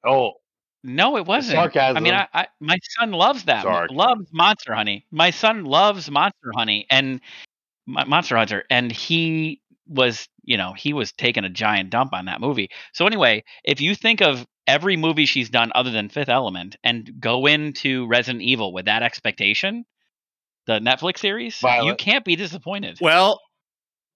Oh, 0.05 0.33
No, 0.84 1.17
it 1.17 1.25
wasn't. 1.25 1.57
sarcasm. 1.57 1.97
I 1.97 1.99
mean, 1.99 2.13
I, 2.13 2.27
I 2.34 2.47
my 2.59 2.77
son 2.99 3.11
loves 3.11 3.45
that. 3.45 3.65
Sarc. 3.65 3.91
Loves 3.91 4.27
Monster 4.32 4.73
Honey. 4.73 5.05
My 5.11 5.29
son 5.32 5.63
loves 5.65 6.09
Monster 6.09 6.51
Honey 6.55 6.88
and 6.89 7.21
Mo- 7.86 8.05
Monster 8.05 8.38
Hunter, 8.38 8.63
and 8.69 8.91
he 8.91 9.61
was, 9.88 10.27
you 10.43 10.57
know, 10.57 10.73
he 10.73 10.93
was 10.93 11.11
taking 11.11 11.43
a 11.43 11.49
giant 11.49 11.89
dump 11.89 12.13
on 12.13 12.25
that 12.25 12.41
movie. 12.41 12.69
So 12.93 13.05
anyway, 13.05 13.43
if 13.63 13.82
you 13.82 13.93
think 13.93 14.21
of 14.21 14.45
every 14.67 14.97
movie 14.97 15.25
she's 15.25 15.49
done 15.49 15.71
other 15.75 15.91
than 15.91 16.09
Fifth 16.09 16.29
Element 16.29 16.75
and 16.84 17.11
go 17.19 17.45
into 17.45 18.07
Resident 18.07 18.41
Evil 18.43 18.73
with 18.73 18.86
that 18.86 19.03
expectation, 19.03 19.86
the 20.67 20.79
Netflix 20.79 21.19
series, 21.19 21.61
you 21.84 21.95
can't 21.95 22.23
be 22.23 22.36
disappointed. 22.36 22.97
Well, 23.01 23.39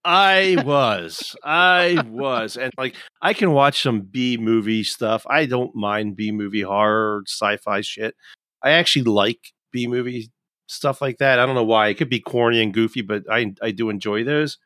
I 0.06 0.62
was. 0.64 1.34
I 1.42 2.00
was. 2.08 2.56
And 2.56 2.72
like 2.78 2.94
I 3.20 3.34
can 3.34 3.50
watch 3.50 3.82
some 3.82 4.02
B 4.02 4.36
movie 4.36 4.84
stuff. 4.84 5.26
I 5.28 5.46
don't 5.46 5.74
mind 5.74 6.14
B 6.14 6.30
movie 6.30 6.62
horror, 6.62 7.24
sci-fi 7.26 7.80
shit. 7.80 8.14
I 8.62 8.70
actually 8.70 9.02
like 9.02 9.52
B 9.72 9.88
movie 9.88 10.30
stuff 10.68 11.02
like 11.02 11.18
that. 11.18 11.40
I 11.40 11.46
don't 11.46 11.56
know 11.56 11.64
why. 11.64 11.88
It 11.88 11.94
could 11.94 12.08
be 12.08 12.20
corny 12.20 12.62
and 12.62 12.72
goofy, 12.72 13.02
but 13.02 13.24
I 13.28 13.52
I 13.60 13.72
do 13.72 13.90
enjoy 13.90 14.22
those. 14.22 14.58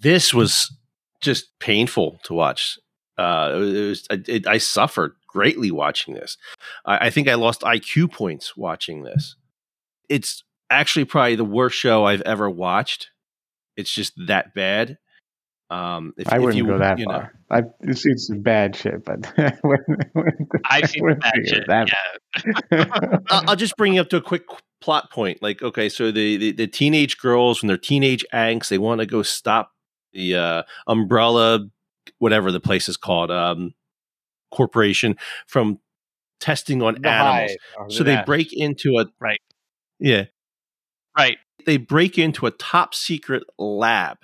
This 0.00 0.34
was 0.34 0.76
just 1.20 1.56
painful 1.60 2.18
to 2.24 2.34
watch. 2.34 2.76
Uh, 3.16 3.52
it 3.54 3.88
was 3.88 4.06
I, 4.10 4.22
it, 4.26 4.46
I 4.48 4.58
suffered 4.58 5.14
greatly 5.28 5.70
watching 5.70 6.14
this. 6.14 6.36
I, 6.84 7.06
I 7.06 7.10
think 7.10 7.28
I 7.28 7.34
lost 7.34 7.60
IQ 7.60 8.12
points 8.12 8.56
watching 8.56 9.04
this. 9.04 9.36
It's 10.08 10.42
actually 10.70 11.04
probably 11.04 11.36
the 11.36 11.44
worst 11.44 11.76
show 11.78 12.04
I've 12.04 12.22
ever 12.22 12.50
watched. 12.50 13.10
It's 13.80 13.92
just 13.92 14.12
that 14.26 14.54
bad. 14.54 14.98
Um, 15.70 16.14
if, 16.16 16.26
I 16.32 16.38
wouldn't 16.40 16.56
you, 16.56 16.66
go 16.66 16.78
that 16.78 16.98
you 16.98 17.06
know, 17.06 17.12
far. 17.12 17.32
I 17.48 17.62
it's, 17.80 18.04
it's 18.04 18.28
bad 18.28 18.74
shit, 18.74 19.04
but 19.04 19.26
I 19.38 19.56
wouldn't- 19.62 20.00
I 20.00 20.06
wouldn't- 20.14 20.50
I've 20.64 20.90
seen 20.90 21.02
wouldn't 21.04 21.22
that 21.22 21.46
shit. 21.46 21.66
that 21.68 21.88
Yeah. 22.72 22.84
I'll, 23.30 23.50
I'll 23.50 23.56
just 23.56 23.76
bring 23.76 23.94
you 23.94 24.00
up 24.00 24.08
to 24.10 24.16
a 24.16 24.20
quick 24.20 24.42
plot 24.80 25.12
point. 25.12 25.40
Like, 25.42 25.62
okay, 25.62 25.88
so 25.88 26.10
the, 26.10 26.36
the, 26.36 26.52
the 26.52 26.66
teenage 26.66 27.18
girls, 27.18 27.62
when 27.62 27.68
they're 27.68 27.76
teenage 27.76 28.24
angst, 28.34 28.68
they 28.68 28.78
want 28.78 29.00
to 29.00 29.06
go 29.06 29.22
stop 29.22 29.70
the 30.12 30.34
uh, 30.34 30.62
umbrella, 30.88 31.60
whatever 32.18 32.50
the 32.50 32.58
place 32.60 32.88
is 32.88 32.96
called, 32.96 33.30
um, 33.30 33.72
corporation 34.50 35.16
from 35.46 35.78
testing 36.40 36.82
on 36.82 37.00
The 37.00 37.08
animals. 37.08 37.56
So 37.90 37.98
the 37.98 38.04
they 38.04 38.14
Nest. 38.16 38.26
break 38.26 38.52
into 38.52 38.98
a 38.98 39.06
Right. 39.20 39.40
yeah, 40.00 40.24
Right. 41.16 41.38
They 41.64 41.76
break 41.76 42.18
into 42.18 42.46
a 42.46 42.50
top 42.50 42.94
secret 42.94 43.42
lab. 43.58 44.18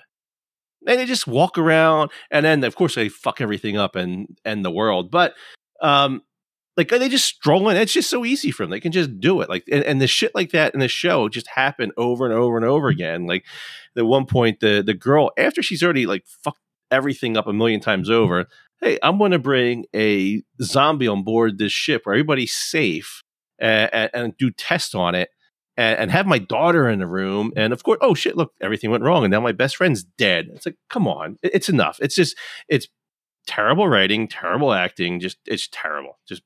And 0.87 1.01
they 1.01 1.07
just 1.07 1.27
walk 1.27 1.59
around, 1.59 2.13
and 2.31 2.47
then 2.47 2.63
of 2.63 2.77
course 2.77 2.95
they 2.95 3.09
fuck 3.09 3.41
everything 3.41 3.77
up 3.77 3.97
and 3.97 4.39
end 4.45 4.65
the 4.65 4.71
world. 4.71 5.11
But 5.11 5.35
um, 5.83 6.23
like 6.77 6.91
they 6.91 7.09
just 7.09 7.25
stroll 7.25 7.69
in. 7.69 7.77
It's 7.77 7.93
just 7.93 8.11
so 8.11 8.25
easy 8.25 8.51
for 8.51 8.63
them. 8.63 8.71
They 8.71 8.81
can 8.81 8.93
just 8.93 9.19
do 9.19 9.41
it. 9.41 9.49
Like 9.49 9.65
and, 9.71 9.83
and 9.83 10.01
the 10.01 10.07
shit 10.07 10.35
like 10.35 10.51
that 10.51 10.75
in 10.75 10.81
the 10.81 10.89
show 10.89 11.29
just 11.29 11.49
happen 11.49 11.91
over 11.97 12.25
and 12.25 12.35
over 12.35 12.57
and 12.57 12.67
over 12.67 12.89
again. 12.89 13.27
Like 13.27 13.45
at 13.97 14.07
one 14.07 14.27
point, 14.27 14.61
the 14.61 14.83
the 14.85 14.95
girl 14.95 15.31
after 15.39 15.63
she's 15.63 15.83
already 15.83 16.07
like 16.07 16.25
fucked 16.27 16.61
everything 16.91 17.37
up 17.37 17.47
a 17.47 17.53
million 17.53 17.81
times 17.81 18.11
over. 18.11 18.47
Hey, 18.81 18.99
I'm 19.03 19.17
going 19.17 19.33
to 19.33 19.39
bring 19.39 19.87
a 19.95 20.43
zombie 20.61 21.09
on 21.09 21.25
board 21.25 21.57
this 21.57 21.73
ship 21.73 22.03
where 22.05 22.15
everybody's 22.15 22.53
safe 22.53 23.23
and, 23.59 23.93
and, 23.93 24.11
and 24.13 24.37
do 24.37 24.51
tests 24.51 24.95
on 24.95 25.15
it 25.15 25.31
and, 25.77 25.99
and 25.99 26.11
have 26.11 26.27
my 26.27 26.39
daughter 26.39 26.89
in 26.89 26.99
the 26.99 27.07
room. 27.07 27.53
And 27.57 27.73
of 27.73 27.83
course, 27.83 27.99
oh 28.01 28.15
shit, 28.15 28.37
look, 28.37 28.53
everything 28.61 28.91
went 28.91 29.05
wrong. 29.05 29.25
And 29.25 29.31
now 29.31 29.41
my 29.41 29.53
best 29.53 29.77
friend's 29.77 30.03
dead. 30.05 30.49
It's 30.55 30.67
like, 30.67 30.77
come 30.91 31.07
on. 31.09 31.39
It- 31.43 31.55
It's 31.55 31.69
enough. 31.69 31.99
It's 32.01 32.15
just, 32.15 32.37
it's 32.69 32.89
terrible 33.47 33.89
writing, 33.89 34.29
terrible 34.29 34.73
acting. 34.73 35.21
Just, 35.21 35.39
it's 35.47 35.69
terrible. 35.73 36.19
Just, 36.29 36.43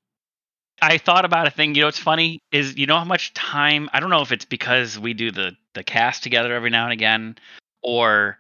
I 0.83 0.97
thought 0.99 1.25
about 1.27 1.47
a 1.47 1.51
thing. 1.51 1.75
You 1.75 1.83
know, 1.83 1.89
what's 1.89 1.99
funny 1.99 2.41
is 2.53 2.77
you 2.79 2.87
know 2.87 2.97
how 2.97 3.05
much 3.05 3.35
time. 3.35 3.91
I 3.93 4.01
don't 4.01 4.09
know 4.09 4.23
if 4.23 4.33
it's 4.33 4.47
because 4.47 4.99
we 4.99 5.13
do 5.13 5.31
the 5.31 5.53
the 5.75 5.85
cast 5.85 6.23
together 6.23 6.55
every 6.55 6.71
now 6.71 6.85
and 6.85 6.93
again, 6.95 7.37
or 7.83 8.39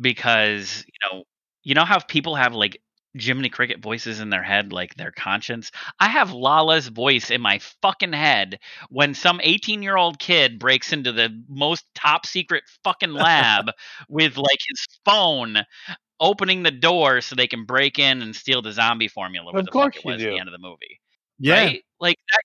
because 0.00 0.84
you 0.86 1.08
know, 1.18 1.24
you 1.64 1.74
know 1.74 1.84
how 1.84 1.98
people 2.00 2.34
have 2.34 2.54
like 2.54 2.80
Jiminy 3.20 3.48
Cricket 3.48 3.80
voices 3.80 4.20
in 4.20 4.30
their 4.30 4.42
head, 4.42 4.72
like 4.72 4.94
their 4.94 5.12
conscience. 5.12 5.70
I 6.00 6.08
have 6.08 6.32
Lala's 6.32 6.88
voice 6.88 7.30
in 7.30 7.40
my 7.40 7.58
fucking 7.82 8.12
head 8.12 8.58
when 8.90 9.14
some 9.14 9.40
18 9.42 9.82
year 9.82 9.96
old 9.96 10.18
kid 10.18 10.58
breaks 10.58 10.92
into 10.92 11.12
the 11.12 11.30
most 11.48 11.84
top 11.94 12.26
secret 12.26 12.64
fucking 12.84 13.12
lab 13.12 13.70
with 14.08 14.36
like 14.36 14.60
his 14.68 14.86
phone. 15.04 15.58
Opening 16.18 16.62
the 16.62 16.70
door 16.70 17.20
so 17.20 17.34
they 17.36 17.46
can 17.46 17.66
break 17.66 17.98
in 17.98 18.22
and 18.22 18.34
steal 18.34 18.62
the 18.62 18.72
zombie 18.72 19.06
formula, 19.08 19.52
Of 19.52 19.68
course 19.68 19.96
you 20.02 20.12
was 20.12 20.14
at 20.14 20.18
do. 20.18 20.30
the 20.30 20.38
end 20.38 20.48
of 20.48 20.52
the 20.52 20.58
movie 20.58 20.98
yeah. 21.38 21.54
right? 21.54 21.84
Like 22.00 22.16
that 22.32 22.42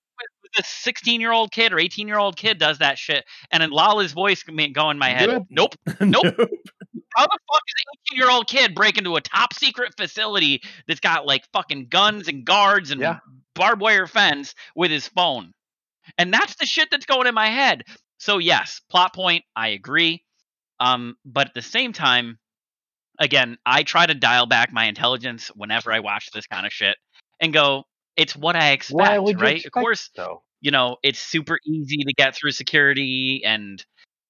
the 0.55 0.63
16 0.65 1.21
year 1.21 1.31
old 1.31 1.51
kid 1.51 1.73
or 1.73 1.79
18 1.79 2.07
year 2.07 2.17
old 2.17 2.35
kid 2.37 2.57
does 2.57 2.79
that 2.79 2.97
shit, 2.97 3.23
and 3.51 3.61
then 3.61 3.71
Lala's 3.71 4.11
voice 4.13 4.43
can 4.43 4.55
go 4.73 4.89
in 4.89 4.97
my 4.97 5.09
head. 5.09 5.45
Nope. 5.49 5.75
Nope. 6.01 6.25
Nope. 6.25 6.25
How 7.15 7.25
the 7.25 7.39
fuck 7.51 7.61
is 7.67 7.75
an 7.85 8.13
18 8.13 8.17
year 8.17 8.29
old 8.31 8.47
kid 8.47 8.73
break 8.75 8.97
into 8.97 9.15
a 9.15 9.21
top 9.21 9.53
secret 9.53 9.93
facility 9.97 10.61
that's 10.87 10.99
got 11.01 11.25
like 11.25 11.43
fucking 11.53 11.87
guns 11.89 12.27
and 12.27 12.45
guards 12.45 12.91
and 12.91 13.01
Yeah. 13.01 13.19
barbed 13.53 13.81
wire 13.81 14.07
fence 14.07 14.55
with 14.75 14.91
his 14.91 15.07
phone? 15.07 15.51
And 16.17 16.33
that's 16.33 16.55
the 16.55 16.65
shit 16.65 16.89
that's 16.89 17.05
going 17.05 17.27
in 17.27 17.33
my 17.35 17.47
head. 17.47 17.83
So 18.17 18.37
yes, 18.37 18.81
plot 18.89 19.13
point, 19.13 19.43
I 19.55 19.69
agree. 19.69 20.23
Um, 20.79 21.15
but 21.25 21.47
at 21.49 21.53
the 21.53 21.61
same 21.61 21.91
time, 21.93 22.39
again, 23.19 23.57
I 23.65 23.83
try 23.83 24.05
to 24.05 24.13
dial 24.13 24.45
back 24.45 24.71
my 24.71 24.85
intelligence 24.85 25.49
whenever 25.55 25.91
I 25.91 25.99
watch 25.99 26.29
this 26.33 26.47
kind 26.47 26.65
of 26.65 26.71
shit 26.71 26.95
and 27.39 27.53
go, 27.53 27.83
it's 28.21 28.35
what 28.35 28.55
I 28.55 28.71
expect, 28.71 29.09
Why 29.09 29.17
would 29.19 29.39
you 29.39 29.45
right? 29.45 29.55
expect 29.57 29.75
of 29.77 29.83
course, 29.83 30.09
so? 30.15 30.43
you 30.61 30.71
know, 30.71 30.97
it's 31.03 31.19
super 31.19 31.57
easy 31.65 31.97
to 31.97 32.13
get 32.13 32.35
through 32.35 32.51
security 32.51 33.41
and 33.45 33.83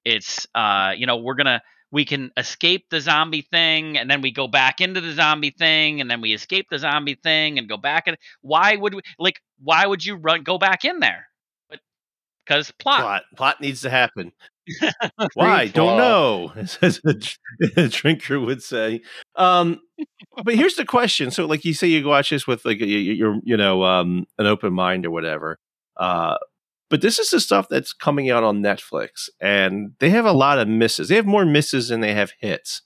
it's 0.05 0.47
uh, 0.55 0.93
you 0.95 1.05
know, 1.05 1.17
we're 1.17 1.35
to 1.35 1.61
we 1.91 2.05
can 2.05 2.31
escape 2.37 2.89
the 2.89 3.01
zombie 3.01 3.41
thing 3.41 3.97
and 3.97 4.09
then 4.09 4.21
we 4.21 4.31
go 4.31 4.47
back 4.47 4.79
into 4.79 5.01
the 5.01 5.11
zombie 5.11 5.51
thing 5.51 5.99
and 5.99 6.09
then 6.09 6.21
we 6.21 6.33
escape 6.33 6.67
the 6.71 6.79
zombie 6.79 7.19
thing 7.21 7.59
and 7.59 7.67
go 7.67 7.77
back 7.77 8.07
and 8.07 8.17
why 8.41 8.75
would 8.77 8.93
we 8.93 9.01
like 9.19 9.41
why 9.61 9.85
would 9.85 10.03
you 10.05 10.15
run 10.15 10.43
go 10.43 10.57
back 10.57 10.85
in 10.85 10.99
there? 10.99 11.27
But 11.69 11.79
cuz 12.47 12.71
plot. 12.71 13.01
Plot. 13.01 13.23
Plot 13.35 13.61
needs 13.61 13.81
to 13.81 13.89
happen. 13.89 14.31
Why? 15.33 15.67
Don't 15.67 15.97
know, 15.97 16.53
as 16.55 17.01
a, 17.05 17.15
a 17.77 17.87
drinker 17.87 18.39
would 18.39 18.63
say. 18.63 19.01
Um, 19.35 19.79
but 20.43 20.55
here's 20.55 20.75
the 20.75 20.85
question: 20.85 21.31
so, 21.31 21.45
like 21.45 21.65
you 21.65 21.73
say, 21.73 21.87
you 21.87 22.05
watch 22.05 22.29
this 22.29 22.47
with 22.47 22.65
like 22.65 22.79
your, 22.79 23.39
you 23.43 23.57
know, 23.57 23.83
um, 23.83 24.25
an 24.37 24.45
open 24.45 24.73
mind 24.73 25.05
or 25.05 25.11
whatever. 25.11 25.59
Uh, 25.97 26.37
but 26.91 27.01
this 27.01 27.19
is 27.19 27.29
the 27.29 27.39
stuff 27.39 27.67
that's 27.69 27.93
coming 27.93 28.29
out 28.29 28.43
on 28.43 28.61
Netflix, 28.61 29.29
and 29.39 29.93
they 29.99 30.09
have 30.09 30.25
a 30.25 30.33
lot 30.33 30.59
of 30.59 30.67
misses. 30.67 31.07
They 31.07 31.15
have 31.15 31.25
more 31.25 31.45
misses 31.45 31.87
than 31.87 32.01
they 32.01 32.13
have 32.13 32.33
hits. 32.39 32.81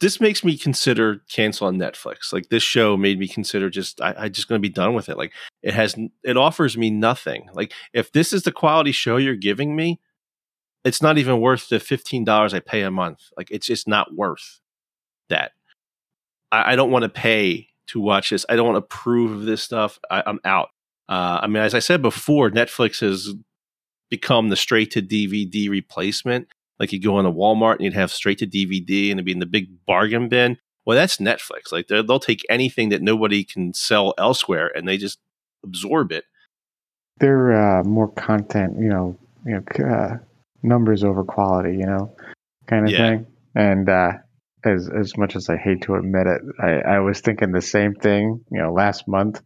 This 0.00 0.20
makes 0.20 0.42
me 0.42 0.58
consider 0.58 1.22
cancel 1.30 1.68
on 1.68 1.78
Netflix. 1.78 2.32
Like 2.32 2.48
this 2.48 2.64
show 2.64 2.96
made 2.96 3.20
me 3.20 3.28
consider 3.28 3.70
just 3.70 4.00
I, 4.00 4.14
I 4.18 4.28
just 4.28 4.48
going 4.48 4.60
to 4.60 4.68
be 4.68 4.72
done 4.72 4.94
with 4.94 5.08
it. 5.08 5.16
Like 5.16 5.32
it 5.62 5.74
has, 5.74 5.94
it 6.24 6.36
offers 6.36 6.76
me 6.76 6.90
nothing. 6.90 7.48
Like 7.54 7.72
if 7.92 8.10
this 8.10 8.32
is 8.32 8.42
the 8.42 8.50
quality 8.50 8.90
show 8.90 9.16
you're 9.16 9.36
giving 9.36 9.76
me, 9.76 10.00
it's 10.84 11.02
not 11.02 11.18
even 11.18 11.40
worth 11.40 11.68
the 11.68 11.80
fifteen 11.80 12.24
dollars 12.24 12.54
I 12.54 12.60
pay 12.60 12.82
a 12.82 12.90
month. 12.90 13.20
Like 13.36 13.50
it's 13.50 13.66
just 13.66 13.88
not 13.88 14.14
worth 14.14 14.60
that. 15.28 15.52
I, 16.50 16.72
I 16.72 16.76
don't 16.76 16.90
want 16.90 17.04
to 17.04 17.08
pay 17.08 17.68
to 17.88 18.00
watch 18.00 18.30
this. 18.30 18.46
I 18.48 18.56
don't 18.56 18.66
want 18.66 18.76
to 18.76 18.84
approve 18.84 19.32
of 19.32 19.44
this 19.44 19.62
stuff. 19.62 19.98
I, 20.10 20.22
I'm 20.26 20.40
out. 20.44 20.68
Uh, 21.08 21.40
I 21.42 21.46
mean, 21.46 21.62
as 21.62 21.74
I 21.74 21.78
said 21.80 22.02
before, 22.02 22.50
Netflix 22.50 23.00
has 23.00 23.34
become 24.10 24.48
the 24.48 24.56
straight 24.56 24.90
to 24.92 25.02
DVD 25.02 25.68
replacement. 25.68 26.48
Like 26.78 26.92
you 26.92 27.00
go 27.00 27.18
into 27.18 27.30
Walmart 27.30 27.76
and 27.76 27.82
you'd 27.82 27.94
have 27.94 28.10
straight 28.10 28.38
to 28.38 28.46
DVD 28.46 29.10
and 29.10 29.18
it'd 29.18 29.24
be 29.24 29.32
in 29.32 29.38
the 29.38 29.46
big 29.46 29.68
bargain 29.86 30.28
bin. 30.28 30.58
Well, 30.84 30.96
that's 30.96 31.18
Netflix. 31.18 31.70
Like 31.70 31.88
they'll 31.88 32.18
take 32.18 32.44
anything 32.50 32.88
that 32.88 33.02
nobody 33.02 33.44
can 33.44 33.72
sell 33.72 34.14
elsewhere 34.18 34.70
and 34.74 34.88
they 34.88 34.96
just 34.96 35.18
absorb 35.64 36.12
it. 36.12 36.24
They're 37.18 37.52
uh, 37.52 37.84
more 37.84 38.08
content, 38.08 38.78
you 38.78 38.88
know, 38.88 39.16
you 39.46 39.62
know, 39.78 39.86
uh, 39.86 40.18
numbers 40.62 41.04
over 41.04 41.24
quality, 41.24 41.76
you 41.76 41.86
know, 41.86 42.14
kind 42.66 42.86
of 42.86 42.92
Yeah. 42.92 42.98
thing. 42.98 43.26
And 43.54 43.88
uh, 43.88 44.12
as 44.64 44.88
as 44.88 45.16
much 45.16 45.36
as 45.36 45.48
I 45.48 45.56
hate 45.56 45.82
to 45.82 45.94
admit 45.94 46.26
it, 46.26 46.42
I, 46.60 46.94
I 46.94 46.98
was 47.00 47.20
thinking 47.20 47.52
the 47.52 47.60
same 47.60 47.94
thing, 47.94 48.44
you 48.50 48.62
know, 48.62 48.72
last 48.72 49.08
month 49.08 49.40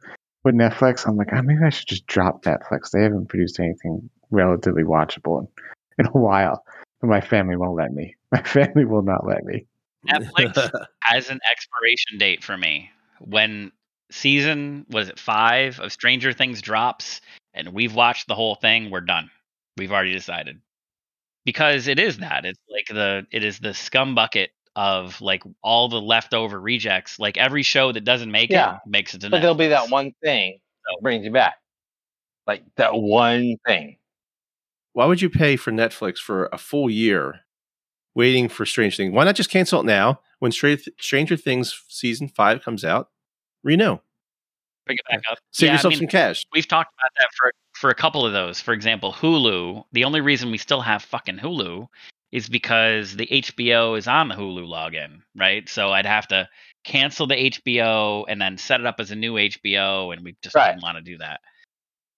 with 0.45 0.55
Netflix. 0.55 1.07
I'm 1.07 1.17
like, 1.17 1.33
oh, 1.33 1.43
maybe 1.43 1.61
I 1.64 1.71
should 1.71 1.89
just 1.89 2.07
drop 2.07 2.45
Netflix. 2.45 2.91
They 2.93 3.03
haven't 3.03 3.29
produced 3.29 3.59
anything 3.59 4.09
relatively 4.31 4.85
watchable 4.85 5.41
in, 5.41 5.49
in 5.99 6.07
a 6.07 6.19
while. 6.19 6.62
But 7.01 7.09
my 7.09 7.21
family 7.21 7.57
won't 7.57 7.77
let 7.77 7.93
me. 7.93 8.14
My 8.33 8.43
family 8.43 8.85
will 8.85 9.03
not 9.03 9.25
let 9.25 9.45
me. 9.45 9.67
Netflix 10.09 10.71
has 11.03 11.31
an 11.31 11.39
expiration 11.51 12.19
date 12.19 12.43
for 12.43 12.57
me. 12.57 12.91
When 13.21 13.71
season 14.11 14.85
was 14.91 15.09
it 15.09 15.19
five 15.19 15.79
of 15.79 15.93
Stranger 15.93 16.33
Things 16.33 16.61
drops, 16.61 17.21
and 17.55 17.69
we've 17.73 17.95
watched 17.95 18.27
the 18.27 18.35
whole 18.35 18.57
thing, 18.57 18.91
we're 18.91 19.01
done. 19.01 19.31
We've 19.77 19.93
already 19.93 20.12
decided 20.12 20.61
because 21.47 21.86
it 21.88 21.99
is 21.99 22.18
that 22.18 22.44
it's 22.44 22.61
like 22.70 22.88
the 22.88 23.26
it 23.30 23.42
is 23.42 23.59
the 23.61 23.72
scum 23.72 24.14
bucket 24.14 24.51
of 24.74 25.18
like 25.22 25.42
all 25.62 25.88
the 25.88 26.01
leftover 26.01 26.61
rejects. 26.61 27.18
Like 27.18 27.38
every 27.38 27.62
show 27.62 27.92
that 27.92 28.03
doesn't 28.05 28.30
make 28.30 28.51
Yeah. 28.51 28.74
it 28.74 28.80
makes 28.86 29.14
it 29.14 29.22
to 29.22 29.30
But 29.30 29.40
there'll 29.40 29.55
be 29.55 29.68
that 29.68 29.88
one 29.88 30.12
thing 30.22 30.59
that 30.84 30.99
brings 31.01 31.24
you 31.24 31.30
back. 31.30 31.55
Like 32.47 32.62
that 32.76 32.94
one 32.94 33.57
thing. 33.66 33.97
Why 34.92 35.07
would 35.07 35.22
you 35.22 35.30
pay 35.30 35.57
for 35.57 35.70
Netflix 35.72 36.18
for 36.18 36.51
a 36.53 36.59
full 36.59 36.90
year 36.90 37.40
waiting 38.14 38.49
for 38.51 38.66
Stranger 38.66 38.97
Things? 38.97 39.12
Why 39.14 39.24
not 39.24 39.34
just 39.36 39.51
cancel 39.51 39.80
it 39.80 39.84
now 39.86 40.20
when 40.40 40.53
Stra- 40.53 40.76
Stranger 41.01 41.36
Things 41.36 41.82
season 41.88 42.28
five 42.28 42.62
comes 42.62 42.84
out? 42.84 43.09
Renew. 43.62 43.99
Bring 44.86 44.99
it 44.99 45.05
back 45.11 45.22
up. 45.30 45.38
Save 45.53 45.66
Yeah, 45.68 45.72
I 45.72 45.74
yourself 45.76 45.92
mean, 45.92 45.99
some 46.01 46.07
cash. 46.09 46.44
we've 46.53 46.68
talked 46.68 46.92
about 46.99 47.11
that 47.18 47.28
for 47.36 47.51
for 47.81 47.91
a 47.91 47.95
couple 47.95 48.24
of 48.27 48.33
those. 48.33 48.61
For 48.61 48.72
example, 48.72 49.12
Hulu. 49.12 49.85
The 49.93 50.05
only 50.05 50.20
reason 50.20 50.51
we 50.51 50.59
still 50.59 50.81
have 50.81 51.03
fucking 51.03 51.39
Hulu 51.39 51.87
is 52.33 52.49
because 52.49 53.14
the 53.16 53.27
HBO 53.27 53.97
is 53.97 54.09
on 54.09 54.29
the 54.29 54.35
Hulu 54.35 54.66
login, 54.66 55.20
right? 55.37 55.68
So 55.68 55.91
I'd 55.93 56.07
have 56.07 56.27
to 56.29 56.49
cancel 56.85 57.27
the 57.27 57.37
HBO 57.37 58.24
and 58.29 58.41
then 58.41 58.59
set 58.59 58.81
it 58.81 58.87
up 58.87 58.97
as 58.99 59.11
a 59.11 59.16
new 59.16 59.35
HBO, 59.35 60.12
and 60.12 60.24
we 60.24 60.37
just 60.43 60.55
Right. 60.55 60.72
didn't 60.72 60.83
want 60.83 60.97
to 60.99 61.03
do 61.03 61.18
that. 61.18 61.41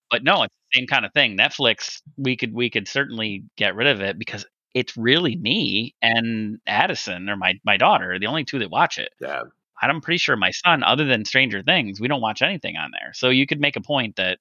But 0.09 0.23
no, 0.23 0.43
it's 0.43 0.55
the 0.71 0.79
same 0.79 0.87
kind 0.87 1.05
of 1.05 1.13
thing. 1.13 1.37
Netflix, 1.37 2.01
we 2.17 2.35
could 2.35 2.53
we 2.53 2.69
could 2.69 2.87
certainly 2.87 3.43
get 3.57 3.75
rid 3.75 3.87
of 3.87 4.01
it 4.01 4.17
because 4.17 4.45
it's 4.73 4.97
really 4.97 5.35
me 5.35 5.93
and 6.01 6.59
Addison 6.67 7.29
or 7.29 7.35
my 7.37 7.59
my 7.63 7.77
daughter, 7.77 8.17
the 8.17 8.27
only 8.27 8.43
two 8.43 8.59
that 8.59 8.71
watch 8.71 8.97
it. 8.97 9.11
Yeah. 9.19 9.43
I'm 9.81 10.01
pretty 10.01 10.17
sure 10.17 10.35
my 10.35 10.51
son, 10.51 10.83
other 10.83 11.05
than 11.05 11.23
Stranger 11.25 11.61
Things, 11.63 12.01
we 12.01 12.07
don't 12.07 12.21
watch 12.21 12.41
anything 12.41 12.75
on 12.75 12.91
there. 12.91 13.13
So 13.13 13.29
you 13.29 13.45
could 13.47 13.61
make 13.61 13.77
a 13.77 13.81
point 13.81 14.17
that, 14.17 14.39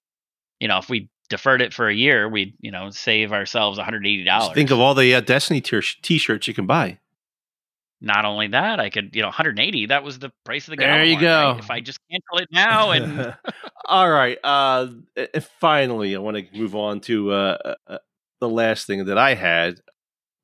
you 0.60 0.68
know, 0.68 0.78
if 0.78 0.88
we 0.88 1.08
deferred 1.28 1.62
it 1.62 1.74
for 1.74 1.88
a 1.88 1.94
year, 1.94 2.28
we'd, 2.28 2.54
you 2.60 2.70
know, 2.70 2.90
save 2.90 3.32
ourselves 3.32 3.78
$180. 3.78 4.24
Just 4.24 4.54
think 4.54 4.70
of 4.70 4.80
all 4.80 4.94
the 4.94 5.14
uh, 5.14 5.20
Destiny 5.20 5.60
t- 5.60 5.80
t-shirts 6.02 6.48
you 6.48 6.54
can 6.54 6.66
buy. 6.66 6.98
Not 8.00 8.24
only 8.24 8.48
that, 8.48 8.78
I 8.78 8.90
could, 8.90 9.14
you 9.14 9.22
know, 9.22 9.28
180. 9.28 9.86
That 9.86 10.04
was 10.04 10.20
the 10.20 10.30
price 10.44 10.68
of 10.68 10.72
the 10.72 10.76
There 10.76 11.04
you 11.04 11.16
Gallimore, 11.16 11.20
go. 11.20 11.50
right? 11.52 11.58
If 11.58 11.70
I 11.70 11.80
just 11.80 11.98
cancel 12.10 12.38
it 12.38 12.48
now 12.52 12.92
and 12.92 13.34
All 13.86 14.08
right. 14.08 14.38
Uh, 14.44 14.88
uh, 15.16 15.40
finally, 15.60 16.14
I 16.14 16.18
want 16.18 16.36
to 16.36 16.44
move 16.58 16.76
on 16.76 17.00
to 17.02 17.32
uh, 17.32 17.74
uh, 17.88 17.98
the 18.40 18.48
last 18.48 18.86
thing 18.86 19.06
that 19.06 19.18
I 19.18 19.34
had 19.34 19.80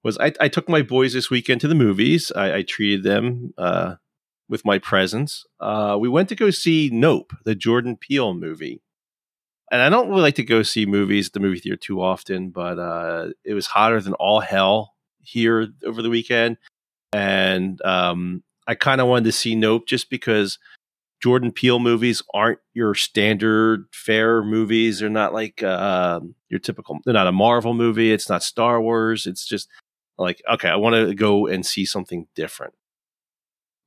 was 0.02 0.18
I, 0.18 0.32
I 0.40 0.48
took 0.48 0.68
my 0.68 0.82
boys 0.82 1.12
this 1.12 1.30
weekend 1.30 1.60
to 1.60 1.68
the 1.68 1.74
movies. 1.74 2.32
I, 2.34 2.56
I 2.56 2.62
treated 2.62 3.04
them 3.04 3.54
uh, 3.56 3.96
with 4.48 4.64
my 4.64 4.78
presence. 4.78 5.44
Uh, 5.60 5.96
we 6.00 6.08
went 6.08 6.28
to 6.30 6.34
go 6.34 6.50
see 6.50 6.90
Nope, 6.92 7.32
the 7.44 7.54
Jordan 7.54 7.96
Peele 7.96 8.34
movie. 8.34 8.82
And 9.74 9.82
I 9.82 9.88
don't 9.88 10.08
really 10.08 10.22
like 10.22 10.36
to 10.36 10.44
go 10.44 10.62
see 10.62 10.86
movies 10.86 11.26
at 11.26 11.32
the 11.32 11.40
movie 11.40 11.58
theater 11.58 11.76
too 11.76 12.00
often, 12.00 12.50
but 12.50 12.78
uh, 12.78 13.30
it 13.42 13.54
was 13.54 13.66
hotter 13.66 14.00
than 14.00 14.12
all 14.12 14.38
hell 14.38 14.94
here 15.20 15.66
over 15.84 16.00
the 16.00 16.10
weekend. 16.10 16.58
And 17.12 17.84
um, 17.84 18.44
I 18.68 18.76
kind 18.76 19.00
of 19.00 19.08
wanted 19.08 19.24
to 19.24 19.32
see 19.32 19.56
Nope 19.56 19.88
just 19.88 20.10
because 20.10 20.60
Jordan 21.20 21.50
Peele 21.50 21.80
movies 21.80 22.22
aren't 22.32 22.60
your 22.72 22.94
standard 22.94 23.86
fare 23.92 24.44
movies. 24.44 25.00
They're 25.00 25.10
not 25.10 25.34
like 25.34 25.60
uh, 25.60 26.20
your 26.48 26.60
typical. 26.60 27.00
They're 27.04 27.12
not 27.12 27.26
a 27.26 27.32
Marvel 27.32 27.74
movie. 27.74 28.12
It's 28.12 28.28
not 28.28 28.44
Star 28.44 28.80
Wars. 28.80 29.26
It's 29.26 29.44
just 29.44 29.68
like 30.18 30.40
okay, 30.52 30.68
I 30.68 30.76
want 30.76 30.94
to 30.94 31.16
go 31.16 31.48
and 31.48 31.66
see 31.66 31.84
something 31.84 32.28
different. 32.36 32.74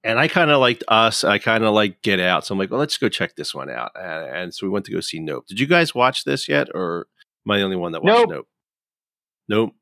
And 0.03 0.19
I 0.19 0.27
kind 0.27 0.51
of 0.51 0.59
liked 0.59 0.83
Us. 0.87 1.23
I 1.23 1.37
kind 1.37 1.63
of 1.63 1.73
like 1.73 2.01
Get 2.01 2.19
Out. 2.19 2.45
So 2.45 2.53
I'm 2.53 2.59
like, 2.59 2.71
well, 2.71 2.79
let's 2.79 2.97
go 2.97 3.09
check 3.09 3.35
this 3.35 3.53
one 3.53 3.69
out. 3.69 3.91
And, 3.95 4.35
and 4.35 4.53
so 4.53 4.65
we 4.65 4.69
went 4.69 4.85
to 4.85 4.91
go 4.91 5.01
see 5.01 5.19
Nope. 5.19 5.47
Did 5.47 5.59
you 5.59 5.67
guys 5.67 5.95
watch 5.95 6.23
this 6.23 6.47
yet, 6.47 6.67
or 6.73 7.07
am 7.45 7.51
I 7.51 7.57
the 7.57 7.63
only 7.63 7.75
one 7.75 7.91
that 7.91 8.03
watched 8.03 8.19
Nope. 8.19 8.29
Nope? 8.29 8.47
Nope. 9.49 9.73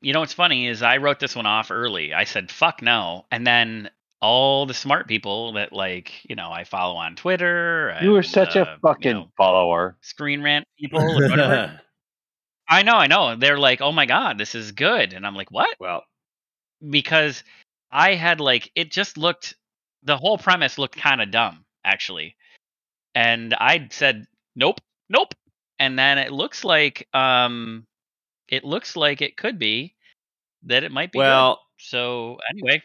you 0.00 0.12
know 0.12 0.20
what's 0.20 0.32
funny 0.32 0.66
is 0.66 0.82
I 0.82 0.96
wrote 0.96 1.20
this 1.20 1.36
one 1.36 1.46
off 1.46 1.70
early. 1.70 2.12
I 2.14 2.24
said 2.24 2.50
fuck 2.50 2.82
no, 2.82 3.26
and 3.30 3.46
then 3.46 3.90
all 4.20 4.66
the 4.66 4.74
smart 4.74 5.08
people 5.08 5.52
that 5.54 5.72
like 5.72 6.24
you 6.28 6.36
know 6.36 6.50
I 6.50 6.64
follow 6.64 6.96
on 6.96 7.16
Twitter. 7.16 7.96
You 8.00 8.12
were 8.12 8.22
such 8.22 8.56
uh, 8.56 8.66
a 8.66 8.78
fucking 8.80 9.08
you 9.08 9.14
know, 9.14 9.28
follower. 9.36 9.96
Screen 10.00 10.42
Rant 10.42 10.66
people. 10.78 11.00
or 11.00 11.28
whatever. 11.28 11.80
I 12.68 12.82
know, 12.84 12.94
I 12.94 13.06
know. 13.06 13.36
They're 13.36 13.58
like, 13.58 13.82
oh 13.82 13.92
my 13.92 14.06
god, 14.06 14.38
this 14.38 14.54
is 14.54 14.72
good, 14.72 15.12
and 15.12 15.26
I'm 15.26 15.34
like, 15.34 15.50
what? 15.50 15.76
well, 15.78 16.04
because 16.88 17.44
I 17.92 18.14
had 18.14 18.40
like 18.40 18.70
it 18.74 18.90
just 18.90 19.16
looked 19.18 19.54
the 20.02 20.16
whole 20.16 20.38
premise 20.38 20.78
looked 20.78 20.96
kind 20.96 21.20
of 21.20 21.30
dumb 21.30 21.64
actually. 21.84 22.36
And 23.14 23.54
I 23.54 23.88
said 23.90 24.26
nope, 24.56 24.80
nope. 25.08 25.34
And 25.78 25.98
then 25.98 26.18
it 26.18 26.32
looks 26.32 26.64
like 26.64 27.06
um 27.12 27.86
it 28.48 28.64
looks 28.64 28.96
like 28.96 29.20
it 29.22 29.36
could 29.36 29.58
be 29.58 29.94
that 30.64 30.84
it 30.84 30.92
might 30.92 31.12
be 31.12 31.18
good. 31.18 31.24
well, 31.24 31.60
So 31.78 32.38
anyway, 32.50 32.82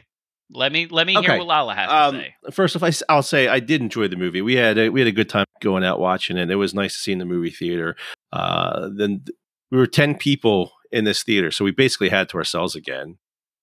let 0.50 0.72
me 0.72 0.88
let 0.88 1.06
me 1.08 1.14
hear 1.14 1.38
what 1.38 1.48
Lala 1.48 1.76
has 1.76 1.90
Um, 1.90 2.16
to 2.16 2.22
say. 2.22 2.36
first, 2.52 2.76
off, 2.76 2.84
I, 2.84 3.16
will 3.16 3.22
say 3.22 3.48
I 3.48 3.60
did 3.60 3.82
enjoy 3.82 4.08
the 4.08 4.16
movie. 4.16 4.42
We 4.42 4.56
had 4.56 4.78
a, 4.78 4.90
we 4.90 5.00
had 5.02 5.08
a 5.08 5.12
good 5.12 5.30
time 5.30 5.46
going 5.62 5.84
out 5.84 6.00
watching 6.00 6.38
it. 6.38 6.50
It 6.50 6.56
was 6.56 6.74
nice 6.74 6.94
to 6.94 7.00
see 7.00 7.12
in 7.12 7.20
the 7.20 7.26
movie 7.26 7.52
theater. 7.52 7.96
Uh, 8.32 8.90
then 8.96 9.22
th- 9.26 9.36
we 9.72 9.78
were 9.78 9.88
ten 9.88 10.16
people 10.16 10.72
in 10.92 11.04
this 11.04 11.22
theater, 11.24 11.52
so 11.52 11.66
we 11.66 11.72
basically 11.72 12.10
had 12.10 12.30
to 12.30 12.38
ourselves 12.38 12.76
again. 12.76 13.18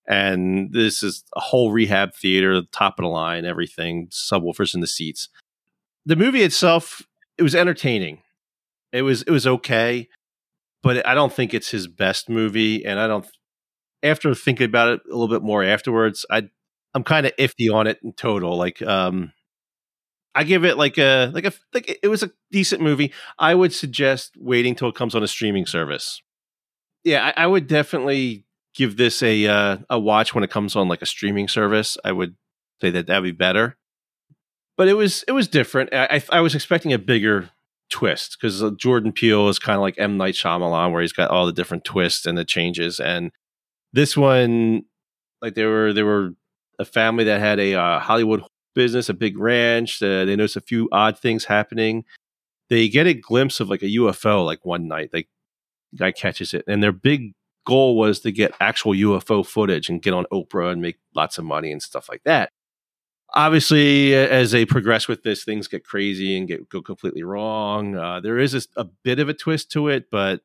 And 0.07 0.73
this 0.73 1.03
is 1.03 1.25
a 1.35 1.41
whole 1.41 1.73
rehab 1.73 2.15
theater, 2.15 2.63
top 2.73 2.99
of 2.99 3.05
the 3.05 3.09
line, 3.09 3.45
everything, 3.45 4.09
subwoofers 4.09 4.75
in 4.75 4.81
the 4.81 4.87
seats. 4.87 5.29
The 6.05 6.17
movie 6.17 6.43
itself, 6.43 7.03
it 7.39 7.43
was 7.43 7.55
entertaining. 7.55 8.21
It 8.93 9.03
was 9.03 9.23
it 9.23 9.31
was 9.31 9.47
okay, 9.47 10.09
but 10.83 11.07
I 11.07 11.15
don't 11.15 11.33
think 11.33 11.55
it's 11.55 11.71
his 11.71 11.89
best 11.89 12.29
movie. 12.29 12.85
And 12.85 13.01
I 13.01 13.07
don't. 13.07 13.27
After 14.03 14.35
thinking 14.35 14.67
about 14.67 14.91
it 14.91 15.01
a 15.11 15.17
little 15.17 15.35
bit 15.35 15.43
more 15.43 15.65
afterwards, 15.65 16.27
I 16.31 16.51
I'm 16.95 17.05
kind 17.05 17.27
of 17.27 17.35
iffy 17.37 17.73
on 17.73 17.87
it 17.87 17.99
in 18.05 18.13
total. 18.13 18.57
Like, 18.57 18.83
um, 18.83 19.33
I 20.35 20.45
give 20.45 20.65
it 20.65 20.77
like 20.77 20.99
a 20.99 21.31
like 21.33 21.45
a 21.45 21.53
like 21.73 21.99
it 22.03 22.09
was 22.09 22.23
a 22.23 22.31
decent 22.51 22.83
movie. 22.83 23.13
I 23.39 23.55
would 23.55 23.73
suggest 23.73 24.37
waiting 24.37 24.75
till 24.75 24.89
it 24.89 24.95
comes 24.95 25.15
on 25.15 25.23
a 25.23 25.29
streaming 25.29 25.67
service. 25.67 26.23
Yeah, 27.03 27.33
I, 27.37 27.45
I 27.45 27.47
would 27.47 27.67
definitely 27.67 28.45
give 28.75 28.97
this 28.97 29.23
a 29.23 29.47
uh, 29.47 29.77
a 29.89 29.99
watch 29.99 30.35
when 30.35 30.45
it 30.45 30.51
comes 30.51 30.77
on 30.77 30.89
like 30.89 31.03
a 31.03 31.07
streaming 31.07 31.49
service. 31.49 31.97
I 32.05 32.13
would 32.13 32.37
say 32.81 32.91
that 32.91 33.07
that'd 33.07 33.25
be 33.25 33.33
better. 33.33 33.77
But 34.77 34.89
it 34.89 34.95
was 34.95 35.25
it 35.29 35.33
was 35.33 35.49
different. 35.49 35.91
I 35.93 36.23
I, 36.31 36.41
was 36.41 36.55
expecting 36.55 36.93
a 36.93 36.99
bigger 36.99 37.51
twist 37.91 38.37
because 38.39 38.63
uh, 38.63 38.71
Jordan 38.77 39.13
Peele 39.13 39.49
is 39.49 39.59
kind 39.59 39.77
of 39.77 39.83
like 39.83 39.95
M 39.99 40.17
Night 40.17 40.35
Shyamalan, 40.35 40.93
where 40.93 41.03
he's 41.03 41.13
got 41.13 41.31
all 41.31 41.47
the 41.47 41.53
different 41.53 41.85
twists 41.85 42.27
and 42.27 42.37
the 42.37 42.45
changes. 42.45 42.99
And 42.99 43.31
this 43.93 44.17
one, 44.17 44.83
like 45.41 45.55
they 45.55 45.65
were 45.65 45.93
they 45.93 46.03
were 46.03 46.31
a 46.79 46.85
family 46.85 47.25
that 47.25 47.41
had 47.41 47.61
a 47.61 47.75
uh, 47.75 48.01
Hollywood 48.01 48.43
business, 48.75 49.09
a 49.09 49.15
big 49.15 49.39
ranch. 49.39 50.03
Uh, 50.03 50.25
they 50.25 50.35
notice 50.35 50.57
a 50.57 50.61
few 50.61 50.89
odd 50.91 51.19
things 51.19 51.45
happening. 51.45 52.05
They 52.69 52.89
get 52.89 53.07
a 53.07 53.15
glimpse 53.15 53.61
of 53.61 53.69
like 53.71 53.83
a 53.83 53.97
UFO 53.97 54.45
like 54.45 54.65
one 54.65 54.89
night. 54.89 55.11
Like 55.13 55.29
guy 55.97 56.11
catches 56.11 56.53
it, 56.53 56.65
and 56.67 56.83
their 56.83 56.91
big 56.91 57.35
goal 57.65 57.97
was 57.97 58.21
to 58.21 58.33
get 58.33 58.55
actual 58.61 58.93
UFO 58.93 59.47
footage 59.47 59.89
and 59.89 60.03
get 60.03 60.15
on 60.15 60.27
Oprah 60.33 60.73
and 60.73 60.83
make 60.83 60.99
lots 61.15 61.39
of 61.39 61.45
money 61.45 61.73
and 61.73 61.83
stuff 61.83 62.09
like 62.09 62.23
that. 62.25 62.51
Obviously, 63.35 64.15
as 64.15 64.53
they 64.53 64.65
progress 64.65 65.09
with 65.09 65.23
this, 65.23 65.45
things 65.45 65.67
get 65.67 65.85
crazy 65.85 66.37
and 66.37 66.47
get 66.47 66.69
go 66.69 66.81
completely 66.81 67.25
wrong. 67.25 67.97
Uh, 67.97 68.21
there 68.21 68.39
is 68.39 68.55
a, 68.55 68.63
a 68.77 68.85
bit 68.85 69.19
of 69.19 69.29
a 69.29 69.35
twist 69.35 69.73
to 69.73 69.89
it, 69.89 70.11
but 70.11 70.41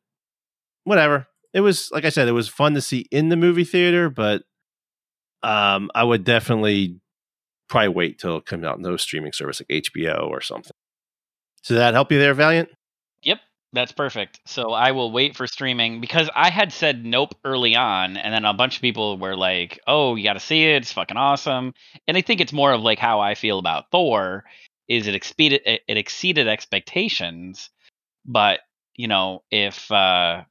whatever. 0.86 1.28
It 1.54 1.62
was 1.62 1.92
like 1.92 2.06
I 2.06 2.10
said, 2.10 2.28
it 2.28 2.34
was 2.34 2.48
fun 2.48 2.74
to 2.76 2.82
see 2.82 3.06
in 3.12 3.30
the 3.30 3.36
movie 3.36 3.64
theater, 3.64 4.10
but 4.10 4.44
um, 5.44 5.90
I 5.96 6.04
would 6.04 6.24
definitely 6.24 7.00
probably 7.70 7.90
wait 7.90 8.20
till 8.20 8.38
it 8.38 8.46
comes 8.46 8.66
out 8.66 8.78
in 8.78 8.84
those 8.84 9.02
streaming 9.02 9.34
service 9.34 9.62
like 9.62 9.84
HBO 9.84 10.28
or 10.28 10.42
something. 10.42 10.74
Does 11.66 11.78
that 11.78 11.94
help 11.94 12.12
you 12.12 12.20
there, 12.20 12.34
Valiant? 12.34 12.70
That's 13.72 13.92
perfect. 13.92 14.40
So 14.46 14.72
I 14.74 14.92
will 14.92 15.12
wait 15.12 15.36
for 15.36 15.46
streaming 15.46 16.02
because 16.02 16.30
I 16.36 16.50
had 16.50 16.74
said 16.74 17.06
nope 17.06 17.36
early 17.46 17.76
on, 17.76 18.18
and 18.18 18.34
then 18.34 18.44
a 18.46 18.54
bunch 18.54 18.78
of 18.78 18.82
people 18.82 19.18
were 19.20 19.36
like, 19.36 19.80
"Oh, 19.86 20.16
you 20.16 20.24
got 20.24 20.34
to 20.34 20.40
see 20.40 20.64
it. 20.66 20.78
It's 20.78 20.92
fucking 20.94 21.18
awesome." 21.18 21.74
And 22.08 22.18
I 22.18 22.22
think 22.22 22.42
it's 22.42 22.52
more 22.54 22.72
of 22.74 22.82
like 22.82 22.98
how 22.98 23.20
I 23.20 23.36
feel 23.36 23.60
about 23.60 23.92
Thor. 23.92 24.46
Is 24.88 25.06
it 25.06 25.14
exceeded 25.14 25.62
it 25.66 25.84
exceeded 25.88 26.48
expectations, 26.48 27.70
but 28.26 28.62
you 28.96 29.08
know 29.08 29.44
if 29.52 29.92
uh, 29.92 30.44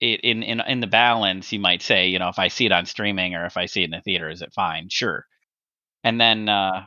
it, 0.00 0.20
in 0.22 0.42
in 0.44 0.60
in 0.60 0.80
the 0.80 0.86
balance, 0.88 1.52
you 1.52 1.60
might 1.60 1.82
say, 1.82 2.08
you 2.08 2.18
know, 2.20 2.28
if 2.30 2.38
I 2.38 2.48
see 2.48 2.66
it 2.66 2.72
on 2.72 2.86
streaming 2.86 3.34
or 3.34 3.46
if 3.46 3.56
I 3.58 3.66
see 3.66 3.82
it 3.82 3.86
in 3.86 3.90
the 3.92 4.02
theater, 4.02 4.30
is 4.30 4.42
it 4.42 4.52
fine? 4.54 4.88
Sure. 4.90 5.26
And 6.04 6.20
then 6.20 6.48
uh, 6.48 6.86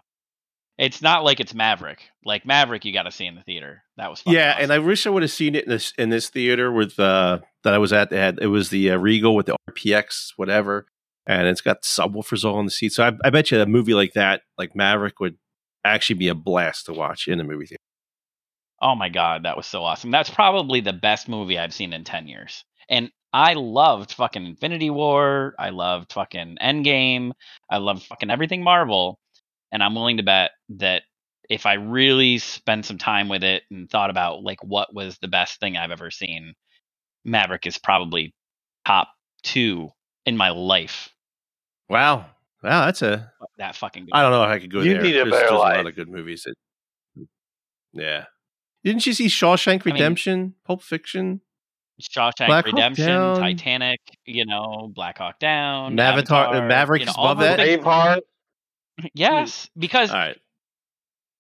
it's 0.82 1.02
not 1.02 1.24
like 1.24 1.40
it's 1.40 1.54
Maverick. 1.54 2.10
Like 2.26 2.46
Maverick, 2.46 2.84
you 2.86 2.92
got 2.92 3.04
to 3.04 3.12
see 3.12 3.26
in 3.28 3.36
the 3.36 3.44
theater. 3.44 3.84
That 3.98 4.10
was 4.10 4.24
Yeah, 4.26 4.52
awesome. 4.52 4.64
and 4.64 4.74
I 4.74 4.80
wish 4.80 5.06
I 5.06 5.12
would 5.12 5.22
have 5.22 5.32
seen 5.32 5.56
it 5.56 5.66
in 5.66 5.70
this 5.70 5.94
in 5.98 6.10
this 6.10 6.30
theater 6.30 6.72
with 6.72 7.00
uh 7.00 7.40
that 7.64 7.74
I 7.74 7.78
was 7.78 7.94
at. 7.94 8.10
They 8.10 8.18
had 8.18 8.40
it 8.42 8.48
was 8.48 8.70
the 8.70 8.92
uh, 8.92 8.98
Regal 8.98 9.36
with 9.36 9.46
the 9.46 9.56
RPX 9.70 10.34
whatever, 10.38 10.88
and 11.28 11.48
it's 11.48 11.62
got 11.62 11.84
subwoofers 11.84 12.44
all 12.44 12.60
in 12.60 12.66
the 12.66 12.72
seat. 12.72 12.94
So 12.94 13.04
I, 13.08 13.12
I 13.24 13.30
bet 13.30 13.52
you 13.52 13.62
a 13.62 13.66
movie 13.66 13.94
like 13.94 14.14
that, 14.14 14.42
like 14.58 14.76
Maverick, 14.76 15.20
would 15.20 15.38
actually 15.86 16.18
be 16.18 16.28
a 16.28 16.36
blast 16.36 16.88
to 16.88 16.94
watch 16.94 17.28
in 17.28 17.40
a 17.40 17.44
movie 17.44 17.68
theater. 17.68 17.78
Oh 18.82 18.96
my 18.96 19.10
god, 19.10 19.44
that 19.44 19.56
was 19.58 19.68
so 19.68 19.84
awesome. 19.84 20.10
That's 20.10 20.30
probably 20.32 20.82
the 20.82 20.94
best 20.94 21.30
movie 21.30 21.60
I've 21.60 21.74
seen 21.74 21.94
in 21.94 22.04
10 22.04 22.28
years. 22.28 22.66
And 22.90 23.12
I 23.32 23.54
loved 23.54 24.14
fucking 24.14 24.44
Infinity 24.46 24.90
War. 24.90 25.54
I 25.60 25.70
loved 25.70 26.12
fucking 26.14 26.58
Endgame. 26.62 27.32
I 27.70 27.78
loved 27.78 28.04
fucking 28.04 28.32
everything 28.32 28.64
Marvel. 28.64 29.20
And 29.72 29.82
I'm 29.84 29.96
willing 29.96 30.18
to 30.18 30.24
bet 30.24 30.52
that 30.78 31.04
if 31.50 31.66
I 31.66 31.74
really 31.74 32.38
spend 32.38 32.86
some 32.86 32.98
time 32.98 33.28
with 33.30 33.44
it 33.44 33.64
and 33.72 33.90
thought 33.90 34.10
about 34.10 34.44
like 34.44 34.64
what 34.64 34.94
was 34.94 35.18
the 35.20 35.28
best 35.28 35.60
thing 35.60 35.78
I've 35.78 35.92
ever 35.92 36.12
seen, 36.12 36.54
Maverick 37.26 37.66
is 37.68 37.78
probably 37.78 38.34
top 38.86 39.10
2 39.44 39.90
in 40.26 40.38
my 40.38 40.50
life. 40.50 41.10
Wow, 41.90 42.26
wow, 42.64 42.86
that's 42.86 43.02
a. 43.02 43.32
That 43.58 43.76
fucking 43.76 44.06
good. 44.06 44.12
I 44.14 44.22
don't 44.22 44.32
know 44.32 44.44
if 44.44 44.50
I 44.50 44.60
could 44.60 44.72
go 44.72 44.82
You 44.82 44.94
there. 44.94 45.02
need 45.02 45.16
a 45.16 45.20
there's, 45.20 45.32
better 45.32 45.40
there's 45.42 45.52
a 45.52 45.56
lot 45.56 45.86
of 45.86 45.96
good 45.96 46.10
movies. 46.10 46.44
That, 46.46 47.28
yeah, 47.94 48.26
didn't 48.84 49.06
you 49.06 49.14
see 49.14 49.28
Shawshank 49.28 49.86
mean- 49.86 49.94
Redemption, 49.96 50.56
Pulp 50.66 50.82
Fiction, 50.82 51.42
Shawshank 52.02 52.48
Black 52.48 52.66
Redemption, 52.66 53.06
Titanic, 53.36 54.00
you 54.26 54.46
know, 54.46 54.90
Black 54.96 55.18
Hawk 55.18 55.38
Down, 55.40 56.00
Avatar- 56.00 56.46
uh, 56.46 56.50
Avatar, 56.50 56.68
Maverick 56.68 57.02
you 57.02 57.06
know, 57.08 57.14
above 57.18 57.40
that? 57.40 57.60
Braveheart. 57.60 58.22
Yes, 59.14 59.70
because 59.78 60.12
All 60.12 60.18
right, 60.18 60.38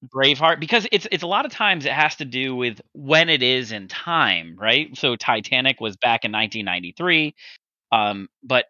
Braveheart 0.08 0.60
because 0.60 0.88
it's 0.92 1.08
it's 1.12 1.24
a 1.24 1.28
lot 1.28 1.46
of 1.46 1.52
times 1.52 1.86
it 1.86 1.92
has 1.92 2.16
to 2.16 2.26
do 2.26 2.56
with 2.56 2.82
when 2.94 3.30
it 3.30 3.44
is 3.44 3.72
in 3.72 3.88
time, 3.88 4.56
right? 4.58 4.96
So 4.98 5.16
Titanic 5.16 5.80
was 5.80 5.96
back 5.96 6.26
in 6.26 6.32
1993, 6.32 7.36
um, 7.92 8.28
but 8.44 8.66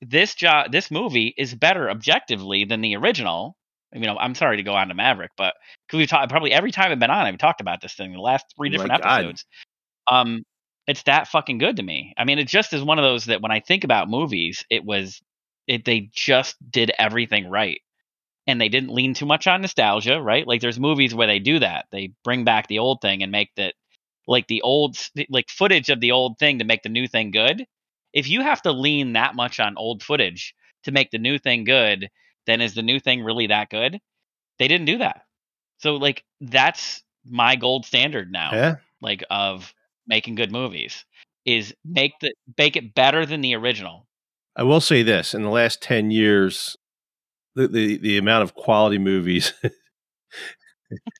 this 0.00 0.34
job 0.34 0.70
this 0.70 0.90
movie 0.90 1.34
is 1.36 1.54
better 1.54 1.90
objectively 1.90 2.64
than 2.64 2.82
the 2.82 2.96
original. 2.96 3.56
You 3.92 4.02
know, 4.02 4.16
I'm 4.18 4.34
sorry 4.34 4.58
to 4.58 4.62
go 4.62 4.74
on 4.74 4.88
to 4.88 4.94
Maverick, 4.94 5.32
but 5.36 5.54
because 5.86 5.98
we've 5.98 6.08
talked 6.08 6.30
probably 6.30 6.52
every 6.52 6.70
time 6.70 6.92
I've 6.92 7.00
been 7.00 7.10
on, 7.10 7.26
I've 7.26 7.38
talked 7.38 7.60
about 7.60 7.80
this 7.80 7.94
thing 7.94 8.12
the 8.12 8.20
last 8.20 8.46
three 8.56 8.68
My 8.68 8.72
different 8.72 9.02
God. 9.02 9.26
episodes. 9.26 9.44
Um, 10.10 10.44
it's 10.86 11.02
that 11.04 11.28
fucking 11.28 11.58
good 11.58 11.76
to 11.76 11.82
me. 11.82 12.14
I 12.16 12.24
mean, 12.24 12.38
it 12.38 12.46
just 12.48 12.72
is 12.72 12.82
one 12.82 12.98
of 12.98 13.04
those 13.04 13.24
that 13.26 13.42
when 13.42 13.50
I 13.52 13.60
think 13.60 13.84
about 13.84 14.08
movies, 14.08 14.64
it 14.70 14.84
was 14.84 15.20
it 15.66 15.84
they 15.84 16.10
just 16.12 16.56
did 16.70 16.92
everything 16.98 17.50
right 17.50 17.80
and 18.46 18.60
they 18.60 18.68
didn't 18.68 18.94
lean 18.94 19.14
too 19.14 19.26
much 19.26 19.46
on 19.46 19.62
nostalgia, 19.62 20.20
right? 20.20 20.46
Like 20.46 20.60
there's 20.60 20.78
movies 20.78 21.14
where 21.14 21.26
they 21.26 21.38
do 21.38 21.58
that. 21.58 21.86
They 21.90 22.12
bring 22.24 22.44
back 22.44 22.68
the 22.68 22.78
old 22.78 23.00
thing 23.00 23.22
and 23.22 23.32
make 23.32 23.50
that 23.56 23.74
like 24.26 24.46
the 24.46 24.62
old 24.62 24.96
like 25.28 25.48
footage 25.48 25.88
of 25.88 26.00
the 26.00 26.12
old 26.12 26.38
thing 26.38 26.58
to 26.58 26.64
make 26.64 26.82
the 26.82 26.88
new 26.88 27.08
thing 27.08 27.30
good. 27.30 27.64
If 28.12 28.28
you 28.28 28.42
have 28.42 28.62
to 28.62 28.72
lean 28.72 29.14
that 29.14 29.34
much 29.34 29.60
on 29.60 29.76
old 29.76 30.02
footage 30.02 30.54
to 30.84 30.92
make 30.92 31.10
the 31.10 31.18
new 31.18 31.38
thing 31.38 31.64
good, 31.64 32.08
then 32.46 32.60
is 32.60 32.74
the 32.74 32.82
new 32.82 33.00
thing 33.00 33.22
really 33.22 33.48
that 33.48 33.70
good? 33.70 33.98
They 34.58 34.68
didn't 34.68 34.86
do 34.86 34.98
that. 34.98 35.22
So 35.78 35.96
like 35.96 36.24
that's 36.40 37.02
my 37.28 37.56
gold 37.56 37.84
standard 37.84 38.30
now 38.30 38.52
yeah, 38.52 38.74
like 39.00 39.24
of 39.30 39.74
making 40.06 40.36
good 40.36 40.52
movies 40.52 41.04
is 41.44 41.74
make 41.84 42.12
the 42.20 42.32
make 42.56 42.76
it 42.76 42.94
better 42.94 43.26
than 43.26 43.40
the 43.40 43.54
original. 43.54 44.06
I 44.56 44.62
will 44.62 44.80
say 44.80 45.02
this: 45.02 45.34
in 45.34 45.42
the 45.42 45.50
last 45.50 45.82
ten 45.82 46.10
years, 46.10 46.76
the 47.56 47.66
the, 47.68 47.96
the 47.98 48.18
amount 48.18 48.44
of 48.44 48.54
quality 48.54 48.98
movies. 48.98 49.52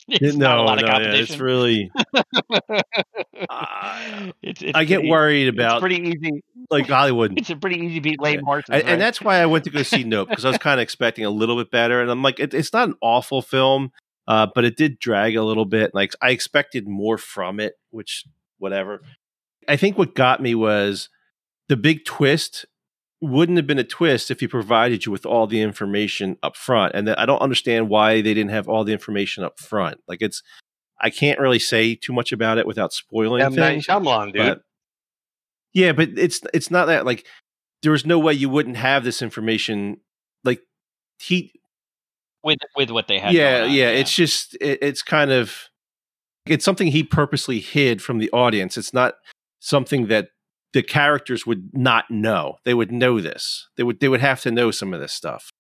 No, 0.09 0.31
not 0.37 0.59
a 0.59 0.63
lot 0.63 0.81
of 0.81 0.89
no, 0.89 0.99
yeah, 1.01 1.15
it's 1.17 1.39
really. 1.39 1.91
I- 3.51 4.33
it's, 4.43 4.63
it's 4.63 4.73
I 4.77 4.85
get 4.85 4.97
pretty- 4.99 5.11
worried 5.11 5.49
It's 5.49 5.57
about 5.57 5.81
pretty 5.81 5.97
easy. 6.09 6.45
like 6.71 6.87
Hollywood. 6.87 7.35
It's 7.39 7.51
a 7.51 7.57
pretty 7.57 7.81
easy 7.81 7.99
beat 7.99 8.21
lame 8.21 8.37
Yeah. 8.41 8.45
horses. 8.45 8.69
and, 8.71 8.83
right? 8.85 8.93
and 8.93 9.01
that's 9.01 9.21
why 9.21 9.39
I 9.39 9.47
went 9.47 9.65
to 9.65 9.71
go 9.71 9.83
see 9.83 10.05
Nope 10.05 10.29
because 10.29 10.45
I 10.45 10.49
was 10.51 10.59
kind 10.59 10.79
of 10.79 10.83
expecting 10.85 11.25
a 11.25 11.31
little 11.31 11.57
bit 11.57 11.71
better, 11.73 12.01
and 12.01 12.11
I'm 12.11 12.23
like, 12.23 12.39
it, 12.39 12.55
it's 12.55 12.73
not 12.73 12.89
an 12.89 12.95
awful 13.01 13.43
film, 13.43 13.91
uh, 14.29 14.47
but 14.55 14.65
it 14.65 14.77
did 14.77 14.99
drag 15.01 15.37
a 15.37 15.43
little 15.43 15.65
bit. 15.65 15.93
Like 15.95 16.13
I 16.23 16.31
expected 16.31 16.87
more 16.87 17.19
from 17.19 17.59
it, 17.61 17.75
which 17.91 18.25
whatever. 18.59 19.03
I 19.69 19.77
think 19.77 19.99
what 19.99 20.15
got 20.15 20.41
me 20.41 20.55
was 20.55 21.09
the 21.69 21.77
big 21.77 22.05
twist 22.05 22.67
wouldn't 23.21 23.57
have 23.57 23.67
been 23.67 23.79
a 23.79 23.85
twist 23.85 24.31
if 24.31 24.41
he 24.41 24.49
provided 24.49 25.07
you 25.07 25.13
with 25.13 25.25
all 25.25 25.47
the 25.47 25.61
information 25.61 26.37
up 26.43 26.57
front, 26.57 26.95
and 26.95 27.09
that 27.09 27.19
I 27.19 27.27
don't 27.27 27.41
understand 27.41 27.89
why 27.89 28.21
they 28.21 28.35
didn't 28.35 28.51
have 28.51 28.69
all 28.69 28.85
the 28.85 28.93
information 28.93 29.43
up 29.43 29.59
front. 29.59 29.99
Like 30.07 30.21
it's, 30.21 30.43
I 31.01 31.11
can't 31.11 31.39
really 31.39 31.59
say 31.59 31.95
too 31.95 32.13
much 32.13 32.33
about 32.33 32.59
it 32.59 32.67
without 32.67 32.93
spoiling 32.93 33.43
M 33.43 33.55
Night 33.55 33.73
things. 33.73 33.87
Shyamalan, 33.87 34.33
dude. 34.33 34.43
But 34.43 34.63
yeah, 35.73 35.93
but 35.93 36.11
it's 36.17 36.41
it's 36.53 36.71
not 36.71 36.87
that 36.87 37.07
like 37.07 37.27
there 37.83 37.93
was 37.93 38.07
no 38.07 38.19
way 38.19 38.35
you 38.35 38.49
wouldn't 38.49 38.77
have 38.77 39.05
this 39.05 39.23
information. 39.23 39.99
Like 40.45 40.61
he, 41.19 41.53
with 42.43 42.59
with 42.77 42.91
what 42.91 43.09
they 43.09 43.19
had. 43.19 43.33
yeah, 43.33 43.59
going 43.59 43.71
on, 43.71 43.77
yeah, 43.77 43.89
It's 43.91 44.15
just 44.15 44.55
it, 44.61 44.79
it's 44.83 45.03
kind 45.03 45.31
of 45.31 45.69
it's 46.47 46.65
something 46.65 46.89
he 46.89 47.03
purposely 47.03 47.61
hid 47.61 48.03
from 48.03 48.19
the 48.19 48.31
audience. 48.31 48.77
It's 48.77 48.95
not 48.95 49.15
something 49.59 50.07
that 50.07 50.29
the 50.73 50.83
characters 50.83 51.47
would 51.47 51.71
not 51.73 52.11
know. 52.11 52.57
They 52.65 52.75
would 52.75 52.93
know 52.93 53.21
this. 53.21 53.69
They 53.77 53.83
would 53.83 54.01
they 54.01 54.09
would 54.09 54.21
have 54.21 54.41
to 54.43 54.51
know 54.51 54.71
some 54.71 54.93
of 54.95 55.01
this 55.01 55.13
stuff. 55.13 55.51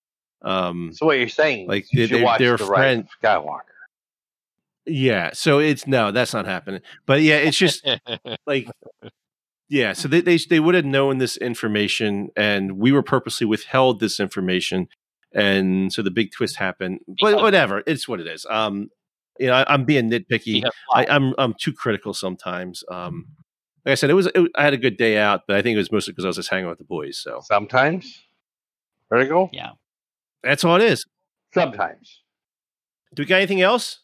Um, 0.42 0.90
so 0.92 1.06
what 1.06 1.18
you're 1.18 1.28
saying? 1.28 1.66
like, 1.68 1.86
you 1.92 2.06
they- 2.06 2.22
watch 2.22 2.38
they're 2.38 2.56
the 2.56 2.66
friend- 2.66 3.08
Skywalker. 3.22 3.60
yeah. 4.84 5.30
So 5.32 5.58
it's 5.58 5.86
no, 5.86 6.12
that's 6.12 6.32
not 6.34 6.46
happening. 6.46 6.80
But 7.06 7.22
yeah, 7.22 7.36
it's 7.36 7.56
just 7.58 7.86
like 8.46 8.68
yeah 9.68 9.92
so 9.92 10.06
they, 10.06 10.20
they 10.20 10.36
they 10.38 10.60
would 10.60 10.76
have 10.76 10.84
known 10.84 11.18
this 11.18 11.36
information 11.38 12.28
and 12.36 12.78
we 12.78 12.92
were 12.92 13.02
purposely 13.02 13.44
withheld 13.44 13.98
this 13.98 14.20
information 14.20 14.86
and 15.34 15.92
so 15.92 16.02
the 16.02 16.10
big 16.10 16.30
twist 16.30 16.54
happened 16.54 17.00
but 17.20 17.34
whatever 17.42 17.82
it's 17.84 18.06
what 18.06 18.20
it 18.20 18.28
is 18.28 18.46
um 18.48 18.88
you 19.40 19.48
know 19.48 19.54
I, 19.54 19.64
i'm 19.74 19.84
being 19.84 20.08
nitpicky 20.08 20.62
I, 20.94 21.06
i'm 21.06 21.34
i'm 21.36 21.52
too 21.52 21.72
critical 21.72 22.14
sometimes 22.14 22.84
um 22.88 23.26
like 23.86 23.92
i 23.92 23.94
said 23.94 24.10
it 24.10 24.14
was 24.14 24.26
it, 24.26 24.50
i 24.56 24.62
had 24.64 24.74
a 24.74 24.78
good 24.78 24.96
day 24.98 25.16
out 25.16 25.42
but 25.48 25.56
i 25.56 25.62
think 25.62 25.74
it 25.74 25.78
was 25.78 25.90
mostly 25.90 26.12
because 26.12 26.24
i 26.26 26.28
was 26.28 26.36
just 26.36 26.50
hanging 26.50 26.68
with 26.68 26.78
the 26.78 26.84
boys 26.84 27.16
so 27.18 27.40
Sometimes. 27.42 28.22
Vertigo. 29.08 29.48
yeah. 29.52 29.70
that's 30.42 30.64
all 30.64 30.76
it 30.76 30.82
is 30.82 31.06
Sometimes. 31.54 32.20
do 33.14 33.22
we 33.22 33.26
got 33.26 33.36
anything 33.36 33.62
else 33.62 34.00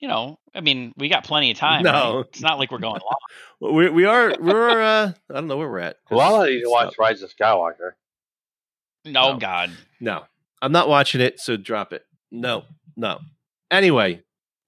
you 0.00 0.06
know, 0.06 0.38
I 0.54 0.60
mean, 0.60 0.92
we 0.96 1.08
got 1.08 1.24
plenty 1.24 1.50
of 1.50 1.58
time. 1.58 1.82
No. 1.82 2.18
right? 2.18 2.26
it's 2.28 2.40
not 2.40 2.56
like 2.60 2.70
we're 2.70 2.78
going 2.78 3.00
long. 3.02 3.18
We 3.74 3.90
we 3.90 4.04
are 4.04 4.32
we're 4.38 4.80
uh 4.80 5.12
I 5.28 5.34
don't 5.34 5.48
know 5.48 5.56
where 5.56 5.68
we're 5.68 5.80
at. 5.80 5.96
Lala 6.08 6.46
needs 6.48 6.62
to 6.62 6.66
So- 6.66 6.70
watch 6.70 6.94
Rise 7.00 7.22
of 7.22 7.34
Skywalker. 7.36 7.94
No, 9.04 9.32
No. 9.32 9.38
God, 9.40 9.70
No, 9.98 10.22
I'm 10.62 10.70
not 10.70 10.88
watching 10.88 11.20
it, 11.20 11.40
so 11.40 11.56
drop 11.56 11.92
it. 11.92 12.04
No, 12.30 12.62
no. 12.96 13.18
Anyway, 13.72 14.22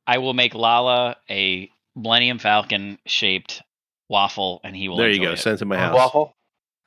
I 0.05 0.19
will 0.19 0.35
make 0.35 0.53
Lala 0.57 1.17
a 1.31 1.71
Millennium 1.95 2.41
Falcon 2.41 2.99
shaped 3.07 3.63
waffle, 4.11 4.61
and 4.65 4.77
he 4.77 4.89
will. 4.89 4.99
there 4.99 5.09
you 5.09 5.23
go. 5.23 5.33
It. 5.33 5.39
Send 5.39 5.55
it 5.55 5.59
to 5.59 5.65
my 5.65 5.79
house. 5.79 5.95
Waffle. 5.95 6.37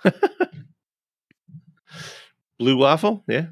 Blue 2.59 2.77
waffle, 2.77 3.23
yeah. 3.27 3.47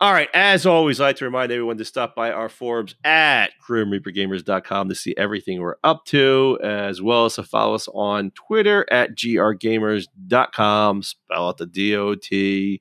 All 0.00 0.12
right. 0.12 0.28
As 0.32 0.64
always, 0.64 1.00
I'd 1.00 1.06
like 1.06 1.16
to 1.16 1.24
remind 1.24 1.50
everyone 1.50 1.76
to 1.78 1.84
stop 1.84 2.14
by 2.14 2.30
our 2.30 2.48
forums 2.48 2.94
at 3.02 3.50
grimreapergamers.com 3.68 4.88
to 4.88 4.94
see 4.94 5.12
everything 5.16 5.60
we're 5.60 5.74
up 5.82 6.04
to, 6.06 6.56
as 6.62 7.02
well 7.02 7.24
as 7.24 7.34
to 7.34 7.42
follow 7.42 7.74
us 7.74 7.88
on 7.92 8.30
Twitter 8.30 8.86
at 8.92 9.16
grgamers.com. 9.16 11.02
Spell 11.02 11.48
out 11.48 11.58
the 11.58 11.66
D-O-T. 11.66 12.80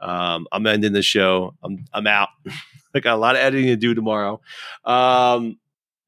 Um, 0.00 0.46
I'm 0.52 0.66
ending 0.66 0.92
the 0.92 1.02
show. 1.02 1.54
I'm 1.62 1.86
I'm 1.92 2.06
out. 2.06 2.28
I 2.94 3.00
got 3.00 3.16
a 3.16 3.18
lot 3.18 3.34
of 3.34 3.40
editing 3.42 3.68
to 3.68 3.76
do 3.76 3.94
tomorrow. 3.94 4.40
Um, 4.84 5.58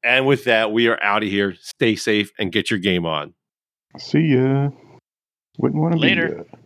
and 0.03 0.25
with 0.25 0.45
that, 0.45 0.71
we 0.71 0.87
are 0.87 1.01
out 1.03 1.23
of 1.23 1.29
here. 1.29 1.55
Stay 1.59 1.95
safe 1.95 2.31
and 2.39 2.51
get 2.51 2.69
your 2.71 2.79
game 2.79 3.05
on. 3.05 3.33
See 3.97 4.35
ya. 4.35 4.69
Wouldn't 5.57 5.81
want 5.81 5.93
to 5.93 5.99
be 5.99 6.07
Later. 6.07 6.45
ya. 6.51 6.57